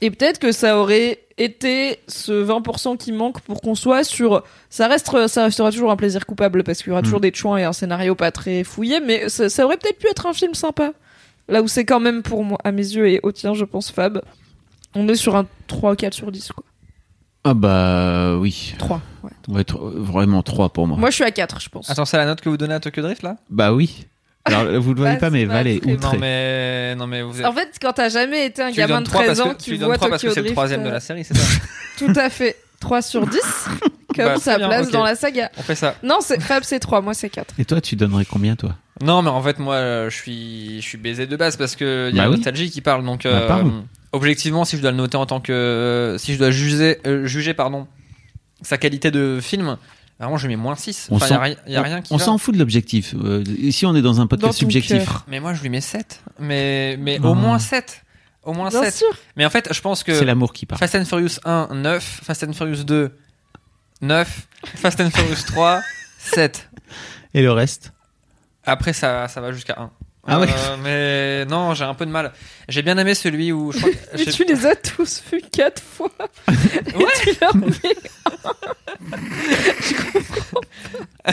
Et 0.00 0.10
peut-être 0.10 0.40
que 0.40 0.50
ça 0.50 0.78
aurait 0.78 1.20
été 1.38 2.00
ce 2.08 2.32
20% 2.32 2.96
qui 2.96 3.12
manque 3.12 3.40
pour 3.40 3.60
qu'on 3.60 3.76
soit 3.76 4.02
sur. 4.02 4.42
Ça 4.68 4.88
reste, 4.88 5.10
ça 5.28 5.44
restera 5.44 5.70
toujours 5.70 5.92
un 5.92 5.96
plaisir 5.96 6.26
coupable 6.26 6.64
parce 6.64 6.78
qu'il 6.82 6.88
y 6.88 6.90
aura 6.90 7.00
Mm. 7.02 7.04
toujours 7.04 7.20
des 7.20 7.32
chouins 7.32 7.56
et 7.58 7.64
un 7.64 7.72
scénario 7.72 8.14
pas 8.16 8.32
très 8.32 8.64
fouillé, 8.64 8.98
mais 9.00 9.28
ça, 9.28 9.48
ça 9.48 9.64
aurait 9.64 9.76
peut-être 9.76 9.98
pu 9.98 10.08
être 10.08 10.26
un 10.26 10.32
film 10.32 10.54
sympa. 10.54 10.92
Là 11.48 11.62
où 11.62 11.68
c'est 11.68 11.84
quand 11.84 12.00
même 12.00 12.22
pour 12.22 12.44
moi, 12.44 12.58
à 12.64 12.72
mes 12.72 12.82
yeux 12.82 13.08
et 13.08 13.20
au 13.22 13.30
tien, 13.32 13.54
je 13.54 13.64
pense, 13.64 13.90
Fab, 13.90 14.22
on 14.94 15.08
est 15.08 15.14
sur 15.14 15.36
un 15.36 15.46
3 15.68 15.92
ou 15.92 15.96
4 15.96 16.14
sur 16.14 16.30
10, 16.32 16.50
quoi. 16.52 16.64
Ah 17.44 17.54
bah 17.54 18.36
oui. 18.36 18.74
3, 18.78 19.00
ouais. 19.24 19.30
Ouais, 19.48 19.64
tro- 19.64 19.90
vraiment 19.94 20.42
3 20.42 20.68
pour 20.70 20.86
moi. 20.86 20.96
Moi, 20.96 21.10
je 21.10 21.16
suis 21.16 21.24
à 21.24 21.30
4, 21.30 21.60
je 21.60 21.68
pense. 21.68 21.90
attends 21.90 22.04
c'est 22.04 22.16
la 22.16 22.24
note 22.26 22.40
que 22.40 22.48
vous 22.48 22.56
donnez 22.56 22.74
à 22.74 22.80
Tokyo 22.80 23.02
Drift 23.02 23.22
là? 23.22 23.36
Bah 23.50 23.72
oui. 23.72 24.06
Alors 24.44 24.64
vous 24.80 24.92
le 24.94 25.00
voyez 25.00 25.16
Ah, 25.16 25.20
pas, 25.20 25.30
mais 25.30 25.44
Val 25.44 25.66
est 25.68 25.80
très 25.80 25.92
outré. 25.92 26.16
non 26.16 26.20
mais 26.20 26.94
non 26.96 27.06
mais 27.06 27.22
vous 27.22 27.38
êtes 27.40 27.46
En 27.46 27.52
fait, 27.52 27.76
quand 27.80 27.92
t'as 27.92 28.08
jamais 28.08 28.46
été 28.46 28.60
un 28.62 28.66
tu 28.70 28.72
lui 28.74 28.78
gamin 28.78 28.94
donnes 28.96 29.04
de 29.04 29.08
3 29.08 29.24
parce 29.24 29.38
13 29.38 29.40
ans 29.40 29.50
que, 29.54 29.58
tu 29.58 29.64
qui 29.64 29.70
lui 29.70 29.78
voit 29.78 29.86
donnes 29.88 29.96
3 29.98 30.08
parce 30.10 30.22
que 30.22 30.28
c'est 30.30 30.34
le 30.36 30.42
Drift, 30.42 30.54
troisième 30.54 30.82
de 30.82 30.88
euh, 30.88 30.92
la 30.92 31.00
série 31.00 31.24
c'est 31.24 31.36
ça? 31.36 31.60
Tout 31.98 32.12
à 32.16 32.28
fait. 32.28 32.56
3 32.80 33.00
sur 33.02 33.24
10, 33.26 33.38
comme 34.16 34.24
Bah, 34.24 34.36
sa 34.38 34.52
très 34.54 34.58
bien, 34.58 34.68
place 34.68 34.86
ok. 34.88 34.92
dans 34.92 35.04
la 35.04 35.14
saga. 35.14 35.50
on 35.56 35.62
fait 35.62 35.76
ça 35.76 35.94
Non, 36.02 36.18
c'est 36.20 36.40
Fab, 36.42 36.64
c'est 36.64 36.80
3, 36.80 37.00
moi 37.02 37.14
c'est 37.14 37.30
4. 37.30 37.54
Et 37.60 37.64
toi, 37.64 37.80
tu 37.80 37.94
donnerais 37.94 38.24
combien, 38.24 38.56
toi? 38.56 38.74
Non, 39.00 39.22
mais 39.22 39.30
en 39.30 39.40
fait, 39.40 39.60
moi, 39.60 39.76
euh, 39.76 40.10
je 40.10 40.16
suis, 40.16 40.80
je 40.82 40.88
suis 40.88 40.98
baisé 40.98 41.28
de 41.28 41.36
base 41.36 41.56
parce 41.56 41.76
que 41.76 42.08
il 42.10 42.16
y 42.16 42.18
a 42.18 42.24
Bah 42.24 42.30
oui. 42.30 42.36
Nostalgie 42.36 42.70
qui 42.72 42.80
parle. 42.80 43.04
Donc, 43.04 43.22
Bah, 43.22 43.28
euh, 43.30 43.46
parle. 43.46 43.70
Objectivement, 44.12 44.64
si 44.64 44.76
je 44.76 44.82
dois 44.82 44.90
le 44.90 44.96
noter 44.96 45.16
en 45.16 45.26
tant 45.26 45.40
que, 45.40 45.52
euh, 45.52 46.18
si 46.18 46.34
je 46.34 46.38
dois 46.38 46.50
juger, 46.50 46.98
euh, 47.06 47.26
juger, 47.26 47.54
pardon, 47.54 47.86
sa 48.62 48.78
qualité 48.78 49.10
de 49.10 49.38
film, 49.42 49.76
vraiment, 50.18 50.36
je 50.36 50.46
mets 50.48 50.56
moins 50.56 50.76
6. 50.76 51.08
On 51.10 51.16
Enfin, 51.16 51.26
il 51.66 51.72
y 51.72 51.76
a, 51.76 51.80
a 51.80 51.82
rien 51.82 52.00
qui 52.02 52.12
On 52.12 52.18
s'en 52.18 52.38
fout 52.38 52.54
de 52.54 52.58
l'objectif. 52.58 53.14
Euh, 53.22 53.42
ici, 53.58 53.86
on 53.86 53.94
est 53.96 54.02
dans 54.02 54.20
un 54.20 54.24
Dans 54.24 54.28
podcast 54.28 54.54
ton 54.54 54.58
subjectif. 54.60 55.04
cœur. 55.04 55.24
Mais 55.28 55.40
moi, 55.40 55.54
je 55.54 55.62
lui 55.62 55.68
mets 55.68 55.80
7. 55.80 56.20
Mais, 56.38 56.96
mais 57.00 57.18
Oh. 57.22 57.28
au 57.28 57.34
moins 57.34 57.58
7. 57.58 58.02
Au 58.44 58.52
moins 58.52 58.68
Bien 58.70 58.82
7. 58.84 58.94
sûr. 58.94 59.10
Mais 59.36 59.44
en 59.46 59.50
fait, 59.50 59.68
je 59.72 59.80
pense 59.80 60.02
que 60.02 60.14
C'est 60.14 60.24
l'amour 60.24 60.52
qui 60.52 60.66
parle. 60.66 60.78
Fast 60.80 60.94
and 60.96 61.04
Furious 61.04 61.38
1, 61.44 61.68
9. 61.74 62.20
Fast 62.24 62.42
and 62.44 62.52
Furious 62.52 62.82
2, 62.84 63.10
9. 64.00 64.48
Fast 64.76 65.00
and 65.00 65.10
Furious 65.10 65.44
3, 65.46 65.80
7. 66.18 66.68
Et 67.34 67.42
le 67.42 67.52
reste? 67.52 67.92
Après, 68.64 68.92
ça, 68.92 69.28
ça 69.28 69.40
va 69.40 69.52
jusqu'à 69.52 69.76
1. 69.78 69.90
Ah 70.26 70.38
ouais. 70.38 70.46
Mais 70.82 71.44
non, 71.46 71.74
j'ai 71.74 71.84
un 71.84 71.94
peu 71.94 72.06
de 72.06 72.10
mal. 72.10 72.32
J'ai 72.68 72.82
bien 72.82 72.96
aimé 72.98 73.14
celui 73.14 73.50
où. 73.50 73.72
Je 73.72 73.78
crois 73.78 73.90
que- 73.90 73.96
Mais 74.18 74.24
j'ai- 74.24 74.30
tu 74.32 74.44
les 74.44 74.66
as 74.66 74.76
tous 74.76 75.22
vus 75.32 75.42
quatre 75.50 75.82
fois. 75.82 76.10
Et 76.48 77.06
tu 77.22 77.36
leur 77.40 77.56
mets- 77.56 77.72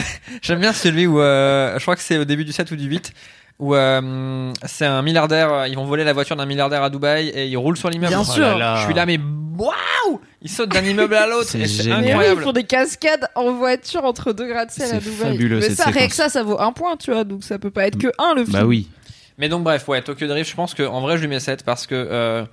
J'aime 0.42 0.60
bien 0.60 0.72
celui 0.72 1.06
où. 1.06 1.20
euh, 1.20 1.78
je 1.78 1.82
crois 1.82 1.96
que 1.96 2.02
c'est 2.02 2.18
au 2.18 2.24
début 2.24 2.44
du 2.44 2.52
7 2.52 2.70
ou 2.70 2.76
du 2.76 2.86
8. 2.88 3.12
Où 3.60 3.74
euh, 3.74 4.52
c'est 4.66 4.86
un 4.86 5.02
milliardaire. 5.02 5.52
euh, 5.52 5.68
Ils 5.68 5.76
vont 5.76 5.84
voler 5.84 6.02
la 6.02 6.12
voiture 6.12 6.34
d'un 6.34 6.46
milliardaire 6.46 6.82
à 6.82 6.90
Dubaï 6.90 7.28
et 7.28 7.46
ils 7.46 7.56
roulent 7.56 7.76
sur 7.76 7.90
l'immeuble. 7.90 8.08
Bien 8.12 8.22
Oh 8.26 8.32
sûr. 8.32 8.42
là 8.42 8.56
là. 8.58 8.76
Je 8.78 8.84
suis 8.86 8.94
là, 8.94 9.04
mais 9.06 9.18
waouh 9.58 10.20
Ils 10.40 10.50
sautent 10.50 10.70
d'un 10.70 10.82
immeuble 10.82 11.14
à 11.14 11.26
l'autre. 11.26 11.48
C'est. 11.50 11.58
Mais 11.58 11.64
oui, 11.66 11.74
ils 11.84 11.92
incroyable. 11.92 12.42
font 12.42 12.52
des 12.52 12.64
cascades 12.64 13.28
en 13.34 13.52
voiture 13.52 14.04
entre 14.04 14.32
deux 14.32 14.48
gratte-ciel 14.48 14.90
à 14.94 14.98
Dubaï. 14.98 15.32
fabuleux, 15.32 15.56
Mais 15.56 15.62
cette 15.68 15.76
ça, 15.76 15.84
rien 15.90 16.08
que 16.08 16.14
ça, 16.14 16.28
ça 16.30 16.42
vaut 16.42 16.58
un 16.58 16.72
point, 16.72 16.96
tu 16.96 17.12
vois. 17.12 17.24
Donc 17.24 17.44
ça 17.44 17.58
peut 17.58 17.70
pas 17.70 17.86
être 17.86 17.98
que 17.98 18.08
un 18.18 18.34
le 18.34 18.44
film. 18.44 18.58
Bah 18.58 18.64
oui. 18.64 18.88
Mais 19.36 19.48
donc 19.50 19.62
bref, 19.62 19.86
ouais, 19.88 20.00
Tokyo 20.00 20.26
Drift, 20.26 20.50
je 20.50 20.56
pense 20.56 20.72
que 20.74 20.82
en 20.82 21.00
vrai 21.02 21.16
je 21.16 21.22
lui 21.22 21.28
mets 21.28 21.40
7 21.40 21.62
parce 21.64 21.86
que 21.86 21.94
euh, 21.94 22.44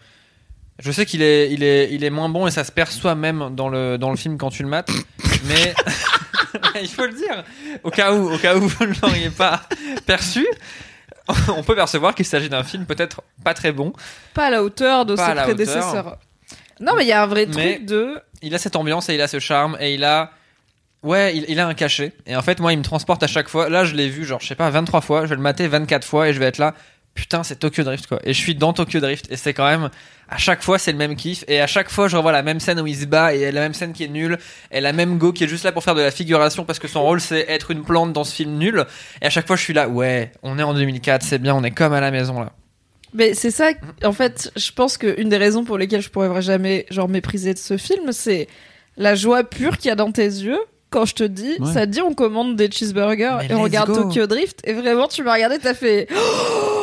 je 0.80 0.91
sais 0.91 1.05
qu'il 1.05 1.22
est, 1.22 1.51
il 1.53 1.64
est, 1.64 1.89
il 1.93 2.03
est 2.03 2.10
moins 2.10 2.28
bon 2.30 2.47
et 2.47 2.51
ça 2.51 2.64
se 2.66 2.72
perçoit 2.72 3.16
même 3.16 3.49
dans 3.55 3.68
le, 3.70 3.97
dans 3.97 4.10
le 4.10 4.16
film 4.18 4.38
quand 4.38 4.49
tu 4.49 4.64
le 4.64 4.70
mates. 4.70 4.89
mais 5.45 5.74
il 6.82 6.88
faut 6.89 7.05
le 7.05 7.14
dire, 7.14 7.43
au 7.84 7.89
cas 7.91 8.14
où, 8.14 8.34
au 8.34 8.38
cas 8.38 8.55
où 8.55 8.62
vous 8.68 8.86
ne 8.86 8.93
l'auriez 9.01 9.30
pas 9.30 9.64
perçu, 10.05 10.45
on 11.57 11.63
peut 11.63 11.75
percevoir 11.75 12.15
qu'il 12.15 12.25
s'agit 12.25 12.49
d'un 12.49 12.63
film 12.63 12.86
peut-être 12.86 13.21
pas 13.43 13.53
très 13.53 13.71
bon. 13.71 13.93
Pas 14.34 14.45
à 14.45 14.49
la 14.49 14.63
hauteur 14.63 15.05
de 15.05 15.15
Pas 15.15 15.36
ses 15.36 15.41
prédécesseurs. 15.41 16.17
Non, 16.80 16.93
mais 16.95 17.03
il 17.03 17.07
y 17.07 17.11
a 17.11 17.23
un 17.23 17.28
vrai 17.28 17.45
Mais- 17.47 17.75
truc 17.75 17.86
de. 17.86 18.21
Il 18.41 18.53
a 18.53 18.57
cette 18.59 18.75
ambiance 18.75 19.09
et 19.09 19.15
il 19.15 19.21
a 19.21 19.28
ce 19.28 19.39
charme 19.39 19.78
et 19.80 19.93
il 19.95 20.03
a 20.03 20.32
Ouais, 21.03 21.36
il, 21.38 21.45
il 21.47 21.59
a 21.59 21.67
un 21.67 21.73
cachet. 21.73 22.11
Et 22.25 22.36
en 22.36 22.41
fait, 22.41 22.59
moi, 22.59 22.73
il 22.73 22.78
me 22.80 22.84
transporte 22.84 23.21
à 23.23 23.28
chaque 23.28 23.49
fois. 23.49 23.69
Là, 23.69 23.86
je 23.86 23.95
l'ai 23.95 24.09
vu, 24.09 24.25
genre, 24.25 24.39
je 24.41 24.47
sais 24.47 24.55
pas, 24.55 24.69
23 24.69 25.01
fois. 25.01 25.21
Je 25.23 25.30
vais 25.30 25.36
le 25.36 25.41
mater 25.41 25.67
24 25.67 26.05
fois 26.05 26.28
et 26.28 26.34
je 26.34 26.39
vais 26.39 26.45
être 26.45 26.57
là. 26.57 26.73
Putain, 27.18 27.43
c'est 27.43 27.55
Tokyo 27.57 27.84
Drift, 27.84 28.05
quoi. 28.05 28.20
Et 28.24 28.32
je 28.34 28.39
suis 28.39 28.53
dans 28.53 28.74
Tokyo 28.74 28.99
Drift. 28.99 29.26
Et 29.32 29.38
c'est 29.38 29.53
quand 29.53 29.65
même, 29.68 29.89
à 30.30 30.38
chaque 30.38 30.61
fois, 30.61 30.78
c'est 30.78 30.91
le 30.91 30.99
même 30.99 31.15
kiff. 31.15 31.43
Et 31.47 31.59
à 31.59 31.65
chaque 31.68 31.89
fois, 31.89 32.07
je 32.07 32.15
revois 32.15 32.32
la 32.32 32.43
même 32.43 32.59
scène 32.59 32.80
où 32.80 32.86
il 32.86 32.95
se 32.95 33.05
bat 33.05 33.34
et 33.34 33.51
la 33.51 33.59
même 33.61 33.74
scène 33.74 33.91
qui 33.91 34.03
est 34.03 34.07
nulle. 34.07 34.38
Et 34.72 34.80
la 34.82 34.93
même 34.93 35.18
go 35.18 35.34
qui 35.34 35.43
est 35.43 35.47
juste 35.47 35.63
là 35.65 35.72
pour 35.72 35.84
faire 35.84 35.95
de 35.95 36.01
la 36.01 36.11
figuration 36.11 36.63
parce 36.63 36.78
que 36.78 36.88
son 36.88 37.01
rôle, 37.01 37.20
c'est 37.20 37.45
être 37.49 37.72
une 37.72 37.84
plante 37.84 38.13
dans 38.13 38.24
ce 38.24 38.36
film 38.36 38.57
nul. 38.59 38.86
Et 39.22 39.26
à 39.26 39.30
chaque 39.32 39.47
fois, 39.47 39.55
je 39.55 39.63
suis 39.63 39.74
là, 39.74 39.89
ouais, 39.89 40.32
on 40.43 40.59
est 40.59 40.63
en 40.63 40.76
2004, 40.76 41.24
c'est 41.24 41.39
bien, 41.39 41.55
on 41.55 41.63
est 41.63 41.72
comme 41.72 41.93
à 41.93 42.01
la 42.01 42.11
maison, 42.11 42.39
là. 42.39 42.51
Mais 43.13 43.34
c'est 43.34 43.51
ça, 43.51 43.72
en 44.03 44.11
fait, 44.13 44.51
je 44.55 44.72
pense 44.72 44.97
qu'une 44.99 45.30
des 45.30 45.38
raisons 45.38 45.63
pour 45.63 45.78
lesquelles 45.80 46.01
je 46.01 46.09
pourrais 46.09 46.41
jamais 46.43 46.86
genre 46.91 47.09
mépriser 47.09 47.53
de 47.55 47.59
ce 47.59 47.78
film, 47.78 48.11
c'est 48.11 48.47
la 48.95 49.15
joie 49.15 49.43
pure 49.43 49.78
qu'il 49.78 49.89
y 49.89 49.91
a 49.91 49.95
dans 49.95 50.11
tes 50.11 50.24
yeux. 50.26 50.59
Quand 50.89 51.05
je 51.05 51.15
te 51.15 51.24
dis, 51.24 51.55
Ouais. 51.59 51.74
ça 51.74 51.82
te 51.86 51.91
dit 51.91 52.01
on 52.01 52.13
commande 52.13 52.55
des 52.55 52.72
cheeseburgers 52.72 53.38
Mais 53.39 53.47
et 53.47 53.53
on 53.55 53.61
regarde 53.61 53.89
go. 53.89 54.03
Tokyo 54.03 54.26
Drift 54.26 54.61
et 54.65 54.72
vraiment 54.74 55.07
tu 55.09 55.22
m'as 55.22 55.34
regardé, 55.34 55.57
t'as 55.59 55.74
fait 55.74 56.07
Oh, 56.15 56.76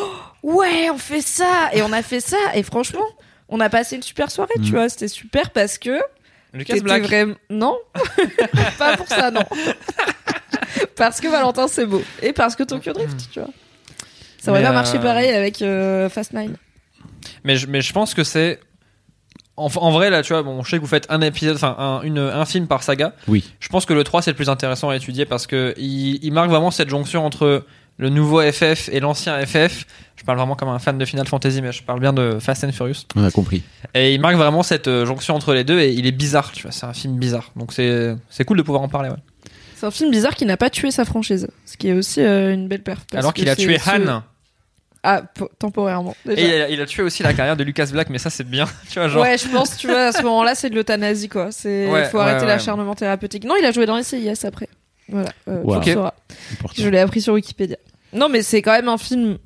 ouais 0.53 0.89
on 0.91 0.97
fait 0.97 1.21
ça 1.21 1.69
et 1.73 1.81
on 1.81 1.91
a 1.91 2.01
fait 2.01 2.19
ça 2.21 2.37
et 2.53 2.63
franchement 2.63 3.05
on 3.49 3.59
a 3.59 3.69
passé 3.69 3.95
une 3.95 4.01
super 4.03 4.31
soirée, 4.31 4.53
tu 4.55 4.71
Mm. 4.71 4.75
vois, 4.75 4.89
c'était 4.89 5.07
super 5.07 5.49
parce 5.51 5.77
que 5.77 5.99
Lucas 6.53 6.79
Black. 6.81 7.03
vraiment 7.03 7.35
non, 7.49 7.77
pas 8.79 8.95
pour 8.97 9.07
ça 9.07 9.29
non, 9.31 9.43
parce 10.95 11.19
que 11.21 11.27
Valentin 11.27 11.67
c'est 11.67 11.85
beau 11.85 12.01
et 12.21 12.33
parce 12.33 12.55
que 12.55 12.63
Tokyo 12.63 12.93
Drift, 12.93 13.29
tu 13.31 13.39
vois. 13.39 13.49
Ça 14.39 14.51
aurait 14.51 14.61
pas 14.63 14.69
euh, 14.69 14.73
marché 14.73 14.99
pareil 14.99 15.31
avec 15.31 15.61
euh, 15.61 16.07
Fast 16.09 16.33
Nine. 16.33 16.55
Mais 17.43 17.55
je, 17.55 17.65
mais 17.67 17.81
je 17.81 17.91
pense 17.93 18.13
que 18.13 18.23
c'est. 18.23 18.59
En, 19.57 19.69
en 19.75 19.91
vrai, 19.91 20.09
là, 20.09 20.21
tu 20.21 20.33
vois, 20.33 20.43
bon, 20.43 20.63
je 20.63 20.69
sais 20.69 20.75
que 20.77 20.81
vous 20.81 20.87
faites 20.87 21.07
un 21.09 21.21
épisode, 21.21 21.55
enfin, 21.55 21.75
un, 21.79 22.01
une- 22.03 22.19
un 22.19 22.45
film 22.45 22.67
par 22.67 22.83
saga. 22.83 23.13
Oui. 23.27 23.43
Je 23.59 23.69
pense 23.69 23.85
que 23.85 23.93
le 23.93 24.03
3, 24.03 24.21
c'est 24.21 24.31
le 24.31 24.35
plus 24.35 24.49
intéressant 24.49 24.89
à 24.89 24.95
étudier 24.97 25.25
parce 25.25 25.47
que 25.47 25.73
il, 25.77 26.23
il 26.23 26.31
marque 26.33 26.49
vraiment 26.49 26.71
cette 26.71 26.89
jonction 26.89 27.25
entre 27.25 27.65
le 27.97 28.09
nouveau 28.09 28.41
FF 28.41 28.89
et 28.91 28.99
l'ancien 28.99 29.43
FF. 29.45 29.85
Je 30.15 30.23
parle 30.23 30.37
vraiment 30.37 30.55
comme 30.55 30.69
un 30.69 30.79
fan 30.79 30.97
de 30.97 31.05
Final 31.05 31.27
Fantasy, 31.27 31.61
mais 31.61 31.71
je 31.71 31.83
parle 31.83 31.99
bien 31.99 32.13
de 32.13 32.39
Fast 32.39 32.63
and 32.63 32.71
Furious. 32.71 33.05
On 33.15 33.23
a 33.23 33.31
compris. 33.31 33.63
Et 33.93 34.13
il 34.13 34.21
marque 34.21 34.35
vraiment 34.35 34.63
cette 34.63 34.87
euh, 34.87 35.05
jonction 35.05 35.35
entre 35.35 35.53
les 35.53 35.63
deux 35.63 35.79
et 35.79 35.91
il 35.91 36.07
est 36.07 36.11
bizarre, 36.11 36.51
tu 36.51 36.63
vois. 36.63 36.71
C'est 36.71 36.85
un 36.85 36.93
film 36.93 37.17
bizarre. 37.17 37.51
Donc 37.55 37.73
c'est 37.73 38.15
c'est 38.29 38.43
cool 38.45 38.57
de 38.57 38.63
pouvoir 38.63 38.81
en 38.83 38.87
parler, 38.89 39.09
ouais. 39.09 39.15
C'est 39.75 39.85
un 39.85 39.91
film 39.91 40.09
bizarre 40.09 40.35
qui 40.35 40.45
n'a 40.45 40.55
pas 40.57 40.69
tué 40.69 40.89
sa 40.91 41.03
franchise, 41.05 41.47
ce 41.65 41.75
qui 41.77 41.89
est 41.89 41.93
aussi 41.93 42.21
euh, 42.21 42.53
une 42.53 42.67
belle 42.67 42.81
perf. 42.83 43.01
Alors 43.13 43.33
qu'il 43.33 43.49
a 43.49 43.55
tué 43.55 43.77
Han. 43.87 44.21
Ah, 45.07 45.21
po- 45.21 45.51
temporairement. 45.59 46.15
Déjà. 46.25 46.41
Et 46.41 46.45
il 46.45 46.61
a, 46.61 46.69
il 46.69 46.81
a 46.81 46.85
tué 46.87 47.03
aussi 47.03 47.21
la 47.21 47.33
carrière 47.35 47.55
de 47.55 47.63
Lucas 47.63 47.85
Black, 47.91 48.09
mais 48.09 48.17
ça, 48.17 48.31
c'est 48.31 48.43
bien. 48.43 48.65
Tu 48.89 48.97
vois, 48.97 49.07
genre. 49.07 49.21
Ouais, 49.21 49.37
je 49.37 49.47
pense, 49.49 49.77
tu 49.77 49.85
vois, 49.87 50.05
à 50.07 50.11
ce 50.11 50.23
moment-là, 50.23 50.55
c'est 50.55 50.71
de 50.71 50.75
l'euthanasie, 50.75 51.29
quoi. 51.29 51.51
C'est, 51.51 51.87
Ouais, 51.87 52.05
il 52.05 52.09
faut 52.09 52.17
ouais, 52.17 52.23
arrêter 52.23 52.41
ouais. 52.41 52.47
l'acharnement 52.47 52.95
thérapeutique. 52.95 53.43
Non, 53.43 53.53
il 53.59 53.65
a 53.65 53.71
joué 53.71 53.85
dans 53.85 53.97
les 53.97 54.01
CIS 54.03 54.45
après. 54.47 54.67
Voilà. 55.09 55.29
Euh, 55.47 55.61
Wow. 55.63 55.79
tu 55.81 55.89
le 55.89 55.93
sauras. 55.95 56.13
Important. 56.53 56.83
Je 56.83 56.89
l'ai 56.89 56.99
appris 56.99 57.21
sur 57.21 57.33
Wikipédia. 57.33 57.77
Non, 58.13 58.29
mais 58.29 58.41
c'est 58.41 58.61
quand 58.61 58.71
même 58.71 58.87
un 58.89 58.97
film, 58.97 59.37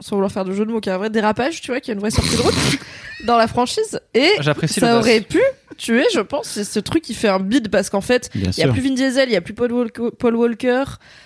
sans 0.00 0.16
vouloir 0.16 0.30
faire 0.32 0.44
de 0.44 0.52
jeu 0.52 0.64
de 0.66 0.70
mots, 0.70 0.80
qui 0.80 0.90
a 0.90 0.94
un 0.94 0.98
vrai 0.98 1.10
dérapage, 1.10 1.60
tu 1.60 1.70
vois, 1.70 1.80
qui 1.80 1.90
a 1.90 1.94
une 1.94 2.00
vraie 2.00 2.10
sortie 2.10 2.36
de 2.36 2.42
route 2.42 2.54
dans 3.26 3.36
la 3.36 3.48
franchise. 3.48 4.00
Et 4.14 4.30
J'apprécie 4.40 4.80
le 4.80 4.86
ça 4.86 4.98
aurait 4.98 5.20
pu 5.20 5.40
tuer, 5.78 6.04
je 6.12 6.20
pense, 6.20 6.46
c'est 6.48 6.64
ce 6.64 6.78
truc 6.80 7.02
qui 7.02 7.14
fait 7.14 7.28
un 7.28 7.38
bide 7.40 7.70
parce 7.70 7.88
qu'en 7.88 8.02
fait, 8.02 8.28
Il 8.34 8.50
y 8.58 8.62
a 8.62 8.68
plus 8.68 8.82
Vin 8.82 8.94
Diesel, 8.94 9.30
il 9.30 9.32
y 9.32 9.36
a 9.36 9.40
plus 9.40 9.54
Paul 9.54 9.72
Walker. 9.72 10.08
Paul 10.18 10.36
Walker. 10.36 10.84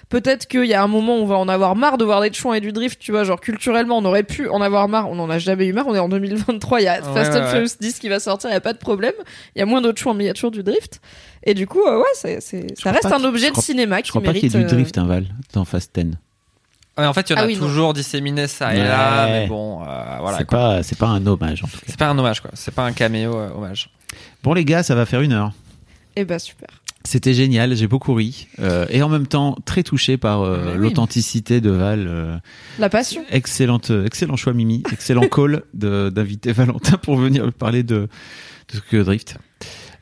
Peut-être 0.08 0.46
qu'il 0.46 0.66
y 0.66 0.74
a 0.74 0.82
un 0.82 0.86
moment 0.88 1.16
où 1.18 1.22
on 1.22 1.26
va 1.26 1.36
en 1.38 1.48
avoir 1.48 1.74
marre 1.74 1.98
de 1.98 2.04
voir 2.04 2.20
des 2.20 2.32
chouans 2.32 2.52
et 2.52 2.60
du 2.60 2.70
drift, 2.72 3.00
tu 3.00 3.10
vois, 3.12 3.24
genre 3.24 3.40
culturellement 3.40 3.98
on 3.98 4.04
aurait 4.04 4.22
pu 4.22 4.48
en 4.48 4.60
avoir 4.60 4.86
marre, 4.86 5.08
on 5.10 5.18
en 5.18 5.30
a 5.30 5.38
jamais 5.38 5.66
eu 5.66 5.72
marre, 5.72 5.86
on 5.88 5.94
est 5.94 5.98
en 5.98 6.08
2023, 6.10 6.80
il 6.80 6.84
y 6.84 6.86
a 6.86 7.00
Ouais, 7.00 7.14
Fast 7.14 7.32
ouais, 7.32 7.38
and 7.38 7.44
ouais. 7.44 7.50
Furious 7.50 7.70
10 7.80 7.98
qui 7.98 8.08
va 8.10 8.20
sortir, 8.20 8.50
il 8.50 8.52
y 8.52 8.56
a 8.56 8.60
pas 8.60 8.74
de 8.74 8.78
problème. 8.78 9.14
Il 9.56 9.58
y 9.58 9.62
a 9.62 9.66
moins 9.66 9.80
d'autres 9.80 10.00
chouans 10.00 10.14
mais 10.14 10.24
il 10.24 10.26
y 10.26 10.30
a 10.30 10.34
toujours 10.34 10.50
du 10.50 10.62
drift. 10.62 11.00
Et 11.44 11.54
du 11.54 11.66
coup, 11.66 11.80
euh, 11.86 11.98
ouais, 11.98 12.04
c'est, 12.14 12.40
ça 12.40 12.92
reste 12.92 13.06
un 13.06 13.24
objet 13.24 13.44
je 13.44 13.46
de 13.46 13.50
crois- 13.52 13.62
cinéma 13.64 13.96
Je 13.98 14.02
qui 14.02 14.08
crois 14.10 14.20
pas 14.22 14.32
qu'il 14.34 14.42
mérite. 14.42 14.52
y 14.52 14.56
ait 14.56 14.60
du 14.60 14.66
euh, 14.66 14.76
drift, 14.76 14.98
un 14.98 15.06
Val, 15.06 15.24
dans 15.54 15.64
Fast 15.64 15.98
10. 15.98 16.12
Ouais, 16.98 17.06
en 17.06 17.14
fait, 17.14 17.30
il 17.30 17.32
y 17.32 17.36
en 17.36 17.38
Ah 17.38 17.44
a 17.44 17.46
oui, 17.46 17.54
non. 17.56 17.60
toujours 17.66 17.94
disséminé 17.94 18.46
ça 18.46 18.74
et 18.74 18.78
là, 18.78 19.26
mais 19.26 19.46
bon, 19.46 19.80
euh, 19.82 19.86
voilà. 20.20 20.36
c'est 20.36 20.44
pas, 20.46 20.82
c'est 20.82 20.98
pas 20.98 21.06
un 21.06 21.26
hommage, 21.26 21.64
en 21.64 21.66
tout 21.66 21.78
cas. 21.78 21.86
C'est 21.86 21.96
pas 21.98 22.08
un 22.08 22.18
hommage, 22.18 22.42
quoi. 22.42 22.50
C'est 22.52 22.74
pas 22.74 22.82
un 22.84 22.92
caméo 22.92 23.34
euh, 23.34 23.48
hommage. 23.56 23.88
Bon, 24.42 24.52
les 24.54 24.64
gars, 24.64 24.82
ça 24.82 24.94
va 24.94 25.06
faire 25.06 25.20
une 25.20 25.32
heure. 25.32 25.52
Eh 26.16 26.24
ben 26.24 26.38
super. 26.38 26.68
C'était 27.04 27.34
génial, 27.34 27.74
j'ai 27.74 27.88
beaucoup 27.88 28.14
ri. 28.14 28.46
Euh, 28.60 28.86
et 28.88 29.02
en 29.02 29.08
même 29.08 29.26
temps, 29.26 29.56
très 29.64 29.82
touché 29.82 30.16
par 30.16 30.42
euh, 30.42 30.72
oui. 30.74 30.78
l'authenticité 30.78 31.60
de 31.60 31.70
Val. 31.70 32.06
euh, 32.08 32.36
La 32.78 32.88
passion. 32.88 33.24
excellente, 33.30 33.90
excellent 34.04 34.36
choix, 34.36 34.52
Mimi. 34.52 34.84
Excellent 34.92 35.22
call 35.30 35.62
de- 35.74 36.10
d'inviter 36.14 36.52
Valentin 36.52 36.96
pour 36.98 37.16
venir 37.16 37.52
parler 37.52 37.82
de, 37.82 38.08
de 38.72 38.78
Tokyo 38.78 39.02
Drift. 39.02 39.36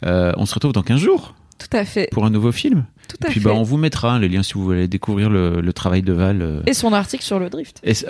Euh, 0.05 0.33
on 0.37 0.45
se 0.47 0.55
retrouve 0.55 0.73
dans 0.73 0.83
15 0.83 1.01
jours 1.01 1.35
Tout 1.61 1.77
à 1.77 1.85
fait. 1.85 2.09
pour 2.11 2.25
un 2.25 2.31
nouveau 2.31 2.51
film. 2.53 2.85
Tout 3.09 3.17
Et 3.23 3.27
à 3.27 3.31
puis 3.31 3.41
fait. 3.41 3.49
bah, 3.49 3.55
on 3.55 3.63
vous 3.63 3.77
mettra 3.77 4.19
les 4.19 4.29
liens 4.29 4.43
si 4.43 4.55
vous 4.55 4.65
voulez 4.65 4.89
découvrir 4.89 5.29
le, 5.31 5.61
le 5.61 5.73
travail 5.73 6.03
de 6.03 6.13
Val. 6.13 6.43
euh. 6.43 6.63
Et 6.67 6.75
son 6.75 6.93
article 6.93 7.23
sur 7.23 7.39
le 7.39 7.51
drift. 7.51 7.81
Et 7.85 7.93
ça- 7.95 8.09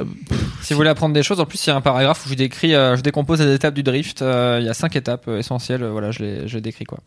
Si 0.62 0.72
vous 0.72 0.76
voulez 0.78 0.88
apprendre 0.90 1.14
des 1.14 1.22
choses, 1.22 1.40
en 1.40 1.46
plus, 1.46 1.64
il 1.66 1.70
y 1.70 1.72
a 1.72 1.76
un 1.76 1.80
paragraphe 1.80 2.24
où 2.26 2.28
je 2.28 2.34
décris, 2.34 2.74
euh, 2.74 2.96
je 2.96 3.02
décompose 3.02 3.40
les 3.42 3.54
étapes 3.54 3.74
du 3.74 3.82
drift. 3.82 4.22
Euh, 4.22 4.58
Il 4.60 4.66
y 4.66 4.68
a 4.68 4.74
cinq 4.74 4.94
étapes 4.96 5.26
essentielles. 5.28 5.82
euh, 5.82 5.90
voilà, 5.90 6.10
je 6.10 6.20
les, 6.22 6.48
je 6.48 6.54
les 6.56 6.60
décris, 6.60 6.84
quoi. 6.84 7.00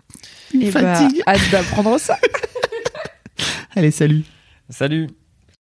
Et 0.60 0.70
bah, 0.72 0.96
fatigue. 0.96 1.22
hâte 1.28 1.50
d'apprendre 1.52 1.98
ça. 2.00 2.18
Allez, 3.76 3.92
salut. 3.92 4.24
Salut! 4.70 5.08